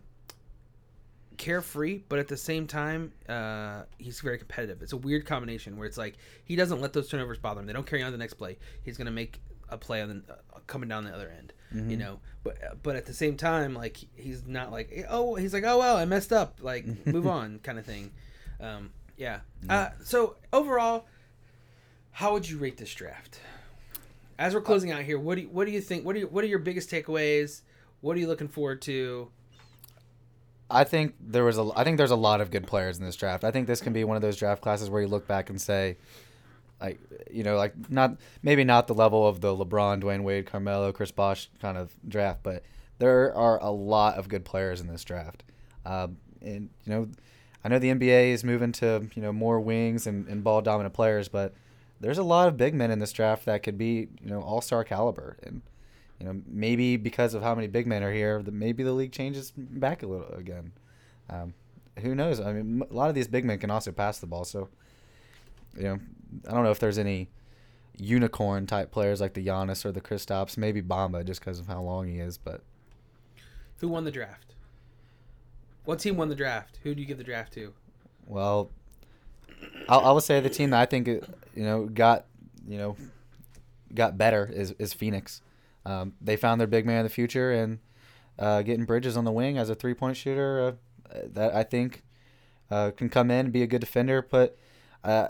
carefree, 1.37 2.01
but 2.09 2.19
at 2.19 2.27
the 2.27 2.37
same 2.37 2.67
time, 2.67 3.11
uh, 3.29 3.83
he's 3.97 4.19
very 4.21 4.37
competitive. 4.37 4.81
It's 4.81 4.93
a 4.93 4.97
weird 4.97 5.25
combination 5.25 5.77
where 5.77 5.87
it's 5.87 5.97
like 5.97 6.17
he 6.45 6.55
doesn't 6.55 6.81
let 6.81 6.93
those 6.93 7.09
turnovers 7.09 7.37
bother 7.37 7.61
him. 7.61 7.67
They 7.67 7.73
don't 7.73 7.85
carry 7.85 8.03
on 8.03 8.11
the 8.11 8.17
next 8.17 8.35
play. 8.35 8.57
He's 8.83 8.97
gonna 8.97 9.11
make 9.11 9.39
a 9.73 9.77
play 9.77 10.01
on 10.01 10.09
the 10.09 10.33
uh, 10.33 10.59
coming 10.67 10.89
down 10.89 11.03
the 11.03 11.13
other 11.13 11.31
end, 11.37 11.53
you 11.89 11.97
know. 11.97 12.19
But 12.43 12.81
but 12.83 12.95
at 12.95 13.05
the 13.05 13.13
same 13.13 13.37
time, 13.37 13.73
like 13.73 13.97
he's 14.15 14.45
not 14.45 14.71
like 14.71 15.05
oh 15.09 15.35
he's 15.35 15.53
like 15.53 15.63
oh 15.65 15.79
well 15.79 15.97
I 15.97 16.05
messed 16.05 16.31
up 16.31 16.59
like 16.61 16.85
move 17.05 17.27
on 17.27 17.59
kind 17.59 17.79
of 17.79 17.85
thing. 17.85 18.11
Um, 18.59 18.91
yeah. 19.17 19.39
Uh, 19.69 19.89
so 20.03 20.37
overall, 20.51 21.05
how 22.11 22.33
would 22.33 22.49
you 22.49 22.57
rate 22.57 22.77
this 22.77 22.93
draft? 22.93 23.39
As 24.39 24.53
we're 24.53 24.61
closing 24.61 24.91
out 24.91 25.03
here, 25.03 25.19
what 25.19 25.35
do 25.35 25.41
you, 25.41 25.47
what 25.49 25.65
do 25.65 25.71
you 25.71 25.81
think? 25.81 26.05
What 26.05 26.15
are 26.15 26.19
you, 26.19 26.27
what 26.27 26.43
are 26.43 26.47
your 26.47 26.59
biggest 26.59 26.89
takeaways? 26.89 27.61
What 28.01 28.17
are 28.17 28.19
you 28.19 28.27
looking 28.27 28.47
forward 28.47 28.81
to? 28.83 29.29
I 30.69 30.83
think 30.83 31.13
there 31.19 31.43
was 31.43 31.57
a 31.57 31.69
I 31.75 31.83
think 31.83 31.97
there's 31.97 32.11
a 32.11 32.15
lot 32.15 32.41
of 32.41 32.49
good 32.49 32.65
players 32.65 32.97
in 32.97 33.05
this 33.05 33.15
draft. 33.15 33.43
I 33.43 33.51
think 33.51 33.67
this 33.67 33.79
can 33.79 33.93
be 33.93 34.03
one 34.03 34.15
of 34.15 34.21
those 34.21 34.37
draft 34.37 34.61
classes 34.61 34.89
where 34.89 35.01
you 35.01 35.07
look 35.07 35.27
back 35.27 35.49
and 35.49 35.61
say 35.61 35.97
like 36.83 36.99
you 37.31 37.43
know 37.43 37.55
like 37.55 37.73
not 37.89 38.17
maybe 38.41 38.63
not 38.63 38.87
the 38.87 38.93
level 38.93 39.27
of 39.27 39.41
the 39.41 39.55
LeBron, 39.55 40.01
Dwyane 40.01 40.23
Wade, 40.23 40.45
Carmelo, 40.45 40.91
Chris 40.91 41.11
Bosh 41.11 41.49
kind 41.61 41.77
of 41.77 41.93
draft, 42.07 42.41
but 42.43 42.63
there 42.99 43.33
are 43.35 43.61
a 43.61 43.71
lot 43.71 44.17
of 44.17 44.27
good 44.27 44.45
players 44.45 44.81
in 44.81 44.87
this 44.87 45.03
draft. 45.03 45.43
Um, 45.85 46.17
and 46.41 46.69
you 46.85 46.93
know 46.93 47.07
I 47.63 47.69
know 47.69 47.79
the 47.79 47.89
NBA 47.89 48.31
is 48.33 48.43
moving 48.43 48.71
to 48.73 49.07
you 49.15 49.21
know 49.21 49.31
more 49.31 49.59
wings 49.59 50.05
and, 50.05 50.27
and 50.27 50.43
ball 50.43 50.61
dominant 50.61 50.93
players, 50.93 51.29
but 51.29 51.53
there's 52.01 52.17
a 52.17 52.23
lot 52.23 52.47
of 52.49 52.57
big 52.57 52.73
men 52.73 52.91
in 52.91 52.99
this 52.99 53.13
draft 53.13 53.45
that 53.45 53.63
could 53.63 53.77
be 53.77 54.09
you 54.21 54.29
know 54.29 54.41
all 54.41 54.61
star 54.61 54.83
caliber 54.83 55.37
and 55.43 55.61
you 56.19 56.25
know 56.25 56.41
maybe 56.45 56.97
because 56.97 57.33
of 57.33 57.41
how 57.41 57.55
many 57.55 57.67
big 57.67 57.87
men 57.87 58.03
are 58.03 58.11
here, 58.11 58.41
maybe 58.51 58.83
the 58.83 58.91
league 58.91 59.13
changes 59.13 59.53
back 59.55 60.03
a 60.03 60.07
little 60.07 60.27
again. 60.33 60.73
Um, 61.29 61.53
who 61.99 62.15
knows? 62.15 62.39
I 62.41 62.51
mean, 62.51 62.83
a 62.89 62.93
lot 62.93 63.09
of 63.09 63.15
these 63.15 63.27
big 63.27 63.45
men 63.45 63.59
can 63.59 63.71
also 63.71 63.91
pass 63.91 64.19
the 64.19 64.27
ball, 64.27 64.43
so 64.43 64.67
you 65.77 65.83
know 65.83 65.99
I 66.47 66.51
don't 66.51 66.63
know 66.63 66.71
if 66.71 66.79
there's 66.79 66.97
any 66.97 67.29
unicorn 67.97 68.65
type 68.65 68.91
players 68.91 69.21
like 69.21 69.33
the 69.33 69.45
Giannis 69.45 69.85
or 69.85 69.91
the 69.91 70.01
Kristaps, 70.01 70.57
maybe 70.57 70.81
Bamba 70.81 71.25
just 71.25 71.39
because 71.39 71.59
of 71.59 71.67
how 71.67 71.81
long 71.81 72.07
he 72.07 72.19
is, 72.19 72.37
but 72.37 72.61
Who 73.79 73.87
won 73.89 74.03
the 74.03 74.11
draft? 74.11 74.55
What 75.85 75.99
team 75.99 76.17
won 76.17 76.29
the 76.29 76.35
draft? 76.35 76.79
Who 76.83 76.95
do 76.95 77.01
you 77.01 77.07
give 77.07 77.17
the 77.17 77.23
draft 77.23 77.53
to? 77.53 77.73
Well, 78.25 78.71
I'll, 79.89 79.99
I 79.99 80.11
will 80.11 80.21
say 80.21 80.39
the 80.39 80.49
team 80.49 80.69
that 80.69 80.81
I 80.81 80.85
think 80.85 81.07
you 81.07 81.21
know 81.55 81.85
got 81.85 82.25
you 82.67 82.77
know 82.77 82.95
got 83.93 84.17
better 84.17 84.49
is 84.53 84.71
is 84.79 84.93
Phoenix. 84.93 85.41
Um, 85.85 86.13
they 86.21 86.37
found 86.37 86.61
their 86.61 86.67
big 86.67 86.85
man 86.85 86.99
of 86.99 87.03
the 87.03 87.13
future 87.13 87.51
and 87.51 87.79
uh, 88.39 88.61
getting 88.61 88.85
Bridges 88.85 89.17
on 89.17 89.25
the 89.25 89.31
wing 89.31 89.57
as 89.57 89.69
a 89.69 89.75
three 89.75 89.93
point 89.93 90.15
shooter 90.15 90.77
uh, 91.13 91.19
that 91.33 91.53
I 91.53 91.63
think 91.63 92.03
uh, 92.71 92.91
can 92.91 93.09
come 93.09 93.29
in 93.29 93.45
and 93.47 93.51
be 93.51 93.63
a 93.63 93.67
good 93.67 93.81
defender. 93.81 94.21
But 94.21 94.57
uh, 95.03 95.27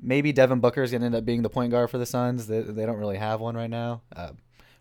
maybe 0.00 0.32
Devin 0.32 0.60
Booker 0.60 0.82
is 0.82 0.90
going 0.90 1.00
to 1.02 1.06
end 1.06 1.14
up 1.14 1.24
being 1.24 1.42
the 1.42 1.50
point 1.50 1.70
guard 1.70 1.90
for 1.90 1.98
the 1.98 2.06
Suns. 2.06 2.46
They, 2.46 2.60
they 2.60 2.86
don't 2.86 2.98
really 2.98 3.18
have 3.18 3.40
one 3.40 3.56
right 3.56 3.70
now. 3.70 4.02
Uh, 4.14 4.30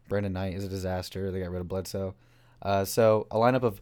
Brandon 0.10 0.34
Knight 0.34 0.54
is 0.54 0.64
a 0.64 0.70
disaster. 0.70 1.32
They 1.32 1.40
got 1.42 1.52
rid 1.52 1.62
of 1.62 1.68
Bledsoe. 1.68 2.16
Uh, 2.62 2.86
so 2.86 3.28
a 3.32 3.38
lineup 3.38 3.64
of 3.64 3.82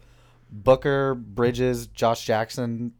Booker, 0.52 1.16
Bridges, 1.16 1.88
Josh 1.88 2.26
Jackson, 2.26 2.94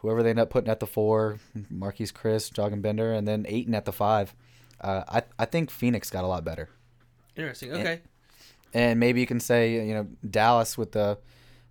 whoever 0.00 0.22
they 0.22 0.30
end 0.30 0.38
up 0.38 0.50
putting 0.50 0.70
at 0.70 0.80
the 0.80 0.86
four, 0.86 1.38
Marquese 1.72 2.12
Chriss, 2.12 2.50
Dragan 2.50 2.80
Bender, 2.82 3.12
and 3.12 3.26
then 3.28 3.44
Ayton 3.48 3.74
at 3.74 3.84
the 3.84 3.92
five. 3.92 4.34
Uh, 4.80 5.02
I 5.08 5.22
I 5.38 5.44
think 5.44 5.70
Phoenix 5.70 6.08
got 6.10 6.24
a 6.24 6.26
lot 6.26 6.42
better, 6.42 6.70
Interesting. 7.36 7.72
Okay. 7.72 8.00
and 8.72 8.98
maybe 8.98 9.20
you 9.20 9.26
can 9.26 9.40
say 9.40 9.86
you 9.86 9.92
know 9.92 10.06
Dallas 10.28 10.78
with 10.78 10.92
the 10.92 11.18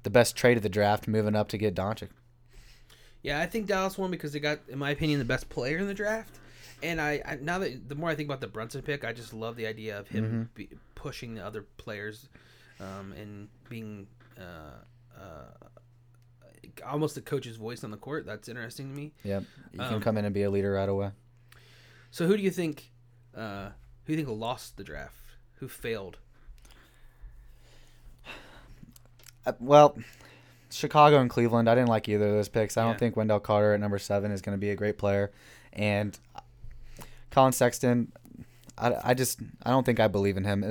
the 0.03 0.11
best 0.11 0.35
trade 0.35 0.57
of 0.57 0.63
the 0.63 0.69
draft, 0.69 1.07
moving 1.07 1.35
up 1.35 1.47
to 1.49 1.57
get 1.57 1.73
Doncic. 1.73 2.09
Yeah, 3.21 3.39
I 3.39 3.45
think 3.47 3.67
Dallas 3.67 3.97
won 3.97 4.11
because 4.11 4.31
they 4.31 4.39
got, 4.39 4.59
in 4.69 4.79
my 4.79 4.91
opinion, 4.91 5.19
the 5.19 5.25
best 5.25 5.49
player 5.49 5.77
in 5.77 5.87
the 5.87 5.93
draft. 5.93 6.39
And 6.81 7.01
I, 7.01 7.21
I 7.25 7.35
now 7.41 7.59
that 7.59 7.89
the 7.89 7.95
more 7.95 8.09
I 8.09 8.15
think 8.15 8.27
about 8.29 8.39
the 8.39 8.47
Brunson 8.47 8.81
pick, 8.81 9.03
I 9.03 9.11
just 9.11 9.33
love 9.33 9.57
the 9.57 9.67
idea 9.67 9.99
of 9.99 10.07
him 10.07 10.49
be, 10.55 10.69
pushing 10.95 11.35
the 11.35 11.45
other 11.45 11.63
players, 11.77 12.29
um, 12.79 13.13
and 13.19 13.49
being 13.69 14.07
uh, 14.39 15.19
uh, 15.19 15.67
almost 16.87 17.15
the 17.15 17.21
coach's 17.21 17.57
voice 17.57 17.83
on 17.83 17.91
the 17.91 17.97
court. 17.97 18.25
That's 18.25 18.47
interesting 18.47 18.89
to 18.89 18.95
me. 18.95 19.11
Yep, 19.23 19.43
you 19.73 19.81
Um, 19.81 19.89
can 19.89 19.99
come 20.01 20.17
in 20.17 20.23
and 20.23 20.33
be 20.33 20.43
a 20.43 20.49
leader 20.49 20.71
right 20.71 20.87
away. 20.87 21.11
So 22.11 22.27
who 22.27 22.37
do 22.37 22.43
you 22.43 22.51
think? 22.51 22.91
Uh, 23.35 23.71
who 24.05 24.13
do 24.15 24.19
you 24.21 24.25
think 24.25 24.39
lost 24.39 24.77
the 24.77 24.83
draft? 24.85 25.15
Who 25.55 25.67
failed? 25.67 26.17
Uh, 29.45 29.53
well, 29.61 29.97
Chicago 30.71 31.19
and 31.19 31.29
Cleveland. 31.29 31.69
I 31.69 31.75
didn't 31.75 31.89
like 31.89 32.07
either 32.09 32.27
of 32.27 32.33
those 32.33 32.49
picks. 32.49 32.77
I 32.77 32.81
Yeah. 32.81 32.87
don't 32.89 32.99
think 32.99 33.15
Wendell 33.15 33.39
Carter 33.39 33.73
at 33.73 33.79
number 33.79 33.97
seven 33.99 34.31
is 34.31 34.41
going 34.41 34.57
to 34.57 34.59
be 34.59 34.69
a 34.69 34.75
great 34.75 34.97
player, 34.97 35.31
and 35.73 36.17
uh, 36.35 36.41
Collin 37.31 37.51
Sexton. 37.53 38.11
I, 38.77 38.95
I 39.05 39.13
just 39.13 39.39
I 39.63 39.71
don't 39.71 39.85
think 39.85 39.99
I 39.99 40.07
believe 40.07 40.37
in 40.37 40.43
him, 40.45 40.63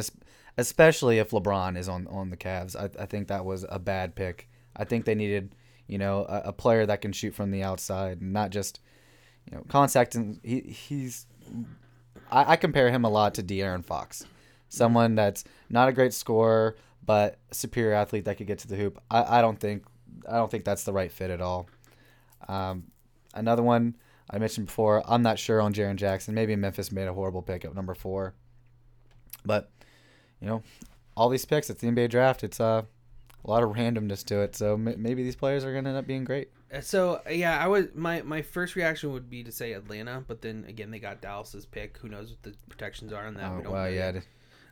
especially 0.57 1.19
if 1.19 1.31
LeBron 1.31 1.77
is 1.77 1.89
on 1.89 2.07
on 2.09 2.31
the 2.31 2.37
Cavs. 2.37 2.75
I, 2.77 3.03
I 3.03 3.07
think 3.07 3.29
that 3.29 3.45
was 3.45 3.65
a 3.69 3.79
bad 3.79 4.15
pick. 4.15 4.49
I 4.77 4.85
think 4.85 5.05
they 5.05 5.15
needed 5.15 5.55
you 5.87 5.99
know 5.99 6.25
a, 6.29 6.43
a 6.47 6.53
player 6.53 6.87
that 6.87 7.01
can 7.01 7.13
shoot 7.13 7.35
from 7.35 7.51
the 7.51 7.63
outside, 7.63 8.21
and 8.21 8.33
not 8.33 8.51
just 8.51 8.81
you 9.51 9.57
know 9.57 9.65
Collin 9.69 9.89
Sexton. 9.89 10.41
He 10.43 10.61
he's 10.61 11.27
I, 12.31 12.53
I 12.53 12.57
compare 12.57 12.91
him 12.91 13.05
a 13.05 13.09
lot 13.11 13.35
to 13.35 13.43
De'Aaron 13.43 13.85
Fox, 13.85 14.25
someone 14.69 15.15
that's 15.15 15.45
not 15.69 15.89
a 15.89 15.93
great 15.93 16.15
scorer 16.15 16.77
but 17.09 17.39
a 17.51 17.55
superior 17.55 17.95
athlete 17.95 18.27
that 18.27 18.37
could 18.37 18.47
get 18.47 18.59
to 18.59 18.69
the 18.69 18.77
hoop. 18.77 19.01
I, 19.11 19.39
I 19.39 19.41
don't 19.41 19.59
think 19.59 19.85
I 20.29 20.37
don't 20.37 20.51
think 20.51 20.67
that's 20.67 20.85
the 20.85 20.93
right 20.93 21.11
fit 21.11 21.31
at 21.31 21.41
all. 21.41 21.67
Um, 22.47 22.85
another 23.33 23.63
one 23.63 23.97
I 24.31 24.37
mentioned 24.39 24.67
before. 24.67 25.03
I'm 25.07 25.23
not 25.23 25.39
sure 25.39 25.63
on 25.63 25.73
Jaren 25.73 25.97
Jackson. 25.97 26.35
Maybe 26.35 26.55
Memphis 26.55 26.93
made 26.93 27.09
a 27.09 27.15
horrible 27.15 27.41
pick 27.41 27.65
at 27.65 27.75
number 27.75 27.95
four, 27.95 28.35
but 29.43 29.71
you 30.39 30.49
know, 30.49 30.63
all 31.17 31.31
these 31.31 31.47
picks. 31.47 31.71
It's 31.71 31.81
the 31.81 31.87
NBA 31.89 32.11
draft. 32.11 32.45
It's 32.45 32.61
uh, 32.61 32.83
a 33.43 33.51
lot 33.51 33.63
of 33.63 33.71
randomness 33.71 34.23
to 34.27 34.41
it. 34.43 34.55
So 34.55 34.75
m- 34.75 34.95
maybe 34.99 35.23
these 35.23 35.37
players 35.37 35.65
are 35.65 35.73
gonna 35.73 35.89
end 35.89 35.99
up 35.99 36.07
being 36.07 36.25
great. 36.25 36.51
Uh, 36.71 36.83
So 36.83 37.23
yeah, 37.31 37.59
I 37.59 37.69
was 37.69 37.87
my 37.95 38.21
my 38.21 38.43
first 38.43 38.77
reaction 38.77 39.13
would 39.13 39.31
be 39.31 39.43
to 39.45 39.51
say 39.51 39.73
Atlanta, 39.73 40.23
but 40.29 40.43
then 40.43 40.67
again 40.69 40.91
they 40.91 40.99
got 40.99 41.23
Dallas's 41.23 41.65
pick. 41.65 41.97
Who 41.97 42.09
knows 42.11 42.33
what 42.33 42.43
the 42.43 42.55
protections 42.69 43.15
are 43.15 43.27
on 43.27 43.33
that? 43.35 43.51
Oh, 43.51 43.61
we 43.61 43.67
well, 43.67 43.91
yeah, 43.91 44.13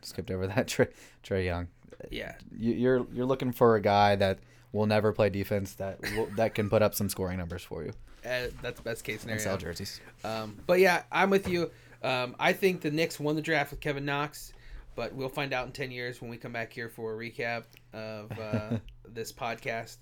skipped 0.07 0.31
over 0.31 0.47
that. 0.47 0.67
Trae, 0.67 0.91
Trae 1.23 1.45
Young. 1.45 1.67
yeah. 2.11 2.35
You- 2.57 2.73
You're 2.73 3.07
you're 3.13 3.25
looking 3.25 3.51
for 3.51 3.75
a 3.75 3.81
guy 3.81 4.15
that 4.15 4.39
will 4.71 4.85
never 4.85 5.11
play 5.13 5.29
defense 5.29 5.73
that 5.75 5.99
will, 6.15 6.27
that 6.35 6.53
can 6.55 6.69
put 6.69 6.81
up 6.81 6.93
some 6.93 7.09
scoring 7.09 7.37
numbers 7.37 7.63
for 7.63 7.83
you 7.83 7.93
Uh, 8.25 8.47
that's 8.61 8.81
best 8.81 9.03
case 9.05 9.15
and 9.23 9.39
scenario. 9.39 9.41
sell 9.43 9.57
jerseys. 9.57 10.01
Um, 10.25 10.57
but 10.67 10.79
yeah, 10.79 11.03
I'm 11.11 11.29
with 11.29 11.47
you. 11.47 11.71
Um, 12.03 12.35
I 12.39 12.51
think 12.51 12.81
the 12.81 12.91
Knicks 12.91 13.19
won 13.19 13.35
the 13.37 13.41
draft 13.41 13.71
with 13.71 13.79
Kevin 13.79 14.03
Knox, 14.03 14.51
but 14.95 15.13
we'll 15.13 15.29
find 15.29 15.53
out 15.53 15.65
in 15.67 15.71
10 15.71 15.91
years 15.91 16.21
when 16.21 16.29
we 16.29 16.35
come 16.35 16.51
back 16.51 16.73
here 16.73 16.89
for 16.89 17.13
a 17.13 17.17
recap 17.17 17.63
of 17.93 18.31
uh, 18.37 18.77
this 19.07 19.31
podcast. 19.31 19.97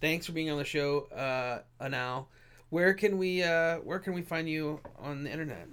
Thanks 0.00 0.26
for 0.26 0.32
being 0.32 0.50
on 0.50 0.58
the 0.58 0.64
show, 0.64 1.02
uh, 1.14 1.60
Anal. 1.80 2.28
Where 2.70 2.94
can 2.94 3.16
we 3.16 3.42
uh, 3.44 3.76
where 3.78 3.98
can 4.00 4.12
we 4.12 4.22
find 4.22 4.48
you 4.48 4.80
on 4.98 5.22
the 5.24 5.30
internet? 5.30 5.68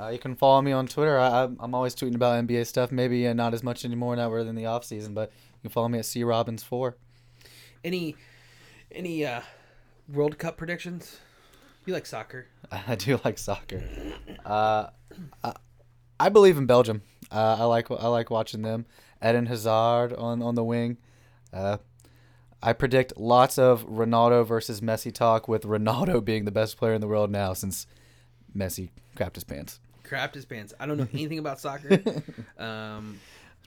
Uh, 0.00 0.08
you 0.08 0.18
can 0.18 0.34
follow 0.34 0.62
me 0.62 0.72
on 0.72 0.86
Twitter. 0.86 1.18
I, 1.18 1.28
I'm- 1.28 1.56
I'm 1.60 1.74
always 1.74 1.94
tweeting 1.94 2.14
about 2.14 2.42
NBA 2.44 2.66
stuff. 2.66 2.90
Maybe 2.92 3.26
uh, 3.26 3.32
not 3.34 3.54
as 3.54 3.62
much 3.62 3.84
anymore 3.84 4.16
now 4.16 4.30
we're 4.30 4.40
in 4.40 4.54
the 4.54 4.66
off 4.66 4.84
season, 4.84 5.14
but 5.14 5.30
you 5.56 5.60
can 5.62 5.70
follow 5.70 5.88
me 5.88 5.98
at 5.98 6.06
C 6.06 6.24
Robbins 6.24 6.62
four. 6.62 6.96
Any 7.84 8.16
any 8.90 9.24
uh, 9.26 9.42
World 10.08 10.38
Cup 10.38 10.56
predictions? 10.56 11.18
You 11.86 11.92
like 11.94 12.06
soccer? 12.06 12.46
I 12.70 12.94
do 12.94 13.20
like 13.24 13.38
soccer. 13.38 13.82
Uh, 14.44 14.86
I, 15.42 15.52
I 16.20 16.28
believe 16.28 16.56
in 16.58 16.66
Belgium. 16.66 17.02
Uh, 17.30 17.56
I 17.60 17.64
like 17.64 17.90
I 17.90 18.08
like 18.08 18.30
watching 18.30 18.62
them. 18.62 18.86
Eden 19.24 19.46
Hazard 19.46 20.12
on 20.14 20.42
on 20.42 20.54
the 20.54 20.64
wing. 20.64 20.98
Uh, 21.52 21.78
I 22.62 22.72
predict 22.72 23.16
lots 23.16 23.58
of 23.58 23.84
Ronaldo 23.86 24.46
versus 24.46 24.80
Messi 24.80 25.12
talk, 25.12 25.48
with 25.48 25.64
Ronaldo 25.64 26.24
being 26.24 26.44
the 26.44 26.52
best 26.52 26.76
player 26.76 26.94
in 26.94 27.00
the 27.00 27.08
world 27.08 27.30
now 27.30 27.52
since 27.52 27.86
Messi 28.56 28.90
crapped 29.16 29.34
his 29.34 29.44
pants. 29.44 29.80
Crapped 30.04 30.34
his 30.34 30.44
pants. 30.44 30.74
I 30.80 30.86
don't 30.86 30.96
know 30.98 31.08
anything 31.12 31.38
about 31.38 31.60
soccer, 31.60 32.02
um, 32.58 33.18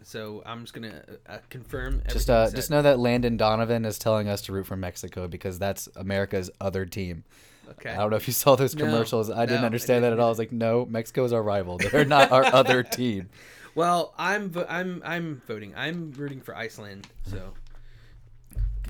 so 0.04 0.44
I'm 0.46 0.62
just 0.62 0.74
gonna 0.74 1.02
uh, 1.28 1.38
confirm. 1.50 2.02
Just 2.10 2.30
uh, 2.30 2.50
just 2.52 2.70
know 2.70 2.82
that 2.82 3.00
Landon 3.00 3.38
Donovan 3.38 3.86
is 3.86 3.98
telling 3.98 4.28
us 4.28 4.42
to 4.44 4.54
root 4.54 4.68
for 4.68 4.76
Mexico 4.76 5.28
because 5.28 5.58
that's 5.60 5.88
America's 5.96 6.52
other 6.62 6.86
team. 6.86 7.24
okay. 7.72 7.90
I 7.92 7.96
don't 7.98 8.12
know 8.12 8.18
if 8.18 8.28
you 8.28 8.34
saw 8.34 8.56
those 8.56 8.76
No, 8.76 8.86
commercials. 8.86 9.30
I 9.32 9.46
didn't 9.46 9.62
no, 9.62 9.64
I 9.64 9.66
understand 9.68 10.04
that 10.04 10.14
at 10.14 10.20
all. 10.20 10.28
I 10.28 10.30
was 10.30 10.38
like, 10.40 10.52
no, 10.52 10.86
Mexico 10.86 11.24
is 11.24 11.34
our 11.34 11.42
rival. 11.42 11.78
They're 11.78 12.06
not 12.06 12.32
our 12.32 12.46
other 12.46 12.84
team. 13.00 13.30
Well, 13.74 14.14
I'm 14.18 14.50
vo- 14.52 14.68
I'm 14.70 15.02
I'm 15.06 15.42
voting. 15.48 15.74
I'm 15.76 16.12
rooting 16.16 16.42
for 16.42 16.56
Iceland. 16.56 17.08
So 17.26 17.54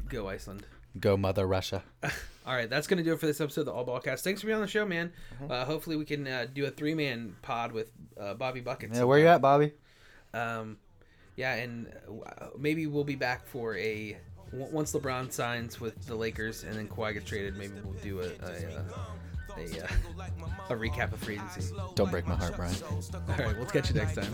go 0.10 0.27
Iceland. 0.27 0.65
Go 1.00 1.18
mother 1.18 1.46
Russia. 1.46 1.84
All 2.46 2.54
right, 2.54 2.70
that's 2.70 2.88
gonna 2.88 3.04
do 3.04 3.14
it 3.14 3.20
for 3.20 3.26
this 3.26 3.42
episode 3.42 3.62
of 3.62 3.66
the 3.68 3.74
All 3.74 3.86
Ballcast. 3.86 4.22
Thanks 4.22 4.42
for 4.42 4.48
being 4.48 4.56
on 4.56 4.62
the 4.62 4.68
show, 4.68 4.86
man. 4.86 5.12
Uh-huh. 5.44 5.54
Uh, 5.54 5.66
hopefully, 5.66 5.96
we 5.96 6.06
can 6.06 6.28
uh, 6.28 6.46
do 6.54 6.66
a 6.66 6.70
three 6.72 6.94
man 6.94 7.36
pod 7.42 7.72
with 7.72 7.92
uh, 8.20 8.36
Bobby 8.36 8.62
Buckets. 8.62 8.98
Yeah, 8.98 9.04
where 9.04 9.20
you 9.20 9.28
at, 9.28 9.42
Bobby? 9.42 9.74
Um, 10.34 10.78
yeah, 11.36 11.56
and 11.56 11.92
uh, 12.08 12.48
maybe 12.58 12.88
we'll 12.88 13.04
be 13.04 13.16
back 13.16 13.48
for 13.48 13.76
a 13.78 14.18
once 14.52 14.94
LeBron 14.94 15.32
signs 15.32 15.82
with 15.82 16.06
the 16.06 16.16
Lakers 16.16 16.64
and 16.64 16.76
then 16.76 16.88
Kawhi 16.88 17.14
gets 17.14 17.28
traded. 17.28 17.58
Maybe 17.58 17.74
we'll 17.84 17.94
do 17.94 18.22
a 18.22 18.28
a, 18.46 18.80
uh, 18.80 18.84
a, 19.57 19.84
uh, 19.84 19.88
a 20.69 20.76
recap 20.76 21.14
of 21.14 21.19
free 21.19 21.36
agency. 21.36 21.73
Don't 21.95 22.11
break 22.11 22.27
my 22.27 22.36
heart, 22.36 22.56
Brian. 22.56 22.76
All 22.84 23.36
right, 23.38 23.57
we'll 23.57 23.65
catch 23.65 23.90
you 23.90 23.95
next 23.95 24.15
time. 24.15 24.34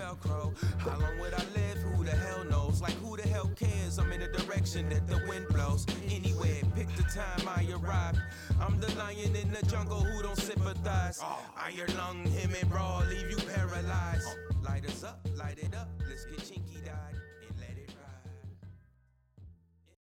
How 0.79 0.99
long 0.99 1.19
would 1.19 1.33
I 1.33 1.43
live? 1.55 1.77
Who 1.95 2.03
the 2.03 2.11
hell 2.11 2.43
knows? 2.45 2.81
Like 2.81 2.93
who 2.93 3.17
the 3.17 3.27
hell 3.27 3.51
cares? 3.55 3.99
I'm 3.99 4.11
in 4.11 4.21
the 4.21 4.27
direction 4.27 4.89
that 4.89 5.07
the 5.07 5.21
wind 5.27 5.47
blows. 5.49 5.85
Anywhere, 6.09 6.61
pick 6.75 6.87
the 6.95 7.03
time 7.03 7.47
I 7.47 7.67
arrive. 7.71 8.19
I'm 8.59 8.79
the 8.79 8.93
lion 8.95 9.35
in 9.35 9.51
the 9.51 9.65
jungle 9.65 10.03
who 10.03 10.23
don't 10.23 10.37
sympathize. 10.37 11.21
Iron 11.57 11.97
lung, 11.97 12.25
him 12.25 12.51
and 12.59 12.71
raw, 12.71 13.03
leave 13.09 13.29
you 13.29 13.37
paralyzed. 13.37 14.27
Light 14.63 14.85
us 14.85 15.03
up, 15.03 15.19
light 15.35 15.57
it 15.59 15.75
up. 15.75 15.89
Let's 16.07 16.25
get 16.25 16.39
chinky 16.39 16.70
died. 16.70 16.70